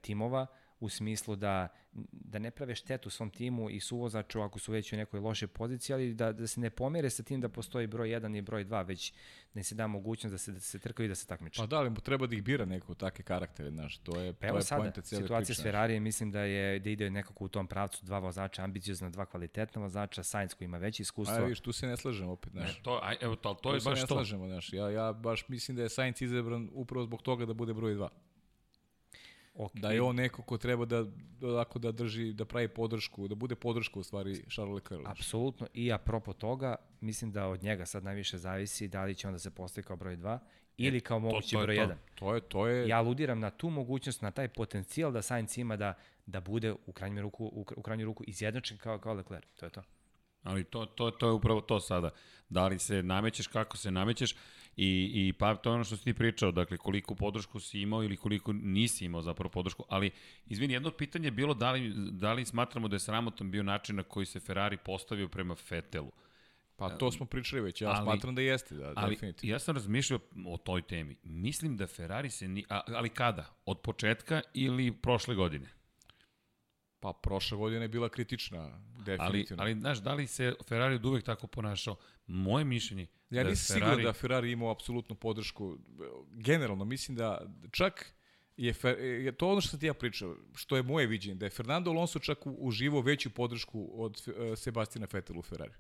timova, 0.02 0.48
u 0.80 0.90
smislu 0.90 1.36
da, 1.36 1.68
da 2.12 2.40
ne 2.40 2.52
prave 2.52 2.76
štetu 2.76 3.10
svom 3.10 3.30
timu 3.30 3.70
i 3.70 3.80
suvozaču 3.80 4.42
ako 4.42 4.60
su 4.60 4.72
već 4.72 4.94
u 4.94 4.98
nekoj 4.98 5.20
lošoj 5.20 5.48
poziciji, 5.48 5.94
ali 5.94 6.14
da, 6.14 6.32
da 6.32 6.48
se 6.48 6.60
ne 6.60 6.70
pomere 6.70 7.10
sa 7.10 7.24
tim 7.24 7.42
da 7.42 7.50
postoji 7.50 7.88
broj 7.88 8.10
1 8.10 8.38
i 8.38 8.42
broj 8.42 8.66
2, 8.66 8.88
već 8.88 9.14
da 9.54 9.64
se 9.64 9.76
da 9.76 9.88
mogućnost 9.88 10.32
da 10.32 10.38
se, 10.38 10.52
da 10.52 10.60
se 10.60 10.80
trkaju 10.80 11.06
i 11.06 11.10
da 11.10 11.16
se 11.16 11.28
takmiče. 11.28 11.62
Pa 11.62 11.66
da, 11.66 11.78
ali 11.78 11.90
mu 11.90 11.96
treba 11.96 12.28
da 12.28 12.36
ih 12.36 12.44
bira 12.44 12.66
neko 12.66 12.94
takve 12.94 13.24
karaktere, 13.24 13.72
znaš, 13.72 13.98
to 13.98 14.20
je, 14.20 14.34
Pa 14.34 14.40
to 14.40 14.48
evo 14.48 14.58
je 14.58 14.64
sada, 14.64 14.82
poenta 14.82 15.02
cijele 15.02 15.24
situacija 15.24 15.54
priče. 15.54 15.62
s 15.62 15.64
Ferrarijem, 15.64 16.04
mislim 16.04 16.32
da 16.32 16.40
je 16.42 16.80
da 16.80 16.90
ide 16.90 17.10
nekako 17.10 17.46
u 17.46 17.50
tom 17.50 17.68
pravcu, 17.68 18.06
dva 18.06 18.20
vozača 18.20 18.64
ambiciozna, 18.64 19.10
dva 19.10 19.26
kvalitetna 19.26 19.82
vozača, 19.82 20.24
Sainz 20.24 20.54
koji 20.54 20.66
ima 20.66 20.78
veće 20.78 21.02
iskustvo. 21.04 21.36
A 21.36 21.40
vidiš, 21.40 21.60
tu 21.60 21.72
se 21.72 21.88
ne 21.88 21.98
slažemo 21.98 22.32
opet, 22.32 22.52
znaš. 22.52 22.78
E, 22.78 22.82
to, 22.84 23.00
aj, 23.04 23.18
evo, 23.22 23.36
to, 23.36 23.54
to 23.54 23.70
Tu 23.70 23.76
je 23.76 23.82
se 23.82 23.90
baš 23.90 24.02
ne 24.02 24.08
to. 24.08 24.16
slažemo, 24.16 24.48
znaš. 24.48 24.74
Ja, 24.74 24.90
ja 24.90 25.14
baš 25.14 25.48
mislim 25.48 25.78
da 25.78 25.84
je 25.84 25.90
Sainz 25.90 26.22
izabran 26.22 26.70
upravo 26.74 27.06
zbog 27.06 27.22
toga 27.22 27.46
da 27.46 27.54
bude 27.54 27.74
broj 27.74 27.96
2. 27.96 28.08
Okay. 29.56 29.80
Da 29.80 29.92
je 29.92 30.02
on 30.02 30.16
neko 30.16 30.42
ko 30.42 30.58
treba 30.58 30.86
da, 30.86 31.04
da, 31.40 31.66
da 31.76 31.92
drži, 31.92 32.34
da 32.34 32.46
pravi 32.46 32.68
podršku, 32.68 33.28
da 33.28 33.36
bude 33.36 33.56
podrška 33.56 34.00
u 34.00 34.04
stvari 34.04 34.44
Charles 34.50 34.74
Leclerc. 34.76 35.04
Apsolutno. 35.06 35.68
I 35.74 35.92
apropo 35.92 36.34
toga, 36.34 36.76
mislim 37.02 37.32
da 37.32 37.48
od 37.48 37.64
njega 37.64 37.86
sad 37.86 38.04
najviše 38.04 38.38
zavisi 38.38 38.88
da 38.88 39.04
li 39.04 39.16
će 39.16 39.28
onda 39.28 39.40
se 39.40 39.52
postavi 39.52 39.86
kao 39.86 39.96
broj 39.96 40.18
2 40.18 40.40
ili 40.78 41.02
kao 41.02 41.20
mogući 41.20 41.52
to 41.52 41.62
je 41.62 41.66
broj 41.66 41.76
to. 41.76 41.82
1. 41.84 41.96
To 42.16 42.36
je, 42.36 42.42
to 42.42 42.68
je, 42.68 42.88
Ja 42.88 42.98
aludiram 42.98 43.40
na 43.40 43.50
tu 43.50 43.70
mogućnost, 43.70 44.22
na 44.22 44.32
taj 44.32 44.48
potencijal 44.48 45.12
da 45.12 45.22
Sainz 45.22 45.58
ima 45.58 45.76
da, 45.76 45.94
da 46.26 46.42
bude 46.42 46.74
u 46.86 46.92
krajnju 46.92 47.22
ruku, 47.22 47.46
u, 47.46 47.66
u 47.76 47.82
krajnju 47.82 48.06
ruku 48.06 48.24
izjednačen 48.28 48.78
kao, 48.78 49.00
kao 49.00 49.14
Leclerc. 49.14 49.46
To 49.56 49.66
je 49.66 49.70
to. 49.70 49.82
Ali 50.44 50.64
to, 50.64 50.86
to, 50.86 51.12
to 51.12 51.28
je 51.28 51.34
upravo 51.34 51.62
to 51.62 51.80
sada. 51.80 52.10
Da 52.50 52.68
li 52.68 52.80
se 52.80 53.04
namećeš, 53.04 53.48
kako 53.48 53.78
se 53.78 53.92
namećeš 53.92 54.36
i, 54.78 55.12
i 55.14 55.34
pa 55.34 55.56
to 55.56 55.70
je 55.70 55.74
ono 55.74 55.84
što 55.84 55.98
si 55.98 56.04
ti 56.04 56.14
pričao, 56.14 56.52
dakle 56.52 56.78
koliko 56.78 57.16
podršku 57.16 57.60
si 57.60 57.80
imao 57.80 58.04
ili 58.04 58.18
koliko 58.18 58.54
nisi 58.54 59.06
imao 59.06 59.22
zapravo 59.22 59.50
podršku, 59.50 59.84
ali 59.90 60.12
izvini, 60.46 60.74
jedno 60.74 60.88
od 60.88 60.96
pitanja 60.96 61.26
je 61.28 61.32
bilo 61.32 61.54
da 61.54 61.72
li, 61.72 61.94
da 62.12 62.34
li 62.34 62.46
smatramo 62.46 62.88
da 62.88 62.96
je 62.96 63.00
sramotan 63.00 63.52
bio 63.52 63.64
način 63.64 63.96
na 63.96 64.04
koji 64.04 64.26
se 64.26 64.40
Ferrari 64.40 64.78
postavio 64.78 65.28
prema 65.28 65.56
Fetelu. 65.56 66.12
pa 66.78 66.90
to 66.90 67.12
smo 67.12 67.26
pričali 67.26 67.62
već, 67.62 67.82
ja 67.82 67.90
ali- 67.90 68.04
smatram 68.06 68.36
da 68.36 68.42
jeste, 68.42 68.76
da, 68.76 68.94
Ali 68.96 69.16
definitivno. 69.16 69.54
ja 69.54 69.60
sam 69.60 69.76
razmišljao 69.76 70.20
o 70.46 70.58
toj 70.58 70.82
temi. 70.82 71.16
Mislim 71.24 71.78
da 71.78 71.88
Ferrari 71.88 72.30
se 72.30 72.48
ni... 72.48 72.66
A, 72.70 72.82
ali 72.88 73.10
kada? 73.10 73.46
Od 73.66 73.80
početka 73.82 74.42
ili 74.54 74.92
prošle 74.92 75.36
godine? 75.36 75.68
Pa 77.06 77.14
prošla 77.14 77.58
godina 77.58 77.82
je 77.82 77.88
bila 77.88 78.10
kritična, 78.10 78.60
Ali, 78.60 79.04
definitivno. 79.06 79.64
ali 79.64 79.74
znaš, 79.74 79.98
da 79.98 80.14
li 80.14 80.28
se 80.28 80.54
Ferrari 80.68 80.96
od 80.96 81.06
uvek 81.06 81.24
tako 81.26 81.48
ponašao? 81.48 81.96
Moje 82.28 82.66
mišljenje 82.66 83.08
Ja 83.30 83.44
da 83.44 83.50
nisam 83.50 83.74
Ferrari... 83.74 83.92
siguran 83.92 84.06
da 84.06 84.14
Ferrari 84.14 84.52
imao 84.52 84.72
apsolutnu 84.72 85.16
podršku. 85.16 85.78
Generalno, 86.32 86.86
mislim 86.86 87.18
da 87.18 87.42
čak 87.72 88.14
je, 88.58 88.74
Fer, 88.74 89.00
je 89.00 89.32
to 89.32 89.50
ono 89.50 89.62
što 89.62 89.70
sam 89.70 89.80
ti 89.80 89.86
ja 89.86 89.94
pričao, 89.94 90.36
što 90.56 90.76
je 90.76 90.84
moje 90.84 91.08
viđenje, 91.08 91.36
da 91.36 91.46
je 91.46 91.50
Fernando 91.50 91.92
Alonso 91.92 92.20
čak 92.20 92.48
u- 92.48 92.56
uživao 92.60 93.02
veću 93.02 93.30
podršku 93.30 93.90
od 93.94 94.22
uh, 94.28 94.34
Sebastina 94.58 95.08
Vettel 95.14 95.40
u 95.40 95.42
Ferrari. 95.42 95.74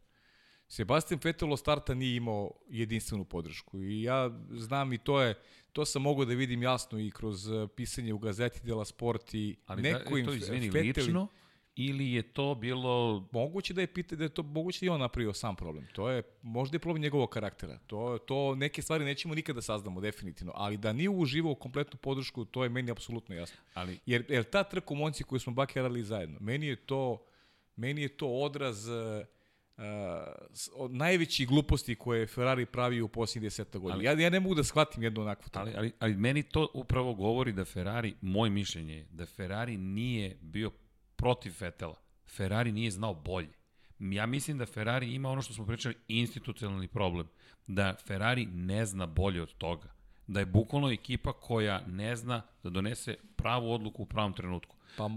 Sebastian 0.68 1.20
Vettel 1.24 1.54
od 1.54 1.60
starta 1.60 1.94
nije 1.94 2.16
imao 2.16 2.52
jedinstvenu 2.70 3.26
podršku 3.26 3.82
i 3.82 4.02
ja 4.02 4.32
znam 4.52 4.94
i 4.94 4.98
to 4.98 5.22
je, 5.22 5.36
to 5.74 5.86
sam 5.86 6.02
mogao 6.02 6.26
da 6.26 6.34
vidim 6.34 6.64
jasno 6.64 7.00
i 7.00 7.12
kroz 7.12 7.48
uh, 7.48 7.70
pisanje 7.76 8.14
u 8.14 8.18
gazeti 8.18 8.60
Dela 8.64 8.86
Sport 8.86 9.34
i 9.34 9.56
Ali 9.66 9.82
neko 9.82 10.14
da, 10.14 10.20
im 10.20 10.26
to 10.26 10.34
izvini 10.34 10.72
Vettel- 10.72 10.98
lično 10.98 11.28
ili 11.76 12.12
je 12.12 12.22
to 12.22 12.56
bilo... 12.56 13.28
Moguće 13.32 13.74
da 13.74 13.82
je 13.82 13.88
pita 13.88 14.16
da 14.16 14.24
je 14.24 14.30
to 14.30 14.44
moguće 14.44 14.80
da 14.80 14.86
je 14.86 14.92
on 14.92 15.00
napravio 15.00 15.34
sam 15.34 15.56
problem. 15.56 15.88
To 15.94 16.10
je 16.10 16.24
možda 16.42 16.76
je 16.76 16.80
problem 16.80 17.02
njegovog 17.02 17.30
karaktera. 17.30 17.80
To 17.88 18.18
to 18.18 18.56
neke 18.56 18.82
stvari 18.82 19.06
nećemo 19.06 19.36
nikada 19.36 19.56
da 19.56 19.62
saznamo 19.62 20.02
definitivno, 20.02 20.54
ali 20.56 20.78
da 20.78 20.94
nije 20.94 21.10
uživao 21.10 21.56
kompletnu 21.56 22.00
podršku, 22.00 22.46
to 22.46 22.64
je 22.64 22.70
meni 22.70 22.92
apsolutno 22.92 23.36
jasno. 23.36 23.58
Ali, 23.74 24.00
Jer 24.06 24.26
jer 24.30 24.44
ta 24.44 24.64
trka 24.64 24.94
u 24.94 24.96
Monci 24.96 25.24
koju 25.24 25.40
smo 25.40 25.54
bakerali 25.54 26.04
zajedno, 26.04 26.40
meni 26.40 26.68
je 26.68 26.76
to 26.76 27.26
meni 27.76 28.02
je 28.02 28.18
to 28.18 28.28
odraz 28.28 28.88
uh, 28.88 28.96
s- 30.54 30.70
od 30.76 30.92
najvećih 30.92 31.48
gluposti 31.48 31.96
koje 31.96 32.20
je 32.20 32.28
Ferrari 32.28 32.66
pravio 32.66 33.06
u 33.06 33.08
posljednjih 33.08 33.52
10 33.52 33.78
godina. 33.78 34.04
Ja, 34.04 34.12
ja 34.14 34.30
ne 34.30 34.40
mogu 34.40 34.56
da 34.56 34.64
shvatim 34.64 35.04
jednu 35.04 35.22
onakvu 35.22 35.44
trku. 35.44 35.60
ali, 35.60 35.74
ali, 35.78 35.92
ali 36.00 36.16
meni 36.16 36.44
to 36.44 36.68
upravo 36.74 37.14
govori 37.14 37.52
da 37.52 37.66
Ferrari, 37.66 38.16
moje 38.22 38.50
mišljenje 38.50 38.94
je 38.96 39.08
da 39.12 39.26
Ferrari 39.26 39.78
nije 39.78 40.38
bio 40.42 40.72
protiv 41.16 41.52
Fetela. 41.52 41.96
Ferrari 42.28 42.72
nije 42.72 42.92
znao 42.92 43.14
bolje. 43.14 43.50
Ja 44.00 44.26
mislim 44.26 44.58
da 44.58 44.66
Ferrari 44.66 45.14
ima 45.14 45.30
ono 45.30 45.42
što 45.42 45.54
smo 45.54 45.66
pričali, 45.66 45.96
institucionalni 46.08 46.88
problem. 46.88 47.28
Da 47.68 47.96
Ferrari 48.08 48.46
ne 48.46 48.86
zna 48.86 49.06
bolje 49.06 49.42
od 49.42 49.54
toga. 49.54 49.96
Da 50.28 50.40
je 50.40 50.46
bukvalno 50.46 50.92
ekipa 50.92 51.34
koja 51.34 51.82
ne 51.88 52.16
zna 52.16 52.42
da 52.64 52.70
donese 52.70 53.16
pravu 53.36 53.72
odluku 53.72 54.04
u 54.04 54.06
pravom 54.06 54.34
trenutku. 54.34 54.76
Pa 54.98 55.10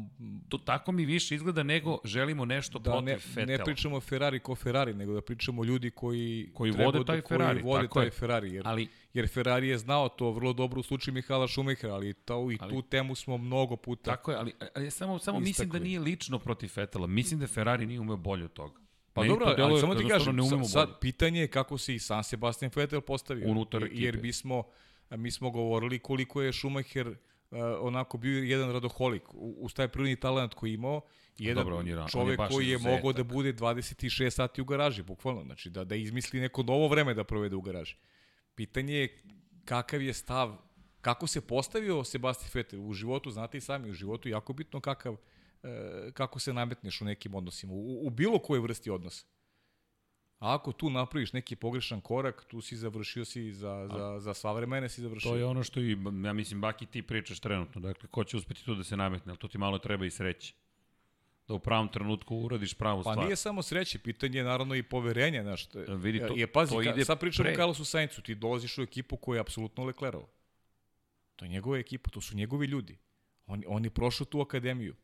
To 0.48 0.58
tako 0.58 0.92
mi 0.92 1.04
više 1.04 1.34
izgleda 1.34 1.62
nego 1.62 1.98
želimo 2.04 2.44
nešto 2.44 2.78
da 2.78 2.90
protiv 2.90 3.04
ne, 3.04 3.18
Fetela. 3.18 3.46
ne 3.48 3.64
pričamo 3.64 3.96
o 3.96 4.00
Ferrari 4.00 4.38
ko 4.40 4.54
Ferrari, 4.54 4.94
nego 4.94 5.14
da 5.14 5.20
pričamo 5.20 5.62
o 5.62 5.64
ljudi 5.64 5.90
koji, 5.90 6.50
Koji 6.54 6.70
vode 6.72 6.98
da- 6.98 7.04
taj 7.04 7.20
koji 7.20 7.38
Ferrari, 7.38 7.62
vode 7.62 7.82
tako 7.82 7.94
taj 7.94 8.06
je. 8.06 8.10
Ferrari, 8.10 8.52
jer, 8.52 8.62
Ali 8.66 8.88
jer 9.14 9.28
Ferrari 9.28 9.68
je 9.68 9.78
znao 9.78 10.08
to 10.08 10.30
vrlo 10.30 10.52
dobro 10.52 10.80
u 10.80 10.84
slučaju 10.84 11.14
Mihala 11.14 11.48
Šumehera, 11.48 11.94
ali, 11.94 12.14
to, 12.14 12.50
i 12.50 12.58
Ali- 12.60 12.72
tu 12.72 12.82
temu 12.82 13.14
smo 13.14 13.38
mnogo 13.38 13.76
puta. 13.76 14.10
Tako 14.10 14.30
je, 14.30 14.36
ali, 14.36 14.52
ali 14.74 14.84
ja 14.84 14.90
samo, 14.90 15.18
samo 15.18 15.40
mislim 15.40 15.70
da 15.70 15.78
nije 15.78 16.00
lično 16.00 16.38
protiv 16.38 16.68
Fetela. 16.68 17.06
Mislim 17.06 17.40
da 17.40 17.46
Ferrari 17.46 17.86
nije 17.86 18.00
umeo 18.00 18.16
bolje 18.16 18.44
od 18.44 18.52
toga. 18.52 18.80
Pa 19.12 19.20
Meni 19.20 19.28
dobro, 19.30 19.54
ali 19.58 19.80
samo 19.80 19.94
ti 19.94 20.02
da 20.02 20.08
kažem, 20.08 20.36
ne 20.36 20.42
sad 20.64 20.88
bolje. 20.88 20.98
pitanje 21.00 21.40
je 21.40 21.48
kako 21.48 21.78
se 21.78 21.94
i 21.94 21.98
sam 21.98 22.24
Sebastian 22.24 22.70
Vettel 22.76 23.00
postavio. 23.00 23.48
Unutar 23.48 23.82
Jer- 23.82 23.92
Jer 23.94 24.08
ekipe. 24.08 24.22
mi 24.22 24.32
smo, 24.32 24.62
mi 25.10 25.30
smo 25.30 25.50
govorili 25.50 25.98
koliko 25.98 26.42
je 26.42 26.52
Schumacher 26.52 27.14
uh, 27.50 27.58
onako 27.80 28.18
bio 28.18 28.42
jedan 28.42 28.72
radoholik 28.72 29.22
uz 29.34 29.74
taj 29.74 29.88
prirodni 29.88 30.16
talent 30.16 30.54
koji 30.54 30.72
imao. 30.72 31.00
Jedan 31.38 31.64
Dobro, 31.64 31.76
on 31.78 31.88
je 31.88 31.96
ra- 31.96 32.00
on 32.00 32.06
je 32.06 32.10
čovek 32.10 32.40
koji 32.50 32.68
je 32.68 32.78
mogao 32.78 33.12
da 33.12 33.24
bude 33.24 33.52
26 33.52 34.30
sati 34.30 34.62
u 34.62 34.64
garaži, 34.64 35.02
bukvalno. 35.02 35.44
Znači 35.44 35.70
da, 35.70 35.84
da 35.84 35.94
izmisli 35.94 36.40
neko 36.40 36.62
novo 36.62 36.88
vreme 36.88 37.14
da 37.14 37.24
provede 37.24 37.56
u 37.56 37.60
garaži. 37.60 37.96
Pitanje 38.54 38.94
je 38.94 39.22
kakav 39.64 40.02
je 40.02 40.12
stav, 40.12 40.56
kako 41.00 41.26
se 41.26 41.40
postavio 41.40 42.04
Sebastian 42.04 42.50
Vettel 42.54 42.88
u 42.88 42.92
životu, 42.92 43.30
znate 43.30 43.58
i 43.58 43.60
sami, 43.60 43.90
u 43.90 43.94
životu 43.94 44.28
jako 44.28 44.52
bitno 44.52 44.80
kakav, 44.80 45.16
e, 45.62 46.10
kako 46.14 46.38
se 46.38 46.52
nametneš 46.52 47.00
u 47.00 47.04
nekim 47.04 47.34
odnosima, 47.34 47.72
u, 47.72 48.06
u 48.06 48.10
bilo 48.10 48.38
kojoj 48.38 48.60
vrsti 48.60 48.90
odnosa. 48.90 49.26
A 50.38 50.54
ako 50.54 50.72
tu 50.72 50.90
napraviš 50.90 51.32
neki 51.32 51.56
pogrešan 51.56 52.00
korak, 52.00 52.44
tu 52.44 52.60
si 52.60 52.76
završio 52.76 53.24
si 53.24 53.52
za, 53.52 53.88
za, 53.88 54.20
za 54.20 54.34
sva 54.34 54.52
vremena 54.52 54.88
si 54.88 55.00
završio. 55.00 55.30
To 55.30 55.36
je 55.36 55.44
ono 55.44 55.62
što 55.62 55.80
i, 55.80 55.90
ja 56.24 56.32
mislim, 56.32 56.60
Baki 56.60 56.86
ti 56.86 57.02
pričaš 57.02 57.40
trenutno. 57.40 57.80
Dakle, 57.80 58.08
ko 58.08 58.24
će 58.24 58.36
uspeti 58.36 58.64
tu 58.64 58.74
da 58.74 58.84
se 58.84 58.96
nametne, 58.96 59.30
ali 59.30 59.38
to 59.38 59.48
ti 59.48 59.58
malo 59.58 59.78
treba 59.78 60.06
i 60.06 60.10
sreće. 60.10 60.54
Da 61.48 61.54
u 61.54 61.58
pravom 61.58 61.88
trenutku 61.88 62.36
uradiš 62.36 62.74
pravu 62.74 62.98
Pa 62.98 63.12
stvar. 63.12 63.18
nije 63.18 63.36
samo 63.36 63.62
sreće, 63.62 63.98
pitanje 63.98 64.38
je 64.38 64.44
naravno 64.44 64.74
i 64.74 64.82
poverenja. 64.82 65.42
Znaš, 65.42 65.66
to, 65.66 65.80
E, 65.80 65.86
vidi, 65.88 66.18
to- 66.18 66.34
je, 66.36 66.46
pazi, 66.46 66.72
to 66.72 66.78
ka, 66.78 66.90
ide 66.90 67.04
sad 67.04 67.20
pričamo 67.20 67.44
pre. 67.44 67.52
o 67.52 67.56
Carlosu 67.56 67.84
Saincu, 67.84 68.22
ti 68.22 68.34
dolaziš 68.34 68.78
u 68.78 68.82
ekipu 68.82 69.16
koja 69.16 69.36
je 69.36 69.40
apsolutno 69.40 69.84
Leclerova. 69.84 70.26
To 71.36 71.44
je 71.44 71.48
njegova 71.48 71.78
ekipa, 71.78 72.10
to 72.10 72.20
su 72.20 72.36
njegovi 72.36 72.66
ljudi. 72.66 72.98
On, 73.46 73.62
on 73.66 73.84
je 73.84 73.90
prošao 73.90 74.24
tu 74.24 74.40
akademiju. 74.40 74.94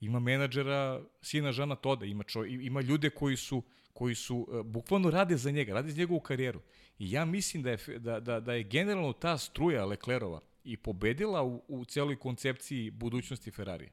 Ima 0.00 0.20
menadžera 0.20 1.02
sina 1.22 1.52
Žana 1.52 1.76
Toda, 1.76 2.06
ima, 2.06 2.24
čo, 2.24 2.44
ima 2.44 2.80
ljude 2.80 3.10
koji 3.10 3.36
su, 3.36 3.62
koji 3.92 4.14
su 4.14 4.36
uh, 4.36 4.66
bukvalno 4.66 5.10
rade 5.10 5.36
za 5.36 5.50
njega, 5.50 5.74
rade 5.74 5.90
za 5.90 5.98
njegovu 5.98 6.20
karijeru. 6.20 6.60
I 6.98 7.10
ja 7.10 7.24
mislim 7.24 7.62
da 7.62 7.70
je, 7.70 7.98
da, 7.98 8.20
da, 8.20 8.40
da 8.40 8.54
je 8.54 8.62
generalno 8.62 9.12
ta 9.12 9.38
struja 9.38 9.84
Leclerova 9.84 10.40
i 10.64 10.76
pobedila 10.76 11.42
u, 11.42 11.62
u 11.68 11.84
celoj 11.84 12.16
koncepciji 12.16 12.90
budućnosti 12.90 13.50
Ferrarija. 13.50 13.90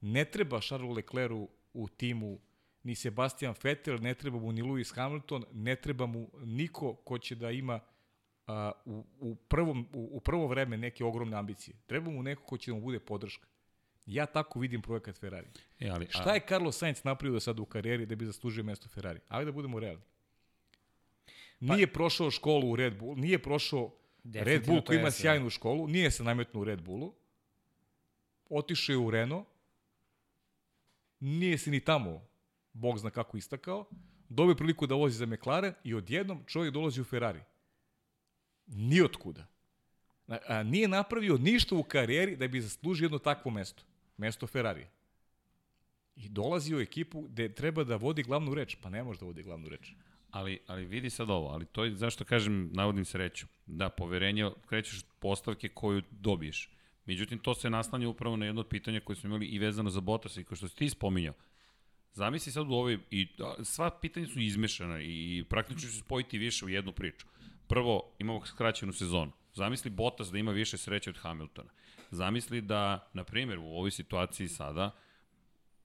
Ne 0.00 0.24
treba 0.24 0.60
Charles 0.60 0.96
Leclercu 0.96 1.48
u 1.74 1.88
timu 1.88 2.38
ni 2.82 2.94
Sebastian 2.94 3.54
Vettel, 3.62 3.98
ne 4.00 4.14
treba 4.14 4.38
mu 4.38 4.52
ni 4.52 4.62
Lewis 4.62 4.94
Hamilton, 4.94 5.44
ne 5.52 5.76
treba 5.76 6.06
mu 6.06 6.30
niko 6.42 6.94
ko 6.94 7.18
će 7.18 7.34
da 7.34 7.50
ima 7.50 7.80
a, 8.46 8.72
u, 8.84 9.04
u, 9.20 9.34
prvom, 9.34 9.88
u, 9.92 10.10
u 10.12 10.20
prvo 10.20 10.46
vreme 10.46 10.76
neke 10.76 11.04
ogromne 11.04 11.36
ambicije. 11.36 11.76
Treba 11.86 12.10
mu 12.10 12.22
neko 12.22 12.42
ko 12.42 12.58
će 12.58 12.70
da 12.70 12.74
mu 12.74 12.80
bude 12.80 13.00
podrška. 13.00 13.48
Ja 14.06 14.26
tako 14.26 14.58
vidim 14.58 14.82
projekat 14.82 15.16
Ferrari. 15.16 15.46
E, 15.80 15.88
ali, 15.88 16.04
a- 16.06 16.10
Šta 16.10 16.34
je 16.34 16.40
Carlos 16.40 16.78
Sainz 16.78 17.04
napravio 17.04 17.32
do 17.32 17.40
sada 17.40 17.62
u 17.62 17.66
karijeri 17.66 18.06
da 18.06 18.14
bi 18.14 18.26
zaslužio 18.26 18.64
mesto 18.64 18.88
Ferrari? 18.88 19.20
Ajde 19.28 19.44
da 19.44 19.52
budemo 19.52 19.80
realni. 19.80 20.02
Nije 21.60 21.86
prošao 21.88 22.30
školu 22.30 22.70
u 22.70 22.76
Red 22.76 22.98
Bull, 22.98 23.16
nije 23.16 23.38
prošao 23.38 23.94
Red 24.34 24.66
Bull 24.66 24.82
koji 24.82 24.96
ima 24.96 25.06
jeste, 25.06 25.20
sjajnu 25.20 25.50
školu, 25.50 25.88
nije 25.88 26.10
se 26.10 26.24
nametnuo 26.24 26.60
u 26.60 26.64
Red 26.64 26.82
Bullu, 26.82 27.14
otišao 28.50 28.92
je 28.92 28.98
u 28.98 29.10
Renault, 29.10 29.46
nije 31.20 31.58
se 31.58 31.70
ni 31.70 31.80
tamo, 31.80 32.26
bog 32.72 32.98
zna 32.98 33.10
kako 33.10 33.36
istakao, 33.36 33.84
dobio 34.28 34.54
priliku 34.54 34.86
da 34.86 34.94
vozi 34.94 35.16
za 35.16 35.26
McLaren 35.26 35.74
i 35.84 35.94
odjednom 35.94 36.44
čovjek 36.46 36.74
dolazi 36.74 37.00
u 37.00 37.04
Ferrari. 37.04 37.40
Ni 38.66 39.00
od 39.00 39.16
kuda. 39.16 39.46
Na- 40.26 40.38
A, 40.48 40.62
nije 40.62 40.88
napravio 40.88 41.36
ništa 41.36 41.74
u 41.74 41.82
karijeri 41.82 42.36
da 42.36 42.48
bi 42.48 42.60
zaslužio 42.60 43.04
jedno 43.04 43.18
takvo 43.18 43.50
mesto. 43.50 43.82
Mesto 44.16 44.46
Ferrari. 44.46 44.86
I 46.16 46.28
dolazi 46.28 46.74
u 46.74 46.80
ekipu 46.80 47.22
gde 47.22 47.54
treba 47.54 47.84
da 47.84 47.96
vodi 47.96 48.22
glavnu 48.22 48.54
reč. 48.54 48.76
Pa 48.82 48.90
ne 48.90 49.02
može 49.02 49.20
da 49.20 49.26
vodi 49.26 49.42
glavnu 49.42 49.68
reč. 49.68 49.92
Ali, 50.30 50.58
ali 50.66 50.84
vidi 50.84 51.10
sad 51.10 51.30
ovo, 51.30 51.48
ali 51.48 51.66
to 51.66 51.84
je 51.84 51.94
zašto 51.94 52.24
kažem, 52.24 52.70
navodim 52.72 53.04
sreću. 53.04 53.46
Da, 53.66 53.88
poverenje, 53.88 54.50
krećeš 54.66 55.02
postavke 55.18 55.68
koju 55.68 56.02
dobiješ. 56.10 56.70
Međutim, 57.06 57.38
to 57.38 57.54
se 57.54 57.70
naslanja 57.70 58.08
upravo 58.08 58.36
na 58.36 58.46
jedno 58.46 58.60
od 58.60 58.68
pitanja 58.68 59.00
koje 59.00 59.16
smo 59.16 59.28
imali 59.28 59.46
i 59.46 59.58
vezano 59.58 59.90
za 59.90 60.00
Bottas 60.00 60.36
i 60.36 60.44
kao 60.44 60.56
što 60.56 60.68
si 60.68 60.76
ti 60.76 60.88
spominjao. 60.88 61.34
Zamisli 62.12 62.52
sad 62.52 62.66
u 62.66 62.72
ovoj, 62.72 62.98
i 63.10 63.28
sva 63.62 63.90
pitanja 64.00 64.26
su 64.26 64.40
izmešana 64.40 65.00
i 65.02 65.44
praktično 65.48 65.80
će 65.80 65.86
se 65.86 65.98
spojiti 65.98 66.38
više 66.38 66.64
u 66.64 66.68
jednu 66.68 66.92
priču. 66.92 67.26
Prvo, 67.68 68.14
imamo 68.18 68.46
skraćenu 68.46 68.92
sezonu. 68.92 69.32
Zamisli 69.54 69.90
Bottas 69.90 70.30
da 70.30 70.38
ima 70.38 70.52
više 70.52 70.78
sreće 70.78 71.10
od 71.10 71.18
Hamiltona. 71.18 71.70
Zamisli 72.10 72.60
da, 72.60 73.08
na 73.12 73.24
primjer, 73.24 73.58
u 73.58 73.66
ovoj 73.66 73.90
situaciji 73.90 74.48
sada, 74.48 74.90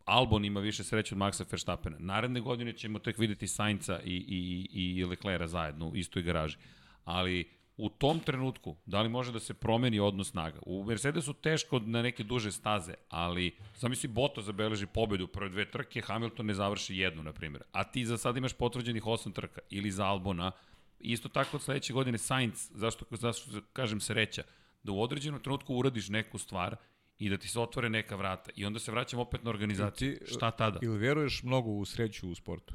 Albon 0.06 0.46
ima 0.46 0.60
više 0.60 0.84
sreće 0.84 1.16
od 1.16 1.20
Maxa 1.20 1.46
Verstappena. 1.52 1.98
Naredne 2.00 2.42
godine 2.42 2.74
ćemo 2.74 3.00
tek 3.00 3.18
videti 3.18 3.48
Sainca 3.48 4.00
i, 4.04 4.16
i, 4.28 4.98
i 4.98 5.06
Leclerca 5.06 5.48
zajedno 5.48 5.88
u 5.88 5.96
istoj 5.96 6.22
garaži. 6.22 6.58
Ali 7.06 7.50
u 7.78 7.90
tom 7.90 8.20
trenutku, 8.20 8.76
da 8.86 9.02
li 9.02 9.10
može 9.10 9.32
da 9.32 9.40
se 9.40 9.54
promeni 9.54 10.00
odnos 10.00 10.32
snaga? 10.32 10.60
U 10.66 10.84
Mercedesu 10.84 11.34
teško 11.34 11.80
na 11.80 12.02
neke 12.02 12.24
duže 12.24 12.52
staze, 12.52 12.94
ali 13.10 13.56
zamisli 13.76 14.10
Boto 14.10 14.42
zabeleži 14.42 14.86
pobedu 14.86 15.24
u 15.24 15.28
prve 15.28 15.50
dve 15.50 15.66
trke, 15.72 16.02
Hamilton 16.02 16.46
ne 16.46 16.54
završi 16.54 16.98
jednu, 16.98 17.24
na 17.24 17.34
primjer. 17.34 17.64
A 17.72 17.84
ti 17.84 18.06
za 18.06 18.18
sad 18.18 18.38
imaš 18.38 18.54
potvrđenih 18.54 19.08
osam 19.08 19.32
trka, 19.32 19.62
ili 19.70 19.92
za 19.92 20.06
Albona, 20.06 20.52
isto 21.00 21.30
tako 21.30 21.58
od 21.58 21.64
sledeće 21.64 21.94
godine 21.94 22.18
Sainz, 22.18 22.70
zašto, 22.74 23.06
zašto 23.12 23.62
kažem 23.74 24.02
sreća, 24.02 24.44
da 24.84 24.92
u 24.92 25.02
određenom 25.02 25.40
trenutku 25.40 25.76
uradiš 25.76 26.10
neku 26.10 26.38
stvar 26.38 26.76
i 27.18 27.30
da 27.30 27.38
ti 27.38 27.48
se 27.48 27.60
otvore 27.60 27.90
neka 27.90 28.16
vrata. 28.16 28.52
I 28.56 28.66
onda 28.66 28.80
se 28.80 28.92
vraćam 28.92 29.20
opet 29.20 29.44
na 29.44 29.50
organizaciju. 29.50 30.18
Ti, 30.18 30.26
Šta 30.26 30.52
tada? 30.52 30.80
Ili 30.82 30.98
veruješ 30.98 31.44
mnogo 31.44 31.70
u 31.70 31.86
sreću 31.86 32.30
u 32.30 32.36
sportu? 32.36 32.74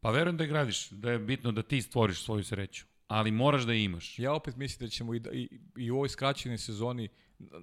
Pa 0.00 0.10
verujem 0.10 0.36
da 0.36 0.44
je 0.44 0.48
gradiš, 0.48 0.90
da 0.90 1.10
je 1.10 1.18
bitno 1.18 1.52
da 1.52 1.62
ti 1.62 1.82
stvoriš 1.82 2.24
svoju 2.24 2.44
sreću. 2.44 2.84
Ali 3.06 3.30
moraš 3.30 3.62
da 3.62 3.72
je 3.72 3.84
imaš. 3.84 4.18
Ja 4.18 4.32
opet 4.32 4.56
mislim 4.56 4.86
da 4.86 4.90
ćemo 4.90 5.14
i, 5.14 5.20
da, 5.20 5.30
i, 5.32 5.48
i 5.76 5.90
u 5.90 5.96
ovoj 5.96 6.08
skraćenoj 6.08 6.58
sezoni, 6.58 7.08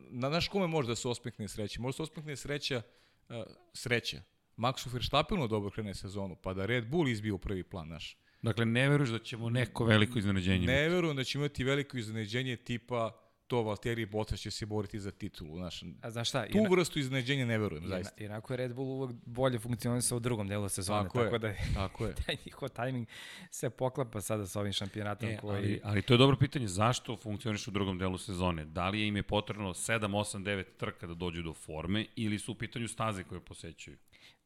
na 0.09 0.29
naš 0.29 0.47
kome 0.47 0.67
može 0.67 0.87
da 0.87 0.95
se 0.95 1.07
osmehne 1.07 1.47
sreća? 1.47 1.81
Može 1.81 1.93
da 1.93 1.97
se 1.97 2.03
osmehne 2.03 2.35
sreća, 2.35 2.81
uh, 3.29 3.35
sreća. 3.73 4.21
Maxu 4.57 4.93
Verstappenu 4.93 5.47
dobro 5.47 5.69
krene 5.69 5.93
sezonu, 5.93 6.35
pa 6.35 6.53
da 6.53 6.65
Red 6.65 6.87
Bull 6.87 7.07
izbije 7.07 7.33
u 7.33 7.37
prvi 7.37 7.63
plan 7.63 7.87
naš. 7.87 8.17
Dakle, 8.41 8.65
ne 8.65 8.89
veruješ 8.89 9.09
da 9.09 9.19
ćemo 9.19 9.49
neko 9.49 9.85
veliko 9.85 10.19
iznenađenje 10.19 10.67
Ne 10.67 10.89
verujem 10.89 11.15
da 11.15 11.23
ćemo 11.23 11.43
imati 11.43 11.63
veliko 11.63 11.97
iznenađenje 11.97 12.55
tipa 12.57 13.17
to 13.47 13.61
Valtteri 13.61 14.05
Bottas 14.05 14.39
će 14.39 14.51
se 14.51 14.65
boriti 14.65 14.99
za 14.99 15.11
titulu. 15.11 15.57
Znaš, 15.57 15.83
A 16.01 16.11
znaš 16.11 16.29
šta? 16.29 16.45
tu 16.45 16.57
ina- 16.57 16.69
vrstu 16.69 16.99
iznenađenja 16.99 17.45
ne 17.45 17.57
verujem, 17.57 17.87
zaista. 17.87 18.13
ina- 18.17 18.25
Inako 18.25 18.53
je 18.53 18.57
Red 18.57 18.73
Bull 18.73 18.91
uvek 18.91 19.15
bolje 19.25 19.59
funkcionisao 19.59 20.15
u 20.15 20.19
drugom 20.19 20.47
delu 20.47 20.69
sezone, 20.69 21.03
Tako 21.03 21.19
tako, 21.19 21.35
je, 21.35 21.39
da 21.39 21.47
je 21.47 21.57
tako 21.73 22.05
je. 22.05 22.15
taj 22.25 22.35
njihov 22.45 22.69
tajming 22.69 23.07
se 23.51 23.69
poklapa 23.69 24.21
sada 24.21 24.47
sa 24.47 24.59
ovim 24.59 24.73
šampionatom 24.73 25.29
E, 25.29 25.37
koji... 25.37 25.57
ali, 25.57 25.81
ali 25.83 26.01
to 26.01 26.13
je 26.13 26.17
dobro 26.17 26.37
pitanje, 26.37 26.67
zašto 26.67 27.17
funkcioniš 27.17 27.67
u 27.67 27.71
drugom 27.71 27.97
delu 27.97 28.17
sezone? 28.17 28.65
Da 28.65 28.89
li 28.89 28.99
je 28.99 29.07
im 29.07 29.15
je 29.15 29.23
potrebno 29.23 29.69
7, 29.69 29.99
8, 30.07 30.43
9 30.43 30.63
trka 30.77 31.07
da 31.07 31.13
dođu 31.13 31.41
do 31.43 31.53
forme 31.53 32.05
ili 32.15 32.39
su 32.39 32.51
u 32.51 32.55
pitanju 32.55 32.87
staze 32.87 33.23
koje 33.23 33.41
posećuju? 33.41 33.97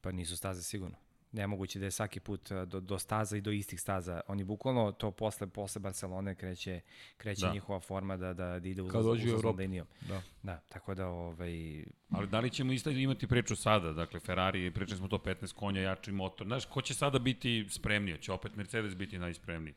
Pa 0.02 0.12
nisu 0.12 0.38
staze 0.38 0.64
sigurno. 0.64 0.96
Nemoguće 1.36 1.80
da 1.80 1.86
je 1.86 1.92
svaki 1.92 2.20
put 2.20 2.52
uh, 2.52 2.64
do, 2.64 2.80
do 2.80 3.00
staza 3.00 3.38
i 3.38 3.42
do 3.42 3.52
istih 3.52 3.82
staza. 3.82 4.22
Oni 4.28 4.44
bukvalno 4.44 4.92
to 4.92 5.12
posle, 5.12 5.48
posle 5.48 5.80
Barcelone 5.80 6.36
kreće, 6.36 6.82
kreće 7.18 7.46
Da. 7.46 7.54
njihova 7.54 7.80
forma 7.80 8.18
da, 8.18 8.34
da, 8.34 8.60
da 8.60 8.68
ide 8.70 8.82
Kad 8.82 8.88
uzlaz, 8.88 9.06
dođu 9.06 9.24
u 9.24 9.28
uzlaznom 9.28 9.56
linijom. 9.58 9.88
Da. 10.02 10.22
Da, 10.44 10.58
tako 10.60 10.96
da 10.96 11.08
ovaj, 11.08 11.84
Ali 12.10 12.28
da 12.28 12.40
li 12.40 12.50
ćemo 12.50 12.74
isto 12.74 12.90
imati 12.90 13.28
priču 13.28 13.56
sada? 13.56 13.94
Dakle, 13.94 14.20
Ferrari, 14.20 14.72
pričali 14.72 14.98
smo 14.98 15.08
to 15.08 15.18
15 15.18 15.54
konja, 15.54 15.82
jači 15.82 16.12
motor. 16.12 16.48
Znaš, 16.48 16.66
ko 16.66 16.82
će 16.82 16.94
sada 16.94 17.20
biti 17.20 17.68
spremniji? 17.70 18.18
Će 18.18 18.32
opet 18.32 18.56
Mercedes 18.56 18.96
biti 18.96 19.18
najspremniji? 19.20 19.74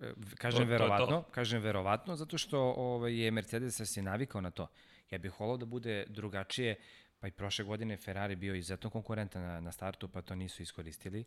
E, 0.00 0.08
To- 0.08 0.14
to 0.20 0.36
Kažem 0.36 0.60
je 0.60 0.66
verovatno, 0.66 1.06
to. 1.06 1.22
kažem 1.22 1.62
verovatno 1.62 2.16
zato 2.16 2.38
što 2.38 2.74
ovaj 2.76 3.14
je 3.14 3.30
Mercedes 3.30 3.80
se 3.84 4.02
navikao 4.02 4.40
na 4.40 4.50
to. 4.50 4.66
Ja 5.10 5.18
bih 5.18 5.40
volao 5.40 5.56
da 5.56 5.66
bude 5.66 6.04
drugačije, 6.08 6.76
pa 7.22 7.28
i 7.28 7.30
prošle 7.30 7.64
godine 7.64 7.96
Ferrari 7.96 8.36
bio 8.36 8.54
izuzetno 8.54 8.90
konkurentan 8.90 9.42
na, 9.42 9.60
na 9.60 9.72
startu, 9.72 10.08
pa 10.08 10.22
to 10.22 10.34
nisu 10.34 10.62
iskoristili, 10.62 11.24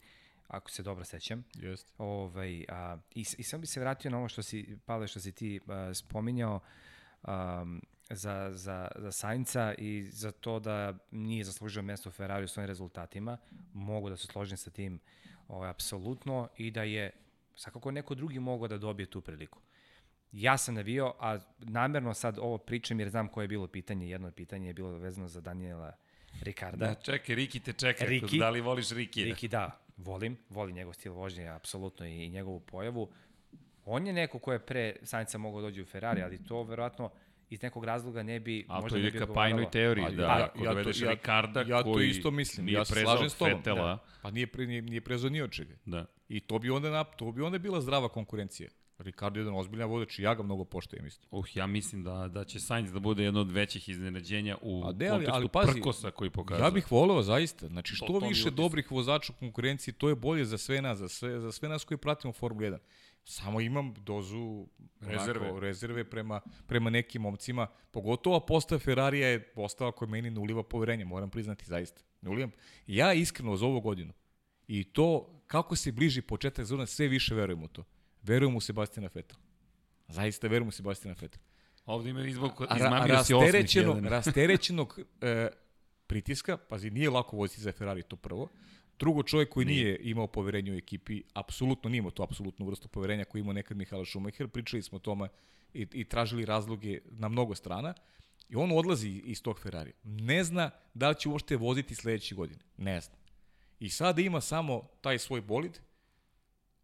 ako 0.48 0.72
se 0.72 0.84
dobro 0.84 1.06
sećam. 1.06 1.44
Jeste. 1.54 1.92
Ovaj, 1.98 2.66
a, 2.70 2.98
i, 3.16 3.26
I 3.38 3.44
sam 3.44 3.62
bi 3.62 3.68
se 3.68 3.80
vratio 3.80 4.12
na 4.12 4.18
ovo 4.18 4.28
što 4.28 4.44
si, 4.44 4.78
Pavle, 4.86 5.08
što 5.08 5.20
si 5.20 5.32
ti 5.32 5.60
a, 5.68 5.94
spominjao 5.94 6.60
um, 7.24 7.82
za, 8.10 8.52
za, 8.52 8.88
za 8.96 9.12
Sainca 9.12 9.74
i 9.78 10.04
za 10.04 10.32
to 10.32 10.60
da 10.60 10.98
nije 11.12 11.44
zaslužio 11.44 11.82
mesto 11.82 12.10
u 12.10 12.12
Ferrari 12.12 12.46
u 12.46 12.48
svojim 12.48 12.68
rezultatima. 12.68 13.38
Mogu 13.74 14.10
da 14.10 14.18
se 14.18 14.28
složim 14.28 14.58
sa 14.58 14.72
tim 14.72 15.00
ovaj, 15.48 15.70
apsolutno 15.70 16.50
i 16.58 16.72
da 16.72 16.84
je 16.84 17.12
svakako 17.56 17.92
neko 17.92 18.16
drugi 18.16 18.40
mogao 18.40 18.68
da 18.68 18.78
dobije 18.78 19.10
tu 19.10 19.22
priliku. 19.22 19.60
Ja 20.36 20.58
sam 20.58 20.76
navio, 20.76 21.14
a 21.20 21.40
namerno 21.60 22.14
sad 22.14 22.38
ovo 22.40 22.58
pričam 22.58 23.00
jer 23.00 23.10
znam 23.10 23.28
koje 23.28 23.44
je 23.44 23.48
bilo 23.48 23.68
pitanje. 23.68 24.10
Jedno 24.10 24.32
pitanje 24.32 24.68
je 24.68 24.74
bilo 24.74 24.90
vezano 24.92 25.28
za 25.28 25.42
Daniela 25.42 25.92
Ricarda. 26.42 26.88
Da, 26.88 26.96
čekaj, 26.96 27.36
Riki 27.36 27.60
te 27.60 27.74
čeka. 27.74 28.06
Riki. 28.06 28.38
Da 28.38 28.50
li 28.50 28.62
voliš 28.62 28.90
Riki? 28.92 29.24
Riki, 29.24 29.48
da, 29.48 29.72
volim, 29.98 30.38
volim 30.50 30.76
njegov 30.76 30.94
stil 30.94 31.14
vožnje, 31.14 31.48
apsolutno 31.48 32.06
i 32.06 32.30
njegovu 32.30 32.60
pojavu. 32.60 33.10
On 33.86 34.08
je 34.08 34.14
neko 34.14 34.40
ko 34.40 34.54
je 34.54 34.60
pre 34.60 34.96
Sainca 35.04 35.38
mogao 35.38 35.62
dođi 35.62 35.82
u 35.82 35.86
Ferrari, 35.86 36.22
ali 36.22 36.44
to 36.44 36.64
verovatno 36.64 37.12
iz 37.50 37.62
nekog 37.62 37.86
razloga 37.86 38.24
ne 38.24 38.40
bi, 38.40 38.66
A 38.68 38.76
to 38.76 38.82
možda 38.82 38.98
ne 38.98 39.04
bi 39.04 39.12
ka 39.12 39.24
odgovaralo. 39.24 39.36
Pajnoj 39.48 39.72
teoriji, 39.72 40.06
A 40.06 40.10
da, 40.12 40.24
ja- 40.24 40.46
ako 40.46 40.58
ja 40.58 40.64
to- 40.64 40.70
dovedeš 40.70 41.02
ja- 41.02 41.12
Ricarda 41.12 41.62
ja 41.62 41.84
to 41.84 41.94
koji 41.94 42.10
isto 42.10 42.32
mislim, 42.32 42.66
nije 42.66 42.76
ja 42.76 42.86
se 42.86 42.94
prezao 42.94 43.12
slažem 43.12 43.30
s 43.30 43.36
tobom, 43.36 43.58
Fetela, 43.58 43.98
Pa 44.22 44.32
nije, 44.32 44.48
pre, 44.48 44.66
nije, 44.68 44.82
nije 44.82 45.02
prezao 45.02 45.30
ni 45.30 45.42
od 45.42 45.52
čega. 45.52 45.76
da. 45.86 46.06
I 46.30 46.40
to 46.40 46.60
bi 46.60 46.70
onda, 46.70 47.04
to 47.04 47.32
bi 47.32 47.42
onda 47.42 47.58
bila 47.58 47.82
zdrava 47.82 48.10
konkurencija. 48.10 48.70
Ricardo 48.98 49.40
je 49.40 49.42
jedan 49.42 49.56
ozbiljan 49.56 49.90
vozač 49.90 50.20
i 50.20 50.24
ja 50.24 50.36
ga 50.36 50.44
mnogo 50.44 50.66
poštujem 50.66 51.06
isto. 51.08 51.28
Uh, 51.32 51.58
ja 51.58 51.68
mislim 51.68 52.04
da, 52.04 52.28
da 52.28 52.44
će 52.44 52.60
Sainz 52.60 52.92
da 52.92 53.00
bude 53.00 53.24
jedno 53.24 53.42
od 53.42 53.52
većih 53.52 53.90
iznenađenja 53.90 54.58
u 54.62 54.84
A 54.86 54.92
ne, 54.92 55.08
ali- 55.08 55.10
kontekstu 55.10 55.36
ali 55.36 55.48
pazi, 55.50 55.72
prkosa 55.72 56.12
koji 56.12 56.30
pokazuje. 56.30 56.66
Ja 56.66 56.72
bih 56.72 56.92
voleo 56.92 57.22
zaista. 57.22 57.68
Znači 57.68 57.92
To- 57.92 57.96
što 57.96 58.06
to 58.06 58.20
mi 58.20 58.28
više 58.28 58.52
dobrih 58.52 58.92
vozača 58.92 59.34
u 59.34 59.40
konkurenciji, 59.40 59.94
to 59.94 60.10
je 60.10 60.16
bolje 60.16 60.46
za 60.46 60.58
sve 60.58 60.82
nas, 60.82 60.98
za 60.98 61.10
sve, 61.10 61.40
za 61.40 61.52
sve 61.52 61.70
nas 61.70 61.84
koji 61.84 61.98
pratimo 61.98 62.34
Formulu 62.34 62.62
1. 62.62 62.78
Samo 63.24 63.62
imam 63.62 63.94
dozu 63.94 64.68
Rezerve. 65.02 65.46
Onako, 65.46 65.60
rezerve 65.60 66.04
prema, 66.04 66.42
prema 66.68 66.90
nekim 66.90 67.22
momcima. 67.22 67.68
Pogotovo 67.92 68.40
postava 68.40 68.80
Ferrarija 68.80 69.28
je 69.28 69.44
postava 69.44 69.92
koja 69.92 70.10
meni 70.10 70.30
ne 70.32 70.40
uliva 70.40 70.64
poverenje, 70.64 71.06
moram 71.06 71.30
priznati 71.30 71.66
zaista. 71.66 72.02
Ne 72.22 72.30
ulivam. 72.30 72.52
Ja 72.88 73.14
iskreno 73.14 73.56
za 73.58 73.66
ovu 73.66 73.82
godinu 73.82 74.14
i 74.68 74.84
to 74.84 75.32
kako 75.48 75.76
se 75.76 75.92
bliži 75.92 76.22
početak 76.22 76.66
zona, 76.66 76.86
sve 76.86 77.08
više 77.08 77.36
verujem 77.36 77.64
u 77.64 77.68
to. 77.68 77.84
Verujem 78.28 78.56
u 78.56 78.62
Sebastina 78.62 79.10
Vettel. 79.14 79.38
Zaista 80.08 80.48
verujem 80.48 80.68
u 80.68 80.72
Sebastina 80.72 81.16
Vettel. 81.22 81.42
Ovde 81.86 82.10
ima 82.10 82.22
izbog, 82.22 82.66
izmamio 82.76 83.24
si 83.24 83.34
rasterećeno, 83.34 84.00
rasterećenog 84.10 85.00
e, 85.22 85.48
pritiska, 86.08 86.58
pazi, 86.58 86.90
nije 86.90 87.10
lako 87.10 87.38
voziti 87.38 87.62
za 87.62 87.72
Ferrari, 87.72 88.04
to 88.04 88.16
prvo. 88.16 88.48
Drugo, 89.00 89.24
čovjek 89.24 89.50
koji 89.50 89.66
nije, 89.66 89.84
nije 89.84 90.00
imao 90.02 90.28
poverenje 90.28 90.72
u 90.72 90.76
ekipi, 90.76 91.22
apsolutno 91.34 91.90
nije 91.90 92.00
imao 92.00 92.12
to 92.12 92.24
apsolutnu 92.24 92.66
vrstu 92.66 92.88
poverenja 92.88 93.26
koju 93.26 93.40
imao 93.40 93.54
nekad 93.54 93.78
Mihaela 93.78 94.06
Schumacher, 94.06 94.48
pričali 94.48 94.84
smo 94.84 94.96
o 94.96 95.00
tome 95.00 95.28
i, 95.74 95.88
i 95.94 96.04
tražili 96.04 96.46
razloge 96.46 97.00
na 97.12 97.28
mnogo 97.28 97.56
strana. 97.56 97.94
I 98.50 98.56
on 98.56 98.72
odlazi 98.72 99.10
iz 99.10 99.42
tog 99.42 99.60
Ferrari. 99.60 99.94
Ne 100.04 100.44
zna 100.44 100.72
da 100.94 101.10
li 101.10 101.16
će 101.16 101.30
uopšte 101.30 101.58
voziti 101.58 101.96
sledeće 101.96 102.36
godine. 102.36 102.62
Ne 102.78 103.02
zna. 103.02 103.16
I 103.80 103.90
sada 103.90 104.22
ima 104.22 104.42
samo 104.42 104.88
taj 105.02 105.20
svoj 105.20 105.42
bolid 105.42 105.80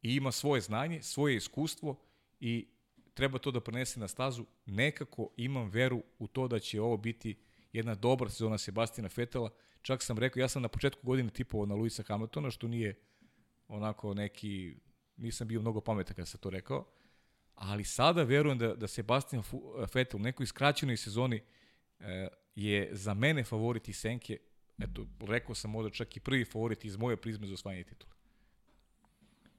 i 0.01 0.15
ima 0.15 0.31
svoje 0.31 0.61
znanje, 0.61 1.01
svoje 1.01 1.35
iskustvo 1.35 1.99
i 2.39 2.67
treba 3.13 3.39
to 3.39 3.51
da 3.51 3.59
prenese 3.59 3.99
na 3.99 4.07
stazu. 4.07 4.45
Nekako 4.65 5.29
imam 5.37 5.69
veru 5.69 6.03
u 6.19 6.27
to 6.27 6.47
da 6.47 6.59
će 6.59 6.81
ovo 6.81 6.97
biti 6.97 7.37
jedna 7.73 7.95
dobra 7.95 8.29
sezona 8.29 8.57
Sebastina 8.57 9.09
Fetela. 9.09 9.49
Čak 9.81 10.03
sam 10.03 10.17
rekao, 10.17 10.41
ja 10.41 10.47
sam 10.47 10.61
na 10.61 10.67
početku 10.67 11.01
godine 11.03 11.29
tipovao 11.29 11.65
na 11.65 11.75
Luisa 11.75 12.03
Hamiltona, 12.03 12.51
što 12.51 12.67
nije 12.67 12.99
onako 13.67 14.13
neki, 14.13 14.77
nisam 15.17 15.47
bio 15.47 15.61
mnogo 15.61 15.81
pametan 15.81 16.15
kada 16.15 16.25
sam 16.25 16.39
to 16.39 16.49
rekao, 16.49 16.85
ali 17.55 17.83
sada 17.83 18.23
verujem 18.23 18.57
da, 18.57 18.75
da 18.75 18.87
Sebastian 18.87 19.43
Vettel 19.93 20.19
u 20.19 20.23
nekoj 20.23 20.45
skraćenoj 20.45 20.97
sezoni 20.97 21.41
e, 21.99 22.27
je 22.55 22.89
za 22.91 23.13
mene 23.13 23.43
favorit 23.43 23.89
i 23.89 23.93
Senke, 23.93 24.37
eto, 24.79 25.07
rekao 25.19 25.55
sam 25.55 25.71
možda 25.71 25.89
čak 25.89 26.17
i 26.17 26.19
prvi 26.19 26.45
favorit 26.45 26.85
iz 26.85 26.97
moje 26.97 27.17
prizme 27.17 27.47
za 27.47 27.53
osvajanje 27.53 27.83
titula. 27.83 28.13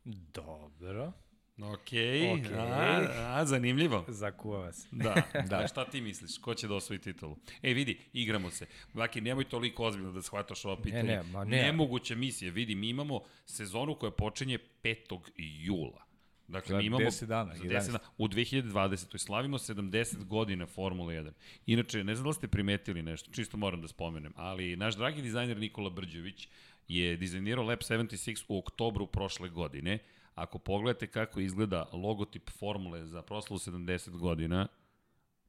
Dobro. 0.05 1.13
Okej, 1.61 2.43
a, 2.59 3.07
a, 3.19 3.45
zanimljivo. 3.45 4.05
Zakuva 4.09 4.59
vas. 4.59 4.87
Da, 4.91 5.23
da. 5.51 5.69
šta 5.69 5.85
ti 5.85 6.01
misliš? 6.01 6.39
Ko 6.39 6.55
će 6.55 6.69
da 6.69 6.75
osvoji 6.75 6.99
titulu? 7.01 7.37
E, 7.63 7.75
vidi, 7.75 7.99
igramo 8.13 8.51
se. 8.51 8.67
Vaki, 8.95 9.21
nemoj 9.21 9.45
toliko 9.45 9.85
ozbiljno 9.85 10.13
da 10.13 10.23
shvataš 10.23 10.65
ova 10.65 10.83
pitanja. 10.83 11.03
ne, 11.03 11.23
ma 11.23 11.45
ne. 11.45 11.63
Nemoguća 11.63 12.15
misija. 12.15 12.53
Vidi, 12.53 12.75
mi 12.75 12.89
imamo 12.89 13.21
sezonu 13.47 13.95
koja 13.95 14.11
počinje 14.11 14.59
5. 14.83 15.21
jula. 15.37 16.13
Dakle, 16.49 16.73
Za 16.73 16.79
mi 16.79 16.85
imamo 16.85 17.05
10 17.05 17.27
dana, 17.27 17.57
za 17.57 17.65
11. 17.65 17.69
10 17.69 17.87
dana, 17.87 17.99
u 18.19 18.29
2020. 18.29 19.19
Slavimo 19.19 19.59
70 19.59 20.25
godina 20.25 20.67
Formule 20.67 21.15
1. 21.15 21.33
Inače, 21.67 22.05
ne 22.05 22.15
znam 22.15 22.27
da 22.27 22.33
ste 22.33 22.49
primetili 22.49 23.03
nešto, 23.03 23.31
čisto 23.33 23.57
moram 23.57 23.81
da 23.81 23.89
spomenem, 23.89 24.33
ali 24.37 24.77
naš 24.77 24.97
dragi 24.97 25.23
dizajner 25.23 25.59
Nikola 25.59 25.91
Brđević 25.91 26.49
je 26.89 27.17
dizajnirao 27.17 27.65
Lab 27.65 27.79
76 27.79 28.45
u 28.49 28.59
oktobru 28.59 29.07
prošle 29.07 29.49
godine. 29.49 29.99
Ako 30.35 30.59
pogledate 30.59 31.07
kako 31.07 31.41
izgleda 31.41 31.89
logotip 31.93 32.51
Formule 32.51 33.07
za 33.07 33.23
proslavu 33.23 33.59
70 33.59 34.11
godina, 34.11 34.69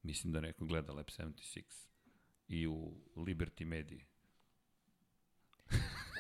Mislim 0.04 0.34
da 0.34 0.42
neko 0.42 0.66
gleda 0.66 0.94
Lab 0.94 1.06
76 1.06 1.62
i 2.48 2.68
u 2.68 2.94
Liberty 3.16 3.66
Mediji. 3.66 4.06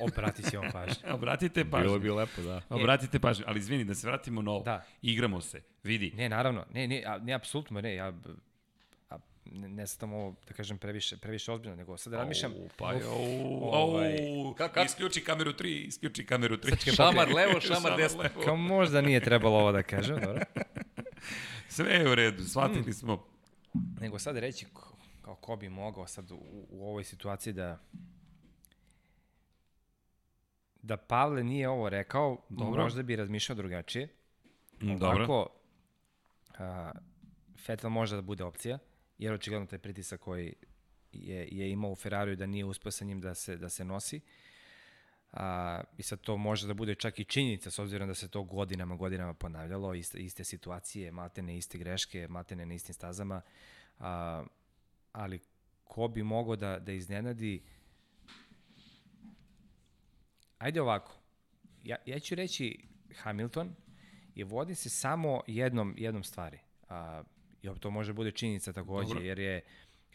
Obrati 0.08 0.44
si 0.44 0.58
on 0.58 0.72
pažnju. 0.72 1.04
Obratite 1.16 1.64
Bilo 1.64 1.82
pažnju. 1.82 2.00
bi 2.00 2.10
lepo, 2.10 2.42
da. 2.42 2.62
Obratite 2.70 3.20
pažnju, 3.20 3.46
ali 3.48 3.60
izvini, 3.60 3.84
da 3.84 3.96
se 3.96 4.08
vratimo 4.08 4.42
na 4.42 4.52
ovo. 4.52 4.64
Da. 4.64 4.86
Igramo 5.02 5.42
se, 5.42 5.62
vidi. 5.84 6.12
Ne, 6.16 6.30
naravno, 6.30 6.66
ne, 6.74 6.88
ne, 6.88 7.04
a, 7.06 7.18
ne, 7.18 7.34
apsolutno 7.34 7.82
ne, 7.82 7.96
ja 7.96 8.14
ne, 9.46 9.70
ne 9.70 9.88
sam 9.88 10.14
ovo, 10.14 10.36
da 10.48 10.54
kažem, 10.54 10.78
previše, 10.78 11.18
previše 11.18 11.52
ozbiljno, 11.52 11.76
nego 11.76 11.98
sad 11.98 12.14
razmišljam, 12.14 12.52
Au, 12.54 12.70
pa 12.78 12.94
je, 12.94 13.04
au, 13.04 13.64
Ovaj, 13.64 14.12
au, 14.12 14.54
ka- 14.54 14.70
ka- 14.70 14.86
isključi 14.86 15.24
kameru 15.24 15.52
3, 15.54 15.66
isključi 15.80 16.26
kameru 16.26 16.58
3. 16.58 16.70
Sad 16.70 16.80
ću 16.80 16.86
ga 16.86 16.92
Šamar 16.94 17.30
levo, 17.30 17.62
šamar 17.62 17.98
desno. 17.98 18.22
levo. 18.22 18.42
kao 18.42 18.56
možda 18.56 19.02
nije 19.02 19.20
trebalo 19.20 19.60
ovo 19.60 19.72
da 19.72 19.84
kažem, 19.84 20.16
dobro. 20.18 20.42
Sve 21.70 21.92
je 21.92 22.12
u 22.12 22.16
redu, 22.16 22.42
Mm. 22.42 22.46
shvatili 22.46 22.94
smo. 22.94 23.26
Nego 24.00 24.20
sad 24.20 24.38
reći 24.38 24.66
kao 25.22 25.36
ko 25.36 25.56
bi 25.56 25.70
mogao 25.70 26.08
sad 26.08 26.32
u, 26.32 26.40
u 26.70 26.88
ovoj 26.88 27.04
situaciji 27.04 27.54
da 27.54 27.80
da 30.78 30.98
Pavle 30.98 31.44
nije 31.44 31.70
ovo 31.70 31.90
rekao, 31.90 32.38
Dobro. 32.50 32.84
možda 32.84 33.04
bi 33.04 33.16
razmišljao 33.16 33.56
drugačije. 33.56 34.08
Mm, 34.82 34.88
Dobro. 34.90 35.08
Ovako, 35.18 35.50
a, 36.56 36.92
Vettel 37.68 37.90
može 37.90 38.16
da 38.16 38.22
bude 38.22 38.44
opcija, 38.44 38.80
jer 39.24 39.34
očigledno 39.34 39.68
taj 39.68 39.80
pritisak 39.80 40.20
koji 40.20 40.54
je, 41.12 41.48
je 41.52 41.72
imao 41.72 41.92
u 41.92 41.96
Ferrariju 41.96 42.36
da 42.36 42.46
nije 42.46 42.66
uspio 42.66 42.92
sa 42.92 43.06
njim 43.06 43.22
da 43.22 43.36
se, 43.36 43.58
da 43.58 43.70
se 43.70 43.86
nosi. 43.86 44.22
A, 45.32 45.82
I 45.98 46.04
sad 46.04 46.22
to 46.22 46.38
može 46.38 46.68
da 46.68 46.74
bude 46.74 46.96
čak 46.96 47.20
i 47.20 47.26
činjenica, 47.26 47.72
s 47.72 47.80
obzirom 47.80 48.08
da 48.08 48.16
se 48.16 48.28
to 48.28 48.44
godinama, 48.44 48.96
godinama 48.96 49.34
ponavljalo, 49.34 49.94
iste, 49.94 50.20
iste 50.20 50.44
situacije, 50.44 51.12
maltene 51.12 51.58
iste 51.58 51.78
greške, 51.78 52.28
maltene 52.28 52.66
na 52.66 52.74
istim 52.74 52.94
stazama. 52.94 53.42
A, 54.00 54.44
ali 55.12 55.40
ko 55.84 56.08
bi 56.08 56.24
mogao 56.24 56.56
da, 56.56 56.80
da 56.80 56.92
iznenadi 56.92 57.62
Ajde 60.64 60.82
ovako. 60.82 61.12
Ja, 61.84 61.96
ja 62.06 62.20
ću 62.20 62.36
reći 62.36 62.80
Hamilton 63.16 63.76
i 64.36 64.44
vodi 64.44 64.76
se 64.76 64.90
samo 64.90 65.42
jednom, 65.48 65.96
jednom 65.98 66.24
stvari. 66.24 66.60
A, 66.90 67.24
I 67.64 67.80
to 67.80 67.92
može 67.92 68.14
bude 68.14 68.32
činjenica 68.32 68.74
takođe, 68.74 69.08
Dobro. 69.08 69.24
jer 69.24 69.40
je 69.40 69.62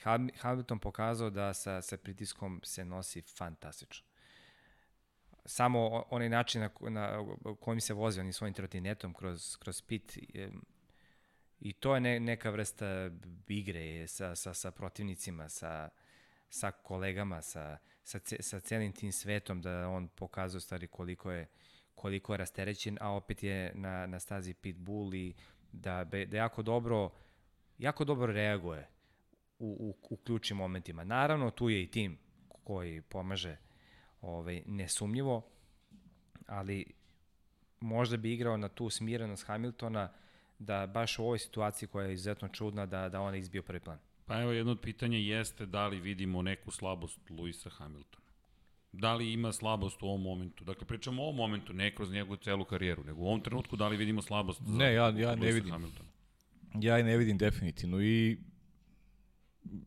Ham- 0.04 0.30
Hamilton 0.38 0.78
pokazao 0.78 1.30
da 1.30 1.54
sa, 1.54 1.82
sa 1.82 1.96
pritiskom 1.96 2.60
se 2.64 2.84
nosi 2.84 3.22
fantastično. 3.22 4.06
Samo 5.44 6.04
onaj 6.10 6.28
način 6.28 6.60
na, 6.60 6.70
na 6.80 7.24
kojim 7.60 7.80
se 7.80 7.94
vozi, 7.94 8.20
onim 8.20 8.32
svojim 8.32 8.54
trotinetom 8.54 9.14
kroz, 9.14 9.56
kroz 9.56 9.82
pit, 9.82 10.18
je, 10.34 10.52
i 11.60 11.72
to 11.72 11.94
je 11.94 12.00
ne, 12.00 12.20
neka 12.20 12.50
vrsta 12.50 13.10
igre 13.48 14.08
sa, 14.08 14.34
sa, 14.34 14.54
sa 14.54 14.70
protivnicima, 14.70 15.48
sa, 15.48 15.88
sa 16.50 16.70
kolegama, 16.70 17.42
sa, 17.42 17.78
sa, 18.04 18.18
sa 18.40 18.60
celim 18.60 18.92
tim 18.92 19.12
svetom, 19.12 19.62
da 19.62 19.88
on 19.88 20.08
pokazuje 20.08 20.58
u 20.58 20.60
stvari 20.60 20.86
koliko 20.86 21.30
je, 21.30 21.48
koliko 21.94 22.32
je 22.32 22.36
rasterećen, 22.36 22.98
a 23.00 23.10
opet 23.10 23.42
je 23.42 23.72
na, 23.74 24.06
na 24.06 24.20
stazi 24.20 24.54
Pitbull 24.54 25.14
i 25.14 25.34
da, 25.72 26.04
da 26.04 26.36
jako 26.36 26.62
dobro 26.62 27.10
jako 27.78 28.04
dobro 28.04 28.32
reaguje 28.32 28.88
u, 29.58 29.94
u, 30.00 30.14
u 30.14 30.16
ključnim 30.16 30.56
momentima. 30.56 31.04
Naravno, 31.04 31.50
tu 31.50 31.68
je 31.68 31.82
i 31.82 31.86
tim 31.86 32.18
koji 32.64 33.02
pomaže 33.02 33.56
ovaj, 34.20 34.62
nesumnjivo, 34.66 35.42
ali 36.46 36.84
možda 37.80 38.16
bi 38.16 38.32
igrao 38.32 38.56
na 38.56 38.68
tu 38.68 38.90
smirenost 38.90 39.46
Hamiltona 39.46 40.10
da 40.58 40.86
baš 40.86 41.18
u 41.18 41.24
ovoj 41.24 41.38
situaciji 41.38 41.88
koja 41.88 42.06
je 42.06 42.12
izuzetno 42.12 42.48
čudna 42.48 42.86
da, 42.86 43.08
da 43.08 43.20
on 43.20 43.34
izbio 43.34 43.62
prvi 43.62 43.80
plan. 43.80 43.98
Pa 44.26 44.40
evo 44.40 44.52
jedno 44.52 44.72
od 44.72 44.80
pitanja 44.80 45.18
jeste 45.18 45.66
da 45.66 45.86
li 45.86 46.00
vidimo 46.00 46.42
neku 46.42 46.70
slabost 46.70 47.30
Luisa 47.30 47.70
Hamiltona. 47.70 48.24
Da 48.92 49.14
li 49.14 49.32
ima 49.32 49.52
slabost 49.52 50.02
u 50.02 50.06
ovom 50.06 50.22
momentu? 50.22 50.64
Dakle, 50.64 50.86
pričamo 50.86 51.22
o 51.22 51.24
ovom 51.24 51.36
momentu, 51.36 51.72
ne 51.72 51.94
kroz 51.94 52.12
njegovu 52.12 52.36
celu 52.36 52.64
karijeru, 52.64 53.04
nego 53.04 53.20
u 53.20 53.26
ovom 53.26 53.40
trenutku 53.40 53.76
da 53.76 53.88
li 53.88 53.96
vidimo 53.96 54.22
slabost 54.22 54.62
za 54.62 54.76
Ne, 54.78 54.94
ja- 54.94 55.08
ja 55.10 55.34
ne 55.34 55.52
vidim. 55.52 55.70
Hamiltona? 55.70 56.08
Ja 56.74 56.96
je 56.96 57.04
ne 57.04 57.16
vidim 57.16 57.38
definitivno 57.38 58.02
i 58.02 58.38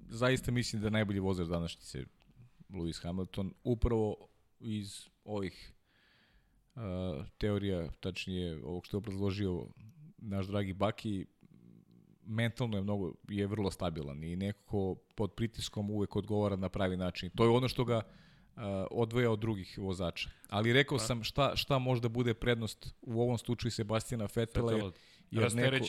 zaista 0.09 0.51
mislim 0.51 0.81
da 0.81 0.87
je 0.87 0.91
najbolji 0.91 1.19
vozač 1.19 1.47
današnjice 1.47 2.05
Lewis 2.69 3.03
Hamilton 3.03 3.53
upravo 3.63 4.15
iz 4.59 5.09
ovih 5.25 5.73
uh, 6.75 6.81
teorija, 7.37 7.91
tačnije 7.99 8.63
ovog 8.63 8.85
što 8.85 8.97
je 8.97 8.99
obrazložio 8.99 9.65
naš 10.17 10.47
dragi 10.47 10.73
Baki, 10.73 11.25
mentalno 12.25 12.77
je 12.77 12.83
mnogo, 12.83 13.13
je 13.29 13.47
vrlo 13.47 13.71
stabilan 13.71 14.23
i 14.23 14.35
nekako 14.35 14.95
pod 15.15 15.33
pritiskom 15.33 15.91
uvek 15.91 16.15
odgovara 16.15 16.55
na 16.55 16.69
pravi 16.69 16.97
način. 16.97 17.29
To 17.35 17.43
je 17.43 17.49
ono 17.49 17.67
što 17.67 17.85
ga 17.85 17.97
uh, 17.97 18.61
odvoja 18.91 19.31
od 19.31 19.39
drugih 19.39 19.77
vozača. 19.77 20.29
Ali 20.49 20.73
rekao 20.73 20.99
sam 20.99 21.23
šta, 21.23 21.55
šta 21.55 21.79
možda 21.79 22.09
bude 22.09 22.33
prednost 22.33 22.93
u 23.01 23.21
ovom 23.21 23.37
slučaju 23.37 23.71
Sebastijana 23.71 24.27
Fetela, 24.27 24.71
jer, 24.71 24.91
jer 25.31 25.55
neko, 25.55 25.85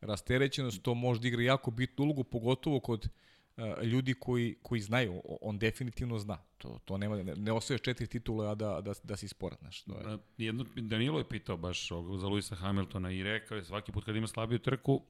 Rasterećenost. 0.00 0.82
to 0.82 0.94
možda 0.94 1.28
igra 1.28 1.42
jako 1.42 1.70
bitnu 1.70 2.04
ulogu, 2.04 2.24
pogotovo 2.24 2.80
kod 2.80 3.08
uh, 3.56 3.82
ljudi 3.82 4.14
koji, 4.14 4.56
koji 4.62 4.80
znaju, 4.80 5.22
on 5.40 5.58
definitivno 5.58 6.18
zna. 6.18 6.38
To, 6.58 6.78
to 6.84 6.98
nema, 6.98 7.16
ne, 7.16 7.34
ne 7.36 7.52
osvojaš 7.52 7.80
četiri 7.80 8.06
titule, 8.06 8.50
a 8.50 8.54
da, 8.54 8.80
da, 8.80 8.92
da 9.02 9.16
si 9.16 9.28
sporan. 9.28 9.58
Znaš, 9.60 9.82
to 9.82 9.98
je. 9.98 10.04
Da, 10.04 10.18
jedno, 10.38 10.64
Danilo 10.76 11.18
je 11.18 11.28
pitao 11.28 11.56
baš 11.56 11.88
za 12.20 12.26
Luisa 12.28 12.54
Hamiltona 12.54 13.10
i 13.10 13.22
rekao 13.22 13.56
je 13.56 13.64
svaki 13.64 13.92
put 13.92 14.04
kad 14.04 14.16
ima 14.16 14.26
slabiju 14.26 14.58
trku, 14.58 15.02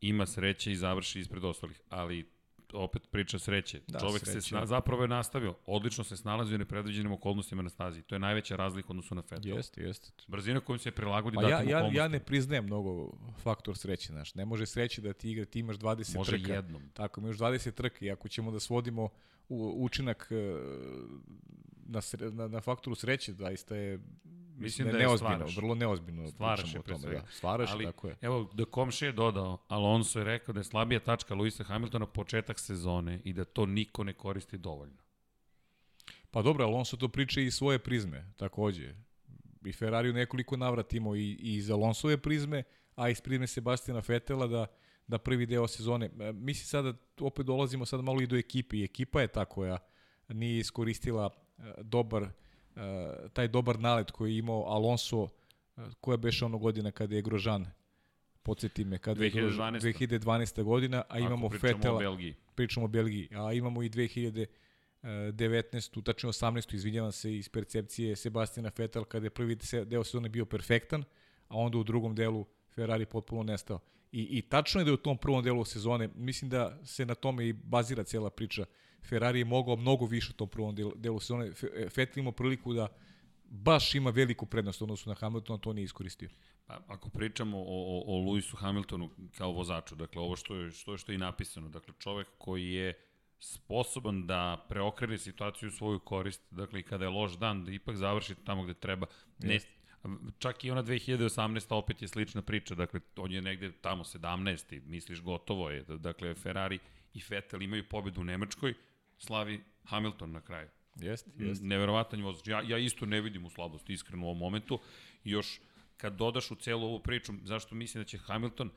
ima 0.00 0.26
sreće 0.26 0.72
i 0.72 0.76
završi 0.76 1.20
ispred 1.20 1.44
ostalih, 1.44 1.80
ali 1.88 2.33
opet 2.74 3.10
priča 3.10 3.38
sreće. 3.38 3.80
Da, 3.88 3.98
Čovek 3.98 4.24
se 4.24 4.32
sreće. 4.32 4.48
sna, 4.48 4.66
zapravo 4.66 5.02
je 5.02 5.08
nastavio, 5.08 5.54
odlično 5.66 6.04
se 6.04 6.16
snalazio 6.16 6.54
u 6.54 6.58
nepredviđenim 6.58 7.12
okolnostima 7.12 7.62
na 7.62 7.68
stazi. 7.68 8.02
To 8.02 8.14
je 8.14 8.18
najveća 8.18 8.56
razlika 8.56 8.88
odnosu 8.90 9.14
na 9.14 9.22
Vettel. 9.30 9.56
Jeste, 9.56 9.82
jeste. 9.82 10.12
Brzina 10.28 10.60
kojom 10.60 10.78
se 10.78 10.90
prilagodi 10.90 11.36
ja, 11.36 11.42
datim 11.42 11.68
ja, 11.68 11.76
okolnostima. 11.76 12.04
ja 12.04 12.08
ne 12.08 12.20
priznajem 12.20 12.64
mnogo 12.64 13.12
faktor 13.42 13.78
sreće, 13.78 14.12
znaš. 14.12 14.34
Ne 14.34 14.44
može 14.44 14.66
sreće 14.66 15.02
da 15.02 15.12
ti 15.12 15.30
igra, 15.30 15.44
ti 15.44 15.58
imaš 15.58 15.76
20 15.76 16.16
Može 16.16 16.30
trka. 16.30 16.52
jednom. 16.54 16.82
Tako, 16.92 17.20
imaš 17.20 17.36
20 17.36 17.70
trka 17.70 18.04
i 18.04 18.10
ako 18.10 18.28
ćemo 18.28 18.50
da 18.50 18.60
svodimo 18.60 19.08
u, 19.48 19.74
učinak 19.84 20.28
e, 20.30 20.56
na, 21.86 22.00
sre, 22.00 22.30
na, 22.30 22.48
na 22.48 22.60
faktoru 22.60 22.96
sreće, 22.96 23.32
zaista 23.32 23.76
je 23.76 24.00
Mislim 24.56 24.86
ne- 24.86 24.92
da 24.92 24.98
je 24.98 25.06
neozbiljno, 25.06 25.34
stvaraš. 25.36 25.56
vrlo 25.56 25.74
neozbiljno 25.74 26.28
Stvaraš 26.28 26.60
pričamo 26.62 26.84
je 26.88 26.94
o 26.94 26.98
tome. 26.98 27.14
Da. 27.14 27.26
Stvaraš, 27.30 27.70
Ali, 27.72 27.84
tako 27.84 28.08
je. 28.08 28.16
evo, 28.20 28.50
da 28.54 28.64
Komše 28.64 29.06
je 29.06 29.12
dodao, 29.12 29.58
Alonso 29.68 30.18
je 30.18 30.24
rekao 30.24 30.52
da 30.52 30.60
je 30.60 30.64
slabija 30.64 31.00
tačka 31.00 31.34
Luisa 31.34 31.64
Hamiltona 31.64 32.06
početak 32.06 32.58
sezone 32.58 33.20
i 33.24 33.32
da 33.32 33.44
to 33.44 33.66
niko 33.66 34.04
ne 34.04 34.12
koristi 34.12 34.58
dovoljno. 34.58 34.96
Pa 36.30 36.42
dobro, 36.42 36.64
Alonso 36.64 36.96
to 36.96 37.08
priča 37.08 37.40
i 37.40 37.50
svoje 37.50 37.78
prizme, 37.78 38.32
takođe. 38.36 38.94
I 39.64 39.72
Ferrari 39.72 40.10
u 40.10 40.12
nekoliko 40.12 40.56
navrata 40.56 40.96
imao 40.96 41.16
i, 41.16 41.20
i 41.32 41.54
iz 41.54 41.70
Alonsove 41.70 42.16
prizme, 42.16 42.62
a 42.94 43.08
iz 43.08 43.20
prizme 43.20 43.46
Sebastina 43.46 44.02
Fetela 44.02 44.46
da, 44.46 44.66
da 45.06 45.18
prvi 45.18 45.46
deo 45.46 45.68
sezone. 45.68 46.10
E, 46.20 46.32
Mislim 46.32 46.66
sada, 46.66 46.94
opet 47.20 47.46
dolazimo 47.46 47.86
sad 47.86 48.00
malo 48.04 48.20
i 48.22 48.26
do 48.26 48.36
ekipe 48.36 48.76
i 48.76 48.84
ekipa 48.84 49.20
je 49.20 49.28
ta 49.28 49.44
koja 49.44 49.78
nije 50.28 50.58
iskoristila 50.58 51.30
e, 51.58 51.62
dobar, 51.82 52.28
taj 53.32 53.48
dobar 53.48 53.80
nalet 53.80 54.10
koji 54.10 54.32
je 54.32 54.38
imao 54.38 54.62
Alonso, 54.62 55.28
e, 55.76 55.80
koja 56.00 56.16
beše 56.16 56.44
ono 56.44 56.58
godina 56.58 56.90
kada 56.90 57.14
je 57.16 57.22
Grožan, 57.22 57.66
podsjeti 58.42 58.84
me, 58.84 58.98
kada 58.98 59.24
je 59.24 59.30
Grožan- 59.30 59.72
2012. 59.72 59.80
2012. 59.82 60.62
godina, 60.62 61.02
a 61.08 61.18
imamo 61.18 61.46
Ako 61.46 61.50
pričamo 61.50 61.78
Fetela 61.78 61.96
o 61.96 61.98
Belgiji. 61.98 62.34
pričamo 62.54 62.84
o 62.84 62.88
Belgiji, 62.88 63.28
a 63.32 63.52
imamo 63.52 63.82
i 63.82 63.88
2019. 65.02 66.02
tačno 66.02 66.28
18. 66.28 66.74
izvinjavam 66.74 67.12
se 67.12 67.36
iz 67.36 67.48
percepcije 67.48 68.16
Sebastina 68.16 68.70
Vettel 68.78 69.04
kada 69.04 69.26
je 69.26 69.30
prvi 69.30 69.56
deo 69.86 70.04
sezone 70.04 70.28
bio 70.28 70.44
perfektan, 70.44 71.04
a 71.48 71.56
onda 71.56 71.78
u 71.78 71.84
drugom 71.84 72.14
delu 72.14 72.46
Ferrari 72.68 73.06
potpuno 73.06 73.42
nestao. 73.42 73.78
I, 74.12 74.38
I 74.38 74.42
tačno 74.42 74.80
je 74.80 74.84
da 74.84 74.90
je 74.90 74.94
u 74.94 75.02
tom 75.02 75.18
prvom 75.18 75.42
delu 75.44 75.64
sezone, 75.64 76.08
mislim 76.14 76.50
da 76.50 76.78
se 76.84 77.06
na 77.06 77.14
tome 77.14 77.48
i 77.48 77.52
bazira 77.52 78.04
cijela 78.04 78.30
priča, 78.30 78.64
Ferrari 79.04 79.38
je 79.38 79.44
mogao 79.44 79.76
mnogo 79.76 80.06
više 80.06 80.30
u 80.30 80.36
tom 80.36 80.48
prvom 80.48 80.74
delu, 80.74 80.92
delu 80.96 81.20
sezone. 81.20 81.50
Fe- 81.50 81.96
Vettel 81.96 82.20
imao 82.20 82.32
priliku 82.32 82.72
da 82.72 82.88
baš 83.44 83.94
ima 83.94 84.10
veliku 84.10 84.46
prednost 84.46 84.82
odnosu 84.82 85.08
na 85.08 85.14
Hamiltona, 85.14 85.58
to 85.58 85.72
nije 85.72 85.84
iskoristio. 85.84 86.28
Pa, 86.66 86.80
ako 86.86 87.08
pričamo 87.08 87.58
o, 87.58 87.64
o, 87.66 88.02
o 88.06 88.18
Luisu 88.18 88.56
Hamiltonu 88.56 89.10
kao 89.36 89.52
vozaču, 89.52 89.94
dakle 89.94 90.22
ovo 90.22 90.36
što 90.36 90.56
je, 90.56 90.70
što 90.70 90.92
je, 90.92 90.98
što 90.98 91.12
je 91.12 91.16
i 91.16 91.18
napisano, 91.18 91.68
dakle 91.68 91.94
čovek 91.98 92.28
koji 92.38 92.72
je 92.72 92.94
sposoban 93.40 94.26
da 94.26 94.66
preokrene 94.68 95.18
situaciju 95.18 95.68
u 95.68 95.72
svoju 95.72 95.98
korist, 95.98 96.42
dakle 96.50 96.80
i 96.80 96.82
kada 96.82 97.04
je 97.04 97.10
loš 97.10 97.32
dan, 97.32 97.64
da 97.64 97.72
ipak 97.72 97.96
završi 97.96 98.34
tamo 98.34 98.62
gde 98.62 98.74
treba. 98.74 99.06
Ne, 99.38 99.58
čak 100.38 100.64
i 100.64 100.70
ona 100.70 100.82
2018. 100.82 101.74
opet 101.74 102.02
je 102.02 102.08
slična 102.08 102.42
priča, 102.42 102.74
dakle 102.74 103.00
on 103.16 103.32
je 103.32 103.42
negde 103.42 103.72
tamo 103.72 104.04
17. 104.04 104.80
misliš 104.86 105.22
gotovo 105.22 105.70
je, 105.70 105.82
dakle 105.82 106.34
Ferrari 106.34 106.78
i 107.14 107.22
Vettel 107.28 107.62
imaju 107.62 107.88
pobedu 107.88 108.20
u 108.20 108.24
Nemačkoj, 108.24 108.74
slavi 109.18 109.64
Hamilton 109.84 110.32
na 110.32 110.40
kraju. 110.40 110.68
Jeste, 110.96 111.30
Jeste. 111.38 111.64
Neverovatan 111.64 112.18
je 112.18 112.24
vozač. 112.24 112.48
Ja, 112.48 112.62
ja 112.62 112.78
isto 112.78 113.06
ne 113.06 113.20
vidim 113.20 113.44
u 113.44 113.50
slabosti, 113.50 113.92
iskreno 113.92 114.22
u 114.22 114.28
ovom 114.28 114.38
momentu. 114.38 114.78
Još 115.24 115.60
kad 115.96 116.16
dodaš 116.16 116.50
u 116.50 116.54
celu 116.54 116.86
ovu 116.86 117.00
priču, 117.00 117.32
zašto 117.44 117.74
mislim 117.74 118.02
da 118.02 118.08
će 118.08 118.18
Hamilton 118.18 118.70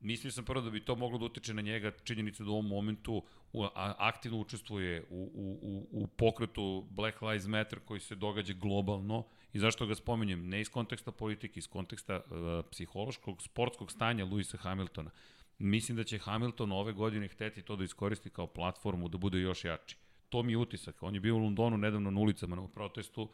Mislio 0.00 0.32
sam 0.32 0.44
prvo 0.44 0.60
da 0.60 0.70
bi 0.70 0.84
to 0.84 0.94
moglo 0.96 1.18
da 1.18 1.24
utiče 1.24 1.54
na 1.54 1.62
njega 1.62 1.90
činjenica 2.04 2.44
da 2.44 2.50
u 2.50 2.52
ovom 2.52 2.66
momentu 2.66 3.22
u, 3.52 3.64
a, 3.64 3.70
aktivno 3.98 4.38
učestvuje 4.38 5.04
u, 5.10 5.30
u, 5.34 5.58
u, 5.62 6.02
u 6.02 6.06
pokretu 6.06 6.86
Black 6.90 7.22
Lives 7.22 7.46
Matter 7.46 7.80
koji 7.80 8.00
se 8.00 8.14
događa 8.14 8.52
globalno 8.52 9.24
i 9.52 9.58
zašto 9.58 9.86
ga 9.86 9.94
spominjem, 9.94 10.48
ne 10.48 10.60
iz 10.60 10.70
konteksta 10.70 11.12
politike, 11.12 11.58
iz 11.58 11.66
konteksta 11.66 12.16
uh, 12.16 12.64
psihološkog, 12.70 13.42
sportskog 13.42 13.92
stanja 13.92 14.24
Luisa 14.24 14.58
Hamiltona. 14.58 15.10
Mislim 15.58 15.96
da 15.96 16.04
će 16.04 16.18
Hamilton 16.18 16.72
ove 16.72 16.92
godine 16.92 17.28
hteti 17.28 17.62
to 17.62 17.76
da 17.76 17.84
iskoristi 17.84 18.30
kao 18.30 18.46
platformu 18.46 19.08
da 19.08 19.18
bude 19.18 19.38
još 19.38 19.64
jači. 19.64 19.96
To 20.28 20.42
mi 20.42 20.52
je 20.52 20.56
utisak. 20.56 21.02
On 21.02 21.14
je 21.14 21.20
bio 21.20 21.36
u 21.36 21.38
Londonu 21.38 21.76
nedavno 21.76 22.10
na 22.10 22.20
ulicama 22.20 22.56
na 22.56 22.68
protestu 22.68 23.28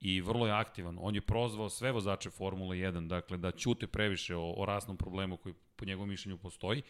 i 0.00 0.20
vrlo 0.20 0.46
je 0.46 0.52
aktivan. 0.52 0.98
On 1.00 1.14
je 1.14 1.20
prozvao 1.20 1.68
sve 1.68 1.92
vozače 1.92 2.30
Formule 2.30 2.76
1, 2.76 3.06
dakle 3.06 3.36
da 3.36 3.50
ćute 3.50 3.86
previše 3.86 4.36
o, 4.36 4.54
o 4.56 4.64
rasnom 4.66 4.96
problemu 4.96 5.36
koji 5.36 5.54
po 5.76 5.84
njegovom 5.84 6.08
mišljenju 6.08 6.38
postoji 6.38 6.82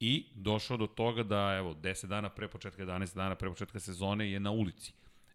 i 0.00 0.26
došao 0.34 0.76
do 0.76 0.86
toga 0.86 1.22
da 1.22 1.54
evo 1.58 1.74
10 1.74 2.06
dana 2.06 2.28
pre 2.28 2.48
početka 2.48 2.82
11 2.82 3.14
dana 3.14 3.34
pre 3.34 3.48
početka 3.48 3.80
sezone 3.80 4.30
je 4.30 4.40
na 4.40 4.50
ulici 4.50 4.92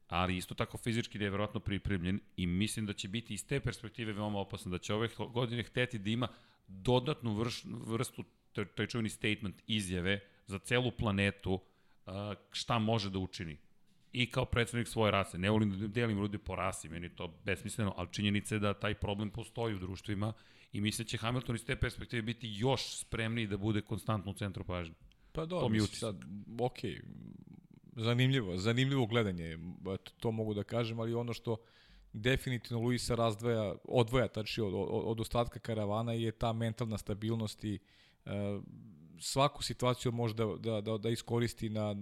ali 0.10 0.38
isto 0.38 0.56
tako 0.56 0.78
fizički 0.78 1.18
da 1.18 1.24
je 1.24 1.30
verovatno 1.30 1.60
pripremljen 1.60 2.20
i 2.38 2.48
mislim 2.48 2.86
da 2.86 2.94
će 2.94 3.08
biti 3.08 3.34
iz 3.34 3.48
te 3.48 3.60
perspektive 3.60 4.14
veoma 4.14 4.40
opasno, 4.40 4.72
da 4.72 4.78
će 4.78 4.94
ove 4.94 5.10
godine 5.34 5.64
hteti 5.64 6.00
da 6.00 6.10
ima 6.10 6.28
dodatnu 6.68 7.34
vrš, 7.34 7.64
vrstu, 7.66 8.24
taj 8.76 8.88
čuveni 8.88 9.10
statement 9.10 9.64
izjave 9.68 10.20
za 10.48 10.60
celu 10.60 10.92
planetu 10.92 11.60
šta 12.52 12.80
može 12.80 13.10
da 13.10 13.20
učini 13.20 13.58
i 14.12 14.32
kao 14.32 14.46
predsednik 14.46 14.88
svoje 14.88 15.12
rase. 15.12 15.38
Ne 15.38 15.50
volim 15.50 15.80
da 15.80 15.88
delim 15.88 16.18
ljudi 16.18 16.38
po 16.38 16.56
rasi, 16.56 16.90
meni 16.90 17.06
je 17.06 17.16
to 17.16 17.28
besmisleno, 17.46 17.94
ali 17.98 18.08
činjenica 18.12 18.56
je 18.56 18.60
da 18.60 18.74
taj 18.74 18.94
problem 18.94 19.30
postoji 19.30 19.76
u 19.76 19.80
društvima 19.80 20.34
i 20.74 20.82
mislim 20.82 21.06
da 21.06 21.10
će 21.10 21.18
Hamilton 21.18 21.56
iz 21.56 21.66
te 21.66 21.76
perspektive 21.76 22.22
biti 22.22 22.48
još 22.52 22.98
spremniji 22.98 23.48
da 23.48 23.58
bude 23.58 23.82
konstantno 23.82 24.32
u 24.32 24.34
centru 24.36 24.64
pažnje. 24.64 24.96
Pa 25.32 25.46
dobro, 25.46 25.70
mi 25.70 25.80
sad, 25.80 26.16
ok, 26.60 26.78
zanimljivo, 27.96 28.58
zanimljivo 28.58 29.06
gledanje, 29.06 29.58
to 30.20 30.32
mogu 30.32 30.54
da 30.54 30.64
kažem, 30.64 31.00
ali 31.00 31.14
ono 31.14 31.34
što 31.34 31.58
definitivno 32.14 32.84
Luisa 32.84 33.16
razdvaja, 33.16 33.76
odvoja 33.84 34.28
tači 34.28 34.62
od, 34.62 34.74
od, 34.74 34.88
od 34.90 35.20
ostatka 35.20 35.60
karavana 35.60 36.14
je 36.14 36.32
ta 36.32 36.54
mentalna 36.54 36.98
stabilnost 36.98 37.64
i 37.64 37.74
uh, 37.74 37.99
svaku 39.20 39.64
situaciju 39.64 40.12
može 40.12 40.34
da, 40.34 40.46
da, 40.46 40.82
da, 40.82 40.98
da 40.98 41.10
iskoristi 41.10 41.70
na 41.70 41.96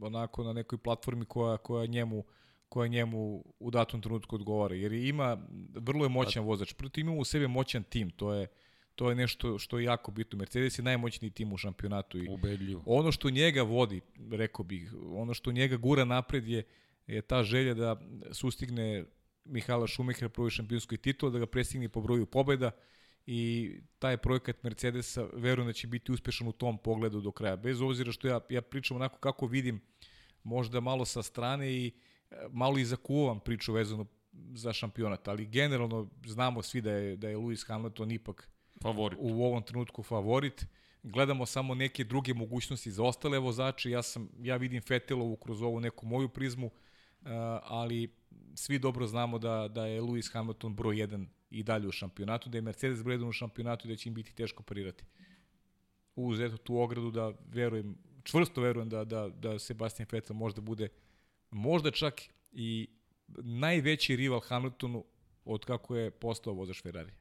onako 0.00 0.44
na 0.44 0.52
nekoj 0.52 0.78
platformi 0.78 1.24
koja, 1.24 1.56
koja 1.56 1.86
njemu 1.86 2.24
koja 2.70 2.88
njemu 2.88 3.44
u 3.58 3.70
datom 3.70 4.02
trenutku 4.02 4.36
odgovara. 4.36 4.74
Jer 4.74 4.92
ima, 4.92 5.38
vrlo 5.74 6.04
je 6.04 6.08
moćan 6.08 6.44
vozač. 6.44 6.72
Prvo 6.72 6.90
ima 6.96 7.12
u 7.12 7.24
sebe 7.24 7.48
moćan 7.48 7.82
tim, 7.82 8.10
to 8.10 8.32
je, 8.32 8.46
to 8.94 9.08
je 9.08 9.14
nešto 9.14 9.58
što 9.58 9.78
je 9.78 9.84
jako 9.84 10.10
bitno. 10.10 10.38
Mercedes 10.38 10.78
je 10.78 10.82
najmoćniji 10.82 11.30
tim 11.30 11.52
u 11.52 11.56
šampionatu. 11.56 12.18
I 12.18 12.28
Ubedljivo. 12.28 12.82
Ono 12.86 13.12
što 13.12 13.30
njega 13.30 13.62
vodi, 13.62 14.00
rekao 14.30 14.64
bih, 14.64 14.94
ono 15.14 15.34
što 15.34 15.52
njega 15.52 15.76
gura 15.76 16.04
napred 16.04 16.48
je, 16.48 16.62
je 17.06 17.22
ta 17.22 17.42
želja 17.42 17.74
da 17.74 18.00
sustigne 18.32 19.04
Mihala 19.44 19.86
Šumehera 19.86 20.28
prvi 20.28 20.50
šampionskoj 20.50 20.98
titul, 20.98 21.30
da 21.30 21.38
ga 21.38 21.46
prestigne 21.46 21.88
po 21.88 22.00
broju 22.00 22.26
pobeda 22.26 22.70
i 23.26 23.72
taj 23.98 24.16
projekat 24.16 24.62
Mercedesa 24.62 25.26
verujem 25.32 25.66
da 25.66 25.72
će 25.72 25.86
biti 25.86 26.12
uspešan 26.12 26.48
u 26.48 26.52
tom 26.52 26.78
pogledu 26.78 27.20
do 27.20 27.32
kraja. 27.32 27.56
Bez 27.56 27.80
obzira 27.80 28.12
što 28.12 28.28
ja, 28.28 28.40
ja 28.48 28.62
pričam 28.62 28.96
onako 28.96 29.18
kako 29.18 29.46
vidim, 29.46 29.80
možda 30.42 30.80
malo 30.80 31.04
sa 31.04 31.22
strane 31.22 31.72
i 31.72 31.92
e, 32.30 32.36
malo 32.50 32.78
i 32.78 32.84
zakuvam 32.84 33.40
priču 33.40 33.72
vezano 33.72 34.06
za 34.52 34.72
šampionat, 34.72 35.28
ali 35.28 35.46
generalno 35.46 36.08
znamo 36.26 36.62
svi 36.62 36.80
da 36.80 36.92
je, 36.92 37.16
da 37.16 37.28
je 37.28 37.36
Lewis 37.36 37.66
Hamilton 37.66 38.10
ipak 38.10 38.50
favorit. 38.82 39.18
u 39.22 39.44
ovom 39.44 39.62
trenutku 39.62 40.02
favorit. 40.02 40.66
Gledamo 41.02 41.46
samo 41.46 41.74
neke 41.74 42.04
druge 42.04 42.34
mogućnosti 42.34 42.90
za 42.90 43.02
ostale 43.02 43.38
vozače. 43.38 43.90
Ja, 43.90 44.02
sam, 44.02 44.28
ja 44.38 44.56
vidim 44.56 44.82
Fetelovu 44.82 45.36
kroz 45.36 45.62
ovu 45.62 45.80
neku 45.80 46.06
moju 46.06 46.28
prizmu, 46.28 46.66
uh, 46.66 47.30
ali 47.62 48.14
svi 48.54 48.78
dobro 48.78 49.06
znamo 49.06 49.38
da, 49.38 49.68
da 49.68 49.86
je 49.86 50.02
Lewis 50.02 50.32
Hamilton 50.32 50.74
broj 50.74 50.96
1 50.96 51.26
i 51.50 51.62
dalje 51.62 51.88
u 51.88 51.92
šampionatu, 51.92 52.50
da 52.50 52.58
je 52.58 52.62
Mercedes 52.62 52.98
1 52.98 53.28
u 53.28 53.32
šampionatu 53.32 53.88
i 53.88 53.90
da 53.90 53.96
će 53.96 54.08
im 54.08 54.14
biti 54.14 54.34
teško 54.34 54.62
parirati. 54.62 55.04
Uz 56.14 56.40
eto 56.40 56.56
tu 56.56 56.78
ogradu 56.78 57.10
da 57.10 57.32
verujem, 57.48 57.98
čvrsto 58.22 58.60
verujem 58.60 58.88
da, 58.88 59.04
da, 59.04 59.28
da 59.28 59.58
Sebastian 59.58 60.08
Vettel 60.12 60.36
možda 60.36 60.60
bude 60.60 60.88
možda 61.50 61.90
čak 61.90 62.22
i 62.52 62.88
najveći 63.38 64.16
rival 64.16 64.40
Hamiltonu 64.40 65.04
od 65.44 65.64
kako 65.64 65.96
je 65.96 66.10
postao 66.10 66.52
vozač 66.52 66.82
Ferrari. 66.82 67.12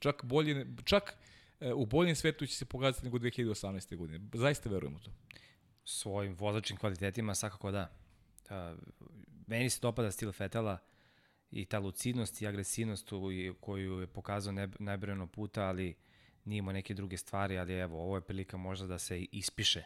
Čak, 0.00 0.24
bolje, 0.24 0.66
čak 0.84 1.14
e, 1.60 1.72
u 1.72 1.86
boljem 1.86 2.16
svetu 2.16 2.46
će 2.46 2.54
se 2.54 2.64
pokazati 2.64 3.04
nego 3.04 3.18
2018. 3.18 3.96
godine. 3.96 4.20
Zaista 4.34 4.68
verujem 4.68 4.96
u 4.96 5.00
to. 5.00 5.10
Svojim 5.84 6.34
vozačkim 6.34 6.76
kvalitetima 6.76 7.34
svakako 7.34 7.70
da. 7.70 7.92
da 8.48 8.76
meni 9.46 9.70
se 9.70 9.78
dopada 9.82 10.10
stil 10.10 10.32
Fetela 10.32 10.78
i 11.52 11.64
ta 11.64 11.78
lucidnost 11.78 12.42
i 12.42 12.46
agresivnost 12.46 13.10
koju 13.60 14.00
je 14.00 14.06
pokazao 14.06 14.52
ne, 14.52 14.68
najbrojeno 14.78 15.26
puta, 15.26 15.62
ali 15.62 15.94
nije 16.44 16.58
imao 16.58 16.72
neke 16.72 16.94
druge 16.94 17.16
stvari, 17.16 17.58
ali 17.58 17.74
evo, 17.74 18.02
ovo 18.02 18.16
je 18.16 18.20
prilika 18.20 18.56
možda 18.56 18.86
da 18.86 18.98
se 18.98 19.22
ispiše 19.22 19.82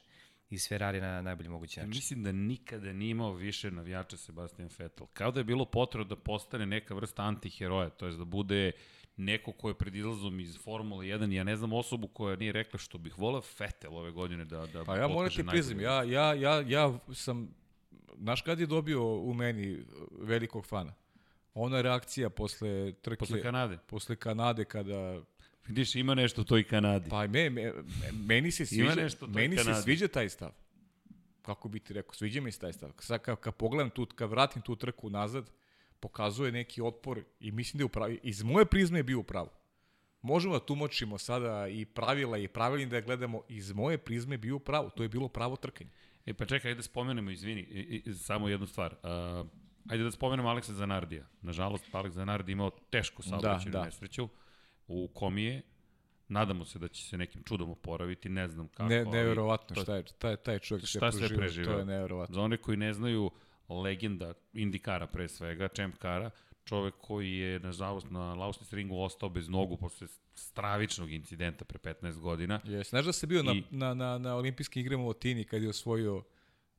iz 0.50 0.68
Ferrari 0.68 1.00
na 1.00 1.22
najbolji 1.22 1.48
mogući 1.48 1.80
način. 1.80 1.90
Mislim 1.90 2.22
da 2.22 2.32
nikada 2.32 2.92
nije 2.92 3.10
imao 3.10 3.32
više 3.32 3.70
navijača 3.70 4.16
Sebastian 4.16 4.68
Vettel. 4.78 5.06
Kao 5.12 5.30
da 5.30 5.40
je 5.40 5.44
bilo 5.44 5.64
potrebno 5.64 6.04
da 6.04 6.16
postane 6.16 6.66
neka 6.66 6.94
vrsta 6.94 7.22
antiheroja, 7.22 7.90
to 7.90 8.06
je 8.06 8.12
da 8.12 8.24
bude 8.24 8.72
neko 9.16 9.52
ko 9.52 9.68
je 9.68 9.74
pred 9.74 9.94
izlazom 9.94 10.40
iz 10.40 10.58
Formule 10.58 11.06
1, 11.06 11.32
ja 11.32 11.44
ne 11.44 11.56
znam 11.56 11.72
osobu 11.72 12.08
koja 12.08 12.36
nije 12.36 12.52
rekla 12.52 12.78
što 12.78 12.98
bih 12.98 13.18
volao 13.18 13.42
Vettel 13.58 13.96
ove 13.96 14.10
godine 14.10 14.44
da, 14.44 14.66
da 14.66 14.84
Pa 14.84 14.96
ja 14.96 15.08
moram 15.08 15.30
ti 15.30 15.44
priznam, 15.50 15.80
ja, 15.80 16.02
ja, 16.02 16.34
ja, 16.34 16.60
ja 16.60 16.98
sam, 17.14 17.54
znaš 18.18 18.42
kad 18.42 18.60
je 18.60 18.66
dobio 18.66 19.16
u 19.16 19.34
meni 19.34 19.78
velikog 20.20 20.66
fana? 20.66 20.94
Ona 21.58 21.80
reakcija 21.80 22.30
posle 22.30 22.92
trke... 22.92 23.18
Posle 23.18 23.42
Kanade. 23.42 23.78
Posle 23.86 24.16
Kanade 24.16 24.64
kada 24.64 25.20
Vidiš, 25.68 25.94
ima 25.94 26.14
nešto 26.14 26.40
u 26.40 26.44
toj 26.44 26.64
Kanadi. 26.64 27.10
Pa 27.10 27.26
me, 27.26 27.50
me, 27.50 27.72
meni 28.12 28.50
se 28.50 28.66
sviđa, 28.66 28.94
nešto 28.94 29.26
meni 29.26 29.56
Kanadi. 29.56 29.76
se 29.76 29.82
sviđa 29.82 30.08
taj 30.08 30.28
stav. 30.28 30.50
Kako 31.42 31.68
bi 31.68 31.80
ti 31.80 31.92
rekao, 31.92 32.14
sviđa 32.14 32.40
mi 32.40 32.52
se 32.52 32.58
taj 32.58 32.72
stav. 32.72 32.92
Sad 32.98 33.22
kad, 33.22 33.40
kad 33.40 33.54
pogledam 33.54 33.90
tu, 33.90 34.06
kad 34.14 34.30
vratim 34.30 34.62
tu 34.62 34.76
trku 34.76 35.10
nazad, 35.10 35.50
pokazuje 36.00 36.52
neki 36.52 36.82
otpor 36.82 37.22
i 37.40 37.50
mislim 37.52 37.78
da 37.78 37.82
je 37.82 37.86
upravo, 37.86 38.14
iz 38.22 38.42
moje 38.42 38.66
prizme 38.66 38.98
je 38.98 39.02
bio 39.02 39.18
upravo. 39.18 39.50
Možemo 40.22 40.54
da 40.54 40.66
tumačimo 40.66 41.18
sada 41.18 41.68
i 41.68 41.84
pravila 41.84 42.38
i 42.38 42.48
pravilni 42.48 42.86
da 42.86 43.00
gledamo, 43.00 43.42
iz 43.48 43.72
moje 43.72 43.98
prizme 43.98 44.34
je 44.34 44.38
bio 44.38 44.58
pravo, 44.58 44.90
to 44.90 45.02
je 45.02 45.08
bilo 45.08 45.28
pravo 45.28 45.56
trkanje. 45.56 45.90
E 46.26 46.34
pa 46.34 46.44
čekaj, 46.44 46.74
da 46.74 46.82
spomenemo, 46.82 47.30
izvini, 47.30 47.60
i, 47.60 48.02
i, 48.06 48.14
samo 48.14 48.48
jednu 48.48 48.66
stvar. 48.66 48.94
Uh, 49.02 49.46
ajde 49.88 50.04
da 50.04 50.10
spomenemo 50.10 50.48
Aleksa 50.48 50.72
Zanardija. 50.72 51.26
Nažalost, 51.42 51.94
Aleks 51.94 52.14
Zanardi 52.14 52.52
imao 52.52 52.70
tešku 52.90 53.22
saobraćenu 53.22 53.72
da, 53.72 53.78
da. 53.78 53.84
nesreću 53.84 54.28
u 54.88 55.08
komije. 55.14 55.62
Nadamo 56.28 56.64
se 56.64 56.78
da 56.78 56.88
će 56.88 57.04
se 57.04 57.18
nekim 57.18 57.42
čudom 57.42 57.70
oporaviti, 57.70 58.28
ne 58.28 58.48
znam 58.48 58.68
kako. 58.68 58.88
Ne, 58.88 59.04
neverovatno 59.04 59.82
šta 59.82 59.96
je, 59.96 60.04
taj, 60.18 60.36
taj 60.36 60.58
čovjek 60.58 60.86
šta 60.86 61.12
se 61.12 61.28
preživio, 61.36 61.72
to 61.72 61.78
je 61.78 61.84
neverovatno. 61.84 62.34
Za 62.34 62.40
one 62.40 62.56
koji 62.56 62.76
ne 62.76 62.92
znaju, 62.92 63.30
legenda 63.68 64.34
Indikara 64.52 65.06
pre 65.06 65.28
svega, 65.28 65.68
Champ 65.68 65.96
Kara, 65.98 66.30
čovek 66.64 66.94
koji 67.00 67.32
je, 67.32 67.60
nažalost, 67.60 68.10
na 68.10 68.34
Lausnis 68.34 68.72
ringu 68.72 69.00
ostao 69.00 69.28
bez 69.28 69.48
nogu 69.48 69.76
posle 69.76 70.06
stravičnog 70.34 71.12
incidenta 71.12 71.64
pre 71.64 71.78
15 71.78 72.18
godina. 72.18 72.60
Jes, 72.64 72.90
znaš 72.90 73.04
da 73.04 73.12
se 73.12 73.26
bio 73.26 73.40
I, 73.40 73.44
na, 73.44 73.54
na, 73.70 73.94
na, 73.94 74.18
na 74.18 74.36
olimpijskim 74.36 74.80
igrama 74.80 75.04
u 75.04 75.08
Otini 75.08 75.44
kad 75.44 75.62
je 75.62 75.68
osvojio 75.68 76.22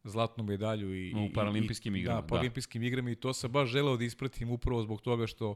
zlatnu 0.09 0.43
medalju 0.43 0.95
i, 0.95 1.13
u 1.13 1.33
paralimpijskim 1.33 1.95
i, 1.95 1.99
igrama. 1.99 2.21
Da, 2.21 2.27
paralimpijskim 2.27 2.81
da. 2.81 2.87
igrama 2.87 3.11
i 3.11 3.15
to 3.15 3.33
sam 3.33 3.51
baš 3.51 3.69
želeo 3.69 3.97
da 3.97 4.03
ispratim 4.03 4.51
upravo 4.51 4.81
zbog 4.81 5.01
toga 5.01 5.27
što 5.27 5.55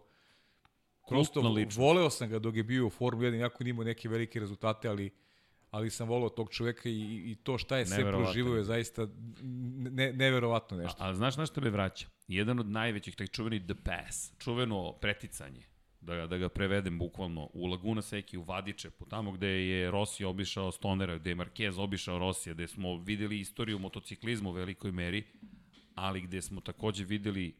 Prosto 1.09 1.41
voleo 1.77 2.09
sam 2.09 2.29
ga 2.29 2.39
dok 2.39 2.55
je 2.55 2.63
bio 2.63 2.87
u 2.87 2.89
Formuli 2.89 3.27
1, 3.27 3.33
jako 3.33 3.63
nimao 3.63 3.83
neke 3.83 4.09
velike 4.09 4.39
rezultate, 4.39 4.87
ali 4.87 5.11
ali 5.71 5.89
sam 5.89 6.07
volao 6.07 6.29
tog 6.29 6.49
čoveka 6.49 6.89
i, 6.89 7.31
i 7.31 7.35
to 7.43 7.57
šta 7.57 7.77
je 7.77 7.85
sve 7.85 8.11
proživio 8.11 8.55
je 8.55 8.63
zaista 8.63 9.07
ne, 9.91 10.13
neverovatno 10.13 10.77
nešto. 10.77 11.03
A, 11.03 11.09
a 11.09 11.15
znaš 11.15 11.37
na 11.37 11.45
što 11.45 11.61
me 11.61 11.69
vraća? 11.69 12.07
Jedan 12.27 12.59
od 12.59 12.69
najvećih, 12.69 13.15
taj 13.15 13.27
čuveni 13.27 13.67
The 13.67 13.75
Pass, 13.83 14.31
čuveno 14.39 14.93
preticanje, 15.01 15.61
da 16.01 16.15
ga, 16.15 16.27
da 16.27 16.37
ga 16.37 16.49
prevedem 16.49 16.99
bukvalno, 16.99 17.49
u 17.53 17.67
Laguna 17.67 18.01
Seki, 18.01 18.37
u 18.37 18.43
Vadičepu, 18.43 19.05
tamo 19.05 19.31
gde 19.31 19.47
je 19.47 19.91
Rossi 19.91 20.25
obišao 20.25 20.71
Stonera, 20.71 21.17
gde 21.17 21.29
je 21.29 21.35
Marquez 21.35 21.79
obišao 21.79 22.19
Rossija, 22.19 22.53
gde 22.53 22.67
smo 22.67 22.97
videli 22.97 23.39
istoriju 23.39 23.79
motociklizmu 23.79 24.49
u 24.49 24.53
velikoj 24.53 24.91
meri, 24.91 25.23
ali 25.95 26.21
gde 26.21 26.41
smo 26.41 26.61
takođe 26.61 27.05
videli 27.05 27.55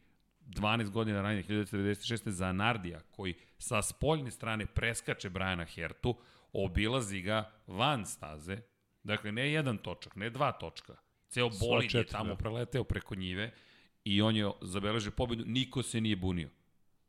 12 0.46 0.90
godina 0.90 1.22
ranije, 1.22 1.44
1996. 1.44 2.28
za 2.28 2.52
Nardija, 2.52 3.00
koji 3.10 3.34
sa 3.58 3.82
spoljne 3.82 4.30
strane 4.30 4.66
preskače 4.66 5.30
Brajana 5.30 5.64
Hertu, 5.64 6.16
obilazi 6.52 7.20
ga 7.20 7.50
van 7.66 8.06
staze, 8.06 8.58
dakle 9.02 9.32
ne 9.32 9.52
jedan 9.52 9.78
točak, 9.78 10.16
ne 10.16 10.30
dva 10.30 10.52
točka, 10.52 10.96
ceo 11.28 11.50
bolid 11.60 11.94
je 11.94 12.04
tamo 12.06 12.28
da. 12.28 12.36
preleteo 12.36 12.84
preko 12.84 13.14
njive 13.14 13.52
i 14.04 14.22
on 14.22 14.36
je 14.36 14.50
zabeležio 14.62 15.10
pobedu, 15.10 15.44
niko 15.46 15.82
se 15.82 16.00
nije 16.00 16.16
bunio. 16.16 16.48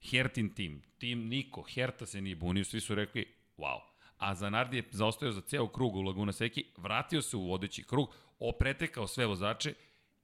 Hertin 0.10 0.54
tim, 0.54 0.82
tim 0.98 1.28
niko, 1.28 1.62
Herta 1.62 2.06
se 2.06 2.22
nije 2.22 2.36
bunio, 2.36 2.64
svi 2.64 2.82
su 2.82 2.96
rekli, 2.96 3.26
wow. 3.58 3.80
a 4.18 4.36
Zanardi 4.36 4.78
je 4.78 4.84
zaostao 4.92 5.32
za 5.32 5.42
ceo 5.42 5.68
krug 5.68 5.96
u 5.96 6.02
Laguna 6.02 6.32
Seki, 6.32 6.66
vratio 6.78 7.22
se 7.22 7.38
u 7.38 7.48
vodeći 7.48 7.84
krug, 7.84 8.10
opretekao 8.40 9.08
sve 9.08 9.26
vozače 9.26 9.74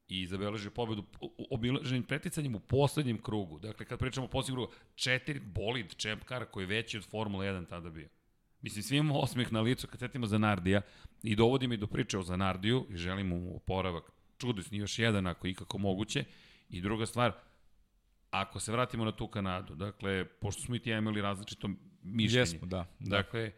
i 0.07 0.27
zabeležio 0.27 0.71
pobedu 0.71 1.03
obilaženim 1.51 2.03
preticanjem 2.03 2.55
u 2.55 2.59
poslednjem 2.59 3.21
krugu. 3.21 3.59
Dakle, 3.59 3.85
kad 3.85 3.99
pričamo 3.99 4.25
o 4.25 4.29
poslednjem 4.29 4.55
krugu, 4.55 4.73
četiri 4.95 5.39
bolid 5.39 5.95
Car 6.27 6.45
koji 6.45 6.63
je 6.63 6.67
veći 6.67 6.97
od 6.97 7.05
Formula 7.05 7.45
1 7.45 7.69
tada 7.69 7.89
bio. 7.89 8.09
Mislim, 8.61 8.83
svi 8.83 8.97
imamo 8.97 9.19
osmeh 9.19 9.53
na 9.53 9.61
licu 9.61 9.87
kad 9.87 9.99
setimo 9.99 10.27
Zanardija 10.27 10.81
i 11.23 11.35
dovodi 11.35 11.67
mi 11.67 11.77
do 11.77 11.87
priče 11.87 12.17
o 12.17 12.23
Zanardiju 12.23 12.85
i 12.89 12.97
želim 12.97 13.27
mu 13.27 13.55
oporavak 13.55 14.11
čudesni 14.37 14.77
još 14.77 14.99
jedan 14.99 15.27
ako 15.27 15.47
ikako 15.47 15.77
moguće. 15.77 16.23
I 16.69 16.81
druga 16.81 17.05
stvar, 17.05 17.31
ako 18.31 18.59
se 18.59 18.71
vratimo 18.71 19.05
na 19.05 19.11
tu 19.11 19.27
Kanadu, 19.27 19.75
dakle, 19.75 20.25
pošto 20.25 20.61
smo 20.61 20.75
i 20.75 20.79
ti 20.79 20.89
imali 20.89 21.21
različito 21.21 21.69
mišljenje. 22.03 22.39
Jesmo, 22.39 22.67
da. 22.67 22.85
da. 22.99 23.17
Dakle, 23.17 23.51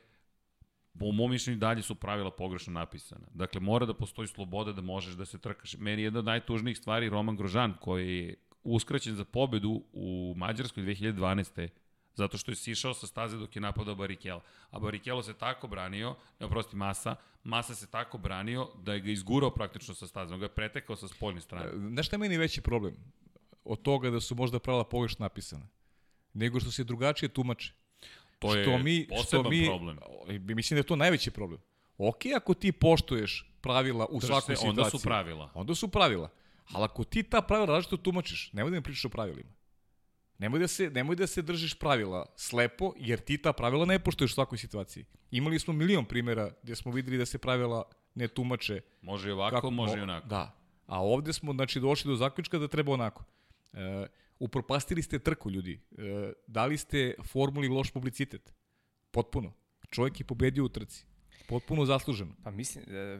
po 0.99 1.11
mom 1.11 1.31
mišljenju 1.31 1.59
dalje 1.59 1.81
su 1.81 1.95
pravila 1.95 2.31
pogrešno 2.31 2.73
napisana. 2.73 3.27
Dakle, 3.33 3.61
mora 3.61 3.85
da 3.85 3.93
postoji 3.93 4.27
sloboda 4.27 4.73
da 4.73 4.81
možeš 4.81 5.13
da 5.13 5.25
se 5.25 5.37
trkaš. 5.37 5.75
Meni 5.77 6.01
je 6.01 6.05
jedna 6.05 6.19
od 6.19 6.25
najtužnijih 6.25 6.77
stvari 6.77 7.09
Roman 7.09 7.35
Grožan, 7.35 7.73
koji 7.81 8.17
je 8.17 8.35
uskraćen 8.63 9.15
za 9.15 9.25
pobedu 9.25 9.83
u 9.93 10.33
Mađarskoj 10.37 10.83
2012 10.83 11.69
zato 12.13 12.37
što 12.37 12.51
je 12.51 12.55
sišao 12.55 12.93
sa 12.93 13.07
staze 13.07 13.37
dok 13.37 13.55
je 13.55 13.61
napadao 13.61 13.95
Barikelo. 13.95 14.41
A 14.71 14.79
Barikelo 14.79 15.23
se 15.23 15.33
tako 15.33 15.67
branio, 15.67 16.15
ne 16.39 16.45
oprosti 16.45 16.75
Masa, 16.75 17.15
Masa 17.43 17.75
se 17.75 17.87
tako 17.91 18.17
branio 18.17 18.67
da 18.83 18.93
je 18.93 18.99
ga 18.99 19.11
izgurao 19.11 19.51
praktično 19.51 19.93
sa 19.93 20.07
staze, 20.07 20.33
on 20.33 20.39
ga 20.39 20.45
je 20.45 20.49
pretekao 20.49 20.95
sa 20.95 21.07
spoljne 21.07 21.41
strane. 21.41 21.89
Znaš 21.89 22.07
šta 22.07 22.15
je 22.15 22.19
meni 22.19 22.37
veći 22.37 22.61
problem? 22.61 22.95
Od 23.63 23.81
toga 23.81 24.09
da 24.09 24.19
su 24.19 24.35
možda 24.35 24.59
pravila 24.59 24.83
pogrešno 24.83 25.23
napisana. 25.23 25.67
Nego 26.33 26.59
što 26.59 26.71
se 26.71 26.83
drugačije 26.83 27.29
tumače. 27.29 27.73
To 28.39 28.55
je 28.55 28.63
što 28.63 28.77
mi, 28.77 29.07
što 29.25 29.43
mi, 29.49 29.65
problem. 29.65 29.97
Mislim 30.55 30.75
da 30.75 30.79
je 30.79 30.83
to 30.83 30.95
najveći 30.95 31.31
problem. 31.31 31.61
Ok, 31.97 32.25
ako 32.35 32.53
ti 32.53 32.71
poštuješ 32.71 33.51
pravila 33.61 34.05
u 34.05 34.21
svakoj 34.21 34.55
situaciji. 34.55 34.69
onda 34.69 34.89
su 34.89 34.99
pravila. 34.99 35.51
Onda 35.53 35.75
su 35.75 35.87
pravila. 35.87 36.29
Ali 36.71 36.83
ako 36.83 37.03
ti 37.03 37.23
ta 37.23 37.41
pravila 37.41 37.65
različito 37.65 37.97
tumačiš, 37.97 38.53
nemoj 38.53 38.71
da 38.71 38.75
mi 38.75 38.83
pričaš 38.83 39.05
o 39.05 39.09
pravilima. 39.09 39.49
Nemoj 40.37 40.59
da, 40.59 40.67
se, 40.67 40.89
nemoj 40.89 41.15
da 41.15 41.27
se 41.27 41.41
držiš 41.41 41.73
pravila 41.73 42.25
slepo, 42.35 42.93
jer 42.97 43.19
ti 43.19 43.37
ta 43.37 43.53
pravila 43.53 43.85
ne 43.85 43.99
poštuješ 43.99 44.31
u 44.31 44.33
svakoj 44.33 44.57
situaciji. 44.57 45.05
Imali 45.31 45.59
smo 45.59 45.73
milion 45.73 46.05
primjera 46.05 46.51
gde 46.63 46.75
smo 46.75 46.91
videli 46.91 47.17
da 47.17 47.25
se 47.25 47.37
pravila 47.37 47.83
ne 48.15 48.27
tumače. 48.27 48.81
Može 49.01 49.29
i 49.29 49.31
ovako, 49.31 49.55
kako, 49.55 49.71
može 49.71 49.97
i 49.97 50.01
onako. 50.01 50.27
Da. 50.27 50.55
A 50.87 51.03
ovde 51.03 51.33
smo 51.33 51.53
znači, 51.53 51.79
došli 51.79 52.09
do 52.09 52.15
zaključka 52.15 52.57
da 52.57 52.67
treba 52.67 52.93
onako. 52.93 53.23
E, 53.73 54.07
upropastili 54.39 55.03
ste 55.03 55.19
trku, 55.19 55.51
ljudi. 55.51 55.79
E, 55.97 56.33
dali 56.47 56.77
ste 56.77 57.15
formuli 57.23 57.67
loš 57.67 57.91
publicitet. 57.91 58.53
Potpuno. 59.11 59.53
Čovjek 59.89 60.19
je 60.19 60.25
pobedio 60.25 60.65
u 60.65 60.69
trci. 60.69 61.05
Potpuno 61.47 61.85
zasluženo. 61.85 62.35
Pa 62.43 62.51
mislim, 62.51 62.85
e, 62.87 63.19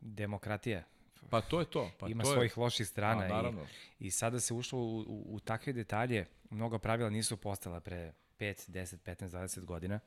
demokratija. 0.00 0.84
Pa 1.30 1.40
to 1.40 1.60
je 1.60 1.66
to. 1.66 1.90
Pa 1.98 2.08
Ima 2.08 2.22
to 2.22 2.32
svojih 2.32 2.56
je... 2.56 2.60
loših 2.60 2.86
strana. 2.86 3.22
A, 3.22 3.28
naravno. 3.28 3.66
I, 3.98 4.06
I 4.06 4.10
sada 4.10 4.40
se 4.40 4.54
ušlo 4.54 4.80
u, 4.80 4.98
u, 4.98 5.24
u 5.28 5.40
takve 5.40 5.72
detalje. 5.72 6.26
Mnogo 6.50 6.78
pravila 6.78 7.10
nisu 7.10 7.36
postala 7.36 7.80
pre 7.80 8.12
5, 8.38 8.70
10, 8.70 8.96
15, 8.96 9.28
20 9.28 9.64
godina. 9.64 10.00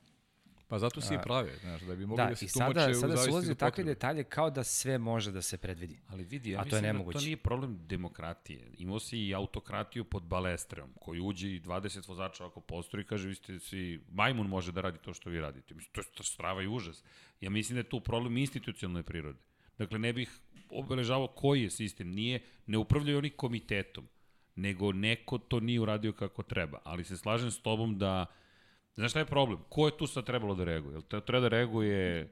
Pa 0.70 0.80
zato 0.80 1.02
si 1.02 1.14
i 1.14 1.18
prave, 1.24 1.58
znaš, 1.62 1.82
da 1.82 1.96
bi 1.96 2.06
mogli 2.06 2.24
da, 2.24 2.30
da 2.30 2.36
se 2.36 2.46
i 2.46 2.48
sada, 2.48 2.74
tumače 2.74 2.94
sada 2.94 3.18
se 3.18 3.32
ulazi 3.32 3.52
u 3.52 3.56
takve 3.56 3.84
detalje 3.84 4.24
kao 4.24 4.50
da 4.50 4.64
sve 4.64 4.98
može 4.98 5.32
da 5.32 5.42
se 5.42 5.58
predvidi. 5.58 6.00
Ali 6.08 6.24
vidi, 6.24 6.52
ja 6.52 6.60
A 6.60 6.64
to 6.64 6.68
je 6.68 6.82
mislim 6.82 6.84
nemoguće. 6.84 7.16
da 7.16 7.20
to 7.20 7.26
nije 7.26 7.38
problem 7.38 7.80
demokratije. 7.88 8.72
Imao 8.78 9.00
si 9.00 9.20
i 9.20 9.36
autokratiju 9.36 10.04
pod 10.04 10.24
balestrom, 10.24 10.90
koji 11.00 11.22
uđe 11.22 11.56
i 11.56 11.62
20 11.62 12.08
vozača 12.08 12.46
ako 12.46 12.62
postoji 12.62 13.02
i 13.02 13.06
kaže, 13.06 13.28
vi 13.28 13.36
ste 13.36 13.60
svi, 13.60 14.02
majmun 14.12 14.48
može 14.48 14.72
da 14.72 14.82
radi 14.82 14.98
to 14.98 15.14
što 15.14 15.30
vi 15.30 15.40
radite. 15.42 15.74
Mislim, 15.74 15.92
to 15.94 16.02
je 16.02 16.06
to 16.14 16.24
strava 16.24 16.62
i 16.62 16.68
užas. 16.68 17.04
Ja 17.42 17.50
mislim 17.50 17.76
da 17.76 17.80
je 17.80 17.90
tu 17.90 18.00
problem 18.00 18.38
institucionalne 18.38 19.04
prirode. 19.04 19.40
Dakle, 19.78 20.00
ne 20.00 20.14
bih 20.14 20.40
obeležavao 20.70 21.28
koji 21.28 21.64
je 21.64 21.70
sistem. 21.70 22.12
Nije, 22.12 22.44
ne 22.66 22.78
upravljaju 22.78 23.18
oni 23.18 23.30
komitetom, 23.30 24.08
nego 24.56 24.92
neko 24.92 25.38
to 25.38 25.60
nije 25.60 25.80
uradio 25.80 26.14
kako 26.14 26.44
treba. 26.44 26.80
Ali 26.84 27.04
se 27.04 27.18
slažem 27.18 27.52
s 27.52 27.62
tobom 27.62 27.98
da 27.98 28.26
Znaš 28.96 29.12
šta 29.12 29.20
je 29.20 29.26
problem? 29.26 29.60
Ko 29.70 29.86
je 29.86 29.98
tu 29.98 30.08
sad 30.08 30.26
trebalo 30.26 30.56
da 30.56 30.64
reaguje? 30.64 30.94
Jel 30.94 31.22
treba 31.22 31.40
da 31.40 31.48
reaguje 31.48 32.30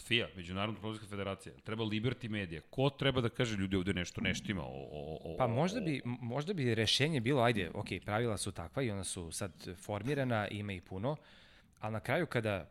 FIA, 0.00 0.28
Međunarodna 0.36 0.76
automobilska 0.76 1.06
federacija, 1.06 1.54
treba 1.64 1.84
Liberty 1.84 2.28
Media. 2.28 2.60
Ko 2.70 2.90
treba 2.90 3.20
da 3.20 3.28
kaže 3.28 3.56
ljudi 3.56 3.76
ovde 3.76 3.94
nešto 3.94 4.20
neštima? 4.20 4.62
O, 4.62 4.88
o, 4.92 5.18
o, 5.24 5.36
Pa 5.38 5.46
možda 5.46 5.80
bi, 5.80 6.02
možda 6.04 6.54
bi 6.54 6.74
rešenje 6.74 7.20
bilo, 7.20 7.42
ajde, 7.42 7.70
ok, 7.74 7.86
pravila 8.04 8.36
su 8.36 8.52
takva 8.52 8.82
i 8.82 8.90
ona 8.90 9.04
su 9.04 9.30
sad 9.32 9.76
formirana, 9.76 10.48
ima 10.48 10.72
i 10.72 10.80
puno, 10.80 11.16
ali 11.80 11.92
na 11.92 12.00
kraju 12.00 12.26
kada 12.26 12.70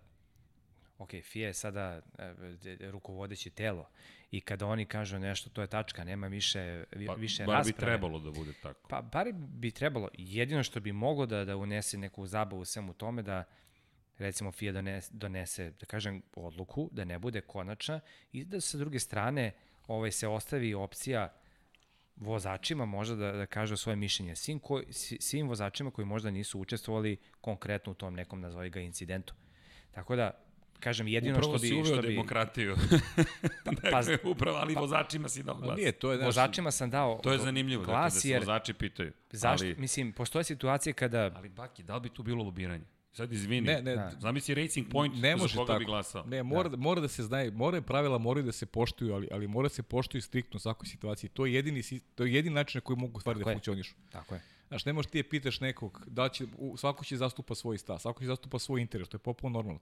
ok, 0.99 1.09
FIA 1.23 1.47
je 1.47 1.53
sada 1.53 2.01
e, 2.17 2.91
rukovodeće 2.91 3.49
telo 3.49 3.89
i 4.31 4.41
kada 4.41 4.65
oni 4.65 4.85
kažu 4.85 5.19
nešto, 5.19 5.49
to 5.49 5.61
je 5.61 5.67
tačka, 5.67 6.03
nema 6.03 6.27
više, 6.27 6.83
pa, 7.07 7.13
više 7.13 7.45
bar 7.45 7.55
rasprave. 7.55 7.73
bi 7.73 7.79
trebalo 7.79 8.19
da 8.19 8.31
bude 8.31 8.53
tako. 8.61 8.87
Pa 8.89 9.01
bar 9.01 9.27
bi 9.33 9.71
trebalo, 9.71 10.09
jedino 10.13 10.63
što 10.63 10.79
bi 10.79 10.91
moglo 10.91 11.25
da, 11.25 11.45
da 11.45 11.57
unese 11.57 11.97
neku 11.97 12.25
zabavu 12.25 12.65
svemu 12.65 12.93
tome 12.93 13.21
da 13.21 13.43
recimo 14.17 14.51
FIA 14.51 14.71
donese, 14.71 15.09
donese, 15.13 15.71
da 15.79 15.85
kažem, 15.85 16.21
odluku, 16.35 16.89
da 16.91 17.05
ne 17.05 17.19
bude 17.19 17.41
konačna 17.41 17.99
i 18.31 18.45
da 18.45 18.61
sa 18.61 18.77
druge 18.77 18.99
strane 18.99 19.51
ovaj, 19.87 20.11
se 20.11 20.27
ostavi 20.27 20.73
opcija 20.73 21.33
vozačima 22.15 22.85
možda 22.85 23.15
da, 23.15 23.31
da 23.31 23.45
kažu 23.45 23.77
svoje 23.77 23.95
mišljenje. 23.95 24.35
Svim, 24.35 24.59
koji, 24.59 24.85
svim 25.19 25.47
vozačima 25.47 25.91
koji 25.91 26.05
možda 26.05 26.31
nisu 26.31 26.59
učestvovali 26.59 27.17
konkretno 27.41 27.91
u 27.91 27.95
tom 27.95 28.13
nekom, 28.13 28.41
nazovi 28.41 28.69
ga, 28.69 28.79
incidentu. 28.79 29.33
Tako 29.91 30.15
da, 30.15 30.48
kažem, 30.79 31.07
jedino 31.07 31.37
upravo 31.37 31.57
što 31.57 31.61
bi... 31.61 31.67
Upravo 31.67 31.85
si 31.85 31.89
uveo 31.91 32.01
što 32.01 32.07
bi, 32.07 32.13
demokratiju. 32.13 32.75
pa, 33.65 33.71
dakle, 33.91 34.17
upravo, 34.23 34.57
ali 34.57 34.73
pa, 34.73 34.79
vozačima 34.79 35.29
si 35.29 35.43
dao 35.43 35.55
glas. 35.55 35.77
Nije, 35.77 35.91
to 35.91 36.11
je, 36.11 36.17
znaš, 36.17 36.25
vozačima 36.25 36.71
sam 36.71 36.89
dao 36.89 37.19
To 37.23 37.31
je 37.31 37.37
zanimljivo, 37.37 37.83
glas, 37.83 38.13
dakle, 38.13 38.29
da 38.29 38.35
se 38.35 38.39
vozači 38.39 38.73
pitaju. 38.73 39.11
Zašto, 39.31 39.65
ali, 39.65 39.75
mislim, 39.75 40.11
postoje 40.13 40.43
situacije 40.43 40.93
kada... 40.93 41.31
Ali, 41.35 41.49
Baki, 41.49 41.83
da 41.83 41.95
li 41.95 42.01
bi 42.01 42.09
tu 42.09 42.23
bilo 42.23 42.43
lobiranje? 42.43 42.85
Sad 43.11 43.33
izvini, 43.33 43.67
Ne, 43.67 43.81
ne, 43.81 43.95
da. 43.95 44.11
zamisli 44.19 44.55
Racing 44.55 44.87
Point 44.91 45.15
ne 45.15 45.31
za 45.31 45.37
može 45.37 45.55
koga 45.55 45.67
tako. 45.67 45.79
bi 45.79 45.85
glasao. 45.85 46.25
Ne, 46.25 46.43
mora, 46.43 46.69
da. 46.69 46.77
mora 46.77 47.01
da 47.01 47.07
se 47.07 47.23
zna, 47.23 47.51
mora 47.53 47.81
pravila 47.81 48.17
moraju 48.17 48.45
da 48.45 48.51
se 48.51 48.65
poštuju, 48.65 49.13
ali 49.13 49.27
ali 49.31 49.47
mora 49.47 49.65
da 49.65 49.73
se 49.73 49.83
poštuju 49.83 50.21
striktno 50.21 50.57
u 50.57 50.59
svakoj 50.59 50.87
situaciji. 50.87 51.29
To 51.29 51.45
je 51.45 51.53
jedini 51.53 51.81
to 52.15 52.25
je 52.25 52.33
jedini 52.33 52.55
način 52.55 52.77
na 52.77 52.81
koji 52.81 52.97
mogu 52.97 53.19
stvari 53.19 53.39
Tako 53.39 53.49
da 53.49 53.53
funkcionišu. 53.53 53.95
Tako 54.11 54.35
je. 54.35 54.41
Znaš, 54.67 54.85
ne 54.85 54.93
možeš 54.93 55.11
ti 55.11 55.17
je 55.17 55.29
pitaš 55.29 55.59
nekog, 55.59 56.03
da 56.07 56.29
će, 56.29 56.45
u- 56.57 56.77
svako 56.77 57.05
će 57.05 57.17
zastupa 57.17 57.55
svoj 57.55 57.77
stav, 57.77 57.99
svako 57.99 58.19
će 58.19 58.27
zastupa 58.27 58.59
svoj 58.59 58.81
interes, 58.81 59.09
to 59.09 59.15
je 59.15 59.19
potpuno 59.19 59.53
normalno. 59.53 59.79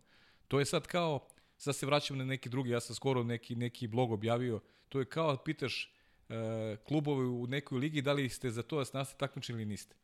To 0.47 0.59
je 0.59 0.65
sad 0.65 0.87
kao, 0.87 1.27
sad 1.57 1.75
se 1.75 1.85
vraćam 1.85 2.17
na 2.17 2.25
neki 2.25 2.49
drugi, 2.49 2.69
ja 2.69 2.79
sam 2.79 2.95
skoro 2.95 3.23
neki, 3.23 3.55
neki 3.55 3.87
blog 3.87 4.11
objavio, 4.11 4.59
to 4.89 4.99
je 4.99 5.05
kao 5.05 5.31
da 5.31 5.43
pitaš 5.43 5.93
e, 6.29 6.77
klubove 6.87 7.25
u 7.25 7.47
nekoj 7.47 7.79
ligi 7.79 8.01
da 8.01 8.13
li 8.13 8.29
ste 8.29 8.51
za 8.51 8.63
to 8.63 8.83
da 8.93 9.05
se 9.05 9.15
takmičili 9.17 9.61
ili 9.61 9.69
niste. 9.69 9.95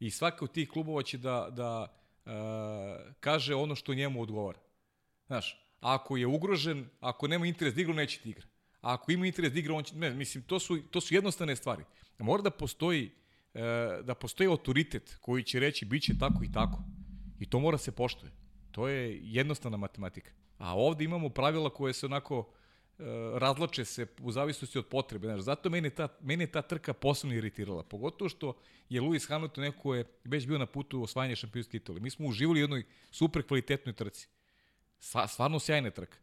I 0.00 0.10
svaki 0.10 0.44
od 0.44 0.52
tih 0.52 0.68
klubova 0.68 1.02
će 1.02 1.18
da, 1.18 1.48
da 1.50 1.94
e, 2.26 2.30
kaže 3.20 3.54
ono 3.54 3.74
što 3.74 3.94
njemu 3.94 4.22
odgovara. 4.22 4.58
Znaš, 5.26 5.62
ako 5.80 6.16
je 6.16 6.26
ugrožen, 6.26 6.88
ako 7.00 7.28
nema 7.28 7.46
interes 7.46 7.74
da 7.74 7.80
igra, 7.80 7.94
neće 7.94 8.20
ti 8.20 8.30
igra. 8.30 8.46
A 8.80 8.94
ako 8.94 9.12
ima 9.12 9.26
interes 9.26 9.52
da 9.52 9.58
igra, 9.58 9.74
on 9.74 9.84
će, 9.84 9.96
ne, 9.96 10.10
mislim, 10.10 10.44
to 10.44 10.58
su, 10.58 10.82
to 10.90 11.00
su 11.00 11.14
jednostavne 11.14 11.56
stvari. 11.56 11.84
Mora 12.18 12.42
da 12.42 12.50
postoji, 12.50 13.10
e, 13.54 13.60
da 14.02 14.14
postoji 14.14 14.48
autoritet 14.48 15.16
koji 15.20 15.42
će 15.42 15.60
reći 15.60 15.84
bit 15.84 16.02
će 16.02 16.18
tako 16.18 16.44
i 16.44 16.52
tako. 16.52 16.82
I 17.40 17.50
to 17.50 17.58
mora 17.60 17.78
se 17.78 17.92
poštuje. 17.92 18.32
To 18.72 18.88
je 18.88 19.20
jednostavna 19.22 19.76
matematika. 19.76 20.30
A 20.58 20.74
ovde 20.76 21.04
imamo 21.04 21.28
pravila 21.28 21.70
koje 21.70 21.92
se 21.92 22.06
onako 22.06 22.48
e, 22.98 23.02
razlače 23.38 23.84
se 23.84 24.06
u 24.20 24.32
zavisnosti 24.32 24.78
od 24.78 24.86
potrebe. 24.86 25.26
Znaš, 25.26 25.40
zato 25.40 25.70
mene 25.70 25.90
ta, 25.90 26.08
mene 26.20 26.46
ta 26.46 26.62
trka 26.62 26.92
posebno 26.92 27.36
iritirala. 27.36 27.82
Pogotovo 27.82 28.28
što 28.28 28.56
je 28.88 29.00
Lewis 29.00 29.28
Hamilton 29.28 29.64
neko 29.64 29.94
je 29.94 30.04
već 30.24 30.46
bio 30.46 30.58
na 30.58 30.66
putu 30.66 31.02
osvajanja 31.02 31.36
šampionske 31.36 31.70
titule. 31.70 32.00
Mi 32.00 32.10
smo 32.10 32.26
uživali 32.26 32.60
u 32.60 32.62
jednoj 32.62 32.84
super 33.10 33.42
kvalitetnoj 33.46 33.92
trci. 33.92 34.28
Sva, 34.98 35.28
stvarno 35.28 35.58
sjajna 35.60 35.90
trka. 35.90 36.18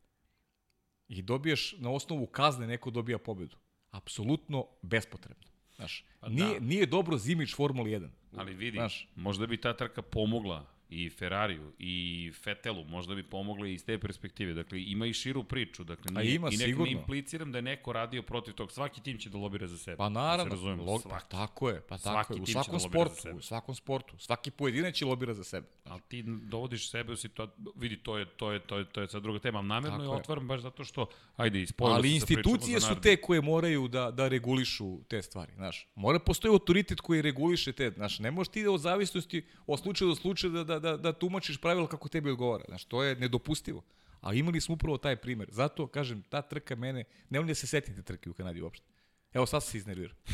I 1.07 1.21
dobiješ 1.21 1.75
na 1.77 1.89
osnovu 1.91 2.27
kazne 2.27 2.67
neko 2.67 2.89
dobija 2.91 3.17
pobedu. 3.17 3.57
Apsolutno 3.91 4.65
bespotrebno. 4.81 5.47
Znaš, 5.75 6.05
Pa 6.19 6.29
nije, 6.29 6.59
da. 6.59 6.65
nije 6.65 6.85
dobro 6.85 7.17
zimić 7.17 7.55
Formula 7.55 7.87
1. 7.87 8.09
Ali 8.35 8.53
vidi, 8.53 8.77
Znaš. 8.77 9.07
možda 9.15 9.47
bi 9.47 9.61
ta 9.61 9.77
trka 9.77 10.01
pomogla 10.01 10.65
i 10.89 11.09
Ferrariju 11.09 11.71
i 11.79 12.31
Fetelu, 12.43 12.83
možda 12.83 13.15
bi 13.15 13.23
pomogla 13.23 13.67
i 13.67 13.73
iz 13.73 13.85
te 13.85 13.99
perspektive. 13.99 14.53
Dakle, 14.53 14.83
ima 14.83 15.05
i 15.05 15.13
širu 15.13 15.43
priču. 15.43 15.83
Dakle, 15.83 16.11
A 16.15 16.21
nije, 16.21 16.35
ima, 16.35 16.47
I 16.47 16.57
nek 16.57 16.65
sigurno. 16.65 16.85
ne 16.85 16.91
impliciram 16.91 17.51
da 17.51 17.57
je 17.57 17.61
neko 17.61 17.93
radio 17.93 18.21
protiv 18.21 18.53
tog. 18.53 18.71
Svaki 18.71 19.01
tim 19.01 19.17
će 19.17 19.29
da 19.29 19.37
lobira 19.37 19.67
za 19.67 19.77
sebe. 19.77 19.97
Pa 19.97 20.03
Da 20.03 20.09
se 20.09 20.13
naravno, 20.13 20.51
razumemo, 20.51 20.83
log, 20.83 21.03
pa 21.09 21.19
tako 21.19 21.69
je, 21.69 21.81
pa 21.81 21.97
Svaki 21.97 22.17
tako 22.17 22.33
je. 22.33 22.41
U 22.41 22.45
svakom 22.45 22.73
da 22.73 22.79
sportu, 22.79 23.29
u 23.37 23.41
svakom 23.41 23.75
sportu. 23.75 24.15
Svaki 24.17 24.51
pojedinac 24.51 24.95
će 24.95 25.05
lobira 25.05 25.33
za 25.33 25.43
sebe. 25.43 25.67
Ali 25.85 26.01
ti 26.07 26.23
dovodiš 26.25 26.89
sebe 26.89 27.13
u 27.13 27.15
situaciju, 27.15 27.73
vidi, 27.75 27.97
to 27.97 28.17
je, 28.17 28.25
to 28.25 28.51
je, 28.51 28.59
to 28.59 28.77
je, 28.77 28.85
to 28.85 29.01
je 29.01 29.07
sad 29.07 29.23
druga 29.23 29.39
tema. 29.39 29.59
Ali 29.59 29.67
namjerno 29.67 29.97
Tako 29.97 30.13
je 30.13 30.19
otvaram 30.19 30.47
baš 30.47 30.61
zato 30.61 30.83
što, 30.83 31.05
ajde, 31.35 31.61
ispojilo 31.61 31.95
Ali 31.95 32.15
institucije 32.15 32.79
su 32.79 32.95
te 33.01 33.17
koje 33.21 33.41
moraju 33.41 33.87
da, 33.87 34.11
da 34.11 34.27
regulišu 34.27 35.03
te 35.03 35.21
stvari, 35.21 35.51
znaš. 35.55 35.87
Mora 35.95 36.19
postoji 36.19 36.51
autoritet 36.51 37.01
koji 37.01 37.21
reguliše 37.21 37.71
te, 37.71 37.91
znaš, 37.91 38.19
ne 38.19 38.31
možeš 38.31 38.51
ti 38.51 38.63
da 38.63 38.71
od 38.71 38.81
zavisnosti 38.81 39.45
od 39.67 39.79
slučaja 39.79 40.09
do 40.09 40.15
slučaja 40.15 40.51
da, 40.51 40.63
da, 40.63 40.78
da, 40.79 40.91
da, 40.91 40.97
da 40.97 41.13
tumačiš 41.13 41.57
pravila 41.61 41.87
kako 41.87 42.09
tebi 42.09 42.31
odgovara. 42.31 42.63
Znaš, 42.67 42.85
to 42.85 43.03
je 43.03 43.15
nedopustivo. 43.15 43.83
A 44.21 44.33
imali 44.33 44.61
smo 44.61 44.73
upravo 44.73 44.97
taj 44.97 45.15
primer. 45.15 45.47
Zato, 45.51 45.87
kažem, 45.87 46.23
ta 46.29 46.41
trka 46.41 46.75
mene, 46.75 47.03
ne 47.29 47.39
volim 47.39 47.47
da 47.47 47.55
se 47.55 47.67
setim 47.67 47.95
te 47.95 48.01
trke 48.03 48.29
u 48.29 48.33
Kanadi 48.33 48.61
uopšte. 48.61 48.85
Evo, 49.33 49.45
sad 49.45 49.63
se 49.63 49.77
iznervirao. 49.77 50.15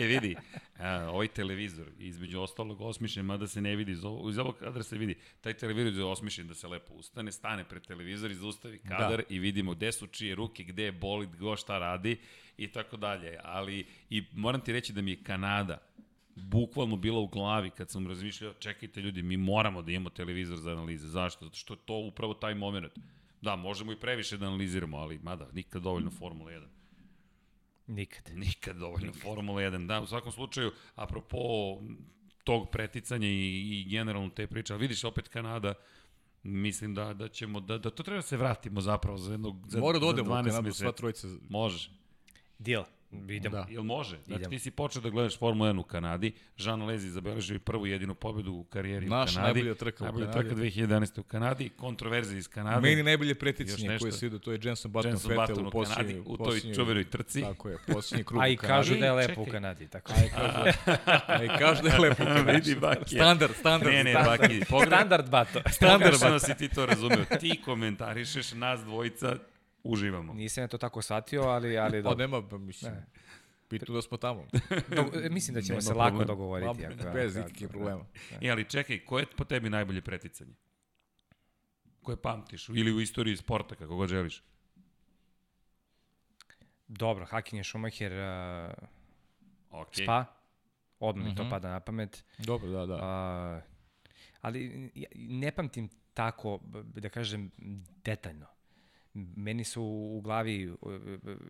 E 0.00 0.06
vidi, 0.06 0.36
a, 0.78 1.08
ovaj 1.10 1.28
televizor, 1.28 1.86
između 1.98 2.40
ostalog 2.40 2.80
osmišljen, 2.80 3.26
mada 3.26 3.46
se 3.46 3.60
ne 3.60 3.76
vidi, 3.76 3.92
iz 3.92 4.04
ovog, 4.04 4.30
iz 4.30 4.38
ovog 4.38 4.58
kadra 4.58 4.82
se 4.82 4.98
vidi, 4.98 5.14
taj 5.40 5.54
televizor 5.54 5.92
je 5.92 6.04
osmišljen 6.04 6.48
da 6.48 6.54
se 6.54 6.68
lepo 6.68 6.94
ustane, 6.94 7.32
stane 7.32 7.64
pred 7.64 7.86
televizor 7.86 8.30
i 8.30 8.34
zaustavi 8.34 8.78
kadar 8.78 9.16
da. 9.16 9.34
i 9.34 9.38
vidimo 9.38 9.74
gde 9.74 9.92
su 9.92 10.06
čije 10.06 10.34
ruke, 10.34 10.64
gde 10.64 10.82
je 10.82 10.92
bolid, 10.92 11.36
go 11.36 11.56
šta 11.56 11.78
radi 11.78 12.18
i 12.56 12.72
tako 12.72 12.96
dalje. 12.96 13.38
Ali, 13.42 13.86
i 14.10 14.24
moram 14.32 14.60
ti 14.60 14.72
reći 14.72 14.92
da 14.92 15.02
mi 15.02 15.10
je 15.10 15.22
Kanada 15.22 15.78
bukvalno 16.36 16.96
bila 16.96 17.20
u 17.20 17.26
glavi 17.26 17.70
kad 17.70 17.90
sam 17.90 18.06
razmišljao, 18.06 18.54
čekajte 18.54 19.00
ljudi, 19.00 19.22
mi 19.22 19.36
moramo 19.36 19.82
da 19.82 19.92
imamo 19.92 20.10
televizor 20.10 20.58
za 20.58 20.70
analize. 20.70 21.08
Zašto? 21.08 21.44
Zato 21.44 21.56
što 21.56 21.74
je 21.74 21.78
to 21.84 21.94
upravo 21.94 22.34
taj 22.34 22.54
moment. 22.54 22.92
Da, 23.40 23.56
možemo 23.56 23.92
i 23.92 24.00
previše 24.00 24.36
da 24.36 24.46
analiziramo, 24.46 24.96
ali 24.96 25.18
mada, 25.18 25.48
nikad 25.52 25.82
dovoljno 25.82 26.10
Formula 26.10 26.50
1. 26.50 26.66
Nikad. 27.86 28.30
Nikad 28.34 28.76
dovoljno 28.76 29.06
Nikad. 29.06 29.22
Formula 29.22 29.62
1. 29.62 29.86
Da, 29.86 30.00
u 30.00 30.06
svakom 30.06 30.32
slučaju, 30.32 30.72
apropo 30.94 31.38
tog 32.44 32.70
preticanja 32.70 33.28
i, 33.28 33.70
i 33.70 33.84
generalno 33.90 34.30
te 34.30 34.46
priče, 34.46 34.72
ali 34.72 34.80
vidiš 34.80 35.04
opet 35.04 35.28
Kanada, 35.28 35.74
mislim 36.42 36.94
da 36.94 37.14
da 37.14 37.28
ćemo 37.28 37.60
da 37.60 37.78
da 37.78 37.90
to 37.90 38.02
treba 38.02 38.18
da 38.18 38.22
se 38.22 38.36
vratimo 38.36 38.80
zapravo 38.80 39.18
za 39.18 39.32
jednog 39.32 39.68
za 39.68 39.80
Mora 39.80 39.98
da 39.98 40.06
odemo 40.06 40.30
u 40.30 40.34
Kanadu 40.34 40.72
sva 40.72 40.92
trojica. 40.92 41.28
Može. 41.48 41.90
Deal. 42.58 42.84
Idemo. 43.28 43.56
Da. 43.56 43.66
Jel 43.70 43.82
može? 43.82 44.16
Znači 44.16 44.40
Idemo. 44.40 44.50
ti 44.50 44.58
si 44.58 44.70
počeo 44.70 45.02
da 45.02 45.10
gledaš 45.10 45.38
Formula 45.38 45.70
1 45.70 45.80
u 45.80 45.82
Kanadi, 45.82 46.32
Jean 46.58 46.82
Lezi 46.82 47.10
zabeležio 47.10 47.58
prvu 47.58 47.86
jedinu 47.86 48.14
pobedu 48.14 48.52
u 48.52 48.64
karijeri 48.64 49.06
Naš 49.06 49.32
u 49.32 49.34
Kanadi. 49.34 49.54
najbolja 49.54 49.74
trka 49.74 50.04
u 50.04 50.06
najbolja 50.06 50.26
Kanadi. 50.26 50.48
trka 50.48 50.60
2011. 50.60 51.20
u 51.20 51.22
Kanadi, 51.22 51.68
kontroverze 51.68 52.38
iz 52.38 52.48
Kanade. 52.48 52.80
Meni 52.80 53.02
najbolje 53.02 53.34
preticanje 53.34 53.98
koje 53.98 54.12
se 54.12 54.26
ide, 54.26 54.38
to 54.38 54.52
je 54.52 54.60
Jenson 54.62 54.92
Button 54.92 55.10
Jenson 55.10 55.30
Vettel 55.30 55.46
Button 55.46 55.66
u 55.66 55.70
posljednji, 55.70 56.22
u 56.26 56.36
toj 56.36 56.60
čuvenoj 56.74 57.04
trci. 57.04 57.40
Tako 57.40 57.68
je, 57.68 57.76
posljednji 57.86 58.24
krug 58.24 58.40
A 58.42 58.48
i 58.48 58.54
u 58.54 58.56
Kanadi. 58.56 58.68
kažu 58.68 58.94
da 58.94 59.06
je 59.06 59.12
lepo 59.12 59.42
u 59.42 59.46
Kanadi. 59.46 59.86
Tako. 59.86 60.12
A 60.12 60.24
i 60.24 60.28
kažu, 60.28 60.78
a 61.26 61.44
i 61.44 61.58
kažu 61.58 61.82
da 61.82 61.88
je 61.88 61.98
lepo 61.98 62.22
u 62.22 62.26
Kanadi. 62.26 62.76
Standard, 63.06 63.54
standard. 63.54 63.92
Ne, 63.94 64.04
ne, 64.04 64.12
standard. 64.12 64.40
Baki, 64.40 64.60
pogre... 64.70 64.86
Standard 64.86 65.30
bato. 65.30 65.60
Pogrešno 65.80 66.38
si 66.38 66.54
ti 66.54 66.68
to 66.68 66.86
razumeo. 66.86 67.24
Ti 67.40 67.60
komentarišeš, 67.64 68.52
nas 68.52 68.80
dvojica 68.80 69.36
uživamo. 69.86 70.34
Nisam 70.34 70.64
ja 70.64 70.68
to 70.68 70.78
tako 70.78 71.02
shvatio, 71.02 71.42
ali, 71.42 71.78
ali 71.78 72.02
Pa 72.04 72.14
nema, 72.14 72.42
pa 72.42 72.58
mislim, 72.58 72.92
Ne. 72.92 73.06
bitno 73.70 73.94
da 73.94 74.02
smo 74.02 74.16
tamo. 74.18 74.46
Do, 74.88 75.28
mislim 75.30 75.54
da 75.54 75.62
ćemo 75.62 75.72
Nema 75.72 75.80
se 75.82 75.94
lako 75.94 76.24
dogovoriti. 76.24 76.66
Ma, 76.82 76.94
ako- 77.00 77.12
Bez 77.12 77.36
ikakvih 77.36 77.68
problema. 77.68 78.04
E, 78.40 78.50
ali 78.50 78.64
čekaj, 78.64 78.98
koje 79.00 79.22
je 79.22 79.26
po 79.28 79.44
tebi 79.44 79.70
najbolje 79.70 80.00
preticanje? 80.02 80.54
Koje 82.02 82.16
pamtiš? 82.16 82.68
Ili 82.68 82.92
u 82.92 83.00
istoriji 83.00 83.36
sporta, 83.36 83.74
kako 83.74 83.96
god 83.96 84.08
želiš? 84.08 84.42
Dobro, 86.88 87.24
Hakin 87.26 87.58
je 87.58 87.64
Schumacher, 87.64 88.12
uh, 88.12 88.18
Okay. 89.72 90.02
Spa, 90.02 90.24
odmah 91.00 91.26
mi 91.26 91.34
to 91.34 91.42
Mhm. 91.42 91.50
pada 91.50 91.70
na 91.70 91.80
pamet. 91.80 92.24
Dobro, 92.38 92.68
da, 92.68 92.86
da. 92.86 92.98
A, 93.02 93.60
ali 94.40 94.60
ja 94.94 95.08
ne 95.14 95.50
pamtim 95.50 95.88
tako, 96.14 96.60
da 96.94 97.08
kažem, 97.08 97.50
detaljno. 98.04 98.46
Meni 99.36 99.64
su 99.64 99.82
u 100.12 100.20
glavi 100.20 100.70
uh, 100.70 100.78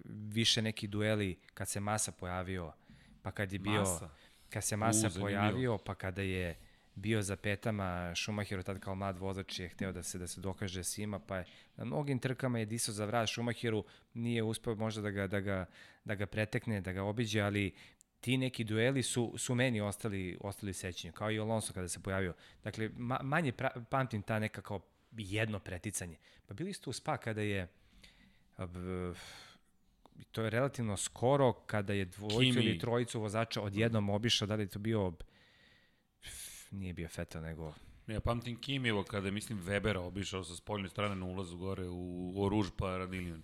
više 0.04 0.62
neki 0.62 0.86
dueli 0.86 1.38
kad 1.54 1.68
se 1.68 1.80
Masa 1.80 2.12
pojavio, 2.12 2.72
pa 3.22 3.30
kad 3.30 3.52
je 3.52 3.58
bio, 3.58 3.80
Masa. 3.80 4.10
kad 4.50 4.64
se 4.64 4.76
Masa 4.76 5.08
zanimljivo. 5.08 5.24
pojavio, 5.24 5.78
pa 5.78 5.94
kada 5.94 6.22
je 6.22 6.56
bio 6.94 7.22
za 7.22 7.36
petama, 7.36 8.14
Schumacheru 8.14 8.62
tad 8.62 8.80
kao 8.80 8.94
mlad 8.94 9.18
vozač 9.18 9.58
je 9.58 9.68
hteo 9.68 9.92
da 9.92 10.02
se 10.02 10.18
da 10.18 10.26
se 10.26 10.40
dokaže 10.40 10.84
svima, 10.84 11.18
pa 11.18 11.36
je 11.36 11.44
na 11.76 11.84
mnogim 11.84 12.18
trkama 12.18 12.58
je 12.58 12.64
disao 12.64 12.94
za 12.94 13.04
vrat 13.04 13.28
Schumacheru, 13.28 13.84
nije 14.14 14.42
uspeo 14.42 14.74
možda 14.74 15.02
da 15.02 15.10
ga, 15.10 15.26
da 15.26 15.40
ga, 15.40 15.66
da 16.04 16.14
ga 16.14 16.26
pretekne, 16.26 16.80
da 16.80 16.92
ga 16.92 17.02
obiđe, 17.02 17.40
ali 17.40 17.74
ti 18.20 18.36
neki 18.36 18.64
dueli 18.64 19.02
su, 19.02 19.34
su 19.38 19.54
meni 19.54 19.80
ostali, 19.80 20.38
ostali 20.40 20.72
sećanju, 20.72 21.12
kao 21.12 21.30
i 21.30 21.38
Alonso 21.38 21.72
kada 21.72 21.88
se 21.88 22.02
pojavio. 22.02 22.34
Dakle, 22.64 22.90
ma, 22.96 23.18
manje 23.22 23.52
pra, 23.52 23.70
pamtim 23.90 24.22
ta 24.22 24.38
neka 24.38 24.62
kao 24.62 24.80
jedno 25.18 25.58
preticanje. 25.58 26.16
Pa 26.46 26.54
bili 26.54 26.72
ste 26.72 26.90
u 26.90 26.92
Spa 26.92 27.16
kada 27.16 27.42
je 27.42 27.68
to 30.32 30.42
je 30.42 30.50
relativno 30.50 30.96
skoro 30.96 31.52
kada 31.52 31.92
je 31.92 32.04
dvojicu 32.04 32.40
Kimi. 32.40 32.66
ili 32.66 32.78
trojicu 32.78 33.20
vozača 33.20 33.62
odjednom 33.62 34.08
obišao, 34.08 34.48
da 34.48 34.54
li 34.54 34.62
je 34.62 34.68
to 34.68 34.78
bio 34.78 35.12
nije 36.70 36.92
bio 36.92 37.08
Feta, 37.08 37.40
nego 37.40 37.74
Ja 38.06 38.20
pamtim 38.20 38.60
Kimijevo 38.60 39.02
kada 39.02 39.26
je, 39.26 39.32
mislim, 39.32 39.62
Webera 39.62 39.98
obišao 39.98 40.44
sa 40.44 40.56
spoljne 40.56 40.88
strane 40.88 41.16
na 41.16 41.26
ulazu 41.26 41.56
gore 41.56 41.88
u 41.88 42.34
Oruž 42.44 42.66
pa 42.76 42.96
Radilion. 42.96 43.42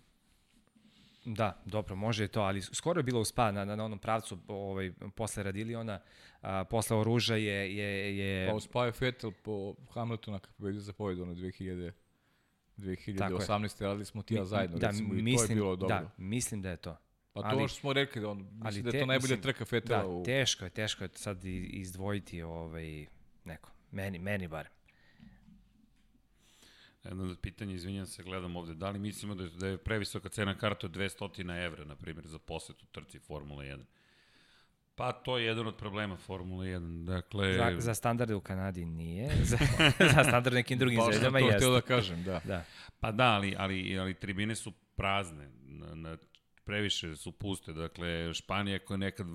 Da, 1.24 1.62
dobro, 1.65 1.97
može 1.97 2.24
je 2.24 2.28
to, 2.28 2.40
ali 2.40 2.62
skoro 2.62 2.99
je 2.99 3.03
bilo 3.03 3.20
u 3.20 3.24
spa 3.24 3.53
na, 3.53 3.65
na, 3.65 3.85
onom 3.85 3.99
pravcu 3.99 4.39
ovaj, 4.49 4.93
posle 5.15 5.43
Radiliona, 5.43 6.01
a, 6.40 6.65
posle 6.65 6.97
Oruža 6.97 7.36
je... 7.36 7.77
je, 7.77 8.16
je 8.19 8.49
Pa 8.49 8.55
uspao 8.55 8.93
Vettel 9.01 9.31
po 9.43 9.74
Hamiltona 9.90 10.39
kad 10.39 10.55
pobedio 10.55 10.81
za 10.81 10.93
pobedu 10.93 11.27
na 11.27 11.35
2000 11.35 11.93
2018. 12.78 13.82
radili 13.82 14.05
smo 14.05 14.23
ti 14.23 14.35
ja 14.35 14.44
zajedno, 14.44 14.78
da, 14.78 14.86
recimo, 14.86 15.15
i 15.15 15.23
mislim, 15.23 15.47
to 15.49 15.53
je 15.53 15.57
bilo 15.57 15.77
dobro. 15.77 15.97
Da, 15.97 16.11
mislim 16.16 16.62
da 16.62 16.70
je 16.70 16.77
to. 16.77 16.97
pa 17.32 17.40
to 17.40 17.49
ali- 17.49 17.69
što 17.69 17.81
smo 17.81 17.93
rekli, 17.93 18.20
da 18.23 18.28
on, 18.28 18.39
ali 18.39 18.65
mislim 18.65 18.82
da 18.85 18.89
je 18.89 18.93
te- 18.93 18.99
to 19.01 19.07
najbolja 19.07 19.36
mislim, 19.36 19.43
trka 19.43 19.65
Vettela 19.70 20.03
Da, 20.03 20.07
u... 20.09 20.23
teško 20.24 20.65
je, 20.65 20.70
teško 20.70 21.05
je 21.05 21.11
sad 21.15 21.44
i- 21.44 21.66
izdvojiti 21.66 22.43
ovaj, 22.43 23.07
neko. 23.44 23.70
Meni, 23.90 24.19
meni 24.19 24.49
bar. 24.49 24.69
Jedno 27.04 27.30
od 27.30 27.38
pitanja, 27.40 27.74
izvinjam 27.74 28.06
se, 28.06 28.22
gledam 28.22 28.56
ovde. 28.56 28.74
Da 28.74 28.90
li 28.90 28.98
mislimo 28.98 29.34
da 29.34 29.44
je, 29.44 29.50
da 29.50 29.66
je 29.66 29.78
previsoka 29.78 30.28
cena 30.28 30.58
karta 30.58 30.86
od 30.86 30.96
200 30.96 31.64
evra, 31.64 31.84
na 31.84 31.96
primjer, 31.96 32.26
za 32.26 32.38
posetu 32.38 32.86
trci 32.86 33.18
Formula 33.18 33.64
1? 33.64 33.82
Pa 34.94 35.12
to 35.12 35.38
je 35.38 35.44
jedan 35.44 35.66
od 35.66 35.76
problema 35.76 36.16
Formula 36.16 36.64
1. 36.64 37.04
Dakle, 37.04 37.54
Za, 37.54 37.80
za 37.80 37.94
standarde 37.94 38.34
u 38.34 38.40
Kanadi 38.40 38.84
nije, 38.84 39.30
za, 39.50 39.58
za 39.98 40.24
standarde 40.24 40.50
nekim 40.50 40.78
drugim 40.78 41.00
sam 41.00 41.12
zemljama 41.12 41.38
to 41.38 41.44
jeste. 41.44 41.56
htio 41.56 41.70
da 41.70 41.80
kažem, 41.80 42.24
da. 42.24 42.40
Da. 42.44 42.64
Pa 43.00 43.12
da, 43.12 43.24
ali, 43.24 43.54
ali, 43.58 43.98
ali 43.98 44.14
tribine 44.14 44.54
su 44.54 44.72
prazne. 44.96 45.50
Na, 45.62 45.94
na, 45.94 46.16
previše 46.64 47.16
su 47.16 47.32
puste. 47.32 47.72
Dakle, 47.72 48.34
Španija 48.34 48.78
koja 48.78 48.96
nekad, 48.96 49.26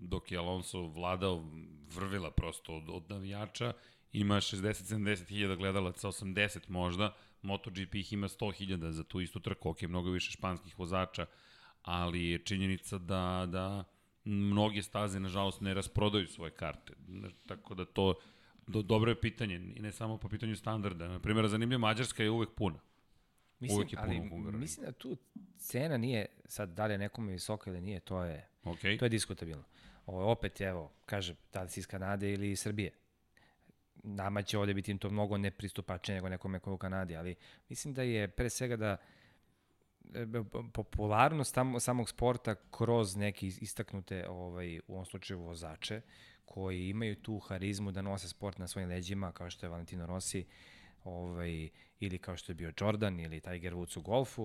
dok 0.00 0.32
je 0.32 0.38
Alonso 0.38 0.82
vladao, 0.82 1.44
vrvila 1.94 2.30
prosto 2.30 2.74
od, 2.74 2.84
od 2.88 3.10
navijača, 3.10 3.72
ima 4.12 4.36
60-70 4.36 5.28
hiljada 5.28 5.54
gledalaca, 5.54 6.08
80 6.08 6.58
možda, 6.68 7.14
MotoGP 7.42 7.94
ih 7.94 8.12
ima 8.12 8.28
100 8.28 8.54
hiljada 8.54 8.92
za 8.92 9.04
tu 9.04 9.20
istu 9.20 9.40
trku, 9.40 9.70
ok, 9.70 9.82
mnogo 9.82 10.10
više 10.10 10.30
španskih 10.30 10.78
vozača, 10.78 11.26
ali 11.82 12.24
je 12.24 12.38
činjenica 12.38 12.98
da, 12.98 13.46
da 13.48 13.84
mnoge 14.24 14.82
staze, 14.82 15.20
nažalost, 15.20 15.60
ne 15.60 15.74
rasprodaju 15.74 16.26
svoje 16.26 16.50
karte. 16.50 16.92
Tako 17.46 17.74
da 17.74 17.84
to, 17.84 18.14
do, 18.66 18.82
dobro 18.82 19.10
je 19.10 19.20
pitanje, 19.20 19.54
i 19.76 19.82
ne 19.82 19.92
samo 19.92 20.18
po 20.18 20.28
pitanju 20.28 20.56
standarda. 20.56 21.08
Na 21.08 21.18
primjer, 21.20 21.48
zanimljivo, 21.48 21.78
Mađarska 21.80 22.22
je 22.22 22.30
uvek 22.30 22.50
puna. 22.56 22.78
Mislim, 23.60 23.76
Uvijek 23.76 23.92
je 23.92 23.96
puno 23.96 24.08
ali 24.10 24.26
u 24.26 24.28
Hungariji. 24.30 24.60
mislim 24.60 24.86
da 24.86 24.92
tu 24.92 25.16
cena 25.58 25.96
nije, 25.96 26.26
sad 26.44 26.68
da 26.74 26.86
li 26.86 26.94
je 26.94 26.98
nekome 26.98 27.32
visoka 27.32 27.70
ili 27.70 27.80
nije, 27.80 28.00
to 28.00 28.24
je, 28.24 28.48
Okay. 28.64 28.98
to 28.98 29.04
je 29.04 29.08
diskutabilno. 29.08 29.64
Ovo 30.06 30.30
opet, 30.32 30.60
evo, 30.60 30.92
kaže, 31.06 31.34
da 31.52 31.62
li 31.62 31.68
si 31.68 31.80
iz 31.80 31.86
Kanade 31.86 32.32
ili 32.32 32.50
iz 32.50 32.60
Srbije. 32.60 32.90
Nama 34.14 34.42
će 34.42 34.58
ovde 34.58 34.74
biti 34.74 34.98
to 34.98 35.10
mnogo 35.10 35.38
nepristupačnije 35.38 36.14
nego 36.16 36.28
nekome 36.28 36.58
ko 36.58 36.70
je 36.70 36.74
u 36.74 36.78
Kanadi, 36.78 37.16
ali 37.16 37.34
mislim 37.68 37.94
da 37.94 38.02
je 38.02 38.28
pre 38.28 38.50
svega 38.50 38.76
da 38.76 38.96
e, 40.14 40.26
popularnost 40.72 41.54
tam, 41.54 41.80
samog 41.80 42.08
sporta 42.08 42.54
kroz 42.70 43.16
neke 43.16 43.46
is- 43.46 43.62
istaknute, 43.62 44.28
ovaj, 44.28 44.78
u 44.78 44.92
ovom 44.92 45.04
slučaju 45.04 45.40
vozače, 45.40 46.00
koji 46.44 46.88
imaju 46.88 47.16
tu 47.16 47.38
harizmu 47.38 47.92
da 47.92 48.02
nose 48.02 48.28
sport 48.28 48.58
na 48.58 48.68
svojim 48.68 48.88
leđima, 48.88 49.32
kao 49.32 49.50
što 49.50 49.66
je 49.66 49.70
Valentino 49.70 50.06
Rossi, 50.06 50.46
ovaj, 51.04 51.68
ili 52.00 52.18
kao 52.18 52.36
što 52.36 52.52
je 52.52 52.56
bio 52.56 52.72
Jordan 52.80 53.20
ili 53.20 53.40
Tiger 53.40 53.74
Woods 53.74 53.98
u 53.98 54.02
golfu, 54.02 54.42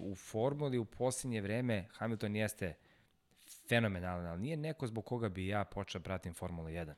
u 0.00 0.14
formuli 0.14 0.78
u 0.78 0.84
posljednje 0.84 1.40
vreme 1.40 1.86
Hamilton 1.92 2.36
jeste 2.36 2.74
fenomenalan, 3.68 4.26
ali 4.26 4.40
nije 4.40 4.56
neko 4.56 4.86
zbog 4.86 5.04
koga 5.04 5.28
bi 5.28 5.46
ja 5.46 5.64
počeo 5.64 6.00
pratim 6.00 6.34
Formulu 6.34 6.68
1. 6.68 6.94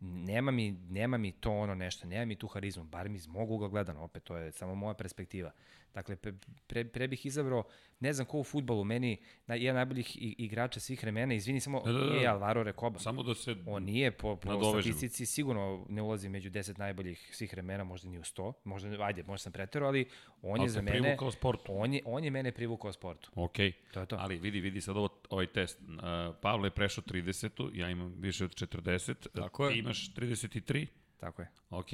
Nema 0.00 0.50
mi, 0.50 0.72
nema 0.88 1.16
mi 1.16 1.32
to 1.32 1.52
ono 1.52 1.74
nešto, 1.74 2.06
nema 2.06 2.24
mi 2.24 2.36
tu 2.36 2.46
harizmu, 2.46 2.84
bar 2.84 3.08
mi 3.08 3.16
iz 3.16 3.26
mog 3.26 3.50
ugla 3.50 3.68
gledano, 3.68 4.02
opet 4.02 4.24
to 4.24 4.36
je 4.36 4.52
samo 4.52 4.74
moja 4.74 4.94
perspektiva. 4.94 5.52
Dakle, 5.96 6.16
pre, 6.16 6.32
pre, 6.66 6.84
pre 6.84 7.08
bih 7.08 7.26
izabrao, 7.26 7.62
ne 8.00 8.12
znam 8.12 8.26
ko 8.26 8.38
u 8.38 8.44
futbolu, 8.44 8.84
meni 8.84 9.16
na, 9.46 9.54
jedan 9.54 9.74
najboljih 9.76 10.16
igrača 10.20 10.80
svih 10.80 11.02
vremena, 11.02 11.34
izvini 11.34 11.60
samo, 11.60 11.82
Da, 11.84 11.92
da, 11.92 11.98
da. 11.98 12.14
je 12.14 12.26
Alvaro 12.26 12.62
Recoba. 12.62 12.98
Samo 12.98 13.22
da 13.22 13.34
se... 13.34 13.56
On 13.66 13.82
nije 13.82 14.10
po, 14.10 14.36
po 14.36 14.72
statistici 14.72 15.26
sigurno 15.26 15.86
ne 15.88 16.02
ulazi 16.02 16.28
među 16.28 16.50
10 16.50 16.78
najboljih 16.78 17.30
svih 17.32 17.52
vremena, 17.52 17.84
možda 17.84 18.08
ni 18.08 18.18
u 18.18 18.22
100, 18.22 18.52
možda 18.64 19.04
ajde, 19.04 19.22
možda 19.22 19.42
sam 19.42 19.52
preterao, 19.52 19.88
ali 19.88 20.08
on 20.42 20.56
je 20.56 20.60
Ali 20.60 20.68
za 20.68 20.78
te 20.78 20.82
mene 20.82 21.00
privukao 21.00 21.30
sportu. 21.30 21.72
on 21.74 21.94
je 21.94 22.00
on 22.04 22.24
je 22.24 22.30
mene 22.30 22.52
privukao 22.52 22.92
sportu. 22.92 23.30
Ok. 23.34 23.56
To 23.92 24.00
je 24.00 24.06
to. 24.06 24.16
Ali 24.20 24.38
vidi, 24.38 24.60
vidi 24.60 24.80
sad 24.80 24.96
ovo, 24.96 25.08
ovaj 25.30 25.46
test. 25.46 25.80
Uh, 25.80 26.36
Pavle 26.42 26.66
je 26.66 26.70
prešao 26.70 27.04
30 27.04 27.70
ja 27.74 27.90
imam 27.90 28.14
više 28.18 28.44
od 28.44 28.50
40. 28.50 29.14
Tako 29.34 29.66
je. 29.66 29.72
Ti 29.72 29.78
imaš 29.78 30.14
33? 30.14 30.86
Tako 31.20 31.42
je. 31.42 31.48
Ok, 31.70 31.90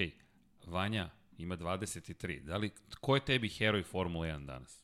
Vanja 0.66 1.21
ima 1.42 1.56
23. 1.56 2.40
Da 2.40 2.56
li, 2.56 2.70
ko 3.00 3.14
je 3.14 3.24
tebi 3.24 3.48
heroj 3.48 3.82
Formule 3.84 4.28
1 4.28 4.46
danas? 4.46 4.82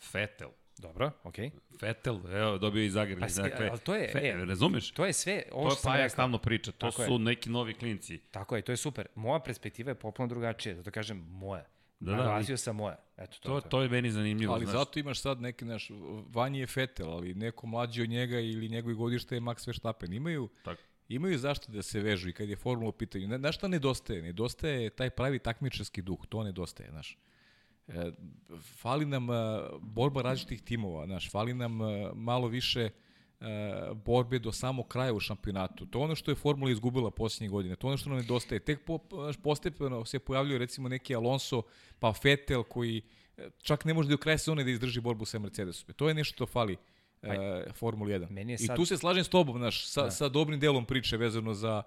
Fetel. 0.00 0.48
Dobro, 0.78 1.10
okej. 1.24 1.50
Fetel, 1.80 2.20
evo, 2.32 2.58
dobio 2.58 2.82
i 2.82 2.90
Zagreb. 2.90 3.18
Pa, 3.20 3.42
dakle, 3.42 3.68
ali 3.68 3.78
to 3.78 3.94
je- 3.94 4.08
fe, 4.08 4.18
e, 4.20 4.44
razumeš? 4.44 4.90
To 4.90 5.06
je 5.06 5.12
sve, 5.12 5.42
ovo 5.52 5.64
To 5.64 5.70
što 5.70 5.82
sam 5.82 5.92
Paja 5.92 6.08
stalno 6.08 6.38
priča, 6.38 6.72
to 6.72 6.90
Tako 6.90 7.02
je. 7.02 7.08
su 7.08 7.18
neki 7.18 7.50
novi 7.50 7.74
klinci. 7.74 8.18
Tako 8.20 8.56
je, 8.56 8.62
to 8.62 8.72
je 8.72 8.76
super. 8.76 9.06
Moja 9.14 9.40
perspektiva 9.40 9.90
je 9.90 9.94
potpuno 9.94 10.28
drugačija, 10.28 10.74
zato 10.74 10.90
kažem 10.90 11.18
moja. 11.20 11.64
Da, 12.00 12.10
Da, 12.10 12.16
Naglasio 12.16 12.56
sam 12.56 12.76
moja. 12.76 12.96
Eto, 13.16 13.36
to, 13.36 13.48
To, 13.48 13.56
je 13.56 13.62
to. 13.62 13.68
to 13.68 13.82
je 13.82 13.88
meni 13.88 14.10
zanimljivo. 14.10 14.54
Ali 14.54 14.64
znaš. 14.64 14.76
zato 14.76 14.98
imaš 14.98 15.20
sad 15.20 15.40
neki 15.40 15.64
naš, 15.64 15.90
Vanji 16.28 16.58
je 16.58 16.66
Fetel, 16.66 17.10
ali 17.10 17.34
neko 17.34 17.66
mlađi 17.66 18.02
od 18.02 18.08
njega 18.08 18.40
ili 18.40 18.68
njegovi 18.68 18.94
godište 18.94 19.34
je 19.34 19.40
Max 19.40 19.66
Verstappen. 19.66 20.12
Imaju, 20.12 20.48
Tako. 20.62 20.82
Imaju 21.08 21.38
zašto 21.38 21.72
da 21.72 21.82
se 21.82 22.00
vežu 22.00 22.28
i 22.28 22.32
kad 22.32 22.48
je 22.48 22.56
formula 22.56 22.88
u 22.88 22.92
pitanju. 22.92 23.38
Znaš 23.38 23.56
šta 23.56 23.68
nedostaje? 23.68 24.22
Nedostaje 24.22 24.90
taj 24.90 25.10
pravi 25.10 25.38
takmičarski 25.38 26.02
duh, 26.02 26.26
to 26.28 26.42
nedostaje, 26.42 26.90
znaš. 26.90 27.18
E, 27.88 28.12
fali 28.76 29.06
nam 29.06 29.30
e, 29.30 29.34
borba 29.80 30.22
različitih 30.22 30.62
timova, 30.62 31.06
znaš, 31.06 31.30
fali 31.30 31.54
nam 31.54 31.82
e, 31.82 32.10
malo 32.14 32.48
više 32.48 32.80
e, 32.80 32.90
borbe 34.04 34.38
do 34.38 34.52
samog 34.52 34.88
kraja 34.88 35.12
u 35.12 35.20
šampionatu. 35.20 35.86
To 35.86 35.98
je 35.98 36.04
ono 36.04 36.14
što 36.14 36.30
je 36.30 36.34
formula 36.34 36.70
izgubila 36.70 37.10
posljednje 37.10 37.48
godine. 37.48 37.76
To 37.76 37.86
je 37.86 37.88
ono 37.88 37.96
što 37.96 38.10
nam 38.10 38.18
nedostaje. 38.18 38.58
Tek 38.58 38.84
po, 38.84 38.98
postepeno 39.42 40.04
se 40.04 40.18
pojavljaju 40.18 40.58
recimo 40.58 40.88
neki 40.88 41.14
Alonso, 41.14 41.62
pa 41.98 42.14
Vettel 42.24 42.62
koji 42.62 43.02
čak 43.62 43.84
ne 43.84 43.94
može 43.94 44.08
do 44.08 44.16
kraja 44.16 44.38
sezone 44.38 44.64
da 44.64 44.70
izdrži 44.70 45.00
borbu 45.00 45.24
sa 45.24 45.38
Mercedesom. 45.38 45.94
To 45.94 46.08
je 46.08 46.14
nešto 46.14 46.34
što 46.34 46.46
fali 46.46 46.76
e, 47.22 47.72
Formuli 47.72 48.12
1. 48.12 48.30
Meni 48.30 48.52
je 48.52 48.54
I 48.54 48.66
sad- 48.66 48.76
tu 48.76 48.84
se 48.86 48.96
slažem 48.96 49.24
s 49.24 49.28
tobom, 49.28 49.58
znaš, 49.58 49.86
sa, 49.86 50.02
Da. 50.02 50.10
sa 50.10 50.28
dobrim 50.28 50.60
delom 50.60 50.84
priče 50.84 51.16
vezano 51.16 51.54
za 51.54 51.82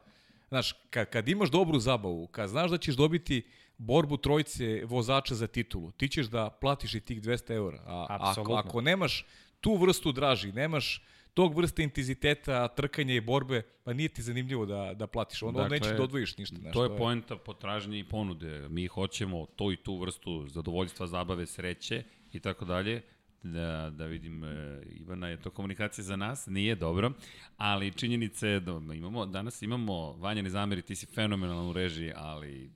Znaš, 0.51 0.73
kad, 0.89 1.09
kad 1.09 1.27
imaš 1.27 1.49
dobru 1.49 1.79
zabavu, 1.79 2.27
kad 2.27 2.49
znaš 2.49 2.71
da 2.71 2.77
ćeš 2.77 2.95
dobiti 2.95 3.43
borbu 3.77 4.17
trojce 4.17 4.81
vozača 4.85 5.35
za 5.35 5.47
titulu, 5.47 5.91
ti 5.91 6.09
ćeš 6.09 6.25
da 6.27 6.49
platiš 6.49 6.95
i 6.95 6.99
tih 6.99 7.21
200 7.21 7.53
eura. 7.53 7.81
A 7.85 8.17
ako, 8.19 8.53
ako 8.53 8.81
nemaš 8.81 9.25
tu 9.61 9.75
vrstu 9.75 10.11
draži, 10.11 10.51
nemaš 10.51 11.03
tog 11.33 11.57
vrste 11.57 11.83
intenziteta, 11.83 12.67
trkanja 12.67 13.13
i 13.13 13.21
borbe, 13.21 13.61
pa 13.83 13.93
nije 13.93 14.09
ti 14.09 14.21
zanimljivo 14.21 14.65
da, 14.65 14.93
da 14.93 15.07
platiš. 15.07 15.43
Onda 15.43 15.61
dakle, 15.61 15.77
nećeš 15.77 15.97
da 15.97 16.03
odvojiš 16.03 16.37
ništa. 16.37 16.55
Znaš, 16.55 16.73
to 16.73 16.83
je 16.83 16.97
poenta 16.97 17.35
potražnje 17.35 17.99
i 17.99 18.03
ponude. 18.03 18.69
Mi 18.69 18.87
hoćemo 18.87 19.45
to 19.45 19.71
i 19.71 19.77
tu 19.77 19.97
vrstu 19.97 20.47
zadovoljstva, 20.47 21.07
zabave, 21.07 21.45
sreće 21.45 22.03
i 22.31 22.39
tako 22.39 22.65
dalje. 22.65 23.01
Da, 23.43 23.89
da 23.89 24.05
vidim, 24.05 24.43
e, 24.43 24.81
Ivana, 24.89 25.27
je 25.27 25.41
to 25.41 25.49
komunikacija 25.49 26.03
za 26.03 26.15
nas? 26.15 26.47
Nije 26.47 26.75
dobro, 26.75 27.11
ali 27.57 27.91
činjenica 27.91 28.47
je 28.47 28.59
da 28.59 28.71
imamo, 28.93 29.25
danas 29.25 29.61
imamo, 29.61 30.13
Vanja 30.13 30.41
ne 30.41 30.49
zameri, 30.49 30.81
ti 30.81 30.95
si 30.95 31.05
fenomenalan 31.05 31.69
u 31.69 31.73
režiji, 31.73 32.11
ali 32.15 32.71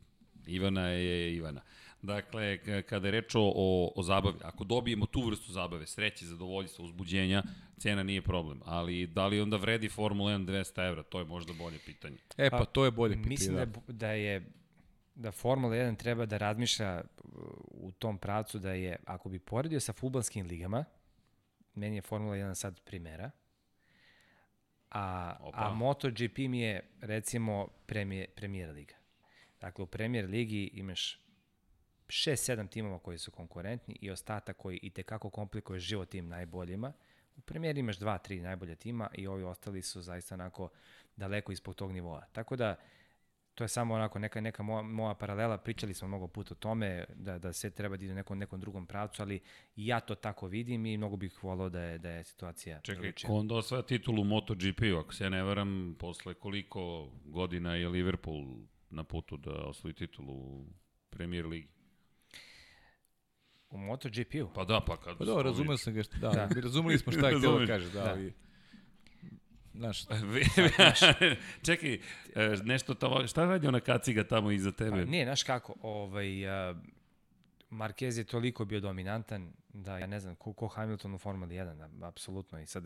Ivana 0.48 0.88
je 0.88 1.36
Ivana. 1.36 1.62
Dakle, 2.02 2.58
kada 2.84 3.08
je 3.08 3.12
reč 3.12 3.36
o, 3.36 3.52
o, 3.56 3.92
o 3.96 4.04
zabavi, 4.04 4.36
ako 4.44 4.64
dobijemo 4.64 5.06
tu 5.06 5.22
vrstu 5.22 5.52
zabave, 5.52 5.88
sreće, 5.88 6.26
zadovoljstva, 6.26 6.86
uzbuđenja, 6.86 7.44
cena 7.78 8.04
nije 8.04 8.22
problem. 8.22 8.62
Ali 8.66 9.08
da 9.08 9.28
li 9.28 9.42
onda 9.42 9.58
vredi 9.58 9.90
Formula 9.90 10.32
1 10.32 10.46
200 10.46 10.88
evra? 10.88 11.04
To 11.04 11.20
je 11.20 11.26
možda 11.26 11.54
bolje 11.54 11.80
pitanje. 11.86 12.18
E 12.38 12.50
pa, 12.50 12.66
to 12.66 12.86
je 12.86 12.92
bolje 12.92 13.14
pitanje. 13.14 13.30
Mislim 13.30 13.56
da, 13.56 13.62
je, 13.62 13.68
da 13.88 14.12
je 14.12 14.52
da 15.16 15.32
Formula 15.32 15.76
1 15.76 15.98
treba 15.98 16.26
da 16.26 16.38
razmišlja 16.38 17.02
uh, 17.02 17.32
u 17.72 17.92
tom 17.92 18.18
pravcu 18.18 18.60
da 18.60 18.72
je, 18.72 18.96
ako 19.06 19.30
bi 19.30 19.40
poredio 19.40 19.80
sa 19.80 19.94
futbalskim 19.94 20.48
ligama, 20.48 20.86
meni 21.74 21.96
je 21.96 22.02
Formula 22.02 22.36
1 22.36 22.56
sad 22.56 22.82
primera, 22.82 23.32
a, 24.92 25.36
Opa. 25.40 25.58
a 25.58 25.74
MotoGP 25.74 26.38
mi 26.38 26.60
je, 26.60 26.90
recimo, 27.02 27.68
premijer, 27.86 28.30
premijer 28.36 28.72
liga. 28.72 28.96
Dakle, 29.62 29.84
u 29.84 29.88
premijer 29.88 30.30
ligi 30.30 30.70
imaš 30.74 31.20
6-7 32.08 32.70
timova 32.70 33.00
koji 33.00 33.18
su 33.18 33.32
konkurentni 33.32 33.98
i 34.02 34.12
ostatak 34.12 34.58
koji 34.58 34.80
i 34.82 34.90
tekako 34.90 35.30
komplikuje 35.30 35.80
život 35.80 36.10
tim 36.10 36.28
najboljima. 36.28 36.94
U 37.38 37.42
premijeri 37.42 37.80
imaš 37.80 38.00
2-3 38.00 38.42
najbolja 38.42 38.76
tima 38.76 39.10
i 39.14 39.28
ovi 39.28 39.44
ostali 39.44 39.82
su 39.82 40.02
zaista 40.02 40.36
onako 40.36 40.70
daleko 41.16 41.52
ispod 41.52 41.76
tog 41.76 41.92
nivoa. 41.92 42.26
Tako 42.32 42.56
da, 42.56 42.76
to 43.56 43.64
je 43.64 43.68
samo 43.68 43.94
onako 43.94 44.20
neka, 44.20 44.42
neka 44.42 44.64
moja, 44.64 44.82
moja 44.82 45.14
paralela, 45.14 45.58
pričali 45.58 45.94
smo 45.94 46.08
mnogo 46.08 46.28
puta 46.28 46.54
o 46.54 46.58
tome, 46.58 47.06
da, 47.16 47.40
da 47.40 47.54
se 47.54 47.70
treba 47.70 47.98
da 47.98 48.04
ide 48.04 48.14
u 48.14 48.16
nekom, 48.16 48.38
nekom 48.38 48.60
drugom 48.60 48.86
pravcu, 48.88 49.22
ali 49.22 49.40
ja 49.76 50.00
to 50.00 50.16
tako 50.16 50.48
vidim 50.48 50.86
i 50.86 50.98
mnogo 50.98 51.16
bih 51.16 51.44
volao 51.44 51.70
da 51.70 51.82
je, 51.82 51.98
da 51.98 52.10
je 52.10 52.24
situacija 52.24 52.80
Čekaj, 52.82 53.02
drugačija. 53.02 53.28
ko 53.28 53.34
onda 53.36 53.56
osvaja 53.56 53.82
titulu 53.84 54.24
MotoGP-u? 54.24 54.98
Ako 54.98 55.14
se 55.14 55.24
ja 55.24 55.30
ne 55.30 55.44
varam, 55.44 55.96
posle 56.00 56.34
koliko 56.34 57.10
godina 57.26 57.76
je 57.76 57.90
Liverpool 57.90 58.46
na 58.90 59.04
putu 59.04 59.38
da 59.38 59.52
osvoji 59.52 59.94
titulu 59.94 60.34
u 60.34 60.66
Premier 61.10 61.46
Ligi? 61.46 61.68
U 63.70 63.78
MotoGP-u? 63.78 64.50
Pa 64.54 64.66
da, 64.66 64.80
pa 64.88 64.98
kad... 64.98 65.18
Pa 65.18 65.26
da, 65.26 65.42
razumeo 65.42 65.78
sam 65.78 65.94
ga, 65.94 66.04
što, 66.04 66.18
da, 66.18 66.30
Da. 66.30 66.50
razumeli 66.62 66.98
smo 67.00 67.12
šta 67.12 67.30
je 67.30 67.38
htio 67.38 67.60
da 67.60 67.66
kaže, 67.66 67.90
da, 67.92 68.04
Da. 68.04 68.10
ali... 68.12 68.34
Znaš, 69.78 70.02
Čekaj, 71.66 71.94
e, 71.94 72.00
nešto 72.64 72.94
tamo, 72.94 73.28
šta 73.28 73.46
radi 73.46 73.68
ona 73.68 73.80
kaciga 73.80 74.24
tamo 74.24 74.52
iza 74.52 74.72
tebe? 74.72 74.92
Pa, 74.98 75.12
nije, 75.12 75.26
znaš 75.26 75.44
kako, 75.44 75.76
ovaj, 75.82 76.46
uh, 76.72 76.78
Marquez 77.72 78.18
je 78.18 78.24
toliko 78.24 78.66
bio 78.66 78.80
dominantan 78.80 79.54
da 79.70 79.98
ja 79.98 80.08
ne 80.08 80.20
znam, 80.20 80.36
ko, 80.36 80.54
ko 80.54 80.68
Hamilton 80.68 81.14
u 81.14 81.18
Formuli 81.18 81.56
1, 81.56 81.82
a- 82.04 82.08
apsolutno, 82.08 82.60
i 82.60 82.66
sad 82.66 82.84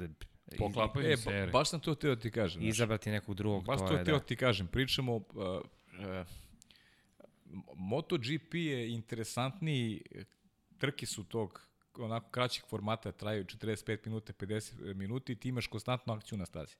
Poklapaju 0.58 1.08
e, 1.08 1.18
se 1.18 1.46
ba, 1.46 1.52
baš 1.52 1.70
sam 1.70 1.80
to 1.80 1.94
htio 1.94 2.16
da 2.16 2.22
ti 2.22 2.32
kažem. 2.32 2.62
znaš. 2.62 2.70
izabrati 2.70 3.12
nekog 3.12 3.36
drugog, 3.36 3.66
Baš 3.66 3.80
to 3.80 3.88
to 3.88 3.94
je 3.94 4.02
htio 4.02 4.14
da. 4.14 4.20
da 4.20 4.26
ti 4.26 4.36
kažem. 4.36 4.68
Pričamo, 4.68 5.16
uh, 5.16 5.24
uh, 5.36 5.62
MotoGP 7.76 8.54
je 8.54 8.90
interesantniji, 8.92 10.02
trke 10.78 11.06
su 11.06 11.24
tog 11.24 11.69
onako 12.00 12.30
kraćeg 12.30 12.64
formata, 12.70 13.12
traju 13.12 13.44
45 13.46 13.98
minuta, 14.06 14.34
50 14.34 14.94
minuta 14.94 15.32
i 15.32 15.36
ti 15.36 15.50
imaš 15.50 15.68
konstantnu 15.68 16.14
akciju 16.14 16.38
na 16.38 16.46
stazi. 16.46 16.76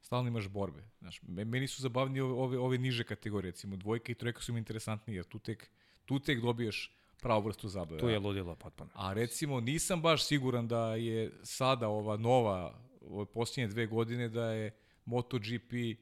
Stalno 0.00 0.28
imaš 0.28 0.48
borbe. 0.48 0.82
Znaš, 0.98 1.20
me- 1.22 1.44
meni 1.44 1.68
su 1.68 1.82
zabavni 1.82 2.20
ove, 2.20 2.32
ove, 2.32 2.58
ove 2.58 2.78
niže 2.78 3.04
kategorije, 3.04 3.50
recimo 3.50 3.76
dvojka 3.76 4.12
i 4.12 4.14
trojka 4.14 4.40
su 4.42 4.52
mi 4.52 4.58
interesantniji, 4.58 5.16
jer 5.16 5.24
tu 5.24 5.38
tek, 5.38 5.70
tu 6.04 6.18
tek 6.18 6.40
dobiješ 6.40 6.96
pravu 7.20 7.42
vrstu 7.42 7.68
zabave. 7.68 8.00
Tu 8.00 8.08
je 8.08 8.18
ludilo 8.18 8.54
potpuno. 8.54 8.90
A 8.94 9.12
recimo 9.12 9.60
nisam 9.60 10.02
baš 10.02 10.26
siguran 10.26 10.68
da 10.68 10.94
je 10.94 11.32
sada 11.42 11.88
ova 11.88 12.16
nova, 12.16 12.78
ove 13.00 13.26
posljednje 13.26 13.68
dve 13.68 13.86
godine, 13.86 14.28
da 14.28 14.44
je 14.52 14.70
MotoGP 15.04 15.72
e, 15.72 15.96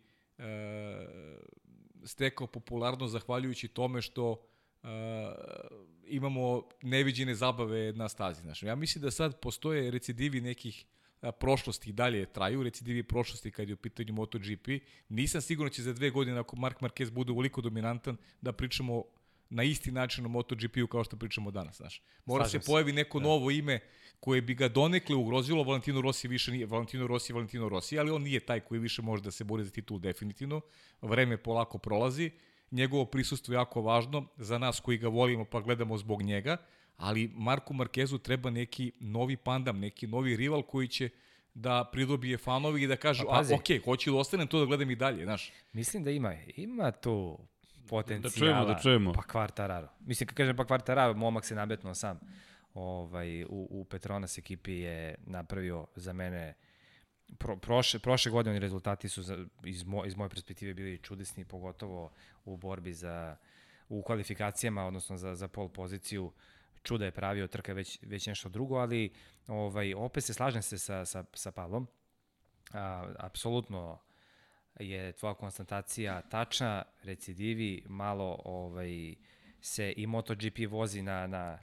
stekao 2.04 2.46
popularno 2.46 3.08
zahvaljujući 3.08 3.68
tome 3.68 4.02
što 4.02 4.42
e, 4.82 4.86
imamo 6.10 6.62
neviđene 6.82 7.34
zabave 7.34 7.92
na 7.92 8.08
stazi. 8.08 8.42
Znaš. 8.42 8.62
Ja 8.62 8.74
mislim 8.74 9.02
da 9.02 9.10
sad 9.10 9.40
postoje 9.40 9.90
recidivi 9.90 10.40
nekih 10.40 10.84
prošlosti 11.40 11.90
i 11.90 11.92
dalje 11.92 12.26
traju, 12.26 12.62
recidivi 12.62 13.02
prošlosti 13.02 13.50
kad 13.50 13.68
je 13.68 13.74
u 13.74 13.76
pitanju 13.76 14.12
MotoGP. 14.12 14.68
Nisam 15.08 15.40
siguran 15.40 15.68
da 15.70 15.74
će 15.74 15.82
za 15.82 15.92
dve 15.92 16.10
godine, 16.10 16.38
ako 16.38 16.56
Mark 16.56 16.80
Marquez 16.80 17.10
bude 17.10 17.32
uvoliko 17.32 17.60
dominantan, 17.60 18.16
da 18.40 18.52
pričamo 18.52 19.04
na 19.50 19.62
isti 19.62 19.90
način 19.90 20.26
o 20.26 20.28
MotoGP-u 20.28 20.86
kao 20.86 21.04
što 21.04 21.16
pričamo 21.16 21.50
danas, 21.50 21.76
znaš. 21.76 22.02
Mora 22.24 22.44
Slažem 22.44 22.62
se 22.62 22.66
pojavi 22.66 22.92
neko 22.92 23.18
da. 23.18 23.24
novo 23.24 23.50
ime 23.50 23.80
koje 24.20 24.42
bi 24.42 24.54
ga 24.54 24.68
donekle 24.68 25.16
ugrozilo, 25.16 25.64
Valentino 25.64 26.00
Rossi 26.00 26.28
više 26.28 26.52
nije, 26.52 26.66
Valentino 26.66 27.06
Rossi 27.06 27.32
Valentino 27.32 27.68
Rossi, 27.68 27.98
ali 27.98 28.10
on 28.10 28.22
nije 28.22 28.40
taj 28.40 28.60
koji 28.60 28.80
više 28.80 29.02
može 29.02 29.22
da 29.22 29.30
se 29.30 29.44
bori 29.44 29.64
za 29.64 29.70
titul 29.70 29.98
definitivno. 29.98 30.60
Vreme 31.02 31.36
polako 31.36 31.78
prolazi, 31.78 32.30
njegovo 32.70 33.04
prisustvo 33.04 33.54
je 33.54 33.56
jako 33.56 33.82
važno 33.82 34.26
za 34.36 34.58
nas 34.58 34.80
koji 34.80 34.98
ga 34.98 35.08
volimo 35.08 35.44
pa 35.44 35.60
gledamo 35.60 35.98
zbog 35.98 36.22
njega, 36.22 36.56
ali 36.96 37.30
Marku 37.34 37.74
Markezu 37.74 38.18
treba 38.18 38.50
neki 38.50 38.92
novi 39.00 39.36
pandam, 39.36 39.78
neki 39.78 40.06
novi 40.06 40.36
rival 40.36 40.62
koji 40.62 40.88
će 40.88 41.08
da 41.54 41.88
pridobije 41.92 42.38
fanovi 42.38 42.82
i 42.82 42.86
da 42.86 42.96
kažu, 42.96 43.24
Pa 43.28 43.38
a 43.38 43.54
okej, 43.54 43.80
hoću 43.84 44.10
da 44.10 44.16
ostanem 44.16 44.46
to 44.46 44.58
da 44.58 44.64
gledam 44.66 44.90
i 44.90 44.96
dalje, 44.96 45.24
znaš. 45.24 45.52
Mislim 45.72 46.04
da 46.04 46.10
ima, 46.10 46.34
ima 46.56 46.90
tu 46.90 47.38
potencijala. 47.88 48.34
čujemo, 48.38 48.64
da 48.64 48.78
čujemo. 48.82 49.12
Pa 49.12 49.22
Kvartararo. 49.22 49.88
Mislim, 50.00 50.26
kad 50.26 50.36
kažem 50.36 50.56
pa 50.56 50.64
Kvartararo, 50.64 51.14
momak 51.14 51.44
se 51.44 51.54
nabetno 51.54 51.94
sam. 51.94 52.20
Ovaj, 52.74 53.44
u, 53.44 53.68
u 53.70 53.84
Petronas 53.84 54.38
ekipi 54.38 54.72
je 54.72 55.14
napravio 55.26 55.86
za 55.96 56.12
mene 56.12 56.54
pro, 57.38 57.56
prošle, 57.56 58.00
prošle 58.00 58.30
godine 58.32 58.58
rezultati 58.58 59.08
su 59.08 59.22
za, 59.22 59.44
iz, 59.64 59.84
mo, 59.84 60.04
iz 60.04 60.16
moje 60.16 60.28
perspektive 60.28 60.74
bili 60.74 60.98
čudesni, 60.98 61.44
pogotovo 61.44 62.10
u 62.44 62.56
borbi 62.56 62.94
za 62.94 63.36
u 63.88 64.02
kvalifikacijama, 64.02 64.86
odnosno 64.86 65.16
za, 65.16 65.34
za 65.34 65.48
pol 65.48 65.68
poziciju 65.68 66.32
čuda 66.82 67.04
je 67.04 67.10
pravio, 67.10 67.46
trka 67.46 67.72
već, 67.72 67.98
već 68.02 68.26
nešto 68.26 68.48
drugo, 68.48 68.76
ali 68.76 69.12
ovaj, 69.46 69.94
opet 69.94 70.24
se 70.24 70.34
slažem 70.34 70.62
se 70.62 70.78
sa, 70.78 71.04
sa, 71.04 71.24
sa 71.34 71.50
Pavlom. 71.50 71.86
A, 72.72 73.12
apsolutno 73.18 73.98
je 74.78 75.12
tvoja 75.12 75.34
konstatacija 75.34 76.22
tačna, 76.22 76.84
recidivi, 77.02 77.82
malo 77.88 78.40
ovaj, 78.44 79.14
se 79.60 79.94
i 79.96 80.06
MotoGP 80.06 80.58
vozi 80.70 81.02
na, 81.02 81.26
na, 81.26 81.58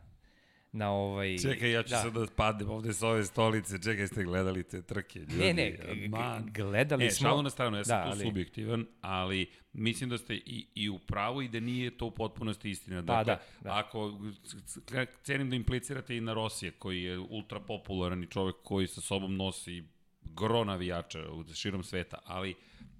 na 0.71 0.91
ovaj... 0.91 1.37
Čekaj, 1.37 1.71
ja 1.71 1.83
ću 1.83 1.89
da. 1.89 1.97
sad 1.97 2.13
da 2.13 2.25
padem 2.27 2.69
ovde 2.69 2.93
s 2.93 3.03
ove 3.03 3.25
stolice. 3.25 3.81
Čekaj, 3.81 4.07
ste 4.07 4.23
gledali 4.23 4.63
te 4.63 4.81
trke, 4.81 5.19
ljudi. 5.19 5.35
Ne, 5.35 5.53
ne, 5.53 5.77
Man. 6.09 6.49
gledali 6.53 7.05
e, 7.05 7.11
smo... 7.11 7.27
šalu 7.29 7.41
na 7.41 7.49
stranu, 7.49 7.77
ja 7.77 7.83
sam 7.83 7.97
Da, 7.97 8.03
tu 8.03 8.09
ali- 8.09 8.25
subjektivan, 8.25 8.85
ali 9.01 9.45
mislim 9.73 10.09
da 10.09 10.17
ste 10.17 10.35
i, 10.35 10.67
i 10.75 10.89
u 10.89 10.99
pravu 10.99 11.41
i 11.41 11.47
da 11.47 11.59
nije 11.59 11.97
to 11.97 12.05
u 12.05 12.11
potpunosti 12.11 12.69
istina. 12.69 13.03
Pa, 13.05 13.23
Dakle, 13.23 13.35
da, 13.61 13.69
da. 13.69 13.79
ako 13.79 14.19
c- 14.45 14.81
c- 14.85 15.05
cenim 15.23 15.49
da 15.49 15.55
implicirate 15.55 16.17
i 16.17 16.21
na 16.21 16.33
Rosije, 16.33 16.71
koji 16.71 17.03
je 17.03 17.19
ultra 17.19 17.59
popularan 17.59 18.23
i 18.23 18.27
čovek 18.27 18.55
koji 18.63 18.87
sa 18.87 19.01
sobom 19.01 19.35
nosi 19.35 19.83
gro 20.23 20.63
navijača 20.63 21.31
u 21.31 21.53
širom 21.53 21.83
sveta, 21.83 22.17
ali 22.25 22.55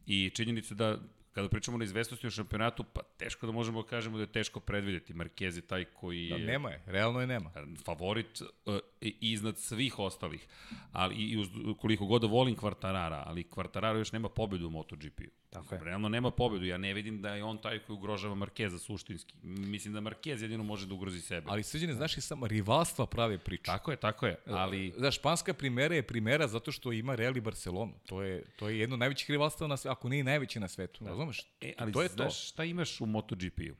i 0.05 0.29
činjenica 0.29 0.75
da 0.75 0.97
kada 1.37 1.49
pričamo 1.49 1.77
o 1.77 1.83
izvestnosti 1.83 2.27
u 2.27 2.29
šampionatu, 2.31 2.83
pa 2.83 3.01
teško 3.17 3.45
da 3.45 3.51
možemo 3.51 3.81
da 3.81 3.87
kažemo 3.87 4.17
da 4.17 4.23
je 4.23 4.31
teško 4.31 4.59
predvideti. 4.59 5.13
Marquez 5.13 5.55
je 5.55 5.61
taj 5.61 5.85
koji 5.85 6.29
Da, 6.29 6.35
je 6.35 6.45
nema 6.45 6.69
je, 6.69 6.81
realno 6.85 7.21
je 7.21 7.27
nema. 7.27 7.51
favorit 7.85 8.41
uh, 8.41 8.75
iznad 9.01 9.57
svih 9.57 9.99
ostalih. 9.99 10.47
Ali 10.91 11.15
i 11.15 11.37
uz, 11.37 11.47
koliko 11.79 12.05
god 12.05 12.21
da 12.21 12.27
volim 12.27 12.55
Kvartarara, 12.55 13.23
ali 13.25 13.43
Kvartararo 13.43 13.99
još 13.99 14.11
nema 14.11 14.29
pobedu 14.29 14.67
u 14.67 14.69
MotoGP-u. 14.69 15.31
Tako 15.49 15.75
je. 15.75 15.83
Realno 15.83 16.09
nema 16.09 16.31
pobedu. 16.31 16.65
Ja 16.65 16.77
ne 16.77 16.93
vidim 16.93 17.21
da 17.21 17.35
je 17.35 17.43
on 17.43 17.57
taj 17.57 17.79
koji 17.79 17.97
ugrožava 17.97 18.35
Markeza 18.35 18.79
suštinski. 18.79 19.33
Mislim 19.43 19.93
da 19.93 20.01
Markez 20.01 20.41
jedino 20.41 20.63
može 20.63 20.87
da 20.87 20.93
ugrozi 20.93 21.21
sebe. 21.21 21.47
Ali 21.49 21.63
srđene, 21.63 21.93
znaš 21.93 22.17
i 22.17 22.21
samo 22.21 22.47
rivalstva 22.47 23.05
prave 23.05 23.37
priču. 23.37 23.63
Tako 23.63 23.91
je, 23.91 23.97
tako 23.97 24.25
je. 24.27 24.35
Ali 24.45 24.93
Znaš, 24.97 25.15
španska 25.15 25.53
primera 25.53 25.95
je 25.95 26.03
primera 26.03 26.47
zato 26.47 26.71
što 26.71 26.91
ima 26.91 27.15
Real 27.15 27.37
i 27.37 27.41
Barcelonu. 27.41 27.93
To 28.05 28.21
je, 28.21 28.43
to 28.55 28.69
je 28.69 28.79
jedno 28.79 28.95
od 28.95 28.99
najvećih 28.99 29.29
rivalstva, 29.29 29.67
na, 29.67 29.77
ako 29.85 30.09
nije 30.09 30.19
i 30.19 30.23
najveće 30.23 30.59
na 30.59 30.67
svetu. 30.67 31.03
Da. 31.03 31.09
Razumeš? 31.09 31.41
E, 31.61 31.73
ali 31.77 31.91
to 31.91 32.01
je 32.01 32.07
to. 32.09 32.13
znaš 32.13 32.49
šta 32.49 32.63
imaš 32.63 33.01
u 33.01 33.05
MotoGP-u? 33.05 33.75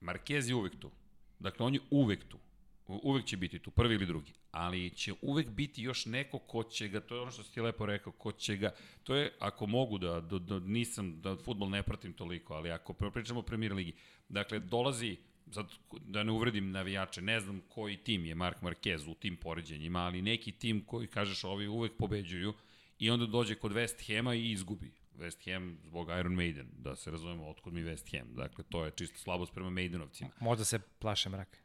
Marquez 0.00 0.48
je 0.48 0.54
uvek 0.54 0.72
tu. 0.80 0.90
Dakle, 1.38 1.66
on 1.66 1.74
je 1.74 1.80
uvek 1.90 2.24
tu. 2.28 2.38
Uvek 2.86 3.24
će 3.24 3.36
biti 3.36 3.58
tu, 3.58 3.70
prvi 3.70 3.94
ili 3.94 4.06
drugi. 4.06 4.32
Ali 4.50 4.90
će 4.90 5.12
uvek 5.22 5.48
biti 5.48 5.82
još 5.82 6.06
neko 6.06 6.38
ko 6.38 6.62
će 6.62 6.88
ga, 6.88 7.00
to 7.00 7.14
je 7.14 7.20
ono 7.20 7.30
što 7.30 7.42
si 7.42 7.52
ti 7.52 7.60
lepo 7.60 7.86
rekao, 7.86 8.12
ko 8.12 8.32
će 8.32 8.56
ga, 8.56 8.74
to 9.02 9.16
je, 9.16 9.32
ako 9.38 9.66
mogu 9.66 9.98
da, 9.98 10.20
da, 10.20 10.38
da 10.38 10.58
nisam, 10.58 11.20
da 11.20 11.36
futbol 11.36 11.70
ne 11.70 11.82
pratim 11.82 12.12
toliko, 12.12 12.54
ali 12.54 12.70
ako 12.70 12.92
pričamo 12.92 13.40
o 13.40 13.42
premier 13.42 13.72
ligi, 13.72 13.92
dakle, 14.28 14.58
dolazi, 14.58 15.16
sad 15.50 15.66
da 16.06 16.22
ne 16.22 16.32
uvredim 16.32 16.70
navijače, 16.70 17.22
ne 17.22 17.40
znam 17.40 17.60
koji 17.68 17.96
tim 17.96 18.24
je 18.24 18.34
Mark 18.34 18.62
Marquez 18.62 19.10
u 19.10 19.14
tim 19.14 19.36
poređenjima, 19.36 19.98
ali 19.98 20.22
neki 20.22 20.52
tim 20.52 20.84
koji 20.84 21.06
kažeš 21.06 21.44
ovi 21.44 21.68
uvek 21.68 21.92
pobeđuju 21.98 22.54
i 22.98 23.10
onda 23.10 23.26
dođe 23.26 23.54
kod 23.54 23.72
West 23.72 24.06
Hema 24.06 24.34
i 24.34 24.50
izgubi. 24.50 24.92
West 25.18 25.52
Ham 25.52 25.78
zbog 25.84 26.08
Iron 26.20 26.34
Maiden, 26.34 26.66
da 26.78 26.96
se 26.96 27.10
razumemo 27.10 27.48
otkud 27.48 27.72
mi 27.72 27.80
West 27.80 28.18
Ham. 28.18 28.34
Dakle, 28.34 28.64
to 28.68 28.84
je 28.84 28.90
čisto 28.90 29.18
slabost 29.18 29.54
prema 29.54 29.70
Maidenovcima. 29.70 30.30
Možda 30.40 30.64
se 30.64 30.78
plaše 30.98 31.28
mraka. 31.28 31.63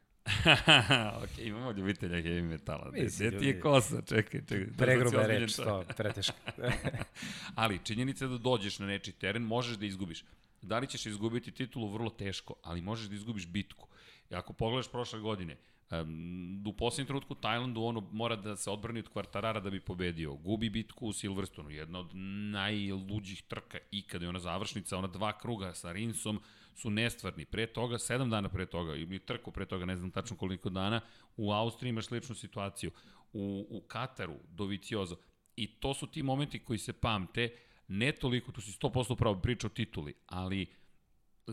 Ok, 1.24 1.38
imamo 1.38 1.70
ljubitelja 1.70 2.16
heavy 2.22 2.42
metala. 2.42 2.90
Gde, 2.90 3.02
Mislim, 3.02 3.28
gde 3.28 3.38
ti 3.38 3.46
je 3.46 3.60
kosa? 3.60 4.02
Čekaj, 4.02 4.40
čekaj. 4.40 4.58
je 4.58 4.72
Pregruba 4.78 5.20
je 5.20 5.26
reč, 5.26 5.56
to, 5.56 5.84
preteško. 5.96 6.36
Ali 7.54 7.80
činjenica 7.84 8.24
je 8.24 8.28
da 8.28 8.38
dođeš 8.38 8.78
na 8.78 8.86
nečiji 8.86 9.14
teren, 9.14 9.42
možeš 9.42 9.76
da 9.76 9.86
izgubiš. 9.86 10.24
Da 10.62 10.78
li 10.78 10.86
ćeš 10.86 11.06
izgubiti 11.06 11.52
titulu 11.52 11.88
vrlo 11.88 12.10
teško, 12.10 12.54
ali 12.62 12.80
možeš 12.80 13.06
da 13.06 13.14
izgubiš 13.14 13.46
bitku. 13.46 13.88
I 14.30 14.34
ako 14.34 14.52
pogledaš 14.52 14.90
prošle 14.90 15.20
godine, 15.20 15.56
um, 15.90 16.64
u 16.66 16.72
posljednjem 16.72 17.06
trenutku 17.06 17.34
Tajlandu 17.34 17.82
ono 17.82 18.08
mora 18.12 18.36
da 18.36 18.56
se 18.56 18.70
odbrani 18.70 19.00
od 19.00 19.08
kvartarara 19.08 19.60
da 19.60 19.70
bi 19.70 19.80
pobedio. 19.80 20.34
Gubi 20.34 20.70
bitku 20.70 21.06
u 21.06 21.12
Silverstonu, 21.12 21.70
jedna 21.70 21.98
od 21.98 22.10
najluđih 22.52 23.42
trka 23.42 23.78
ikada 23.90 24.24
je 24.24 24.28
ona 24.28 24.38
završnica, 24.38 24.98
ona 24.98 25.08
dva 25.08 25.38
kruga 25.38 25.74
sa 25.74 25.92
Rinsom 25.92 26.40
su 26.74 26.90
nestvarni. 26.90 27.44
Pre 27.44 27.66
toga, 27.66 27.98
sedam 27.98 28.30
dana 28.30 28.48
pre 28.48 28.66
toga, 28.66 28.94
ili 28.94 29.18
trku 29.18 29.50
pre 29.50 29.66
toga, 29.66 29.84
ne 29.84 29.96
znam 29.96 30.10
tačno 30.10 30.36
koliko 30.36 30.70
dana, 30.70 31.00
u 31.36 31.52
Austriji 31.52 31.90
imaš 31.90 32.06
sličnu 32.06 32.34
situaciju. 32.34 32.90
U, 33.32 33.66
u 33.70 33.80
Kataru, 33.80 34.36
Doviciozo. 34.48 35.16
I 35.56 35.66
to 35.66 35.94
su 35.94 36.06
ti 36.06 36.22
momenti 36.22 36.64
koji 36.64 36.78
se 36.78 36.92
pamte, 36.92 37.56
ne 37.88 38.12
toliko, 38.12 38.52
tu 38.52 38.60
si 38.60 38.72
100% 38.72 39.16
pravo 39.16 39.40
priča 39.40 39.66
o 39.66 39.70
tituli, 39.70 40.14
ali 40.26 40.66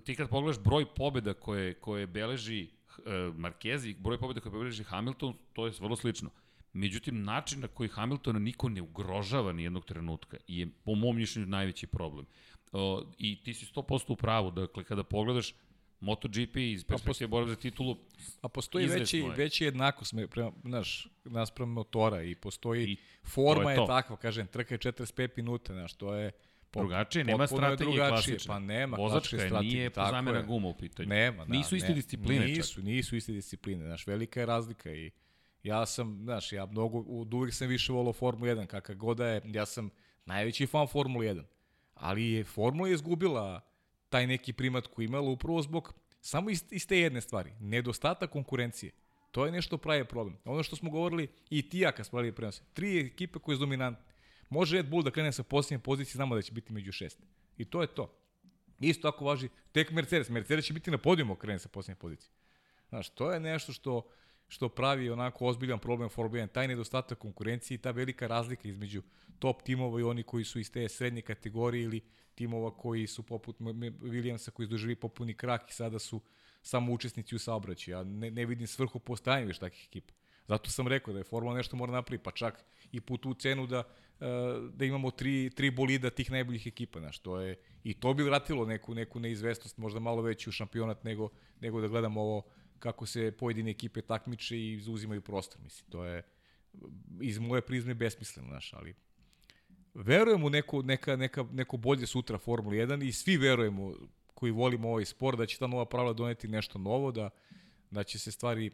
ti 0.03 0.15
kad 0.15 0.29
pogledaš 0.29 0.63
broj 0.63 0.85
pobjeda 0.95 1.33
koje, 1.33 1.73
koje 1.73 2.07
beleži 2.07 2.69
Marquez 3.35 3.89
i 3.89 3.95
broj 3.99 4.17
pobjeda 4.17 4.39
koje 4.39 4.51
beleži 4.51 4.83
Hamilton, 4.83 5.33
to 5.53 5.65
je 5.65 5.73
vrlo 5.79 5.95
slično. 5.95 6.29
Međutim, 6.73 7.23
način 7.23 7.59
na 7.59 7.67
koji 7.67 7.89
Hamiltona 7.89 8.39
niko 8.39 8.69
ne 8.69 8.81
ugrožava 8.81 9.51
ni 9.51 9.63
jednog 9.63 9.85
trenutka 9.85 10.37
je, 10.47 10.67
po 10.83 10.95
mom 10.95 11.15
mišljenju, 11.15 11.47
najveći 11.47 11.87
problem. 11.87 12.25
I 13.17 13.43
ti 13.43 13.53
si 13.53 13.65
100% 13.65 14.11
u 14.11 14.15
pravu, 14.15 14.51
dakle, 14.51 14.83
kada 14.83 15.03
pogledaš 15.03 15.53
MotoGP 15.99 16.55
iz 16.55 16.83
perspektive 16.83 17.27
borbe 17.27 17.49
za 17.49 17.55
titulu, 17.55 17.97
A 18.41 18.49
postoji 18.49 18.85
veći, 18.85 19.17
je. 19.17 19.29
veći 19.29 19.63
jednakost 19.63 20.13
prema, 20.29 20.51
znaš, 20.63 21.07
naspram 21.25 21.69
motora 21.69 22.23
i 22.23 22.35
postoji, 22.35 22.83
I 22.83 22.97
forma 23.23 23.71
je 23.71 23.79
je, 23.79 23.87
takva, 23.87 24.17
kažem, 24.17 24.47
trka 24.47 24.73
je 24.73 24.79
45 24.79 25.29
minuta, 25.35 25.73
znaš, 25.73 25.93
to 25.93 26.15
je 26.15 26.31
drugačije, 26.81 27.23
nema 27.23 27.47
strategije 27.47 27.77
drugačije, 27.77 28.09
klasične. 28.09 28.47
Pa 28.47 28.59
nema 28.59 28.97
Vozačka 28.97 29.19
klasične 29.19 29.43
je, 29.43 29.49
strategije, 29.49 29.77
nije 29.77 29.89
tako 29.89 30.11
zamena 30.11 30.37
je. 30.37 30.45
guma 30.45 30.67
u 30.67 30.73
pitanju. 30.77 31.09
Nema, 31.09 31.45
da. 31.45 31.53
Nisu 31.53 31.75
iste 31.75 31.89
ne, 31.89 31.95
discipline 31.95 32.47
čak. 32.47 32.57
Nisu, 32.57 32.81
nisu 32.81 33.15
iste 33.15 33.31
discipline, 33.31 33.85
znaš, 33.85 34.07
velika 34.07 34.39
je 34.39 34.45
razlika 34.45 34.91
i 34.91 35.11
ja 35.63 35.85
sam, 35.85 36.19
znaš, 36.23 36.51
ja 36.51 36.65
mnogo, 36.65 36.99
od 36.99 37.33
uvijek 37.33 37.53
sam 37.53 37.67
više 37.67 37.93
volao 37.93 38.13
Formulu 38.13 38.51
1, 38.51 38.65
kakav 38.65 38.95
god 38.95 39.17
da 39.17 39.27
je, 39.27 39.41
ja 39.45 39.65
sam 39.65 39.89
najveći 40.25 40.67
fan 40.67 40.87
Formule 40.87 41.27
1, 41.27 41.43
ali 41.93 42.31
je 42.31 42.43
Formula 42.43 42.87
je 42.87 42.93
izgubila 42.93 43.61
taj 44.09 44.27
neki 44.27 44.53
primat 44.53 44.87
koji 44.87 45.05
imala 45.05 45.29
upravo 45.29 45.61
zbog 45.61 45.93
samo 46.21 46.49
iz, 46.49 46.63
iz 46.71 46.87
te 46.87 46.99
jedne 46.99 47.21
stvari, 47.21 47.51
nedostatak 47.59 48.29
konkurencije. 48.29 48.91
To 49.31 49.45
je 49.45 49.51
nešto 49.51 49.77
pravi 49.77 50.05
problem. 50.05 50.37
Ono 50.45 50.63
što 50.63 50.75
smo 50.75 50.89
govorili 50.89 51.27
i 51.49 51.69
ti 51.69 51.79
ja 51.79 51.91
kad 51.91 52.05
smo 52.05 52.17
pravili 52.17 52.35
prenose. 52.35 52.63
Tri 52.73 52.99
ekipe 52.99 53.39
koje 53.39 53.55
su 53.55 53.59
dominantne. 53.59 54.05
Može 54.49 54.77
Red 54.77 54.89
Bull 54.89 55.03
da 55.03 55.11
krene 55.11 55.31
sa 55.31 55.43
posljednje 55.43 55.83
pozicije, 55.83 56.13
znamo 56.13 56.35
da 56.35 56.41
će 56.41 56.51
biti 56.51 56.73
među 56.73 56.91
šest. 56.91 57.19
I 57.57 57.65
to 57.65 57.81
je 57.81 57.87
to. 57.87 58.13
Isto 58.79 59.11
tako 59.11 59.25
važi 59.25 59.49
tek 59.71 59.91
Mercedes. 59.91 60.29
Mercedes 60.29 60.65
će 60.65 60.73
biti 60.73 60.91
na 60.91 60.97
podijumu 60.97 61.35
krene 61.35 61.59
sa 61.59 61.69
posljednje 61.69 61.95
pozicije. 61.95 62.31
Znaš, 62.89 63.09
to 63.09 63.31
je 63.31 63.39
nešto 63.39 63.73
što 63.73 64.09
što 64.47 64.69
pravi 64.69 65.09
onako 65.09 65.45
ozbiljan 65.45 65.79
problem 65.79 66.09
Formula 66.09 66.43
1, 66.43 66.51
taj 66.51 66.67
nedostatak 66.67 67.17
konkurencije 67.17 67.75
i 67.75 67.77
ta 67.77 67.91
velika 67.91 68.27
razlika 68.27 68.67
između 68.67 69.01
top 69.39 69.61
timova 69.61 69.99
i 69.99 70.03
oni 70.03 70.23
koji 70.23 70.43
su 70.43 70.59
iz 70.59 70.71
te 70.71 70.89
srednje 70.89 71.21
kategorije 71.21 71.83
ili 71.83 72.01
timova 72.35 72.77
koji 72.77 73.07
su 73.07 73.23
poput 73.23 73.59
Williamsa 73.59 74.51
koji 74.51 74.67
su 74.67 74.71
doživi 74.71 74.95
popuni 74.95 75.33
krak 75.33 75.69
i 75.69 75.73
sada 75.73 75.99
su 75.99 76.21
samo 76.61 76.93
učesnici 76.93 77.35
u 77.35 77.39
saobraćaju. 77.39 77.97
Ja 77.97 78.03
ne, 78.03 78.31
ne 78.31 78.45
vidim 78.45 78.67
svrhu 78.67 78.99
postajanja 78.99 79.45
više 79.45 79.59
takih 79.59 79.85
ekipa. 79.87 80.13
Zato 80.47 80.69
sam 80.69 80.87
rekao 80.87 81.13
da 81.13 81.19
je 81.19 81.23
Formula 81.23 81.55
nešto 81.55 81.75
mora 81.75 81.91
napraviti, 81.91 82.23
pa 82.23 82.31
čak 82.31 82.65
i 82.91 83.01
po 83.01 83.17
tu 83.17 83.33
cenu 83.33 83.67
da, 83.67 83.83
da 84.73 84.85
imamo 84.85 85.11
tri, 85.11 85.49
tri 85.55 85.71
bolida 85.71 86.09
tih 86.09 86.31
najboljih 86.31 86.67
ekipa. 86.67 86.99
Znaš, 86.99 87.19
to 87.19 87.39
je, 87.39 87.55
I 87.83 87.93
to 87.93 88.13
bi 88.13 88.23
vratilo 88.23 88.65
neku, 88.65 88.95
neku 88.95 89.19
neizvestnost, 89.19 89.77
možda 89.77 89.99
malo 89.99 90.21
veću 90.21 90.51
šampionat 90.51 91.03
nego, 91.03 91.29
nego 91.61 91.81
da 91.81 91.87
gledamo 91.87 92.21
ovo 92.21 92.43
kako 92.79 93.05
se 93.05 93.31
pojedine 93.31 93.71
ekipe 93.71 94.01
takmiče 94.01 94.59
i 94.59 94.79
zauzimaju 94.79 95.21
prostor. 95.21 95.61
Mislim, 95.61 95.89
to 95.89 96.05
je 96.05 96.23
iz 97.21 97.39
moje 97.39 97.61
prizme 97.61 97.93
besmisleno, 97.93 98.47
znaš, 98.47 98.73
ali 98.73 98.95
verujem 99.93 100.43
u 100.43 100.49
neko, 100.49 100.81
neka, 100.81 101.15
neka, 101.15 101.45
neko 101.51 101.77
bolje 101.77 102.07
sutra 102.07 102.37
Formula 102.37 102.75
1 102.75 103.07
i 103.07 103.11
svi 103.11 103.37
verujemo 103.37 103.93
koji 104.33 104.51
volimo 104.51 104.89
ovaj 104.89 105.05
sport 105.05 105.37
da 105.37 105.45
će 105.45 105.57
ta 105.57 105.67
nova 105.67 105.85
pravila 105.85 106.13
doneti 106.13 106.47
nešto 106.47 106.79
novo, 106.79 107.11
da, 107.11 107.29
da 107.91 108.03
će 108.03 108.19
se 108.19 108.31
stvari 108.31 108.71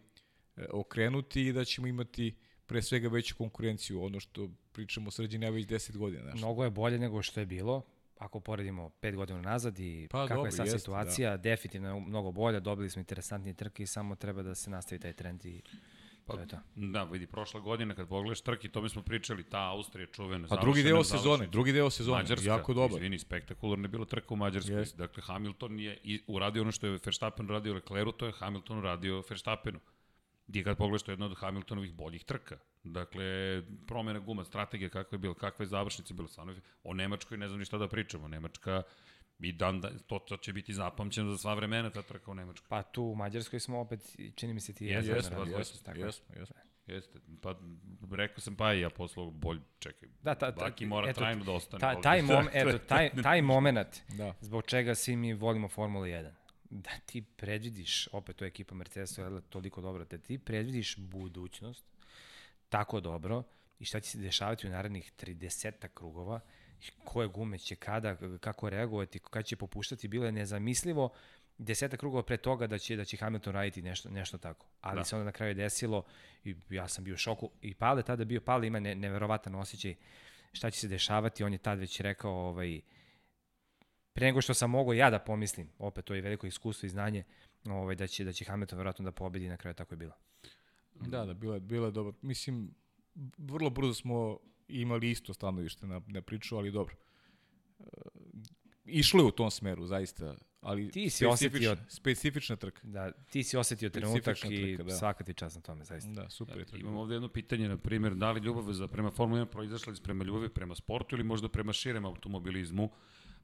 e, 0.58 0.66
okrenuti 0.72 1.42
i 1.48 1.54
da 1.54 1.66
ćemo 1.66 1.88
imati 1.88 2.36
pre 2.66 2.82
svega 2.82 3.08
veću 3.08 3.36
konkurenciju, 3.36 4.04
ono 4.04 4.20
što 4.20 4.50
pričamo 4.72 5.12
sređenja 5.12 5.50
već 5.50 5.68
10 5.68 5.98
godina. 5.98 6.24
Znaš. 6.24 6.40
Mnogo 6.40 6.64
je 6.64 6.70
bolje 6.70 7.00
nego 7.00 7.22
što 7.22 7.40
je 7.40 7.46
bilo, 7.46 7.82
ako 8.18 8.40
poredimo 8.40 8.90
pet 8.90 9.16
godina 9.16 9.42
nazad 9.42 9.80
i 9.80 10.08
Pa, 10.12 10.22
kakva 10.22 10.36
dobro, 10.36 10.48
je 10.48 10.52
sad 10.52 10.66
jeste, 10.66 10.80
situacija, 10.80 11.38
definitivno 11.38 11.96
je 11.96 12.02
mnogo 12.02 12.32
bolje, 12.32 12.60
dobili 12.60 12.90
smo 12.90 13.00
interesantnije 13.00 13.54
trke 13.54 13.84
i 13.84 13.88
samo 13.88 14.16
treba 14.16 14.44
da 14.44 14.56
se 14.56 14.70
nastavi 14.70 15.00
taj 15.00 15.14
trend 15.14 15.46
i 15.46 15.62
Pa, 16.26 16.34
to 16.34 16.40
je 16.40 16.48
to. 16.48 16.58
Da, 16.76 17.04
vidi, 17.04 17.28
prošla 17.28 17.60
godina 17.60 17.96
kad 17.96 18.08
pogledaš 18.08 18.42
trke, 18.42 18.70
to 18.70 18.82
mi 18.82 18.90
smo 18.90 19.02
pričali, 19.02 19.44
ta 19.44 19.60
Austrija 19.60 20.08
čuvena. 20.08 20.48
Pa 20.48 20.56
drugi 20.56 20.84
deo 20.84 21.04
sezone, 21.04 21.48
drugi 21.48 21.72
deo 21.72 21.90
sezone, 21.90 22.18
Mađarska, 22.18 22.48
jako 22.48 22.74
dobar. 22.74 22.98
izvini, 22.98 23.20
spektakularno 23.20 23.84
je 23.84 23.90
bila 23.90 24.06
trka 24.06 24.34
u 24.34 24.38
Mađarskoj. 24.38 24.76
Jeste. 24.76 24.98
Dakle, 24.98 25.24
Hamilton 25.24 25.80
je 25.80 26.00
uradio 26.28 26.62
ono 26.62 26.72
što 26.72 26.88
je 26.88 27.00
Verstappen 27.06 27.48
radio 27.48 27.74
Lecleru, 27.74 28.12
to 28.12 28.26
je 28.26 28.32
Hamilton 28.32 28.78
uradio 28.78 29.24
Verstappenu. 29.30 29.80
Gdje 30.48 30.64
kad 30.64 30.78
pogledaš, 30.78 31.04
to 31.04 31.12
je 31.12 31.14
jedna 31.14 31.26
od 31.26 31.38
Hamiltonovih 31.38 31.94
boljih 31.94 32.24
trka. 32.24 32.58
Dakle, 32.84 33.24
promjena 33.88 34.20
guma, 34.20 34.44
strategija 34.44 34.90
kakva 34.90 35.16
je 35.16 35.20
bila, 35.20 35.34
kakva 35.34 35.64
je 35.64 35.68
završnica 35.68 36.14
bila. 36.14 36.28
Stvarno, 36.28 36.56
o 36.84 36.94
Nemačkoj 36.94 37.38
ne 37.38 37.48
znam 37.48 37.60
ni 37.60 37.66
šta 37.66 37.78
da 37.78 37.88
pričamo. 37.88 38.28
Nemačka 38.28 38.84
i 39.40 39.52
dan, 39.52 39.82
da, 39.82 39.90
to, 40.08 40.20
to 40.20 40.38
će 40.38 40.54
biti 40.54 40.74
zapamćeno 40.74 41.32
za 41.32 41.38
sva 41.38 41.54
vremena 41.54 41.90
ta 41.90 42.02
trka 42.02 42.32
u 42.32 42.34
Nemačkoj. 42.34 42.68
Pa 42.70 42.84
tu 42.84 43.04
u 43.04 43.16
Mađarskoj 43.16 43.60
smo 43.60 43.80
opet, 43.80 44.16
čini 44.36 44.54
mi 44.54 44.60
se 44.60 44.74
ti 44.74 44.86
Jeste, 44.86 44.98
jedno 44.98 45.16
jeste, 45.16 45.36
radili, 45.36 45.58
jeste, 45.58 45.84
tako 45.84 46.00
je. 46.00 46.06
Jesmo, 46.06 46.36
jesmo. 46.36 46.56
Jeste, 46.88 47.20
pa 47.42 47.56
rekao 48.12 48.40
sam 48.40 48.56
pa 48.56 48.74
i 48.74 48.80
ja 48.80 48.90
poslao 48.90 49.32
bolj, 49.32 49.60
čekaj, 49.80 50.10
Da, 50.22 50.36
ta, 50.36 50.52
ta, 50.52 50.66
Baki 50.66 50.86
mora 50.86 51.10
eto, 51.10 51.20
trajno 51.20 51.44
da 51.44 51.52
ostane. 51.52 51.80
Ta, 51.80 52.02
taj, 52.02 52.22
mom, 52.22 52.48
eto, 52.54 52.78
taj, 52.78 53.10
taj 53.24 53.42
moment 53.42 54.02
Da. 54.18 54.34
zbog 54.42 54.64
čega 54.66 54.96
svi 54.96 55.16
mi 55.16 55.34
volimo 55.34 55.68
Formulu 55.68 56.06
1. 56.06 56.32
da 56.74 56.92
ti 57.06 57.22
predvidiš, 57.22 58.08
opet 58.12 58.36
to 58.36 58.46
je 58.46 58.48
ekipa 58.48 58.76
Mercedesa 58.76 59.22
je 59.22 59.42
toliko 59.50 59.82
dobro, 59.82 60.06
da 60.06 60.18
ti 60.18 60.38
predvidiš 60.38 60.98
budućnost 60.98 61.86
tako 62.70 63.00
dobro 63.00 63.44
i 63.80 63.86
šta 63.86 64.00
će 64.00 64.10
se 64.10 64.18
dešavati 64.18 64.68
u 64.68 64.70
narednih 64.70 65.12
30 65.20 65.88
krugova, 65.94 66.40
koje 67.04 67.28
gume 67.28 67.58
će 67.58 67.76
kada, 67.76 68.18
kako 68.40 68.70
reagovati, 68.70 69.20
kada 69.20 69.44
će 69.44 69.56
popuštati, 69.56 70.08
bilo 70.08 70.26
je 70.26 70.32
nezamislivo 70.32 71.10
deseta 71.58 71.98
krugova 71.98 72.24
pre 72.24 72.38
toga 72.38 72.68
da 72.68 72.78
će 72.78 72.96
da 72.96 73.06
će 73.06 73.18
Hamilton 73.18 73.54
raditi 73.54 73.82
nešto 73.82 74.10
nešto 74.10 74.38
tako. 74.38 74.66
Ali 74.82 75.00
da. 75.00 75.04
se 75.04 75.16
onda 75.16 75.26
na 75.26 75.32
kraju 75.32 75.56
desilo 75.56 76.04
i 76.44 76.56
ja 76.70 76.88
sam 76.88 77.04
bio 77.04 77.14
u 77.14 77.18
šoku 77.18 77.50
i 77.62 77.74
Pale 77.74 78.04
tada 78.04 78.26
bio 78.26 78.42
Pale 78.42 78.68
ima 78.68 78.80
ne, 78.80 78.96
neverovatan 78.96 79.56
osjećaj 79.56 79.96
šta 80.54 80.70
će 80.70 80.80
se 80.80 80.88
dešavati, 80.88 81.44
on 81.44 81.54
je 81.54 81.58
tad 81.58 81.80
već 81.80 82.00
rekao 82.00 82.32
ovaj 82.32 82.82
pre 84.14 84.26
nego 84.26 84.42
što 84.42 84.54
sam 84.54 84.70
mogao 84.70 84.94
ja 84.94 85.10
da 85.10 85.20
pomislim, 85.20 85.70
opet 85.80 86.06
to 86.06 86.14
je 86.14 86.22
veliko 86.22 86.48
iskustvo 86.48 86.86
i 86.86 86.90
znanje, 86.90 87.24
ovaj 87.66 87.96
da 87.96 88.08
će 88.08 88.24
da 88.24 88.32
će 88.34 88.46
Hamilton 88.46 88.78
verovatno 88.78 89.06
da 89.06 89.12
pobedi 89.12 89.48
na 89.48 89.58
kraju 89.58 89.74
tako 89.74 89.94
je 89.94 89.98
bilo. 89.98 90.14
Da, 90.96 91.26
da, 91.26 91.34
bilo 91.34 91.54
je, 91.54 91.60
bilo 91.60 91.86
je 91.86 91.92
dobro. 91.92 92.14
Mislim, 92.22 92.76
vrlo 93.38 93.70
brzo 93.70 93.94
smo 93.94 94.40
imali 94.68 95.12
isto 95.12 95.34
stanovište 95.34 95.88
na, 95.88 96.02
na 96.08 96.22
priču, 96.22 96.58
ali 96.58 96.72
dobro. 96.72 96.96
E, 97.80 97.84
išlo 98.86 99.20
je 99.20 99.26
u 99.26 99.32
tom 99.32 99.52
smeru, 99.52 99.86
zaista 99.86 100.36
ali 100.64 100.92
ti 100.92 101.10
si 101.10 101.26
osetio 101.26 101.78
specifična 101.88 102.56
trka. 102.56 102.82
Da, 102.84 103.12
ti 103.12 103.44
si 103.44 103.58
osetio 103.58 103.90
trenutak 103.90 104.38
trka, 104.40 104.48
i 104.48 104.78
da. 104.78 104.96
svaka 104.96 105.24
ti 105.24 105.34
čast 105.34 105.56
na 105.56 105.62
tome, 105.62 105.84
zaista. 105.84 106.12
Da, 106.12 106.30
super 106.30 106.58
je 106.58 106.66
trka. 106.66 106.78
Imamo 106.78 107.02
ovde 107.02 107.16
jedno 107.16 107.28
pitanje, 107.28 107.70
na 107.70 107.78
primjer, 107.78 108.16
da 108.16 108.32
li 108.32 108.40
ljubav 108.40 108.74
za 108.74 108.88
prema 108.88 109.12
Formula 109.12 109.42
1 109.42 109.46
proizašla 109.46 109.94
iz 109.94 110.00
prema 110.00 110.24
ljubavi 110.24 110.50
prema 110.50 110.76
sportu 110.76 111.16
ili 111.16 111.24
možda 111.24 111.50
prema 111.50 111.74
širem 111.74 112.06
automobilizmu? 112.06 112.90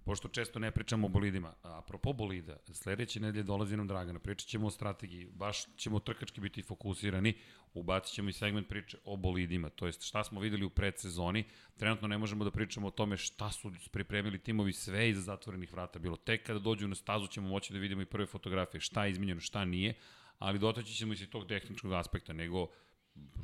Pošto 0.03 0.27
često 0.27 0.59
ne 0.59 0.71
pričamo 0.71 1.07
o 1.07 1.09
bolidima. 1.09 1.53
A 1.63 1.77
apropo 1.77 2.13
bolida, 2.13 2.57
sledeće 2.73 3.19
nedelje 3.19 3.43
dolazi 3.43 3.77
nam 3.77 3.88
Dragana, 3.88 4.19
pričat 4.19 4.47
ćemo 4.47 4.67
o 4.67 4.71
strategiji, 4.71 5.30
baš 5.34 5.65
ćemo 5.77 5.99
trkački 5.99 6.41
biti 6.41 6.61
fokusirani, 6.61 7.34
ubacit 7.73 8.13
ćemo 8.13 8.30
i 8.30 8.34
segment 8.34 8.67
priče 8.67 8.97
o 9.05 9.17
bolidima, 9.17 9.69
to 9.69 9.85
jest 9.85 10.03
šta 10.03 10.23
smo 10.23 10.39
videli 10.39 10.65
u 10.65 10.69
predsezoni, 10.69 11.43
trenutno 11.77 12.07
ne 12.07 12.17
možemo 12.17 12.43
da 12.43 12.51
pričamo 12.51 12.88
o 12.88 12.91
tome 12.91 13.17
šta 13.17 13.51
su 13.51 13.71
pripremili 13.91 14.39
timovi 14.39 14.73
sve 14.73 15.09
iza 15.09 15.21
zatvorenih 15.21 15.73
vrata, 15.73 15.99
bilo. 15.99 16.15
Tek 16.15 16.45
kada 16.45 16.59
dođu 16.59 16.88
na 16.88 16.95
stazu 16.95 17.27
ćemo 17.27 17.47
moći 17.47 17.73
da 17.73 17.80
vidimo 17.80 18.01
i 18.01 18.05
prve 18.05 18.26
fotografije, 18.26 18.81
šta 18.81 19.05
je 19.05 19.11
izmenjeno, 19.11 19.41
šta 19.41 19.65
nije, 19.65 19.93
ali 20.39 20.59
dotaći 20.59 20.93
ćemo 20.93 21.13
i 21.13 21.17
se 21.17 21.30
tog 21.30 21.47
tehničkog 21.47 21.93
aspekta, 21.93 22.34
nego 22.34 22.67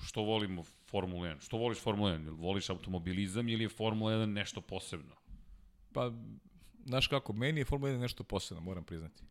što 0.05 0.21
volimo 0.21 0.63
Formula 0.63 1.27
1, 1.27 1.45
što 1.45 1.57
voliš 1.57 1.79
Formula 1.79 2.11
1, 2.11 2.37
voliš 2.37 2.69
automobilizam 2.69 3.49
ili 3.49 3.63
je 3.63 3.69
Formula 3.69 4.11
1 4.11 4.25
nešto 4.25 4.61
posebno? 4.61 5.15
Pa 5.95 6.11
znaš 6.85 7.07
kako, 7.07 7.33
meni 7.33 7.61
je 7.61 7.65
Formula 7.65 7.93
1 7.93 7.97
nešto 7.97 8.23
posebno, 8.23 8.61
moram 8.63 8.83
priznati. 8.83 9.23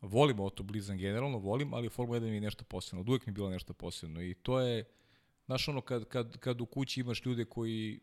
Volim 0.00 0.40
automobilizam 0.40 0.98
generalno, 0.98 1.38
volim, 1.38 1.74
ali 1.74 1.88
Formula 1.88 2.20
1 2.20 2.22
mi 2.22 2.34
je 2.34 2.40
nešto 2.40 2.64
posebno. 2.64 3.00
Od 3.00 3.08
uvek 3.08 3.26
mi 3.26 3.30
je 3.30 3.34
bilo 3.34 3.50
nešto 3.50 3.72
posebno. 3.72 4.22
I 4.22 4.34
to 4.34 4.60
je, 4.60 4.84
znaš 5.46 5.68
ono, 5.68 5.80
kad, 5.80 6.04
kad, 6.04 6.38
kad 6.38 6.60
u 6.60 6.66
kući 6.66 7.00
imaš 7.00 7.24
ljude 7.24 7.44
koji 7.44 8.00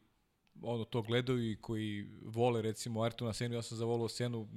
ono 0.62 0.84
to 0.84 1.02
gledaju 1.02 1.52
i 1.52 1.56
koji 1.62 2.10
vole 2.22 2.62
recimo 2.62 3.00
Ayrtona 3.00 3.34
Senu, 3.34 3.56
ja 3.56 3.62
sam 3.62 3.78
zavolao 3.78 4.10
Senu 4.10 4.48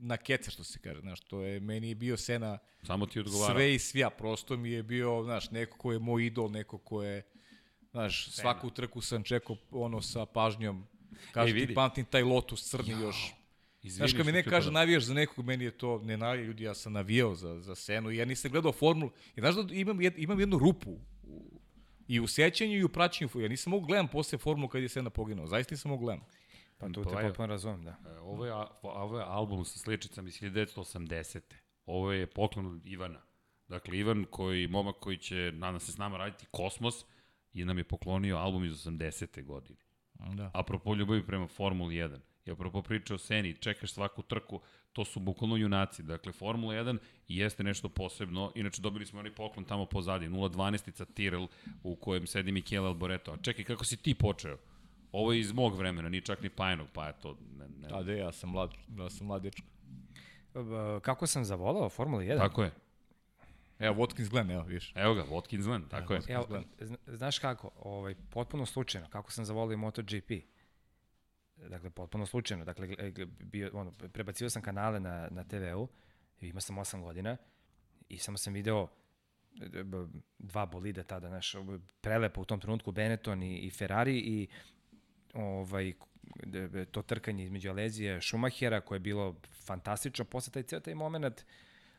na 0.00 0.16
kece 0.16 0.50
što 0.50 0.64
se 0.64 0.78
kaže, 0.78 1.00
znaš, 1.00 1.20
to 1.20 1.42
je 1.42 1.60
meni 1.60 1.88
je 1.88 1.94
bio 1.94 2.16
Sena 2.16 2.58
Samo 2.82 3.06
ti 3.06 3.20
odgovara. 3.20 3.54
Sve 3.54 3.74
i 3.74 3.78
svija, 3.78 4.10
prosto 4.10 4.56
mi 4.56 4.70
je 4.70 4.82
bio, 4.82 5.22
znaš, 5.24 5.50
neko 5.50 5.78
ko 5.78 5.92
je 5.92 5.98
moj 5.98 6.26
idol, 6.26 6.50
neko 6.50 6.78
ko 6.78 7.02
je 7.02 7.22
znaš, 7.90 8.24
Sena. 8.24 8.42
svaku 8.42 8.70
trku 8.70 9.00
sam 9.00 9.22
čekao 9.22 9.56
ono 9.70 10.02
sa 10.02 10.26
pažnjom 10.26 10.86
Kaže 11.32 11.66
ti 11.66 11.74
pamtim 11.74 12.04
taj 12.04 12.22
Lotus 12.22 12.70
crni 12.70 12.92
jo. 12.92 12.98
još. 12.98 13.34
Izvini 13.82 14.08
Znaš, 14.08 14.12
kad 14.12 14.26
mi 14.26 14.32
ne 14.32 14.42
kaže 14.42 14.70
navijaš 14.70 15.02
za 15.02 15.14
nekog, 15.14 15.44
meni 15.44 15.64
je 15.64 15.70
to, 15.70 15.98
ne 16.04 16.16
navija 16.16 16.44
ljudi, 16.44 16.64
ja 16.64 16.74
sam 16.74 16.92
navijao 16.92 17.34
za, 17.34 17.60
za 17.60 17.74
Senu, 17.74 18.10
ja 18.10 18.24
nisam 18.24 18.50
gledao 18.50 18.72
formulu. 18.72 19.10
I 19.36 19.40
znaš 19.40 19.54
da 19.54 19.74
imam, 19.74 20.00
jed, 20.00 20.14
imam 20.18 20.40
jednu 20.40 20.58
rupu 20.58 20.90
u, 21.22 21.60
i 22.08 22.20
u 22.20 22.26
sećanju 22.26 22.78
i 22.78 22.84
u 22.84 22.88
praćenju. 22.88 23.30
Ja 23.34 23.48
nisam 23.48 23.70
mogu 23.70 23.86
gledam 23.86 24.08
posle 24.08 24.38
formulu 24.38 24.68
kad 24.68 24.82
je 24.82 24.88
Sena 24.88 25.10
poginuo. 25.10 25.46
Zaista 25.46 25.74
nisam 25.74 25.90
mogu 25.90 26.04
gledam. 26.04 26.24
Pa 26.78 26.88
to 26.88 27.04
te 27.04 27.10
pa 27.14 27.20
potpuno 27.20 27.46
razumem, 27.46 27.84
da. 27.84 27.90
E, 27.90 28.18
ovo 28.18 28.46
je, 28.46 28.52
ovo 28.82 29.18
je 29.18 29.24
album 29.26 29.64
sa 29.64 29.78
sličicama 29.78 30.28
iz 30.28 30.40
1980. 30.40 31.40
Ovo 31.86 32.12
je 32.12 32.26
poklon 32.26 32.66
od 32.66 32.86
Ivana. 32.86 33.20
Dakle, 33.68 33.98
Ivan, 33.98 34.24
koji, 34.30 34.66
momak 34.66 34.96
koji 34.96 35.16
će, 35.16 35.52
nadam 35.54 35.80
se, 35.80 35.92
s 35.92 35.98
nama 35.98 36.16
raditi 36.16 36.46
Kosmos, 36.50 37.04
i 37.52 37.64
nam 37.64 37.78
je 37.78 37.84
poklonio 37.84 38.36
album 38.36 38.64
iz 38.64 38.72
80. 38.72 39.44
godine. 39.44 39.78
Da. 40.18 40.50
Apropo 40.54 40.94
ljubavi 40.94 41.26
prema 41.26 41.46
Formuli 41.46 41.94
1. 41.94 42.18
I 42.46 42.50
apropo 42.50 42.82
priče 42.82 43.14
o 43.14 43.18
Seni, 43.18 43.54
čekaš 43.54 43.92
svaku 43.92 44.22
trku, 44.22 44.60
to 44.92 45.04
su 45.04 45.20
bukvalno 45.20 45.56
junaci. 45.56 46.02
Dakle, 46.02 46.32
Formula 46.32 46.74
1 46.74 46.98
jeste 47.28 47.64
nešto 47.64 47.88
posebno. 47.88 48.52
Inače, 48.54 48.82
dobili 48.82 49.06
smo 49.06 49.18
onaj 49.18 49.34
poklon 49.34 49.64
tamo 49.64 49.86
pozadi, 49.86 50.28
0.12-ica 50.28 51.04
Tyrrell 51.04 51.46
u 51.82 51.96
kojem 51.96 52.26
sedi 52.26 52.52
Michele 52.52 52.86
Alboreto. 52.86 53.32
A 53.32 53.36
čekaj, 53.36 53.64
kako 53.64 53.84
si 53.84 53.96
ti 53.96 54.14
počeo? 54.14 54.56
Ovo 55.12 55.32
je 55.32 55.40
iz 55.40 55.52
mog 55.52 55.76
vremena, 55.76 56.08
ni 56.08 56.20
čak 56.20 56.42
ni 56.42 56.48
Pajanog, 56.48 56.88
pa 56.92 57.06
je 57.06 57.12
to... 57.22 57.36
Ne, 57.58 57.68
ne. 57.68 57.88
Da, 57.88 58.02
de, 58.02 58.18
ja 58.18 58.32
sam 58.32 58.50
mlad, 58.50 58.70
ja 58.98 59.10
sam 59.10 59.26
mlad 59.26 59.42
dečko. 59.42 59.66
Kako 61.02 61.26
sam 61.26 61.44
zavolao 61.44 61.88
Formula 61.88 62.22
1? 62.22 62.38
Tako 62.38 62.62
je. 62.62 62.70
Evo, 63.78 63.94
Watkins 63.94 64.30
Glen, 64.30 64.50
evo, 64.50 64.62
viš. 64.62 64.92
Evo 64.94 65.14
ga, 65.14 65.24
Watkins 65.24 65.64
Glen, 65.64 65.88
tako 65.88 66.14
evo, 66.14 66.24
je. 66.28 66.34
Evo, 66.34 66.64
znaš 67.06 67.38
kako, 67.38 67.70
ovaj, 67.76 68.14
potpuno 68.30 68.66
slučajno, 68.66 69.08
kako 69.08 69.32
sam 69.32 69.44
zavolio 69.44 69.78
MotoGP. 69.78 70.30
Dakle, 71.56 71.90
potpuno 71.90 72.26
slučajno. 72.26 72.64
Dakle, 72.64 72.88
bio, 73.40 73.70
ono, 73.72 73.92
prebacio 74.12 74.50
sam 74.50 74.62
kanale 74.62 75.00
na, 75.00 75.28
na 75.30 75.44
TV-u, 75.44 75.88
imao 76.40 76.60
sam 76.60 76.76
8 76.76 77.02
godina 77.02 77.36
i 78.08 78.18
samo 78.18 78.38
sam 78.38 78.52
video 78.52 78.88
e, 79.60 79.84
dva 80.38 80.66
bolida 80.66 81.02
tada, 81.02 81.28
znaš, 81.28 81.54
prelepo 82.00 82.40
u 82.40 82.44
tom 82.44 82.60
trenutku 82.60 82.92
Benetton 82.92 83.42
i, 83.42 83.58
i 83.58 83.70
Ferrari 83.70 84.18
i 84.18 84.48
ovaj, 85.34 85.92
to 86.90 87.02
trkanje 87.02 87.44
između 87.44 87.70
Alezije 87.70 88.20
Šumahera 88.20 88.80
koje 88.80 88.96
je 88.96 89.00
bilo 89.00 89.40
fantastično, 89.66 90.24
posle 90.24 90.52
taj 90.52 90.62
ceo 90.62 90.80
taj 90.80 90.94
moment 90.94 91.44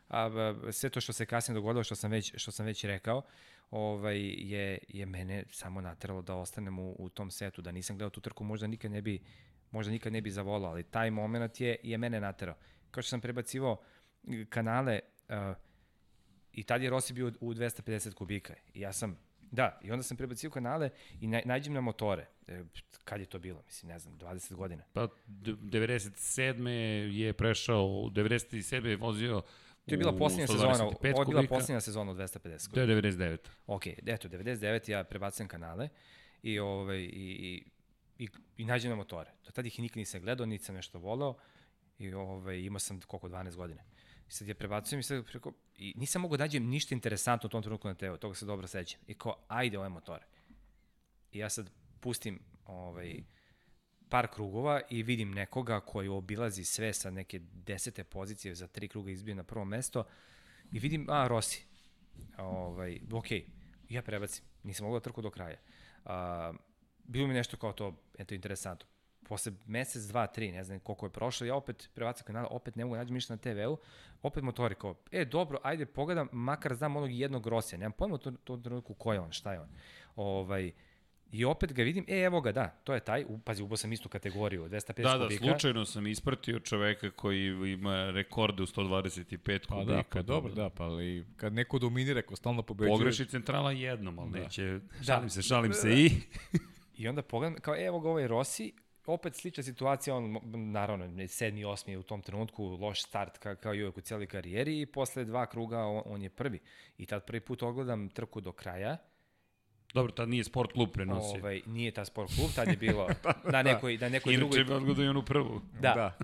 a, 0.10 0.54
sve 0.72 0.90
to 0.90 1.02
što 1.02 1.14
se 1.14 1.26
kasnije 1.26 1.56
dogodilo, 1.56 1.84
što 1.84 1.96
sam 1.96 2.12
već, 2.12 2.34
što 2.38 2.52
sam 2.52 2.66
već 2.66 2.84
rekao, 2.84 3.22
ovaj, 3.72 4.20
je, 4.38 4.78
je 4.88 5.06
mene 5.06 5.44
samo 5.52 5.82
nateralo 5.82 6.22
da 6.22 6.36
ostanem 6.36 6.80
u, 6.80 6.96
u 7.00 7.10
tom 7.10 7.32
setu, 7.32 7.62
da 7.62 7.72
nisam 7.72 7.98
gledao 7.98 8.10
tu 8.10 8.22
trku, 8.22 8.44
možda 8.44 8.68
nikad 8.68 8.92
ne 8.92 9.02
bi, 9.02 9.20
možda 9.72 9.92
nikad 9.92 10.14
ne 10.14 10.22
bi 10.22 10.32
zavolao, 10.32 10.72
ali 10.72 10.84
taj 10.84 11.12
moment 11.12 11.62
je, 11.62 11.76
je 11.84 11.98
mene 11.98 12.22
naterao. 12.22 12.56
Kao 12.92 13.04
što 13.04 13.10
sam 13.10 13.22
prebacivao 13.22 13.82
kanale, 14.50 15.00
uh, 15.30 15.36
i 16.54 16.64
tad 16.64 16.84
je 16.84 16.90
Rossi 16.90 17.14
bio 17.14 17.32
u 17.40 17.54
250 17.54 18.14
kubika. 18.14 18.54
I 18.74 18.82
ja 18.82 18.94
sam, 18.94 19.18
da, 19.52 19.80
i 19.84 19.92
onda 19.92 20.04
sam 20.04 20.18
prebacio 20.18 20.50
kanale 20.50 20.90
i 21.22 21.28
na, 21.28 21.42
nađem 21.46 21.74
na 21.74 21.82
motore. 21.82 22.28
E, 22.48 22.64
kad 23.04 23.20
je 23.20 23.26
to 23.26 23.40
bilo? 23.40 23.64
Mislim, 23.66 23.92
ne 23.92 24.00
znam, 24.00 24.18
20 24.18 24.56
godina. 24.56 24.84
Pa, 24.94 25.08
97. 25.28 26.68
je 27.12 27.34
prešao, 27.34 27.86
97. 27.86 28.86
je 28.86 28.96
vozio 28.96 29.42
To 29.90 29.94
je 29.94 29.98
bila 29.98 30.18
posljednja 30.18 30.48
sezona, 30.48 30.84
ovo 30.84 31.22
je 31.22 31.26
bila 31.28 31.44
posljednja 31.50 31.82
sezona 31.82 32.12
u 32.12 32.16
250. 32.16 32.74
To 32.74 32.80
je 32.80 32.88
99. 32.88 33.38
Ok, 33.68 33.88
eto, 33.88 34.28
99 34.30 34.92
ja 34.92 35.04
prebacam 35.04 35.48
kanale 35.48 35.90
i, 36.44 36.60
ovaj, 36.60 37.00
i, 37.00 37.08
i, 37.08 37.64
i, 38.18 38.30
i 38.58 38.66
nađem 38.66 38.90
na 38.90 38.96
motore. 38.96 39.32
Do 39.46 39.52
tada 39.52 39.68
ih 39.68 39.80
nikad 39.80 39.98
nisam 39.98 40.22
gledao, 40.22 40.46
niti 40.46 40.64
sam 40.64 40.76
nešto 40.76 41.00
volao 41.00 41.38
i 42.00 42.14
ovaj, 42.14 42.60
imao 42.60 42.80
sam 42.80 43.02
koliko, 43.02 43.30
12 43.30 43.56
godina. 43.56 43.82
I 44.28 44.32
sad 44.32 44.48
ja 44.48 44.56
prebacujem 44.56 45.00
i 45.00 45.04
sad 45.04 45.26
preko, 45.26 45.54
i 45.78 45.94
nisam 45.98 46.22
mogu 46.22 46.38
da 46.38 46.44
nađem 46.44 46.66
ništa 46.66 46.96
interesantno 46.96 47.48
u 47.48 47.50
tom 47.50 47.64
trenutku 47.64 47.88
na 47.88 47.96
TV, 47.96 48.16
toga 48.20 48.36
se 48.36 48.46
dobro 48.46 48.68
sećam. 48.68 49.02
I 49.08 49.14
kao, 49.14 49.36
ajde 49.48 49.80
ove 49.80 49.90
motore. 49.90 50.26
I 51.32 51.40
ja 51.40 51.50
sad 51.50 51.72
pustim 52.00 52.40
ovaj, 52.66 53.24
par 54.10 54.28
krugova 54.28 54.82
i 54.90 55.04
vidim 55.04 55.32
nekoga 55.32 55.80
koji 55.80 56.08
obilazi 56.08 56.64
sve 56.64 56.94
sa 56.94 57.12
neke 57.12 57.40
desete 57.40 58.04
pozicije 58.04 58.56
za 58.56 58.68
tri 58.68 58.88
kruga 58.88 59.12
izbije 59.12 59.36
na 59.36 59.44
prvo 59.44 59.66
mesto 59.66 60.04
i 60.72 60.80
vidim, 60.80 61.06
a, 61.10 61.28
Rossi. 61.28 61.66
Ovaj, 62.38 63.00
ok, 63.12 63.26
ja 63.90 64.02
prebacim, 64.02 64.46
nisam 64.64 64.86
mogao 64.86 65.00
da 65.00 65.04
trku 65.04 65.22
do 65.22 65.30
kraja. 65.30 65.58
A, 66.06 66.54
bilo 67.04 67.28
mi 67.28 67.34
nešto 67.34 67.58
kao 67.58 67.74
to, 67.74 67.96
eto, 68.18 68.36
interesantno. 68.36 68.88
Posle 69.28 69.52
mesec, 69.66 70.04
dva, 70.04 70.28
tri, 70.28 70.52
ne 70.52 70.64
znam 70.64 70.80
koliko 70.80 71.06
je 71.06 71.10
prošlo, 71.10 71.48
ja 71.48 71.56
opet 71.56 71.90
prebacam 71.94 72.26
kanal, 72.26 72.48
opet 72.50 72.76
ne 72.76 72.86
mogu 72.86 72.96
da 72.96 73.00
nađem 73.00 73.14
ništa 73.14 73.34
na 73.34 73.38
TV-u, 73.38 73.78
opet 74.22 74.44
motori 74.44 74.76
kao, 74.76 74.96
e, 75.12 75.26
dobro, 75.26 75.60
ajde, 75.64 75.86
pogledam, 75.86 76.30
makar 76.32 76.76
znam 76.76 76.96
onog 76.96 77.12
jednog 77.12 77.48
Rosija, 77.48 77.80
nemam 77.80 77.92
pojma 77.92 78.18
to, 78.18 78.32
to 78.32 78.58
trenutku 78.58 78.94
ko 78.94 79.14
je 79.14 79.20
on, 79.20 79.32
šta 79.32 79.54
je 79.54 79.60
on. 79.60 79.70
Ovaj, 80.16 80.72
I 81.32 81.46
opet 81.46 81.74
ga 81.74 81.84
vidim, 81.84 82.06
e, 82.08 82.20
evo 82.20 82.42
ga, 82.42 82.52
da, 82.52 82.68
to 82.84 82.94
je 82.94 83.00
taj, 83.00 83.26
pazi, 83.46 83.64
ubao 83.64 83.78
sam 83.78 83.94
istu 83.94 84.10
kategoriju, 84.10 84.70
250 84.70 85.04
da, 85.04 85.18
da, 85.18 85.24
kubika. 85.24 85.46
Da, 85.46 85.52
slučajno 85.52 85.86
sam 85.86 86.08
ispratio 86.08 86.60
čoveka 86.60 87.12
koji 87.12 87.72
ima 87.72 88.12
rekorde 88.12 88.64
u 88.64 88.66
125 88.66 89.60
pa 89.68 89.76
kubika. 89.76 89.94
Da, 89.94 90.04
pa 90.10 90.22
dobro, 90.22 90.54
da, 90.54 90.70
pa 90.70 90.84
ali 90.84 91.26
kad 91.38 91.54
neko 91.54 91.80
dominira, 91.80 92.22
ko 92.22 92.36
stalno 92.36 92.62
pobeđuje... 92.62 92.98
Pogreši 92.98 93.26
centrala 93.26 93.72
jednom, 93.72 94.20
ali 94.20 94.32
da. 94.32 94.40
neće, 94.40 94.80
šalim 95.06 95.24
da. 95.24 95.30
se, 95.30 95.42
šalim 95.42 95.74
se 95.74 95.94
i... 95.94 96.12
I 96.98 97.08
onda 97.08 97.22
pogledam, 97.22 97.60
kao, 97.62 97.86
evo 97.86 98.00
ga 98.00 98.10
ovaj 98.10 98.28
Rossi, 98.28 98.74
opet 99.06 99.36
slična 99.36 99.64
situacija, 99.64 100.16
on 100.16 100.40
naravno 100.72 101.28
sedmi, 101.28 101.66
osmi 101.66 101.94
je 101.94 101.98
u 101.98 102.04
tom 102.04 102.22
trenutku, 102.22 102.66
loš 102.66 103.04
start 103.04 103.38
ka, 103.38 103.56
kao 103.56 103.74
i 103.74 103.84
uvek 103.84 103.98
u 103.98 104.02
cijeloj 104.02 104.28
karijeri 104.28 104.82
i 104.82 104.86
posle 104.86 105.26
dva 105.26 105.46
kruga 105.46 105.80
on, 105.80 106.02
on 106.06 106.22
je 106.22 106.30
prvi. 106.30 106.60
I 106.98 107.06
tad 107.06 107.26
prvi 107.26 107.40
put 107.40 107.64
ogledam 107.64 108.10
trku 108.10 108.42
do 108.42 108.52
kraja, 108.52 108.98
Dobro, 109.94 110.12
tad 110.12 110.30
nije 110.30 110.44
sport 110.44 110.72
klub 110.72 110.90
prenosio. 110.92 111.40
ovaj, 111.40 111.62
nije 111.66 111.92
ta 111.92 112.06
sport 112.06 112.32
klub, 112.36 112.50
tad 112.56 112.68
je 112.68 112.78
bilo 112.78 113.08
na 113.54 113.64
nekoj, 113.64 113.98
na 113.98 114.10
nekoj 114.10 114.34
Inače 114.34 114.40
drugoj 114.40 114.64
bi 114.66 114.74
odgledao 114.74 115.06
i 115.06 115.10
onu 115.10 115.26
prvu. 115.26 115.62
Da, 115.74 115.94
Da. 115.94 116.18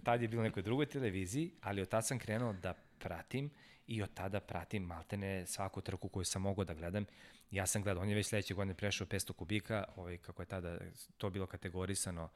tad 0.00 0.22
je 0.22 0.28
bilo 0.28 0.42
na 0.42 0.48
nekoj 0.48 0.62
drugoj 0.62 0.86
televiziji, 0.86 1.50
ali 1.60 1.82
od 1.82 1.88
tada 1.88 2.02
sam 2.02 2.18
krenuo 2.18 2.52
da 2.52 2.74
pratim 2.98 3.50
i 3.86 4.02
od 4.02 4.14
tada 4.14 4.40
pratim 4.40 4.82
maltene 4.82 5.46
svaku 5.46 5.80
trku 5.80 6.08
koju 6.08 6.24
sam 6.24 6.42
mogao 6.42 6.64
da 6.64 6.74
gledam. 6.74 7.04
Ja 7.50 7.66
sam 7.66 7.82
gledao, 7.82 8.02
on 8.02 8.08
je 8.08 8.14
već 8.14 8.26
sledeće 8.26 8.54
godine 8.54 8.74
prešao 8.74 9.06
500 9.06 9.32
kubika, 9.32 9.84
ovaj, 9.96 10.16
kako 10.16 10.42
je 10.42 10.46
tada 10.46 10.78
to 11.18 11.30
bilo 11.30 11.46
kategorisano 11.46 12.28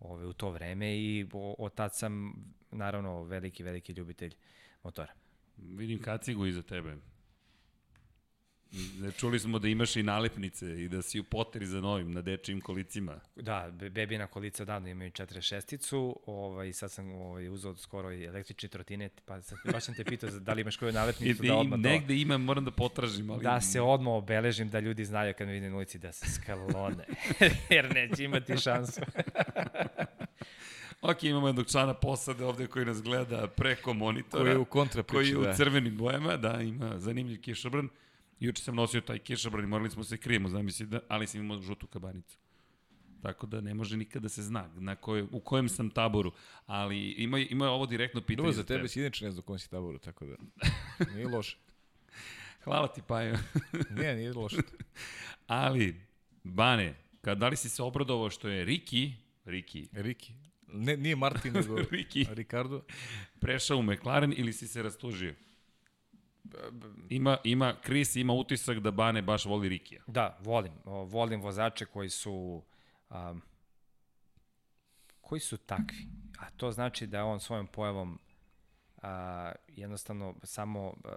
ovaj, 0.00 0.26
u 0.26 0.32
to 0.32 0.50
vreme 0.50 0.92
i 0.92 1.26
o- 1.32 1.54
od 1.58 1.74
tad 1.74 1.96
sam 1.96 2.32
naravno 2.70 3.22
veliki, 3.22 3.62
veliki 3.62 3.92
ljubitelj 3.92 4.34
motora. 4.82 5.12
Vidim 5.56 6.02
kacigu 6.02 6.46
iza 6.46 6.62
tebe. 6.62 6.96
Ne, 8.72 9.12
Čuli 9.12 9.38
smo 9.38 9.58
da 9.58 9.68
imaš 9.68 9.96
i 9.96 10.02
nalepnice 10.02 10.82
i 10.84 10.88
da 10.88 11.02
si 11.02 11.20
u 11.20 11.24
poteri 11.24 11.66
za 11.66 11.80
novim 11.80 12.12
na 12.12 12.22
dečijim 12.22 12.60
kolicima. 12.60 13.20
Da, 13.36 13.70
be- 13.72 13.90
bebina 13.90 14.26
kolica 14.26 14.64
davno 14.64 14.88
imaju 14.88 15.10
46-icu, 15.10 16.16
ovaj, 16.26 16.72
sad 16.72 16.92
sam 16.92 17.12
ovaj, 17.12 17.48
uzao 17.48 17.76
skoro 17.76 18.12
i 18.12 18.24
električni 18.24 18.68
trotinet, 18.68 19.22
pa 19.24 19.42
sad, 19.42 19.58
baš 19.72 19.84
sam 19.84 19.94
te 19.94 20.04
pitao 20.04 20.30
za- 20.30 20.40
da 20.40 20.52
li 20.52 20.60
imaš 20.60 20.76
koju 20.76 20.92
nalepnicu 20.92 21.44
i 21.44 21.48
da 21.48 21.56
odmah 21.56 21.76
to... 21.82 21.88
negde 21.88 22.16
imam, 22.16 22.42
moram 22.42 22.64
da 22.64 22.70
potražim, 22.70 23.30
ali... 23.30 23.42
Da 23.42 23.60
se 23.60 23.80
odmah 23.80 24.12
obeležim 24.14 24.68
da 24.68 24.80
ljudi 24.80 25.04
znaju 25.04 25.34
kad 25.38 25.46
me 25.46 25.52
vide 25.52 25.70
na 25.70 25.76
ulici 25.76 25.98
da 25.98 26.12
se 26.12 26.26
skalone, 26.32 27.04
jer 27.70 27.94
neće 27.94 28.24
imati 28.24 28.56
šansu. 28.56 29.00
Ok, 31.02 31.22
imamo 31.24 31.46
jednog 31.46 31.66
člana 31.66 31.94
posade 31.94 32.44
ovde 32.44 32.66
koji 32.66 32.84
nas 32.84 33.02
gleda 33.02 33.46
preko 33.46 33.92
monitora. 33.94 34.42
Koji 34.42 34.50
je 34.52 34.58
u 34.58 34.64
kontra 34.64 35.02
koji 35.02 35.18
priči, 35.18 35.32
je 35.32 35.38
u 35.38 35.42
da. 35.42 35.52
crvenim 35.54 35.96
bojama, 35.96 36.36
da, 36.36 36.60
ima 36.60 36.98
zanimljiv 36.98 37.40
kišobran. 37.40 37.88
Juče 38.40 38.62
sam 38.62 38.74
nosio 38.74 39.00
taj 39.00 39.18
kišobran 39.18 39.64
i 39.64 39.68
morali 39.68 39.90
smo 39.90 40.04
se 40.04 40.16
krijemo, 40.16 40.48
zamisli, 40.48 40.86
da, 40.86 41.00
ali 41.08 41.26
sam 41.26 41.40
imao 41.40 41.60
žutu 41.60 41.86
kabanicu. 41.86 42.38
Tako 43.22 43.46
da 43.46 43.60
ne 43.60 43.74
može 43.74 43.96
nikada 43.96 44.22
da 44.22 44.28
se 44.28 44.42
zna 44.42 44.70
na 44.74 44.96
koj, 44.96 45.22
u 45.32 45.40
kojem 45.40 45.68
sam 45.68 45.90
taboru. 45.90 46.32
Ali 46.66 47.10
ima, 47.10 47.38
ima 47.38 47.70
ovo 47.70 47.86
direktno 47.86 48.20
pitanje 48.20 48.36
Dobro, 48.36 48.52
za 48.52 48.64
tebe 48.64 48.88
si 48.88 49.00
inače 49.00 49.24
ne 49.24 49.30
znam 49.30 49.40
u 49.40 49.42
kom 49.42 49.58
si 49.58 49.70
taboru, 49.70 49.98
tako 49.98 50.26
da 50.26 50.34
nije 51.14 51.28
loše. 51.28 51.56
Hvala 52.64 52.88
ti, 52.88 53.02
Pajo. 53.06 53.36
Nije, 53.96 54.16
nije 54.16 54.32
loše. 54.32 54.56
ali, 55.46 56.00
Bane, 56.44 56.94
kad, 57.20 57.38
da 57.38 57.48
li 57.48 57.56
si 57.56 57.68
se 57.68 57.82
obradovao 57.82 58.30
što 58.30 58.48
je 58.48 58.64
Riki, 58.64 59.12
Riki, 59.44 59.88
Riki. 59.92 60.32
Ne, 60.72 60.96
nije 60.96 61.16
Martin, 61.16 61.52
nego 61.52 61.76
Riki 61.90 62.26
Ricardo. 62.30 62.82
prešao 63.40 63.78
u 63.78 63.82
McLaren 63.82 64.34
ili 64.36 64.52
si 64.52 64.68
se 64.68 64.82
rastužio? 64.82 65.34
Ima, 67.08 67.36
ima, 67.44 67.74
Chris 67.84 68.16
ima 68.16 68.32
utisak 68.32 68.78
da 68.78 68.90
Bane 68.90 69.22
baš 69.22 69.44
voli 69.44 69.68
Rikija. 69.68 70.02
Da, 70.06 70.38
volim. 70.40 70.72
Volim 70.84 71.40
vozače 71.40 71.84
koji 71.84 72.10
su 72.10 72.62
um, 73.10 73.42
koji 75.20 75.40
su 75.40 75.56
takvi. 75.56 76.06
A 76.38 76.50
to 76.50 76.72
znači 76.72 77.06
da 77.06 77.24
on 77.24 77.40
svojom 77.40 77.66
pojavom 77.66 78.18
a, 79.02 79.52
jednostavno 79.68 80.34
samo 80.42 80.94
a, 81.04 81.16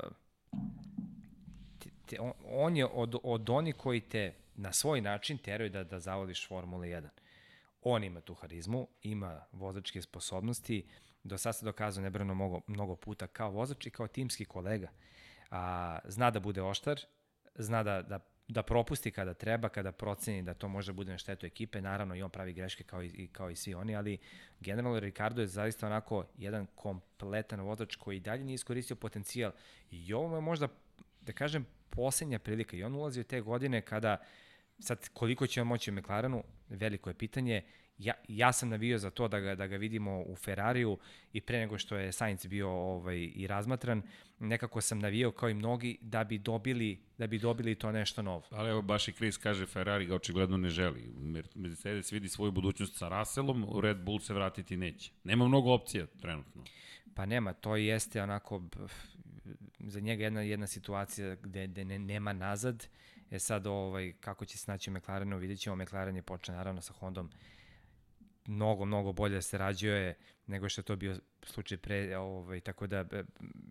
te, 1.80 1.90
te, 2.06 2.20
on, 2.20 2.32
on 2.46 2.78
je 2.78 2.86
od, 2.86 3.16
od 3.24 3.50
oni 3.50 3.74
koji 3.74 4.02
te 4.02 4.34
na 4.56 4.74
svoj 4.74 5.02
način 5.02 5.38
teraju 5.38 5.70
da, 5.70 5.84
da 5.84 6.00
zavodiš 6.00 6.48
Formula 6.48 6.86
1. 6.86 7.08
On 7.82 8.04
ima 8.04 8.22
tu 8.22 8.34
harizmu, 8.34 8.88
ima 9.02 9.42
vozačke 9.52 10.02
sposobnosti, 10.02 10.86
do 11.24 11.38
sad 11.38 11.56
se 11.56 11.66
dokazao 11.66 12.04
nebrano 12.04 12.36
mnogo, 12.36 12.62
mnogo 12.68 12.96
puta 12.96 13.28
kao 13.28 13.52
vozač 13.52 13.86
i 13.86 13.90
kao 13.90 14.08
timski 14.08 14.46
kolega. 14.46 14.88
A, 15.52 16.00
zna 16.06 16.32
da 16.32 16.40
bude 16.40 16.62
oštar, 16.62 17.02
zna 17.56 17.84
da, 17.84 18.02
da, 18.02 18.20
da 18.48 18.64
propusti 18.64 19.12
kada 19.12 19.34
treba, 19.34 19.70
kada 19.70 19.92
proceni 19.92 20.44
da 20.44 20.54
to 20.54 20.68
može 20.68 20.94
bude 20.94 21.12
na 21.12 21.18
štetu 21.18 21.46
ekipe, 21.46 21.82
naravno 21.82 22.16
i 22.16 22.22
on 22.22 22.30
pravi 22.30 22.54
greške 22.54 22.84
kao 22.84 23.04
i, 23.04 23.28
kao 23.32 23.50
i 23.50 23.56
svi 23.56 23.74
oni, 23.74 23.96
ali 23.96 24.18
generalno 24.60 25.00
Ricardo 25.00 25.42
je 25.42 25.48
zaista 25.48 25.88
onako 25.88 26.26
jedan 26.38 26.68
kompletan 26.76 27.62
vozač 27.62 27.96
koji 27.96 28.20
dalje 28.20 28.44
nije 28.44 28.56
iskoristio 28.56 28.96
potencijal 28.96 29.52
i 29.92 30.14
ovo 30.14 30.36
je 30.36 30.42
možda, 30.42 30.68
da 31.22 31.34
kažem, 31.34 31.66
poslednja 31.90 32.40
prilika 32.40 32.78
i 32.78 32.84
on 32.84 32.96
ulazi 32.96 33.22
u 33.22 33.24
te 33.24 33.42
godine 33.42 33.82
kada 33.82 34.18
sad 34.80 35.10
koliko 35.14 35.48
će 35.48 35.62
on 35.62 35.68
moći 35.68 35.92
u 35.92 35.94
McLarenu, 35.94 36.44
veliko 36.70 37.10
je 37.10 37.14
pitanje. 37.14 37.64
Ja, 37.98 38.14
ja 38.28 38.54
sam 38.54 38.70
navio 38.70 38.98
za 38.98 39.10
to 39.10 39.28
da 39.28 39.40
ga, 39.40 39.56
da 39.56 39.68
ga 39.68 39.78
vidimo 39.78 40.22
u 40.22 40.36
Ferrariju 40.36 40.98
i 41.34 41.42
pre 41.42 41.60
nego 41.60 41.78
što 41.78 41.96
je 41.96 42.12
Sainz 42.12 42.46
bio 42.46 42.70
ovaj, 42.70 43.32
i 43.36 43.48
razmatran, 43.48 44.02
nekako 44.40 44.82
sam 44.82 45.00
navio 45.00 45.32
kao 45.32 45.50
i 45.50 45.54
mnogi 45.54 45.98
da 46.02 46.24
bi 46.24 46.38
dobili, 46.38 47.00
da 47.18 47.28
bi 47.28 47.40
dobili 47.40 47.76
to 47.76 47.92
nešto 47.92 48.22
novo. 48.22 48.44
Ali 48.50 48.70
evo 48.70 48.82
baš 48.82 49.08
i 49.08 49.12
Chris 49.14 49.38
kaže 49.38 49.66
Ferrari 49.66 50.06
ga 50.06 50.16
očigledno 50.16 50.58
ne 50.58 50.70
želi. 50.70 51.02
Mer- 51.18 51.48
Mercedes 51.56 52.12
vidi 52.12 52.30
svoju 52.30 52.52
budućnost 52.52 52.98
sa 52.98 53.20
Russellom, 53.20 53.80
Red 53.82 53.98
Bull 53.98 54.20
se 54.20 54.34
vratiti 54.34 54.78
neće. 54.78 55.12
Nema 55.24 55.48
mnogo 55.48 55.74
opcija 55.74 56.06
trenutno. 56.22 56.64
Pa 57.16 57.26
nema, 57.26 57.54
to 57.54 57.76
jeste 57.76 58.24
onako 58.24 58.62
za 59.80 60.00
njega 60.00 60.24
jedna 60.24 60.42
jedna 60.42 60.68
situacija 60.68 61.36
gde, 61.36 61.68
gde 61.68 61.86
ne, 61.86 62.00
nema 62.00 62.34
nazad. 62.34 62.88
E 63.32 63.40
sad 63.40 63.68
ovaj 63.68 64.14
kako 64.20 64.46
će 64.46 64.58
se 64.58 64.72
naći 64.72 64.92
McLarenu, 64.92 65.38
vidjet 65.38 65.60
ćemo. 65.60 65.76
McLaren 65.76 66.16
je 66.16 66.22
počeo 66.22 66.56
naravno 66.56 66.82
sa 66.82 66.94
Hondom 66.94 67.30
mnogo, 68.46 68.86
mnogo 68.86 69.14
bolje 69.14 69.42
se 69.42 69.58
rađuje 69.58 70.16
nego 70.48 70.70
što 70.70 70.80
je 70.80 70.86
to 70.86 70.96
bio 70.96 71.16
slučaj 71.44 71.78
pre, 71.78 72.18
ovaj, 72.18 72.60
tako 72.60 72.88
da 72.88 72.98
e, 72.98 73.24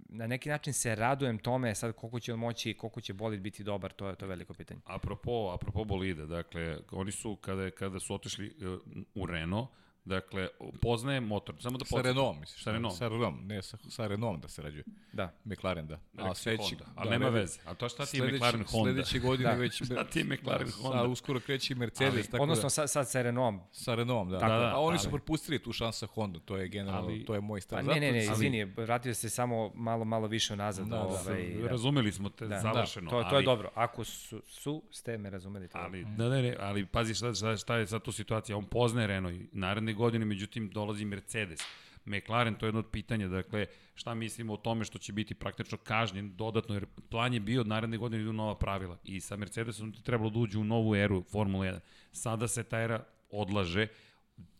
na 0.09 0.27
neki 0.27 0.49
način 0.49 0.73
se 0.73 0.95
radujem 0.95 1.39
tome, 1.39 1.75
sad 1.75 1.93
koliko 1.93 2.21
će 2.21 2.33
on 2.33 2.39
moći, 2.39 2.75
koliko 2.75 3.01
će 3.01 3.13
bolid 3.13 3.41
biti 3.41 3.65
dobar, 3.65 3.93
to 3.93 4.09
je 4.09 4.17
to 4.17 4.25
je 4.25 4.29
veliko 4.29 4.55
pitanje. 4.55 4.81
Apropo, 4.85 5.53
apropo 5.55 5.85
bolida, 5.85 6.27
dakle, 6.27 6.79
oni 6.91 7.13
su, 7.13 7.37
kada, 7.37 7.71
kada 7.71 8.01
su 8.01 8.15
otišli 8.15 8.47
uh, 8.47 8.81
u 9.15 9.27
Renault, 9.27 9.69
dakle, 10.05 10.49
poznaje 10.81 11.21
motor, 11.23 11.55
samo 11.59 11.79
da 11.79 11.85
Sa 11.85 11.91
podsjetim- 11.91 12.07
Renault, 12.09 12.41
misliš? 12.41 12.63
Sa 12.63 12.73
Renault. 12.73 12.97
Sa 12.97 13.09
Renault, 13.09 13.35
ne, 13.41 13.63
sa, 13.63 13.79
sa 13.89 14.07
Renault 14.07 14.43
da 14.43 14.49
se 14.49 14.63
rađuje. 14.63 14.85
Da. 15.13 15.33
McLaren, 15.45 15.87
da. 15.87 15.99
A 16.19 16.35
sledeći, 16.35 16.63
Honda, 16.71 16.85
ali 16.95 17.07
da, 17.07 17.11
nema 17.11 17.25
ne, 17.25 17.31
veze. 17.31 17.59
A 17.65 17.75
to 17.75 17.89
šta 17.89 18.07
ti 18.07 18.17
je 18.17 18.21
sledeći- 18.21 18.37
McLaren 18.37 18.65
Honda? 18.65 18.91
Sledeće 18.93 19.19
godine 19.21 19.51
Da. 19.51 19.57
već... 19.57 19.83
Šta 19.85 20.05
ti 20.05 20.19
je 20.19 20.25
McLaren 20.27 20.67
da, 20.67 20.73
Honda? 20.75 20.99
Sa, 20.99 21.05
uskoro 21.05 21.41
kreće 21.41 21.73
i 21.73 21.77
Mercedes, 21.77 22.15
Ali- 22.15 22.23
tako 22.25 22.43
Odnosno 22.43 22.63
da, 22.63 22.71
sad, 22.71 22.91
sad 22.91 23.11
sa 23.11 23.23
Renaultom. 23.23 23.61
sa 23.73 23.95
Renaultom, 23.95 24.31
da. 24.31 24.39
Tako, 24.39 24.53
da, 24.53 24.69
A 24.69 24.79
oni 24.79 24.99
su 24.99 25.05
ali- 25.05 25.11
propustili 25.13 25.59
tu 25.59 25.73
šansu 25.73 25.99
sa 25.99 26.07
Honda, 26.07 26.39
to 26.39 26.57
je 26.57 26.69
generalno, 26.69 27.09
Ali- 27.09 27.25
to 27.25 27.35
je 27.35 27.41
moj 27.41 27.61
stav. 27.61 27.79
Pa 27.79 27.95
ne, 27.95 28.01
ne, 28.01 28.13
ne, 28.13 28.25
izvini, 28.25 28.65
vratio 28.67 29.15
se 29.15 29.31
samo 29.31 29.71
malo, 29.75 30.05
malo 30.05 30.27
više 30.27 30.53
unazad. 30.53 30.87
Da, 30.87 30.97
da. 30.97 31.03
ovaj, 31.03 31.49
da. 31.53 31.69
Razumeli 31.69 32.13
smo 32.13 32.29
te 32.29 32.47
Da, 32.47 32.61
završeno. 32.61 33.11
To, 33.11 33.23
to 33.23 33.27
ali, 33.27 33.37
je 33.37 33.47
dobro. 33.47 33.71
Ako 33.75 34.05
su, 34.05 34.43
su 34.43 34.83
ste 34.91 35.19
me 35.19 35.31
razumeli. 35.31 35.69
To 35.69 35.79
Ali, 35.79 36.05
da, 36.07 36.29
ne, 36.29 36.43
ne, 36.43 36.57
ali 36.61 36.87
pazi 36.87 37.15
šta, 37.15 37.35
šta, 37.35 37.57
šta 37.57 37.77
je 37.77 37.87
sad 37.87 38.03
tu 38.03 38.13
situacija. 38.13 38.57
On 38.57 38.65
poznaje 38.65 39.07
Renault 39.07 39.35
i 39.35 39.49
naredne 39.53 39.92
godine, 39.95 40.25
međutim, 40.25 40.71
dolazi 40.71 41.05
Mercedes. 41.05 41.61
McLaren, 42.05 42.55
to 42.55 42.67
je 42.67 42.69
jedno 42.69 42.79
od 42.79 42.91
pitanja, 42.91 43.29
dakle, 43.29 43.67
šta 43.95 44.15
mislimo 44.15 44.53
o 44.53 44.57
tome 44.57 44.85
što 44.85 44.99
će 44.99 45.13
biti 45.13 45.35
praktično 45.35 45.79
kažnjen 45.79 46.37
dodatno, 46.37 46.75
jer 46.75 46.87
plan 47.11 47.35
je 47.35 47.41
bio 47.41 47.61
od 47.61 47.67
naredne 47.67 47.97
godine 47.97 48.23
idu 48.23 48.33
nova 48.33 48.55
pravila 48.55 48.99
i 49.05 49.21
sa 49.21 49.37
Mercedesom 49.37 49.93
ti 49.93 50.03
trebalo 50.03 50.31
da 50.31 50.39
uđu 50.39 50.61
u 50.61 50.65
novu 50.65 50.97
eru 50.97 51.23
Formula 51.23 51.65
1. 51.65 51.79
Sada 52.13 52.49
se 52.49 52.63
ta 52.63 52.81
era 52.81 53.05
odlaže, 53.31 53.89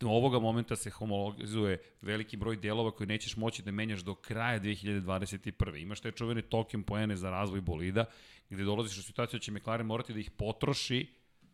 ovoga 0.03 0.39
momenta 0.39 0.75
se 0.75 0.89
homologizuje 0.89 1.81
veliki 2.01 2.37
broj 2.37 2.55
delova 2.55 2.91
koji 2.91 3.07
nećeš 3.07 3.37
moći 3.37 3.63
da 3.63 3.71
menjaš 3.71 3.99
do 3.99 4.15
kraja 4.15 4.59
2021. 4.59 5.81
Imaš 5.81 5.99
te 5.99 6.11
čuvene 6.11 6.41
token 6.41 6.83
poene 6.83 7.15
za 7.15 7.29
razvoj 7.29 7.61
bolida, 7.61 8.05
gde 8.49 8.63
dolaziš 8.63 8.97
u 8.97 9.03
situaciju 9.03 9.39
da 9.39 9.43
će 9.43 9.51
McLaren 9.51 9.85
morati 9.85 10.13
da 10.13 10.19
ih 10.19 10.31
potroši 10.31 11.07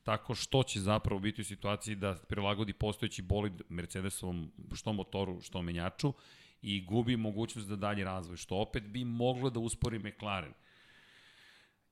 tako 0.09 0.35
što 0.35 0.63
će 0.63 0.79
zapravo 0.79 1.19
biti 1.19 1.41
u 1.41 1.45
situaciji 1.45 1.95
da 1.95 2.15
prilagodi 2.27 2.73
postojeći 2.73 3.21
bolid 3.21 3.61
Mercedesovom 3.69 4.51
što 4.73 4.93
motoru, 4.93 5.41
što 5.41 5.61
menjaču 5.61 6.13
i 6.61 6.85
gubi 6.85 7.17
mogućnost 7.17 7.67
da 7.67 7.75
dalje 7.75 8.03
razvoj, 8.03 8.37
što 8.37 8.55
opet 8.55 8.83
bi 8.83 9.03
moglo 9.05 9.49
da 9.49 9.59
uspori 9.59 9.99
McLaren. 9.99 10.53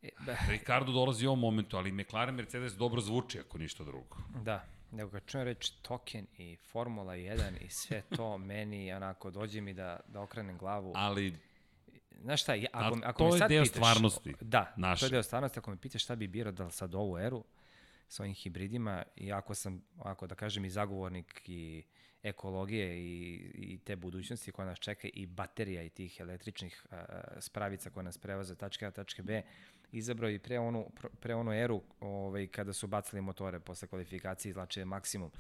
E, 0.02 0.10
Ricardo 0.49 0.91
dolazi 0.91 1.26
u 1.26 1.30
ovom 1.30 1.39
momentu, 1.39 1.77
ali 1.77 1.91
McLaren 1.91 2.35
Mercedes 2.35 2.73
dobro 2.73 3.02
zvuči 3.02 3.39
ako 3.39 3.57
ništa 3.57 3.84
drugo. 3.84 4.18
Da, 4.44 4.65
nego 4.91 5.11
kad 5.11 5.26
čujem 5.26 5.45
reći 5.45 5.73
token 5.81 6.27
i 6.38 6.56
Formula 6.56 7.14
1 7.14 7.65
i 7.65 7.69
sve 7.69 8.02
to, 8.15 8.38
meni 8.52 8.94
onako 8.94 9.31
dođe 9.31 9.61
mi 9.61 9.73
da, 9.73 9.99
da 10.07 10.22
okrenem 10.22 10.57
glavu. 10.57 10.94
Ali 10.95 11.34
Znaš 12.22 12.41
šta, 12.41 12.53
ako, 12.72 12.98
ako 13.03 13.18
to 13.18 13.30
me 13.30 13.35
je 13.35 13.39
sad 13.39 13.49
deo 13.49 13.64
pitaš, 13.64 13.77
stvarnosti 13.77 14.34
Da, 14.41 14.73
naše. 14.77 14.99
to 14.99 15.06
je 15.06 15.10
deo 15.10 15.23
stvarnosti. 15.23 15.60
Ako 15.60 15.72
me 15.72 15.77
pitaš 15.77 16.03
šta 16.03 16.15
bi 16.15 16.27
birao 16.27 16.52
da 16.52 16.69
sad 16.69 16.95
ovu 16.95 17.18
eru 17.18 17.44
sa 18.07 18.23
ovim 18.23 18.34
hibridima, 18.34 19.03
i 19.15 19.31
ako 19.31 19.55
sam, 19.55 19.81
ako 19.97 20.27
da 20.27 20.35
kažem, 20.35 20.65
i 20.65 20.69
zagovornik 20.69 21.41
i 21.45 21.84
ekologije 22.23 22.97
i, 22.97 23.35
i 23.53 23.77
te 23.77 23.95
budućnosti 23.95 24.51
koja 24.51 24.65
nas 24.65 24.79
čeka 24.79 25.07
i 25.13 25.25
baterija 25.25 25.84
i 25.84 25.89
tih 25.89 26.19
električnih 26.19 26.85
uh, 26.91 26.97
spravica 27.39 27.89
koje 27.89 28.03
nas 28.03 28.17
prevoze 28.17 28.55
tačke 28.55 28.85
A, 28.85 28.91
tačke 28.91 29.23
B, 29.23 29.41
izabrao 29.91 30.30
i 30.30 30.39
pre 30.39 30.59
onu, 30.59 30.85
pre 31.19 31.35
onu 31.35 31.53
eru 31.53 31.81
ovaj, 31.99 32.47
kada 32.47 32.73
su 32.73 32.88
bacili 32.88 33.22
motore 33.22 33.59
posle 33.59 33.88
kvalifikacije 33.88 34.49
izlače 34.49 34.85
maksimum. 34.85 35.31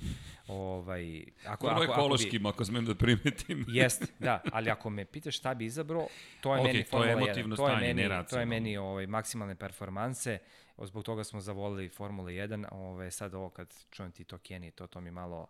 Ovaj, 0.47 1.23
ako, 1.45 1.67
Vrlo 1.67 1.83
ako, 1.83 1.93
ekološkim, 1.93 2.45
ako, 2.45 2.51
bi, 2.51 2.55
ako 2.55 2.65
smem 2.65 2.85
da 2.85 2.95
primetim. 2.95 3.65
Jest, 3.79 4.13
da, 4.19 4.41
ali 4.51 4.69
ako 4.69 4.89
me 4.89 5.05
pitaš 5.05 5.37
šta 5.37 5.53
bi 5.53 5.65
izabrao, 5.65 6.07
to 6.41 6.55
je 6.55 6.61
okay, 6.61 6.63
meni 6.63 6.83
Formula 6.83 7.11
1. 7.11 7.15
To 7.15 7.21
je 7.21 7.27
emotivno 7.27 7.55
to 7.55 7.67
stanje, 7.67 7.87
je 7.87 7.93
meni, 7.93 8.27
To 8.29 8.39
je 8.39 8.45
meni 8.45 8.77
ovaj, 8.77 9.07
maksimalne 9.07 9.55
performanse, 9.55 10.39
zbog 10.77 11.03
toga 11.03 11.23
smo 11.23 11.41
zavolili 11.41 11.89
Formula 11.89 12.29
1, 12.29 12.65
ovaj, 12.71 13.11
sad 13.11 13.33
ovo 13.33 13.49
kad 13.49 13.73
čujem 13.91 14.11
ti 14.11 14.23
to 14.23 14.37
Kenny, 14.37 14.71
to, 14.71 14.87
to 14.87 15.01
mi 15.01 15.11
malo, 15.11 15.47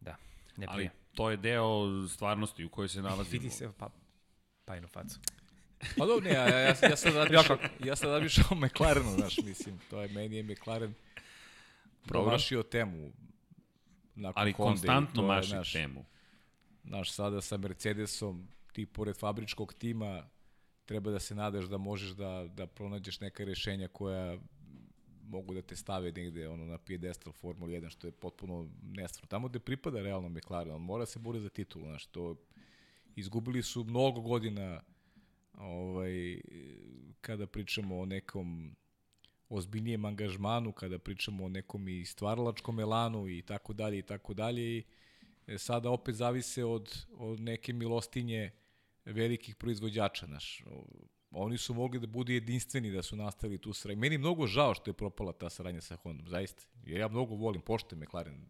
da, 0.00 0.16
ne 0.56 0.66
prije. 0.66 0.90
Ali 0.90 0.90
to 1.14 1.30
je 1.30 1.36
deo 1.36 1.68
stvarnosti 2.08 2.64
u 2.64 2.68
kojoj 2.68 2.88
se 2.88 3.02
nalazimo. 3.08 3.42
Vidi 3.42 3.50
se, 3.50 3.72
pa, 3.78 3.90
pa 4.64 4.76
inu 4.76 4.88
facu. 4.88 5.20
Pa 5.98 6.06
dobro, 6.06 6.24
ne, 6.24 6.34
ja, 6.34 6.48
ja, 6.48 6.58
ja 6.58 6.96
sad 6.96 7.14
razmišljam, 7.14 7.58
ja 7.84 7.96
sad 7.96 8.10
razmišljam 8.10 8.46
o 8.50 8.54
McLarenu, 8.66 9.10
znaš, 9.10 9.38
mislim, 9.38 9.80
to 9.90 10.02
je, 10.02 10.08
meni 10.08 10.36
je 10.36 10.42
McLaren 10.42 10.94
promašio 12.06 12.62
temu. 12.62 13.12
Nakon 14.14 14.42
Ali 14.42 14.52
Honda 14.52 14.70
konstantno 14.70 15.22
maši 15.22 15.54
naš, 15.54 15.72
temu. 15.72 16.04
Znaš, 16.84 17.12
sada 17.12 17.40
sa 17.40 17.56
Mercedesom, 17.56 18.48
ti 18.72 18.86
pored 18.86 19.16
fabričkog 19.16 19.74
tima, 19.74 20.28
treba 20.84 21.10
da 21.10 21.18
se 21.18 21.34
nadaš 21.34 21.64
da 21.64 21.78
možeš 21.78 22.10
da, 22.10 22.46
da 22.48 22.66
pronađeš 22.66 23.20
neka 23.20 23.44
rešenja 23.44 23.88
koja 23.88 24.38
mogu 25.28 25.54
da 25.54 25.62
te 25.62 25.76
stave 25.76 26.12
negde 26.12 26.48
ono, 26.48 26.64
na 26.64 26.78
pijedestal 26.78 27.32
Formula 27.32 27.72
1, 27.72 27.90
što 27.90 28.06
je 28.06 28.10
potpuno 28.10 28.68
nestvarno. 28.82 29.28
Tamo 29.28 29.48
gde 29.48 29.58
pripada 29.58 30.02
realno 30.02 30.28
McLaren, 30.28 30.74
on 30.74 30.82
mora 30.82 31.06
se 31.06 31.18
bore 31.18 31.40
za 31.40 31.48
titulu, 31.48 31.84
znaš, 31.84 32.06
to 32.06 32.36
izgubili 33.16 33.62
su 33.62 33.84
mnogo 33.84 34.20
godina 34.20 34.80
ovaj, 35.58 36.40
kada 37.20 37.46
pričamo 37.46 37.98
o 37.98 38.04
nekom 38.04 38.76
ozbiljnijem 39.48 40.04
angažmanu, 40.04 40.72
kada 40.72 40.98
pričamo 40.98 41.44
o 41.44 41.48
nekom 41.48 41.88
i 41.88 42.04
stvaralačkom 42.04 42.80
elanu 42.80 43.28
i 43.28 43.42
tako 43.42 43.72
dalje 43.72 43.98
i 43.98 44.02
tako 44.02 44.34
dalje 44.34 44.76
i 44.76 44.84
e, 45.46 45.58
sada 45.58 45.90
opet 45.90 46.14
zavise 46.14 46.64
od, 46.64 47.06
od 47.16 47.40
neke 47.40 47.72
milostinje 47.72 48.50
velikih 49.04 49.56
proizvođača. 49.56 50.26
Naš. 50.26 50.64
Oni 51.30 51.58
su 51.58 51.74
mogli 51.74 52.00
da 52.00 52.06
budu 52.06 52.32
jedinstveni 52.32 52.90
da 52.90 53.02
su 53.02 53.16
nastavili 53.16 53.60
tu 53.60 53.72
saradnju. 53.72 54.00
Meni 54.00 54.14
je 54.14 54.18
mnogo 54.18 54.46
žao 54.46 54.74
što 54.74 54.90
je 54.90 54.94
propala 54.94 55.32
ta 55.32 55.50
saradnja 55.50 55.80
sa 55.80 55.96
Hondom, 55.96 56.28
zaista. 56.28 56.62
Jer 56.86 57.00
ja 57.00 57.08
mnogo 57.08 57.34
volim, 57.34 57.60
poštem 57.60 57.98
McLaren 57.98 58.46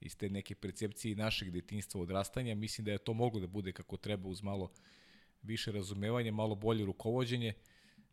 iz 0.00 0.16
te 0.16 0.30
neke 0.30 0.54
percepcije 0.54 1.16
našeg 1.16 1.50
detinstva 1.50 2.00
odrastanja. 2.00 2.54
Mislim 2.54 2.84
da 2.84 2.92
je 2.92 2.98
to 2.98 3.12
moglo 3.12 3.40
da 3.40 3.46
bude 3.46 3.72
kako 3.72 3.96
treba 3.96 4.28
uz 4.28 4.42
malo 4.42 4.72
više 5.42 5.72
razumevanja, 5.72 6.32
malo 6.32 6.54
bolje 6.54 6.84
rukovođenje. 6.84 7.54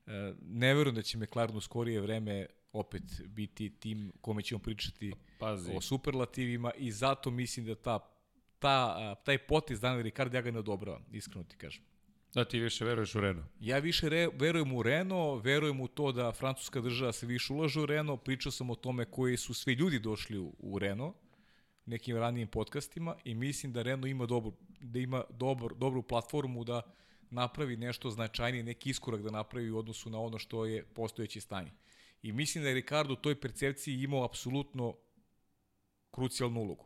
E, 0.08 0.34
ne 0.42 0.74
verujem 0.74 0.96
da 0.96 1.02
će 1.02 1.18
McLaren 1.18 1.58
u 1.58 1.62
skorije 1.62 2.02
vreme 2.02 2.48
opet 2.74 3.04
biti 3.26 3.70
tim 3.70 4.12
kome 4.22 4.42
ćemo 4.42 4.60
pričati 4.60 5.14
Pazi. 5.40 5.72
o 5.76 5.82
superlativima 5.82 6.72
i 6.78 6.92
zato 6.92 7.32
mislim 7.32 7.66
da 7.66 7.76
ta, 7.76 8.00
ta, 8.60 9.16
taj 9.16 9.38
potez 9.38 9.82
Daniel 9.82 10.04
Ricard 10.04 10.34
ja 10.34 10.42
ga 10.42 10.52
ne 10.52 10.60
odobravam, 10.60 11.06
iskreno 11.12 11.44
ti 11.44 11.58
kažem. 11.58 11.84
Da, 12.34 12.46
ti 12.46 12.60
više 12.60 12.86
veruješ 12.86 13.16
u 13.16 13.22
Renault? 13.22 13.48
Ja 13.60 13.80
više 13.80 14.10
re, 14.10 14.28
verujem 14.34 14.74
u 14.74 14.84
Renault, 14.84 15.46
verujem 15.46 15.82
u 15.82 15.88
to 15.88 16.12
da 16.12 16.32
francuska 16.32 16.82
država 16.82 17.12
se 17.12 17.26
više 17.26 17.54
ulaže 17.54 17.80
u 17.80 17.86
Renault, 17.86 18.24
pričao 18.24 18.52
sam 18.52 18.70
o 18.70 18.76
tome 18.76 19.06
koji 19.06 19.38
su 19.38 19.54
svi 19.54 19.74
ljudi 19.74 20.00
došli 20.00 20.38
u, 20.38 20.54
u 20.60 20.80
Renault, 20.80 21.16
nekim 21.86 22.18
ranijim 22.18 22.48
podcastima 22.48 23.16
i 23.24 23.36
mislim 23.36 23.74
da 23.74 23.82
Renault 23.82 24.08
ima 24.08 24.26
dobru, 24.26 24.54
da 24.82 25.00
ima 25.00 25.24
dobro, 25.30 25.76
dobru 25.76 26.02
platformu 26.02 26.64
da 26.64 26.82
napravi 27.30 27.78
nešto 27.78 28.10
značajnije, 28.10 28.64
neki 28.64 28.90
iskorak 28.90 29.22
da 29.22 29.32
napravi 29.32 29.72
u 29.72 29.78
odnosu 29.78 30.10
na 30.10 30.20
ono 30.20 30.40
što 30.40 30.66
je 30.66 30.86
postojeće 30.86 31.42
stanje. 31.42 31.72
I 32.22 32.32
mislim 32.32 32.64
da 32.64 32.70
je 32.70 32.76
Ricardo 32.76 33.14
u 33.14 33.22
toj 33.22 33.42
percepciji 33.42 34.04
imao 34.04 34.26
apsolutno 34.26 34.96
krucijalnu 36.12 36.62
ulogu. 36.62 36.86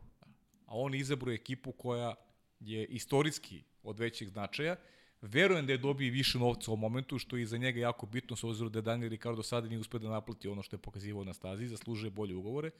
A 0.66 0.76
on 0.78 0.94
izabrao 0.94 1.32
ekipu 1.32 1.72
koja 1.72 2.14
je 2.60 2.86
istorijski 2.86 3.62
od 3.82 3.98
većeg 3.98 4.28
značaja. 4.28 4.76
Verujem 5.22 5.66
da 5.66 5.72
je 5.72 5.78
dobio 5.78 6.12
više 6.12 6.38
novca 6.38 6.72
u 6.72 6.76
momentu, 6.76 7.18
što 7.18 7.36
je 7.36 7.46
za 7.46 7.56
njega 7.56 7.80
jako 7.80 8.06
bitno, 8.06 8.36
s 8.36 8.44
obzirom 8.44 8.72
da 8.72 8.80
Daniel 8.80 9.10
Ricardo 9.10 9.42
sada 9.42 9.68
nije 9.68 9.78
uspio 9.78 10.00
da 10.00 10.08
naplati 10.08 10.48
ono 10.48 10.62
što 10.62 10.76
je 10.76 10.80
pokazivao 10.80 11.24
na 11.24 11.34
stazi, 11.34 11.66
zaslužuje 11.66 12.10
bolje 12.10 12.34
ugovore, 12.34 12.70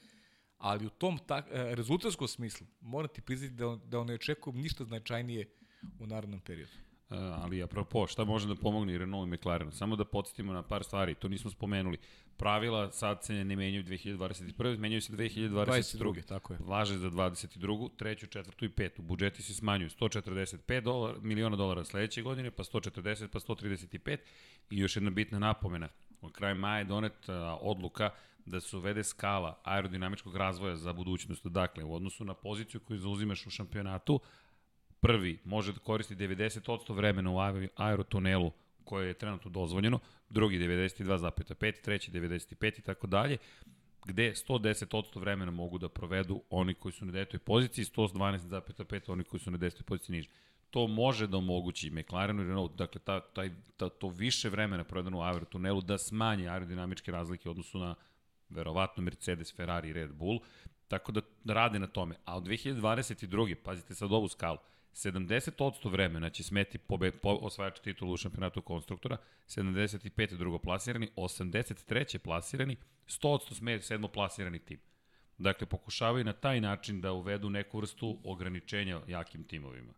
ali 0.58 0.86
u 0.86 0.90
tom 0.90 1.18
tak, 1.26 1.46
e, 1.50 1.74
rezultatskom 1.74 2.28
smislu 2.28 2.66
moram 2.80 3.08
ti 3.14 3.20
priznati 3.20 3.54
da, 3.54 3.78
da 3.84 4.04
ne 4.04 4.14
očekujem 4.14 4.60
ništa 4.60 4.84
značajnije 4.84 5.48
u 5.98 6.06
narednom 6.06 6.40
periodu. 6.40 6.91
Uh, 7.12 7.18
ali 7.18 7.62
apropo, 7.62 8.06
šta 8.06 8.24
može 8.24 8.48
da 8.48 8.54
pomogne 8.54 8.98
Renault 8.98 9.28
i 9.28 9.30
McLaren? 9.30 9.72
Samo 9.72 9.96
da 9.96 10.04
podsjetimo 10.04 10.52
na 10.52 10.62
par 10.62 10.84
stvari, 10.84 11.14
to 11.14 11.28
nismo 11.28 11.50
spomenuli. 11.50 11.98
Pravila 12.36 12.92
sad 12.92 13.24
se 13.24 13.44
ne 13.44 13.56
menjaju 13.56 13.84
2021. 13.84 14.78
menjaju 14.78 15.00
se 15.00 15.12
2022. 15.12 15.66
22. 15.66 16.24
tako 16.24 16.52
je. 16.52 16.58
Važe 16.62 16.98
za 16.98 17.10
22. 17.10 17.90
treću, 17.96 18.26
četvrtu 18.26 18.64
i 18.64 18.68
petu. 18.68 19.02
Budžeti 19.02 19.42
se 19.42 19.54
smanjuju 19.54 19.90
145 19.90 20.80
dolara, 20.80 21.18
miliona 21.20 21.56
dolara 21.56 21.84
sledeće 21.84 22.22
godine, 22.22 22.50
pa 22.50 22.62
140, 22.64 23.26
pa 23.26 23.40
135. 23.40 24.16
I 24.70 24.78
još 24.78 24.96
jedna 24.96 25.10
bitna 25.10 25.38
napomena. 25.38 25.88
U 26.22 26.28
kraju 26.28 26.56
maja 26.56 26.78
je 26.78 26.84
doneta 26.84 27.58
odluka 27.60 28.10
da 28.46 28.60
se 28.60 28.76
uvede 28.76 29.04
skala 29.04 29.60
aerodinamičkog 29.64 30.36
razvoja 30.36 30.76
za 30.76 30.92
budućnost. 30.92 31.46
Dakle, 31.46 31.84
u 31.84 31.94
odnosu 31.94 32.24
na 32.24 32.34
poziciju 32.34 32.80
koju 32.80 32.98
zauzimaš 32.98 33.46
u 33.46 33.50
šampionatu, 33.50 34.20
prvi 35.02 35.38
može 35.44 35.72
da 35.72 35.78
koristi 35.78 36.16
90% 36.16 36.94
vremena 36.94 37.30
u 37.30 37.38
aerotunelu 37.76 38.52
koje 38.84 39.08
je 39.08 39.14
trenutno 39.14 39.50
dozvoljeno, 39.50 39.98
drugi 40.30 40.58
92,5, 40.58 41.80
treći 41.82 42.10
95 42.10 42.78
i 42.78 42.82
tako 42.82 43.06
dalje, 43.06 43.38
gde 44.04 44.32
110% 44.32 45.20
vremena 45.20 45.50
mogu 45.50 45.78
da 45.78 45.88
provedu 45.88 46.42
oni 46.50 46.74
koji 46.74 46.92
su 46.92 47.04
na 47.04 47.12
devetoj 47.12 47.38
poziciji, 47.38 47.84
112,5 47.84 49.12
oni 49.12 49.24
koji 49.24 49.40
su 49.40 49.50
na 49.50 49.58
desetoj 49.58 49.84
poziciji 49.84 50.16
niže. 50.16 50.28
To 50.70 50.86
može 50.86 51.26
da 51.26 51.36
omogući 51.36 51.90
McLarenu 51.90 52.42
i 52.42 52.46
Renault, 52.46 52.76
dakle 52.76 53.00
ta, 53.00 53.20
taj, 53.20 53.50
ta, 53.76 53.88
to 53.88 54.08
više 54.08 54.48
vremena 54.48 54.84
provedeno 54.84 55.18
u 55.18 55.22
aerotunelu 55.22 55.80
da 55.80 55.98
smanji 55.98 56.48
aerodinamičke 56.48 57.12
razlike 57.12 57.48
u 57.48 57.50
odnosu 57.50 57.78
na 57.78 57.94
verovatno 58.48 59.02
Mercedes, 59.02 59.56
Ferrari 59.56 59.88
i 59.88 59.92
Red 59.92 60.12
Bull, 60.12 60.40
tako 60.88 61.12
da 61.12 61.20
rade 61.44 61.78
na 61.78 61.86
tome. 61.86 62.16
A 62.24 62.36
od 62.36 62.44
2022. 62.44 63.54
pazite 63.54 63.94
sad 63.94 64.12
ovu 64.12 64.28
skalu, 64.28 64.58
70% 64.94 65.90
vremena 65.90 66.30
će 66.30 66.42
smeti 66.42 66.78
pobe, 66.78 67.10
po, 67.12 67.30
osvajač 67.30 67.80
titulu 67.80 68.12
u 68.12 68.16
šampionatu 68.16 68.62
konstruktora, 68.62 69.16
75. 69.46 70.36
drugo 70.36 70.58
plasirani, 70.58 71.08
83. 71.16 72.18
plasirani, 72.18 72.76
100% 73.06 73.54
sme 73.54 73.80
sedmo 73.82 74.08
plasirani 74.08 74.58
tim. 74.58 74.80
Dakle, 75.38 75.66
pokušavaju 75.66 76.24
na 76.24 76.32
taj 76.32 76.60
način 76.60 77.00
da 77.00 77.12
uvedu 77.12 77.50
neku 77.50 77.78
vrstu 77.78 78.18
ograničenja 78.24 79.00
jakim 79.08 79.44
timovima. 79.44 79.92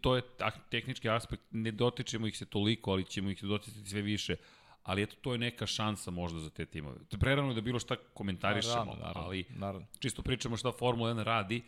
To 0.00 0.16
je 0.16 0.22
tehnički 0.70 1.08
aspekt, 1.08 1.42
ne 1.50 1.72
dotičemo 1.72 2.26
ih 2.26 2.38
se 2.38 2.46
toliko, 2.46 2.90
ali 2.90 3.04
ćemo 3.04 3.30
ih 3.30 3.42
doticati 3.42 3.88
sve 3.88 4.02
više, 4.02 4.36
ali 4.82 5.02
eto, 5.02 5.16
to 5.20 5.32
je 5.32 5.38
neka 5.38 5.66
šansa 5.66 6.10
možda 6.10 6.40
za 6.40 6.50
te 6.50 6.66
timove. 6.66 6.96
Prerano 7.20 7.48
je 7.48 7.54
da 7.54 7.60
bilo 7.60 7.78
šta 7.78 7.96
komentarišemo, 7.96 8.74
naravno, 8.74 8.94
naravno, 8.94 9.20
ali 9.20 9.44
naravno. 9.48 9.86
čisto 9.98 10.22
pričamo 10.22 10.56
šta 10.56 10.72
Formula 10.72 11.14
1 11.14 11.22
radi, 11.22 11.62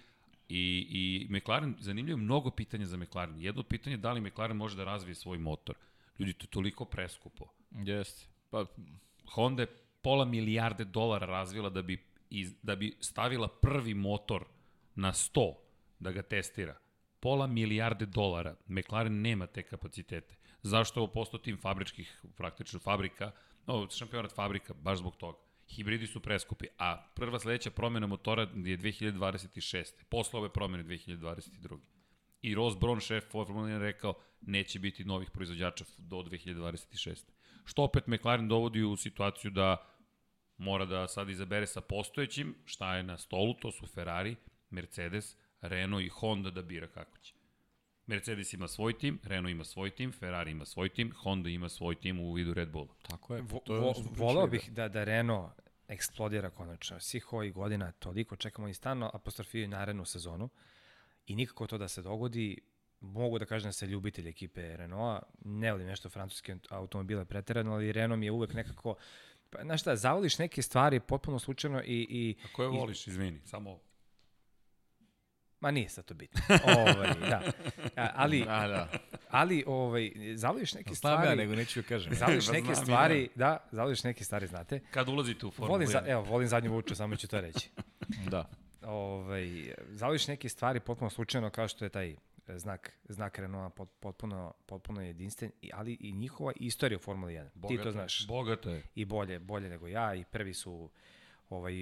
I, 0.49 0.87
I 0.91 1.27
McLaren, 1.31 1.75
zanimljivo 1.79 2.19
mnogo 2.19 2.51
pitanja 2.51 2.87
za 2.87 2.97
McLaren. 2.97 3.39
Jedno 3.39 3.61
od 3.61 3.67
pitanja 3.67 3.95
je 3.95 3.99
da 3.99 4.13
li 4.13 4.21
McLaren 4.21 4.57
može 4.57 4.77
da 4.77 4.85
razvije 4.85 5.15
svoj 5.15 5.39
motor. 5.39 5.75
Ljudi, 6.19 6.33
to 6.33 6.45
je 6.45 6.51
toliko 6.51 6.85
preskupo. 6.85 7.47
Jeste. 7.71 8.27
Pa... 8.51 8.65
Honda 9.35 9.63
je 9.63 9.77
pola 10.03 10.25
milijarde 10.25 10.85
dolara 10.85 11.27
razvila 11.27 11.71
da 11.71 11.83
bi, 11.83 12.05
iz, 12.31 12.55
da 12.63 12.77
bi 12.77 12.97
stavila 13.01 13.49
prvi 13.49 13.95
motor 13.95 14.45
na 14.95 15.13
100 15.13 15.55
da 15.99 16.13
ga 16.13 16.23
testira. 16.23 16.77
Pola 17.21 17.47
milijarde 17.47 18.07
dolara. 18.07 18.57
McLaren 18.69 19.21
nema 19.21 19.47
te 19.47 19.63
kapacitete. 19.63 20.37
Zašto 20.63 21.01
je 21.01 21.03
ovo 21.03 21.13
postao 21.13 21.41
tim 21.41 21.59
fabričkih, 21.59 22.23
praktično 22.37 22.79
fabrika, 22.81 23.33
no, 23.67 23.89
šampionat 23.91 24.35
fabrika, 24.35 24.75
baš 24.75 24.99
zbog 24.99 25.17
toga 25.17 25.46
hibridi 25.69 26.07
su 26.07 26.21
preskupi, 26.21 26.67
a 26.79 27.11
prva 27.15 27.39
sledeća 27.39 27.71
promjena 27.71 28.07
motora 28.07 28.43
je 28.43 28.79
2026. 28.79 30.05
Posle 30.09 30.39
ove 30.39 30.53
promjene 30.53 30.85
2022. 30.85 31.79
I 32.43 32.55
Ross 32.55 32.77
Brown, 32.77 33.07
šef 33.07 33.25
Formula 33.31 33.69
1, 33.69 33.79
rekao 33.79 34.15
neće 34.41 34.79
biti 34.79 35.05
novih 35.05 35.31
proizvođača 35.31 35.85
do 35.99 36.17
2026. 36.17 37.25
Što 37.65 37.83
opet 37.83 38.07
McLaren 38.07 38.49
dovodi 38.49 38.83
u 38.83 38.97
situaciju 38.97 39.51
da 39.51 39.97
mora 40.57 40.85
da 40.85 41.09
sad 41.09 41.31
izabere 41.31 41.67
sa 41.67 41.81
postojećim 41.81 42.55
šta 42.65 42.97
je 42.97 43.03
na 43.03 43.19
stolu, 43.19 43.55
to 43.55 43.73
su 43.73 43.87
Ferrari, 43.87 44.37
Mercedes, 44.71 45.37
Renault 45.61 46.05
i 46.05 46.09
Honda 46.09 46.51
da 46.51 46.63
bira 46.63 46.87
kako 46.87 47.19
će. 47.19 47.35
Mercedes 48.07 48.53
ima 48.53 48.69
svoj 48.69 48.99
tim, 48.99 49.19
Renault 49.25 49.51
ima 49.51 49.65
svoj 49.65 49.91
tim, 49.91 50.13
Ferrari 50.13 50.51
ima 50.51 50.65
svoj 50.65 50.89
tim, 50.89 51.13
Honda 51.17 51.49
ima 51.49 51.69
svoj 51.69 51.95
tim 51.95 52.21
u 52.21 52.33
vidu 52.33 52.55
Red 52.55 52.69
Bulla. 52.69 52.95
Tako 53.03 53.35
je. 53.35 53.43
Vo, 53.43 53.61
vo, 53.69 53.95
volao 54.11 54.47
bih 54.47 54.73
da, 54.73 54.89
da 54.89 55.05
Renault 55.05 55.53
eksplodira 55.89 56.51
konačno. 56.51 57.01
Svih 57.01 57.33
ovih 57.33 57.53
godina 57.53 57.93
toliko 57.93 58.37
čekamo 58.37 58.69
i 58.69 58.75
stalno 58.75 59.11
apostrofiju 59.15 59.69
narednu 59.69 60.05
sezonu 60.05 60.49
i 61.27 61.37
nikako 61.37 61.67
to 61.67 61.79
da 61.79 61.89
se 61.89 62.03
dogodi. 62.03 62.59
Mogu 63.01 63.39
da 63.39 63.45
kažem 63.45 63.69
da 63.69 63.73
se 63.73 63.87
ljubitelj 63.87 64.29
ekipe 64.29 64.77
Renaulta, 64.77 65.27
ne 65.45 65.73
volim 65.73 65.87
nešto 65.87 66.09
francuske 66.09 66.57
automobile 66.71 67.25
preterano, 67.25 67.73
ali 67.73 67.93
Renault 67.93 68.21
mi 68.21 68.27
je 68.27 68.33
uvek 68.33 68.55
nekako 68.55 68.97
Pa, 69.51 69.63
znaš 69.63 69.81
šta, 69.81 69.97
zavoliš 69.97 70.39
neke 70.39 70.63
stvari 70.63 71.01
potpuno 71.01 71.39
slučajno 71.39 71.83
i... 71.83 72.07
i 72.11 72.37
A 72.45 72.49
koje 72.53 72.69
voliš, 72.69 73.07
izvini, 73.07 73.41
samo... 73.45 73.81
Ma 75.67 75.71
nije 75.71 75.89
sad 75.89 76.05
to 76.05 76.15
bitno. 76.15 76.41
ovaj, 76.79 77.09
da. 77.21 77.43
A, 77.97 78.11
ali, 78.15 78.41
Da, 78.41 78.67
da. 78.69 78.89
ali 79.31 79.65
ovaj, 79.67 80.13
zavoliš 80.35 80.75
neke 80.75 80.95
Znam 80.95 81.13
ja, 81.13 81.19
stvari... 81.21 81.37
nego 81.37 81.55
neću 81.55 81.79
joj 81.79 81.85
kažem. 81.85 82.15
Zavoliš 82.15 82.47
Pa 82.47 82.53
neke 82.53 82.65
znam 82.65 82.77
stvari, 82.77 83.29
da, 83.35 83.59
zavoliš 83.73 84.05
neke 84.05 84.25
stvari, 84.25 84.47
znate. 84.47 84.81
Kad 84.91 85.09
ulazite 85.09 85.47
u 85.47 85.51
Formulu 85.51 85.73
Volim, 85.73 85.89
za, 85.89 85.99
1? 86.01 86.11
evo, 86.11 86.23
volim 86.23 86.49
zadnju 86.49 86.73
vuču, 86.73 86.95
samo 86.95 87.17
ću 87.17 87.29
to 87.29 87.41
reći. 87.41 87.71
Da. 88.31 88.49
ovaj, 88.83 89.49
zavoliš 89.89 90.29
neke 90.29 90.49
stvari 90.49 90.81
potpuno 90.81 91.11
slučajno 91.11 91.51
kao 91.51 91.69
što 91.69 91.85
je 91.85 91.89
taj 91.89 92.17
znak, 92.49 92.93
znak 93.05 93.39
Renaulta 93.39 93.75
pot, 93.75 93.89
potpuno, 94.01 94.55
potpuno 94.67 95.03
jedinstven, 95.03 95.51
i- 95.63 95.71
ali 95.75 95.97
i 96.01 96.13
njihova 96.13 96.53
istorija 96.57 96.97
u 96.97 97.01
Formuli 97.01 97.33
1. 97.35 97.45
Ti 97.45 97.51
Bogato 97.55 97.83
to 97.83 97.93
znaš. 97.93 98.27
Bogato 98.27 98.71
je. 98.71 98.83
I 98.95 99.05
bolje, 99.05 99.39
bolje 99.39 99.69
nego 99.69 99.89
ja 99.89 100.15
i 100.15 100.25
prvi 100.25 100.55
su 100.55 100.91
ovaj, 101.51 101.75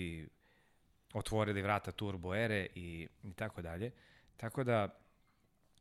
otvorili 1.15 1.63
vrata 1.63 1.93
turbo 1.93 2.35
ere 2.35 2.67
i, 2.75 3.09
i 3.25 3.33
tako 3.33 3.63
dalje. 3.63 3.91
Tako 4.37 4.65
da, 4.65 4.99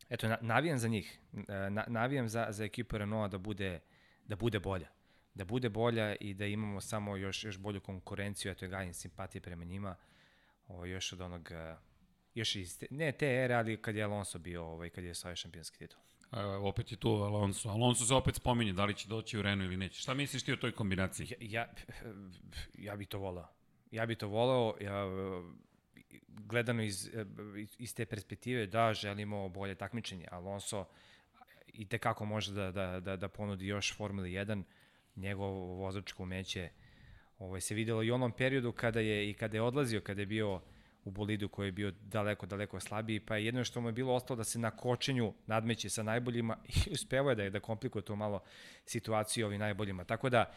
eto, 0.09 0.27
na, 0.27 0.37
navijam 0.41 0.77
za 0.77 0.87
njih. 0.87 1.19
E, 1.47 1.69
Na, 1.69 1.85
navijam 1.87 2.29
za, 2.29 2.47
za 2.49 2.63
ekipu 2.63 2.97
Renaulta 2.97 3.31
da 3.31 3.37
bude, 3.37 3.79
da 4.25 4.35
bude 4.35 4.59
bolja. 4.59 4.87
Da 5.33 5.45
bude 5.45 5.69
bolja 5.69 6.15
i 6.15 6.33
da 6.33 6.45
imamo 6.45 6.81
samo 6.81 7.17
još, 7.17 7.43
još 7.43 7.57
bolju 7.57 7.81
konkurenciju, 7.81 8.51
eto 8.51 8.67
gajim 8.67 8.93
simpatije 8.93 9.41
prema 9.41 9.63
njima, 9.63 9.95
o, 10.67 10.85
još 10.85 11.13
od 11.13 11.21
onog, 11.21 11.51
e, 11.51 11.75
još 12.35 12.55
iz, 12.55 12.79
te, 12.79 12.87
ne 12.89 13.11
te 13.11 13.27
ere, 13.27 13.53
ali 13.53 13.81
kad 13.81 13.95
je 13.95 14.03
Alonso 14.03 14.39
bio, 14.39 14.63
ovaj, 14.63 14.89
kad 14.89 15.03
je 15.03 15.11
osvojio 15.11 15.35
šampionski 15.35 15.77
titul. 15.77 15.99
Evo, 16.31 16.69
opet 16.69 16.91
je 16.91 16.97
tu 16.97 17.09
Alonso. 17.09 17.69
Alonso 17.69 18.05
se 18.05 18.13
opet 18.13 18.35
spominje, 18.35 18.73
da 18.73 18.85
li 18.85 18.95
će 18.95 19.07
doći 19.07 19.37
u 19.37 19.41
Renault 19.41 19.67
ili 19.67 19.77
neće. 19.77 20.01
Šta 20.01 20.13
misliš 20.13 20.43
ti 20.43 20.53
o 20.53 20.55
toj 20.55 20.71
kombinaciji? 20.71 21.27
Ja, 21.29 21.37
ja, 21.39 21.73
ja 22.77 22.95
bi 22.95 23.05
to 23.05 23.19
voleo. 23.19 23.47
Ja 23.93 24.05
bi 24.05 24.15
to 24.15 24.27
voleo, 24.27 24.73
ja, 24.81 25.05
gledano 26.27 26.83
iz, 26.83 27.09
iz 27.79 27.95
te 27.95 28.05
perspektive, 28.05 28.67
da, 28.67 28.93
želimo 28.93 29.49
bolje 29.49 29.75
takmičenje. 29.75 30.27
Alonso 30.31 30.85
i 31.67 31.85
tekako 31.85 32.25
može 32.25 32.53
da, 32.53 32.71
da, 32.71 32.99
da, 32.99 33.15
da 33.17 33.27
ponudi 33.27 33.67
još 33.67 33.97
Formuli 33.97 34.31
1, 34.31 34.63
njegovo 35.15 35.75
vozačko 35.75 36.23
umeće 36.23 36.69
ovaj, 37.39 37.61
se 37.61 37.75
videlo 37.75 38.03
i 38.03 38.11
u 38.11 38.15
onom 38.15 38.31
periodu 38.31 38.71
kada 38.71 38.99
je, 38.99 39.29
i 39.29 39.33
kada 39.33 39.57
je 39.57 39.61
odlazio, 39.61 40.01
kada 40.01 40.21
je 40.21 40.25
bio 40.25 40.61
u 41.05 41.11
bolidu 41.11 41.49
koji 41.49 41.67
je 41.67 41.71
bio 41.71 41.91
daleko, 41.91 42.45
daleko 42.45 42.79
slabiji, 42.79 43.19
pa 43.19 43.35
je 43.35 43.45
jedno 43.45 43.63
što 43.63 43.81
mu 43.81 43.87
je 43.87 43.91
bilo 43.91 44.13
ostalo 44.13 44.37
da 44.37 44.43
se 44.43 44.59
na 44.59 44.71
kočenju 44.71 45.33
nadmeće 45.47 45.89
sa 45.89 46.03
najboljima 46.03 46.57
i 46.67 46.91
uspevao 46.93 47.29
je 47.29 47.35
da, 47.35 47.43
je 47.43 47.49
da 47.49 47.59
komplikuje 47.59 48.01
to 48.01 48.15
malo 48.15 48.43
situaciju 48.85 49.45
ovim 49.45 49.59
najboljima. 49.59 50.03
Tako 50.03 50.29
da, 50.29 50.53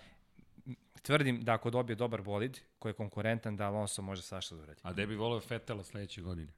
tvrdim 1.03 1.41
da 1.41 1.55
ako 1.55 1.71
dobije 1.71 1.97
dobar 1.97 2.23
bolid 2.23 2.59
koji 2.79 2.91
je 2.91 2.95
konkurentan, 2.95 3.57
da 3.57 3.67
Alonso 3.67 4.03
može 4.03 4.23
svašta 4.23 4.55
da 4.55 4.63
uradi. 4.63 4.81
A 4.85 4.93
gde 4.93 5.07
bi 5.07 5.15
voleo 5.15 5.41
Fetela 5.41 5.85
sledeće 5.85 6.23
godine? 6.23 6.53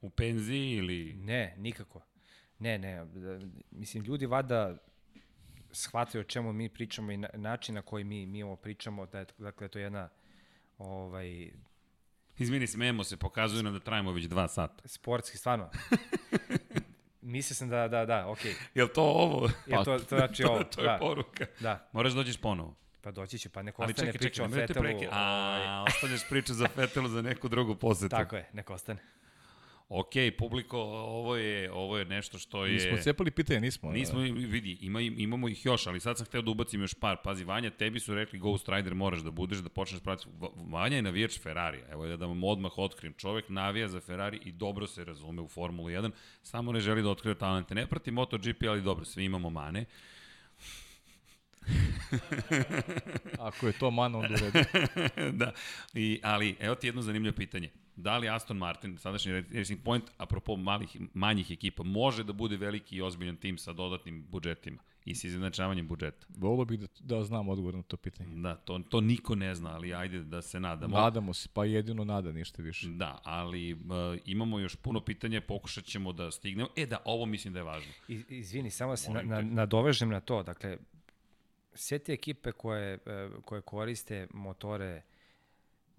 U 0.00 0.10
penziji 0.10 0.70
ili... 0.70 1.14
Ne, 1.14 1.54
nikako. 1.58 2.00
Ne, 2.58 2.78
ne, 2.78 3.06
mislim, 3.70 4.04
ljudi 4.04 4.26
vada 4.26 4.76
shvataju 5.72 6.20
o 6.20 6.24
čemu 6.24 6.52
mi 6.52 6.68
pričamo 6.68 7.12
i 7.12 7.16
na, 7.16 7.28
način 7.34 7.74
na 7.74 7.82
koji 7.82 8.04
mi, 8.04 8.26
mi 8.26 8.42
ovo 8.42 8.56
pričamo, 8.56 9.06
da 9.06 9.18
je, 9.18 9.26
dakle, 9.38 9.68
to 9.68 9.78
je 9.78 9.82
jedna 9.82 10.08
ovaj, 10.78 11.50
Izmini, 12.38 12.66
smemo 12.66 13.04
se, 13.04 13.16
pokazuju 13.16 13.62
nam 13.62 13.72
da 13.72 13.80
trajimo 13.80 14.12
već 14.12 14.24
dva 14.24 14.48
sata. 14.48 14.88
sportski, 14.88 15.38
stvarno. 15.38 15.70
Mislio 17.22 17.54
sam 17.54 17.68
da, 17.68 17.88
da, 17.88 18.06
da, 18.06 18.28
okej. 18.28 18.52
Okay. 18.52 18.56
Jel 18.74 18.88
to 18.88 19.02
ovo? 19.02 19.50
Je 19.66 19.84
to, 19.84 19.98
to 19.98 20.16
znači 20.16 20.44
ovo, 20.44 20.64
to 20.74 20.80
je 20.80 20.86
da, 20.86 20.98
poruka. 21.00 21.46
da, 21.60 21.88
Moraš 21.92 22.12
da 22.12 22.16
dođeš 22.16 22.36
ponovo. 22.36 22.74
Pa 23.06 23.10
doći 23.10 23.38
će, 23.38 23.48
pa 23.48 23.62
neko 23.62 23.82
Ali 23.82 23.92
ostane 23.92 24.12
čekaj, 24.12 24.18
priča 24.18 24.42
čekaj, 24.44 24.62
o 24.62 24.66
Fetelu. 24.66 24.82
preke. 24.82 25.08
ovaj, 25.08 25.66
A, 25.66 25.84
ostaneš 25.88 26.28
priču 26.28 26.54
za 26.54 26.68
Fetelu 26.68 27.08
za 27.08 27.22
neku 27.22 27.48
drugu 27.48 27.74
posetu. 27.74 28.08
Tako 28.08 28.36
je, 28.36 28.48
neko 28.52 28.74
ostane. 28.74 29.00
Ok, 29.88 30.12
publiko, 30.38 30.78
ovo 30.80 31.36
je, 31.36 31.72
ovo 31.72 31.98
je 31.98 32.04
nešto 32.04 32.38
što 32.38 32.66
je... 32.66 32.72
Mi 32.72 32.80
smo 32.80 32.96
cepali 32.96 33.30
pitanje, 33.30 33.60
nismo. 33.60 33.92
Nismo, 33.92 34.20
vidi, 34.20 34.78
ima, 34.80 35.00
imamo 35.00 35.48
ih 35.48 35.66
još, 35.66 35.86
ali 35.86 36.00
sad 36.00 36.18
sam 36.18 36.26
hteo 36.26 36.42
da 36.42 36.50
ubacim 36.50 36.80
još 36.80 36.94
par. 36.94 37.16
Pazi, 37.24 37.44
Vanja, 37.44 37.70
tebi 37.70 38.00
su 38.00 38.14
rekli 38.14 38.38
Ghost 38.38 38.68
Rider 38.68 38.94
moraš 38.94 39.20
da 39.20 39.30
budeš, 39.30 39.58
da 39.58 39.68
počneš 39.68 40.00
pratiti. 40.00 40.30
Va- 40.38 40.50
Vanja 40.56 40.96
je 40.96 41.02
navijač 41.02 41.40
Ferrari, 41.40 41.82
evo 41.90 42.16
da 42.16 42.26
vam 42.26 42.44
odmah 42.44 42.78
otkrijem. 42.78 43.14
Čovek 43.14 43.48
navija 43.48 43.88
za 43.88 44.00
Ferrari 44.00 44.40
i 44.44 44.52
dobro 44.52 44.86
se 44.86 45.04
razume 45.04 45.42
u 45.42 45.48
Formulu 45.48 45.88
1, 45.88 46.10
samo 46.42 46.72
ne 46.72 46.80
želi 46.80 47.02
da 47.02 47.10
otkriva 47.10 47.34
talente. 47.34 47.74
Ne 47.74 47.86
prati 47.86 48.10
MotoGP, 48.10 48.62
ali 48.68 48.82
dobro, 48.82 49.04
svi 49.04 49.24
imamo 49.24 49.50
mane. 49.50 49.84
Ako 53.38 53.66
je 53.66 53.72
to 53.72 53.90
mana, 53.90 54.18
onda 54.18 54.34
u 54.34 54.36
redu. 54.36 54.58
da, 55.38 55.52
I, 55.94 56.20
ali 56.22 56.56
evo 56.60 56.74
ti 56.74 56.86
jedno 56.86 57.02
zanimljivo 57.02 57.36
pitanje. 57.36 57.70
Da 57.96 58.18
li 58.18 58.28
Aston 58.28 58.56
Martin, 58.56 58.98
sadašnji 58.98 59.32
Racing 59.40 59.80
Point, 59.84 60.04
apropo 60.18 60.56
malih, 60.56 60.96
manjih 61.14 61.50
ekipa, 61.50 61.82
može 61.82 62.24
da 62.24 62.32
bude 62.32 62.56
veliki 62.56 62.96
i 62.96 63.02
ozbiljan 63.02 63.36
tim 63.36 63.58
sa 63.58 63.72
dodatnim 63.72 64.26
budžetima 64.30 64.78
i 65.04 65.14
sa 65.14 65.26
izjednačavanjem 65.26 65.88
budžeta? 65.88 66.26
Volio 66.38 66.64
bih 66.64 66.80
da, 66.80 66.86
da 67.00 67.24
znam 67.24 67.48
odgovor 67.48 67.74
na 67.74 67.82
to 67.82 67.96
pitanje. 67.96 68.36
Da, 68.36 68.56
to, 68.56 68.78
to 68.78 69.00
niko 69.00 69.34
ne 69.34 69.54
zna, 69.54 69.74
ali 69.74 69.94
ajde 69.94 70.22
da 70.22 70.42
se 70.42 70.60
nadamo. 70.60 70.98
Nadamo 70.98 71.34
se, 71.34 71.48
pa 71.52 71.64
jedino 71.64 72.04
nada, 72.04 72.32
ništa 72.32 72.62
više. 72.62 72.88
Da, 72.88 73.20
ali 73.24 73.72
uh, 73.72 73.78
imamo 74.24 74.58
još 74.58 74.76
puno 74.76 75.00
pitanja, 75.00 75.40
pokušat 75.40 75.84
ćemo 75.84 76.12
da 76.12 76.30
stignemo. 76.30 76.68
E 76.76 76.86
da, 76.86 76.98
ovo 77.04 77.26
mislim 77.26 77.52
da 77.52 77.60
je 77.60 77.64
važno. 77.64 77.92
I, 78.08 78.24
izvini, 78.28 78.70
samo 78.70 78.92
da 78.92 78.96
se 78.96 79.10
na, 79.10 79.22
na, 79.22 79.42
nadovežem 79.42 80.08
na 80.08 80.20
to. 80.20 80.42
Dakle, 80.42 80.78
sve 81.76 81.98
te 81.98 82.12
ekipe 82.12 82.52
koje, 82.52 82.94
e, 82.94 83.28
koje 83.44 83.62
koriste 83.62 84.26
motore 84.34 85.02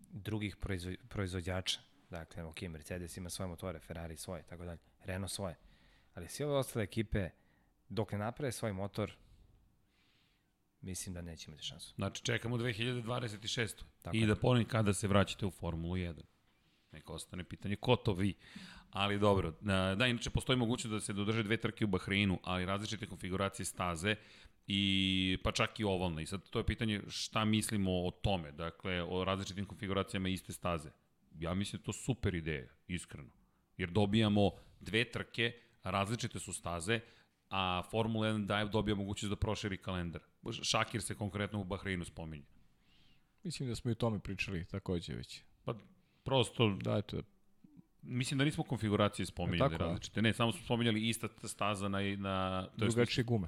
drugih 0.09 0.55
proizvo, 0.55 0.91
proizvođača, 1.09 1.79
dakle, 2.09 2.43
ok, 2.43 2.61
Mercedes 2.61 3.17
ima 3.17 3.29
svoje 3.29 3.47
motore, 3.47 3.79
Ferrari 3.79 4.17
svoje, 4.17 4.43
tako 4.43 4.65
dalje, 4.65 4.79
Renault 5.03 5.31
svoje, 5.31 5.55
ali 6.13 6.27
sve 6.27 6.45
ove 6.45 6.55
ostale 6.55 6.83
ekipe, 6.83 7.29
dok 7.89 8.11
ne 8.11 8.17
naprave 8.17 8.51
svoj 8.51 8.73
motor, 8.73 9.15
mislim 10.81 11.13
da 11.13 11.21
neće 11.21 11.51
imati 11.51 11.63
šansu. 11.63 11.93
Znači, 11.95 12.23
čekamo 12.23 12.57
2026. 12.57 13.83
Tako 14.01 14.17
I 14.17 14.25
da 14.25 14.35
ponovim 14.35 14.67
kada 14.67 14.93
se 14.93 15.07
vraćate 15.07 15.45
u 15.45 15.51
Formulu 15.51 15.95
1. 15.95 16.21
Neka 16.91 17.13
ostane 17.13 17.43
pitanje, 17.43 17.75
ko 17.75 17.95
to 17.95 18.13
vi? 18.13 18.33
Ali 18.91 19.19
dobro, 19.19 19.53
da, 19.61 20.07
inače 20.07 20.29
postoji 20.29 20.57
mogućnost 20.57 20.93
da 20.93 20.99
se 20.99 21.13
dodrže 21.13 21.43
dve 21.43 21.57
trke 21.57 21.85
u 21.85 21.87
Bahreinu, 21.87 22.39
ali 22.43 22.65
različite 22.65 23.07
konfiguracije 23.07 23.65
staze 23.65 24.15
i 24.67 25.37
pa 25.43 25.51
čak 25.51 25.79
i 25.79 25.83
ovalne. 25.83 26.23
I 26.23 26.25
sad 26.25 26.49
to 26.49 26.59
je 26.59 26.65
pitanje 26.65 27.01
šta 27.07 27.45
mislimo 27.45 27.91
o 27.91 28.11
tome, 28.11 28.51
dakle, 28.51 29.03
o 29.03 29.23
različitim 29.23 29.65
konfiguracijama 29.65 30.29
iste 30.29 30.53
staze. 30.53 30.89
Ja 31.39 31.53
mislim 31.53 31.79
da 31.79 31.85
to 31.85 31.93
super 31.93 32.35
ideja, 32.35 32.67
iskreno. 32.87 33.29
Jer 33.77 33.89
dobijamo 33.89 34.51
dve 34.79 35.11
trke, 35.11 35.53
različite 35.83 36.39
su 36.39 36.53
staze, 36.53 36.99
a 37.49 37.83
Formula 37.91 38.27
1 38.27 38.45
daje 38.45 38.65
dobija 38.65 38.95
mogućnost 38.95 39.29
da 39.29 39.35
proširi 39.35 39.77
kalendar. 39.77 40.21
Šakir 40.61 41.01
se 41.01 41.15
konkretno 41.15 41.61
u 41.61 41.63
Bahreinu 41.63 42.05
spominje. 42.05 42.45
Mislim 43.43 43.69
da 43.69 43.75
smo 43.75 43.91
i 43.91 43.91
o 43.91 43.95
tome 43.95 44.19
pričali 44.19 44.65
takođe 44.65 45.15
već. 45.15 45.41
Pa 45.65 45.73
prosto, 46.23 46.77
Da, 46.81 46.97
eto, 46.97 47.21
mislim 48.01 48.37
da 48.37 48.45
nismo 48.45 48.63
konfiguracije 48.63 49.25
spominjali 49.25 49.71
tako, 49.71 49.83
a? 49.83 49.87
različite. 49.87 50.21
Ne, 50.21 50.33
samo 50.33 50.51
smo 50.51 50.65
spominjali 50.65 51.09
ista 51.09 51.27
ta 51.27 51.47
staza 51.47 51.89
na... 51.89 51.99
na 52.17 52.67
to 52.79 52.85
drugačije 52.85 53.23
gume. 53.23 53.47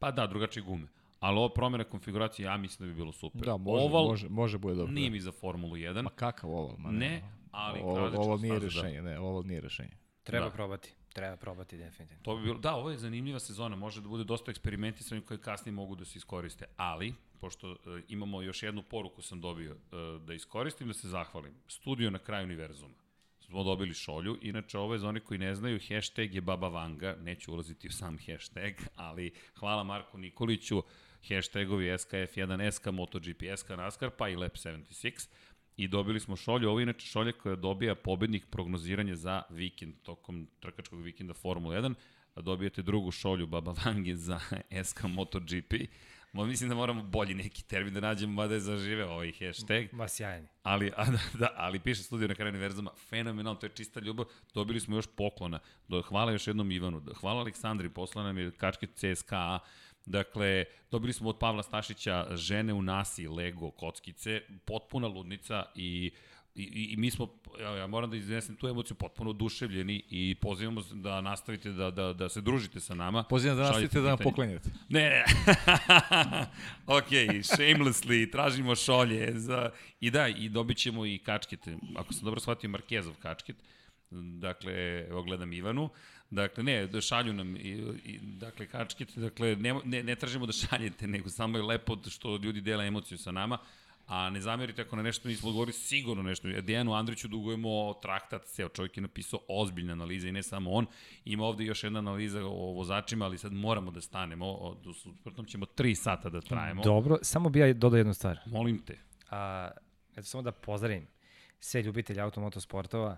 Pa 0.00 0.10
da, 0.10 0.26
drugačije 0.26 0.62
gume. 0.62 0.86
Ali 1.20 1.38
ova 1.38 1.48
promjena 1.54 1.84
konfiguracije, 1.84 2.46
ja 2.46 2.56
mislim 2.56 2.88
da 2.88 2.92
bi 2.92 2.98
bilo 2.98 3.12
super. 3.12 3.40
Da, 3.42 3.56
može, 3.56 3.84
Oval 3.84 4.04
može, 4.04 4.28
može 4.28 4.58
bude 4.58 4.74
dobro. 4.74 4.92
nije 4.92 5.08
da. 5.10 5.12
mi 5.12 5.20
za 5.20 5.32
Formulu 5.32 5.76
1. 5.76 6.02
Ma 6.02 6.10
kakav 6.10 6.50
oval? 6.50 6.76
Ma 6.78 6.90
ne, 6.90 7.22
ali 7.50 7.80
ovo, 7.80 8.06
ovo 8.22 8.36
nije 8.36 8.60
staza, 8.60 8.82
rešenje, 8.82 9.02
ne, 9.02 9.18
ovo 9.18 9.42
nije 9.42 9.60
rešenje. 9.60 9.96
Treba 10.22 10.44
Da. 10.44 10.50
da. 10.50 10.54
probati, 10.54 10.94
treba 11.12 11.36
probati 11.36 11.76
definitivno. 11.76 12.22
To 12.22 12.36
bi 12.36 12.42
bilo, 12.42 12.58
da, 12.58 12.74
ovo 12.74 12.90
je 12.90 12.98
zanimljiva 12.98 13.38
sezona, 13.38 13.76
može 13.76 14.00
da 14.00 14.08
bude 14.08 14.24
dosta 14.24 14.50
eksperimentisanja 14.50 15.20
koje 15.20 15.38
kasnije 15.38 15.72
mogu 15.72 15.94
da 15.96 16.04
se 16.04 16.18
iskoriste, 16.18 16.64
ali, 16.76 17.14
pošto 17.40 17.72
e, 17.72 17.76
imamo 18.08 18.42
još 18.42 18.62
jednu 18.62 18.82
poruku 18.82 19.22
sam 19.22 19.40
dobio, 19.40 19.72
e, 19.72 19.76
da 20.18 20.34
iskoristim 20.34 20.88
da 20.88 20.94
se 20.94 21.08
zahvalim. 21.08 21.54
Studio 21.68 22.10
na 22.10 22.18
kraju 22.18 22.44
univerzuma. 22.44 22.94
Smo 23.50 23.62
dobili 23.64 23.94
šolju, 23.94 24.38
inače 24.42 24.78
ovo 24.78 24.94
je 24.94 24.98
za 24.98 25.08
oni 25.08 25.20
koji 25.20 25.38
ne 25.38 25.54
znaju, 25.54 25.80
hashtag 25.88 26.34
je 26.34 26.40
Baba 26.40 26.68
Vanga, 26.68 27.16
neću 27.20 27.52
ulaziti 27.52 27.88
u 27.88 27.90
sam 27.90 28.18
hashtag, 28.18 28.72
ali 28.96 29.32
hvala 29.54 29.84
Marku 29.84 30.18
Nikoliću, 30.18 30.82
hashtagovi 31.28 31.86
SKF1, 31.86 32.70
SK 32.70 32.86
MotoGP, 32.86 33.42
SK 33.56 33.68
NASCAR, 33.68 34.10
pa 34.10 34.28
i 34.28 34.36
Lab 34.36 34.50
76, 34.50 35.28
i 35.76 35.88
dobili 35.88 36.20
smo 36.20 36.36
šolju, 36.36 36.68
ovo 36.68 36.80
je 36.80 36.82
inače 36.82 37.06
šolja 37.06 37.32
koja 37.32 37.56
dobija 37.56 37.94
pobednik 37.94 38.46
prognoziranja 38.50 39.16
za 39.16 39.42
vikend, 39.50 39.94
tokom 40.02 40.48
trkačkog 40.60 41.02
vikenda 41.02 41.34
Formula 41.34 41.76
1, 41.76 41.94
a 42.34 42.40
dobijete 42.40 42.82
drugu 42.82 43.10
šolju 43.10 43.46
Baba 43.46 43.74
Vange 43.84 44.16
za 44.16 44.40
SK 44.84 45.02
MotoGP, 45.04 45.74
Ma 46.32 46.46
mislim 46.46 46.68
da 46.68 46.74
moramo 46.74 47.02
bolji 47.02 47.34
neki 47.34 47.62
termin 47.62 47.94
da 47.94 48.00
nađemo, 48.00 48.32
mada 48.32 48.54
je 48.54 48.60
zažive 48.60 49.06
ovaj 49.06 49.32
hashtag. 49.32 49.92
Ma 49.92 50.08
sjajni. 50.08 50.48
Ali, 50.62 50.92
a, 50.96 51.04
da, 51.04 51.18
da, 51.38 51.54
ali 51.56 51.80
piše 51.80 52.02
studio 52.02 52.28
na 52.28 52.34
kraju 52.34 52.50
univerzuma, 52.50 52.90
fenomenalno, 53.08 53.60
to 53.60 53.66
je 53.66 53.70
čista 53.70 54.00
ljubav. 54.00 54.26
Dobili 54.54 54.80
smo 54.80 54.96
još 54.96 55.06
poklona. 55.16 55.58
Do, 55.88 56.02
hvala 56.02 56.32
još 56.32 56.46
jednom 56.46 56.70
Ivanu. 56.70 57.02
Hvala 57.20 57.40
Aleksandri, 57.40 57.88
posla 57.88 58.22
nam 58.22 58.38
je 58.38 58.50
kačke 58.50 58.86
CSKA. 58.86 59.58
Dakle, 60.06 60.64
dobili 60.90 61.12
smo 61.12 61.28
od 61.28 61.38
Pavla 61.38 61.62
Stašića 61.62 62.26
žene 62.30 62.72
u 62.72 62.82
nasi, 62.82 63.28
Lego, 63.28 63.70
kockice, 63.70 64.40
potpuna 64.64 65.08
ludnica 65.08 65.64
i 65.74 66.10
I, 66.54 66.62
i, 66.62 66.92
i 66.92 66.96
mi 66.96 67.10
smo, 67.10 67.28
ja, 67.60 67.76
ja 67.76 67.86
moram 67.86 68.10
da 68.10 68.16
iznesem 68.16 68.56
tu 68.56 68.68
emociju, 68.68 68.96
potpuno 68.96 69.30
oduševljeni 69.30 70.02
i 70.10 70.34
pozivamo 70.40 70.82
da 70.92 71.20
nastavite 71.20 71.70
da, 71.72 71.90
da, 71.90 72.12
da 72.12 72.28
se 72.28 72.40
družite 72.40 72.80
sa 72.80 72.94
nama. 72.94 73.22
Pozivam 73.22 73.56
da 73.56 73.62
nastavite 73.62 74.00
da 74.00 74.08
nam 74.08 74.18
poklanjate. 74.18 74.70
Ne, 74.88 75.10
ne. 75.10 75.24
ok, 76.98 77.10
shamelessly, 77.42 78.30
tražimo 78.32 78.74
šolje. 78.74 79.32
Za... 79.34 79.70
I 80.00 80.10
da, 80.10 80.28
i 80.28 80.48
dobit 80.48 80.76
ćemo 80.76 81.06
i 81.06 81.18
kačkete. 81.18 81.76
Ako 81.96 82.12
sam 82.12 82.24
dobro 82.24 82.40
shvatio, 82.40 82.70
Markezov 82.70 83.14
kačket. 83.22 83.56
Dakle, 84.40 85.06
evo 85.08 85.22
gledam 85.22 85.52
Ivanu. 85.52 85.90
Dakle, 86.30 86.64
ne, 86.64 86.86
da 86.86 87.00
šalju 87.00 87.32
nam, 87.32 87.56
i, 87.56 87.70
i, 88.04 88.18
dakle, 88.22 88.66
kačkete, 88.66 89.20
dakle, 89.20 89.56
ne, 89.56 89.74
ne, 89.84 90.02
ne 90.02 90.14
tražimo 90.16 90.46
da 90.46 90.52
šaljete, 90.52 91.06
nego 91.06 91.28
samo 91.28 91.58
je 91.58 91.62
lepo 91.62 91.96
što 92.10 92.36
ljudi 92.36 92.60
dela 92.60 92.84
emociju 92.84 93.18
sa 93.18 93.32
nama. 93.32 93.58
A 94.10 94.30
ne 94.30 94.40
zamerite 94.40 94.82
ako 94.82 94.96
na 94.96 95.02
nešto 95.02 95.28
nismo 95.28 95.48
odgovorili, 95.48 95.72
sigurno 95.72 96.22
nešto. 96.22 96.48
Dejanu 96.48 96.94
Andriću 96.94 97.28
dugujemo 97.28 97.94
traktat, 98.02 98.44
ceo 98.44 98.68
čovjek 98.68 98.96
je 98.96 99.00
napisao 99.00 99.40
ozbiljne 99.48 99.92
analize 99.92 100.28
i 100.28 100.32
ne 100.32 100.42
samo 100.42 100.70
on. 100.70 100.86
Ima 101.24 101.44
ovde 101.44 101.64
još 101.64 101.84
jedna 101.84 101.98
analiza 101.98 102.44
o 102.44 102.72
vozačima, 102.72 103.24
ali 103.24 103.38
sad 103.38 103.52
moramo 103.52 103.90
da 103.90 104.00
stanemo, 104.00 104.52
u 104.86 104.92
suprotnom 104.94 105.46
ćemo 105.46 105.66
tri 105.66 105.94
sata 105.94 106.28
da 106.28 106.40
trajemo. 106.40 106.82
Dobro, 106.82 107.18
samo 107.22 107.48
bi 107.48 107.58
ja 107.58 107.72
dodao 107.72 107.98
jednu 107.98 108.14
stvar. 108.14 108.38
Molim 108.46 108.78
te. 108.78 108.98
A, 109.30 109.70
eto 110.12 110.22
samo 110.22 110.42
da 110.42 110.52
pozdravim 110.52 111.06
sve 111.60 111.82
ljubitelje 111.82 112.20
automotosportova 112.20 113.16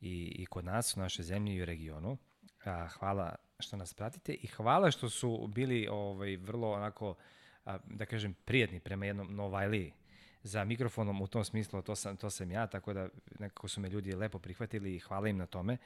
i, 0.00 0.32
i 0.38 0.46
kod 0.46 0.64
nas, 0.64 0.96
u 0.96 1.00
našoj 1.00 1.24
zemlji 1.24 1.54
i 1.54 1.62
u 1.62 1.64
regionu. 1.64 2.18
A, 2.64 2.88
hvala 2.88 3.34
što 3.60 3.76
nas 3.76 3.94
pratite 3.94 4.32
i 4.32 4.46
hvala 4.46 4.90
što 4.90 5.10
su 5.10 5.46
bili 5.54 5.88
ovaj, 5.90 6.36
vrlo 6.36 6.72
onako, 6.72 7.14
a, 7.64 7.78
da 7.84 8.06
kažem, 8.06 8.34
prijatni 8.44 8.80
prema 8.80 9.06
jednom 9.06 9.34
Novajliji 9.34 9.92
za 10.48 10.64
mikrofonom 10.64 11.22
u 11.22 11.26
tom 11.26 11.44
smislu, 11.44 11.82
to 11.82 11.96
sam, 11.96 12.16
to 12.16 12.30
sam 12.30 12.50
ja, 12.50 12.66
tako 12.66 12.92
da 12.92 13.08
nekako 13.38 13.68
su 13.68 13.80
me 13.80 13.88
ljudi 13.88 14.12
lepo 14.12 14.38
prihvatili 14.38 14.94
i 14.94 14.98
hvala 14.98 15.28
im 15.28 15.36
na 15.36 15.46
tome, 15.46 15.76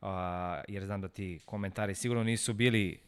a, 0.00 0.62
jer 0.68 0.84
znam 0.84 1.00
da 1.00 1.08
ti 1.08 1.40
komentari 1.44 1.94
sigurno 1.94 2.24
nisu 2.24 2.52
bili 2.52 2.98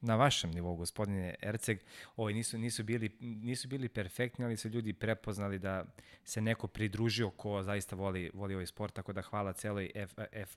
na 0.00 0.16
vašem 0.16 0.50
nivou, 0.50 0.76
gospodine 0.76 1.34
Erceg, 1.42 1.78
ovaj, 2.16 2.34
nisu, 2.34 2.58
nisu, 2.58 2.84
bili, 2.84 3.16
nisu 3.20 3.68
bili 3.68 3.88
perfektni, 3.88 4.44
ali 4.44 4.56
su 4.56 4.68
ljudi 4.68 4.92
prepoznali 4.92 5.58
da 5.58 5.84
se 6.24 6.40
neko 6.40 6.66
pridružio 6.66 7.30
ko 7.30 7.62
zaista 7.62 7.96
voli, 7.96 8.30
voli 8.34 8.54
ovaj 8.54 8.66
sport, 8.66 8.94
tako 8.94 9.12
da 9.12 9.22
hvala 9.22 9.52
celoj 9.52 9.90
F, 9.94 10.12
F, 10.32 10.56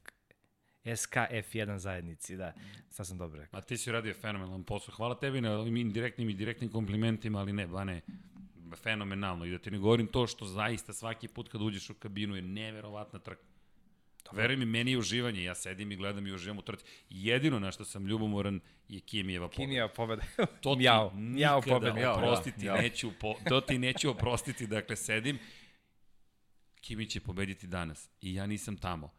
SKF1 0.86 1.78
zajednici, 1.78 2.38
da, 2.38 2.54
sad 2.90 3.08
sam 3.08 3.18
dobro 3.18 3.40
rekao. 3.42 3.58
A 3.58 3.62
ti 3.62 3.78
si 3.78 3.92
radio 3.92 4.14
fenomenalan 4.14 4.64
posao. 4.64 4.96
Hvala 4.96 5.20
tebi 5.20 5.42
na 5.42 5.52
ovim 5.52 5.78
indirektnim 5.78 6.30
i 6.30 6.34
direktnim 6.34 6.72
komplimentima, 6.72 7.40
ali 7.40 7.54
ne, 7.54 7.68
Bane, 7.68 8.02
fenomenalno. 8.76 9.46
I 9.46 9.52
da 9.52 9.58
ti 9.58 9.72
ne 9.72 9.78
govorim 9.78 10.08
to 10.08 10.28
što 10.28 10.46
zaista 10.46 10.94
svaki 10.94 11.28
put 11.28 11.50
kad 11.50 11.62
uđeš 11.62 11.90
u 11.90 11.94
kabinu 11.94 12.36
je 12.36 12.42
neverovatna 12.42 13.20
trka. 13.20 13.42
Veruj 14.32 14.58
mi, 14.58 14.66
meni 14.66 14.92
je 14.92 14.98
uživanje, 14.98 15.44
ja 15.44 15.56
sedim 15.56 15.92
i 15.92 15.96
gledam 15.96 16.28
i 16.28 16.32
uživam 16.32 16.58
u 16.58 16.62
trci. 16.62 16.86
Jedino 17.10 17.60
na 17.60 17.72
što 17.72 17.86
sam 17.86 18.08
ljubomoran 18.08 18.60
je 18.90 19.00
Kimijeva 19.00 19.48
pobeda. 19.48 19.56
Kimijeva 19.58 19.88
pobeda. 19.88 20.22
To 20.62 20.76
ti 20.76 20.80
Mjau, 20.80 21.12
mjau 21.14 21.62
pobeda. 21.62 22.14
oprostiti 22.14 22.60
Mjau, 22.60 22.74
mjau. 22.74 22.84
neću, 22.84 23.12
po, 23.20 23.36
to 23.50 23.62
ti 23.62 23.78
neću 23.78 24.10
oprostiti, 24.10 24.68
dakle 24.68 24.96
sedim, 24.96 25.40
Kimi 26.82 27.06
će 27.10 27.20
pobediti 27.20 27.68
danas 27.68 28.10
i 28.22 28.34
ja 28.34 28.46
nisam 28.48 28.78
tamo. 28.78 29.12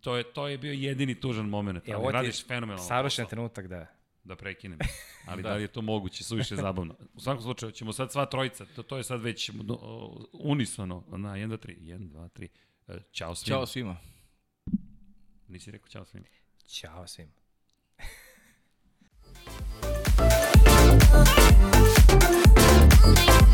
To 0.00 0.16
je, 0.16 0.32
to 0.32 0.48
je 0.48 0.58
bio 0.58 0.72
jedini 0.72 1.20
tužan 1.20 1.48
moment, 1.48 1.88
E, 1.88 1.92
ali 1.92 2.12
radiš 2.12 2.46
fenomenalno 2.46 2.88
Savršen 2.88 3.26
trenutak, 3.26 3.66
da. 3.66 3.86
Da 4.26 4.36
prekinem. 4.36 4.78
Ali 5.26 5.42
da. 5.42 5.48
da 5.50 5.54
li 5.54 5.62
je 5.62 5.68
to 5.68 5.82
moguće, 5.82 6.24
suviše 6.24 6.56
zabavno. 6.66 6.94
U 7.14 7.20
svakom 7.20 7.42
slučaju, 7.42 7.72
ćemo 7.72 7.92
sad 7.92 8.12
sva 8.12 8.26
trojica, 8.26 8.66
to, 8.76 8.82
to 8.82 8.96
je 8.96 9.04
sad 9.04 9.22
već 9.22 9.50
unisono, 10.32 11.04
na 11.08 11.28
1, 11.28 11.48
2, 11.48 11.66
3, 11.66 11.78
1, 11.80 12.10
2, 12.10 12.28
3. 12.28 12.48
E, 12.88 13.02
Ćao 13.12 13.34
svima. 13.34 13.56
Ćao 13.56 13.66
svima. 13.66 13.96
Nisi 15.48 15.70
rekao 15.70 15.88
ćao 15.88 16.04
svima. 16.04 16.26
Ćao 16.66 17.06
svim. 17.06 17.28